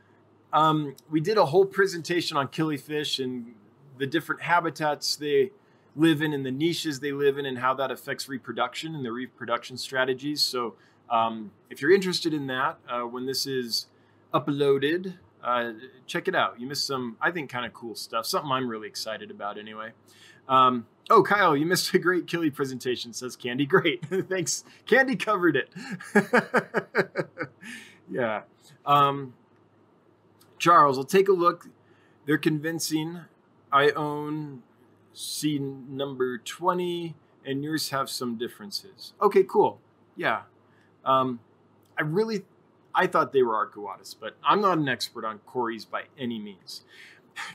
um, 0.52 0.96
we 1.10 1.20
did 1.20 1.36
a 1.36 1.46
whole 1.46 1.66
presentation 1.66 2.36
on 2.36 2.48
killifish 2.48 3.22
and 3.22 3.54
the 3.98 4.06
different 4.06 4.42
habitats 4.42 5.16
they 5.16 5.50
live 5.94 6.22
in 6.22 6.32
and 6.32 6.44
the 6.44 6.50
niches 6.50 7.00
they 7.00 7.12
live 7.12 7.38
in 7.38 7.46
and 7.46 7.58
how 7.58 7.74
that 7.74 7.90
affects 7.90 8.28
reproduction 8.28 8.94
and 8.94 9.04
the 9.04 9.12
reproduction 9.12 9.76
strategies. 9.76 10.40
So, 10.40 10.74
um, 11.10 11.50
if 11.68 11.82
you're 11.82 11.92
interested 11.92 12.32
in 12.32 12.46
that, 12.46 12.78
uh, 12.88 13.02
when 13.02 13.26
this 13.26 13.46
is 13.46 13.86
uploaded, 14.34 15.14
uh, 15.42 15.72
check 16.06 16.26
it 16.28 16.34
out. 16.34 16.60
You 16.60 16.66
missed 16.66 16.86
some, 16.86 17.16
I 17.20 17.30
think, 17.30 17.50
kind 17.50 17.64
of 17.64 17.72
cool 17.72 17.94
stuff. 17.94 18.26
Something 18.26 18.50
I'm 18.50 18.68
really 18.68 18.88
excited 18.88 19.30
about, 19.30 19.58
anyway. 19.58 19.92
Um, 20.48 20.86
oh, 21.10 21.22
Kyle, 21.22 21.56
you 21.56 21.66
missed 21.66 21.92
a 21.94 21.98
great 21.98 22.26
Killy 22.26 22.50
presentation, 22.50 23.12
says 23.12 23.36
Candy. 23.36 23.66
Great. 23.66 24.04
Thanks. 24.28 24.64
Candy 24.86 25.16
covered 25.16 25.56
it. 25.56 25.70
yeah. 28.10 28.42
Um, 28.84 29.34
Charles, 30.58 30.98
I'll 30.98 31.04
take 31.04 31.28
a 31.28 31.32
look. 31.32 31.68
They're 32.26 32.38
convincing. 32.38 33.20
I 33.70 33.90
own 33.90 34.62
C 35.12 35.58
number 35.58 36.38
20, 36.38 37.14
and 37.44 37.62
yours 37.62 37.90
have 37.90 38.08
some 38.08 38.36
differences. 38.36 39.12
Okay, 39.20 39.44
cool. 39.44 39.80
Yeah. 40.16 40.42
Um, 41.04 41.40
I 41.98 42.02
really, 42.02 42.44
I 42.94 43.06
thought 43.06 43.32
they 43.32 43.42
were 43.42 43.54
Arcuatus, 43.54 44.14
but 44.18 44.36
I'm 44.44 44.60
not 44.60 44.78
an 44.78 44.88
expert 44.88 45.24
on 45.24 45.40
Corys 45.46 45.88
by 45.88 46.04
any 46.18 46.38
means. 46.38 46.82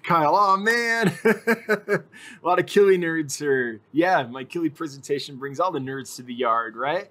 Kyle, 0.03 0.35
oh 0.35 0.57
man, 0.57 1.17
a 1.23 2.03
lot 2.43 2.59
of 2.59 2.65
Killy 2.65 2.97
nerds 2.97 3.39
here. 3.39 3.79
Yeah, 3.93 4.23
my 4.23 4.43
Killy 4.43 4.69
presentation 4.69 5.37
brings 5.37 5.59
all 5.59 5.71
the 5.71 5.79
nerds 5.79 6.17
to 6.17 6.23
the 6.23 6.33
yard, 6.33 6.75
right? 6.75 7.09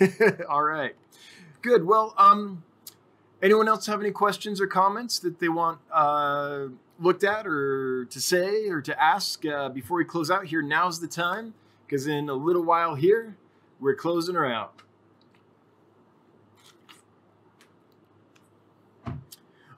all 0.48 0.62
right, 0.64 0.96
good. 1.62 1.86
Well, 1.86 2.14
um, 2.18 2.64
anyone 3.42 3.68
else 3.68 3.86
have 3.86 4.00
any 4.00 4.10
questions 4.10 4.60
or 4.60 4.66
comments 4.66 5.20
that 5.20 5.38
they 5.38 5.48
want 5.48 5.78
uh, 5.92 6.66
looked 6.98 7.22
at 7.22 7.46
or 7.46 8.06
to 8.06 8.20
say 8.20 8.68
or 8.68 8.80
to 8.82 9.00
ask 9.00 9.46
uh, 9.46 9.68
before 9.68 9.98
we 9.98 10.04
close 10.04 10.30
out 10.30 10.46
here? 10.46 10.62
Now's 10.62 11.00
the 11.00 11.08
time 11.08 11.54
because 11.86 12.06
in 12.06 12.28
a 12.28 12.34
little 12.34 12.64
while 12.64 12.96
here, 12.96 13.36
we're 13.78 13.94
closing 13.94 14.34
her 14.34 14.46
out. 14.46 14.82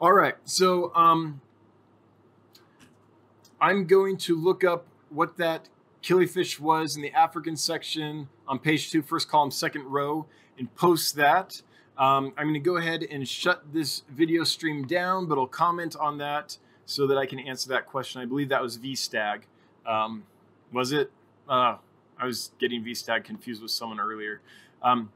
All 0.03 0.13
right, 0.13 0.35
so 0.43 0.93
um, 0.97 1.41
I'm 3.61 3.87
going 3.87 4.17
to 4.17 4.35
look 4.35 4.65
up 4.65 4.85
what 5.11 5.37
that 5.37 5.69
killifish 6.03 6.59
was 6.59 6.97
in 6.97 7.03
the 7.03 7.13
African 7.13 7.57
section 7.57 8.29
on 8.49 8.59
page 8.59 8.91
two, 8.91 9.01
first 9.01 9.29
column, 9.29 9.53
second 9.53 9.85
row, 9.85 10.27
and 10.59 10.75
post 10.75 11.15
that. 11.15 11.63
Um, 11.97 12.33
I'm 12.37 12.47
going 12.47 12.55
to 12.55 12.59
go 12.59 12.79
ahead 12.79 13.05
and 13.09 13.29
shut 13.29 13.63
this 13.73 14.03
video 14.11 14.43
stream 14.43 14.89
down, 14.89 15.27
but 15.27 15.39
I'll 15.39 15.47
comment 15.47 15.95
on 15.95 16.19
that 16.19 16.59
so 16.85 17.07
that 17.07 17.17
I 17.17 17.25
can 17.25 17.39
answer 17.39 17.69
that 17.69 17.87
question. 17.87 18.21
I 18.21 18.25
believe 18.25 18.49
that 18.49 18.61
was 18.61 18.79
VStag. 18.79 19.43
Um, 19.87 20.25
was 20.73 20.91
it? 20.91 21.13
Uh, 21.49 21.77
I 22.19 22.27
was 22.27 22.51
getting 22.59 22.83
VStag 22.83 23.23
confused 23.23 23.63
with 23.63 23.71
someone 23.71 24.01
earlier. 24.01 24.41
Um, 24.83 25.13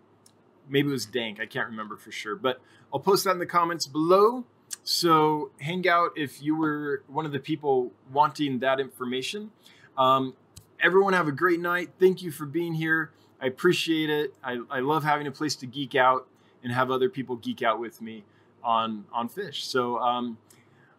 maybe 0.69 0.91
it 0.91 0.93
was 0.93 1.07
Dank. 1.07 1.41
I 1.41 1.47
can't 1.47 1.67
remember 1.67 1.97
for 1.97 2.13
sure, 2.13 2.37
but 2.37 2.61
I'll 2.95 3.01
post 3.01 3.25
that 3.25 3.33
in 3.33 3.41
the 3.41 3.47
comments 3.47 3.89
below. 3.89 4.45
So 4.85 5.51
hang 5.61 5.89
out 5.89 6.13
if 6.17 6.43
you 6.43 6.57
were 6.57 7.03
one 7.09 7.27
of 7.27 7.33
the 7.33 7.41
people 7.41 7.93
wanting 8.13 8.61
that 8.61 8.79
information. 8.79 9.51
Um, 9.99 10.35
everyone 10.81 11.13
have 11.13 11.29
a 11.29 11.33
great 11.33 11.61
night. 11.61 11.91
Thank 11.99 12.23
you 12.23 12.31
for 12.31 12.47
being 12.47 12.75
here. 12.75 13.11
I 13.41 13.47
appreciate 13.47 14.11
it. 14.11 14.35
I, 14.43 14.61
I 14.71 14.81
love 14.81 15.05
having 15.05 15.27
a 15.27 15.33
place 15.33 15.57
to 15.57 15.67
geek 15.67 15.95
out 15.95 16.29
and 16.63 16.73
have 16.73 16.91
other 16.91 17.09
people 17.09 17.37
geek 17.37 17.63
out 17.63 17.81
with 17.81 18.01
me 18.01 18.25
on 18.63 19.05
on 19.13 19.29
fish. 19.29 19.65
So 19.65 19.99
um, 19.99 20.39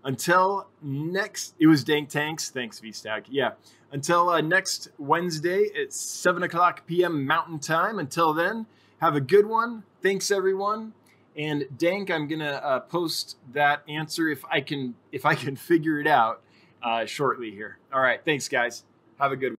until 0.03 0.67
next, 0.81 1.55
it 1.59 1.67
was 1.67 1.83
Dank 1.83 2.09
Tanks. 2.09 2.49
Thanks, 2.49 2.79
VStag. 2.79 3.25
Yeah. 3.29 3.51
Until 3.91 4.29
uh, 4.29 4.41
next 4.41 4.89
Wednesday 4.97 5.69
at 5.81 5.93
7 5.93 6.43
o'clock 6.43 6.85
p.m. 6.85 7.25
Mountain 7.25 7.59
Time. 7.59 7.99
Until 7.99 8.33
then, 8.33 8.65
have 8.99 9.15
a 9.15 9.21
good 9.21 9.45
one. 9.45 9.83
Thanks, 10.01 10.31
everyone. 10.31 10.93
And 11.37 11.65
Dank, 11.77 12.09
I'm 12.09 12.27
gonna 12.27 12.61
uh, 12.63 12.79
post 12.81 13.37
that 13.53 13.83
answer 13.87 14.29
if 14.29 14.43
I 14.51 14.61
can 14.61 14.95
if 15.11 15.25
I 15.25 15.35
can 15.35 15.55
figure 15.55 15.99
it 15.99 16.07
out 16.07 16.41
uh, 16.81 17.05
shortly 17.05 17.51
here. 17.51 17.77
All 17.93 18.01
right, 18.01 18.19
thanks 18.25 18.47
guys. 18.47 18.83
Have 19.19 19.31
a 19.31 19.35
good. 19.35 19.51
one. 19.51 19.55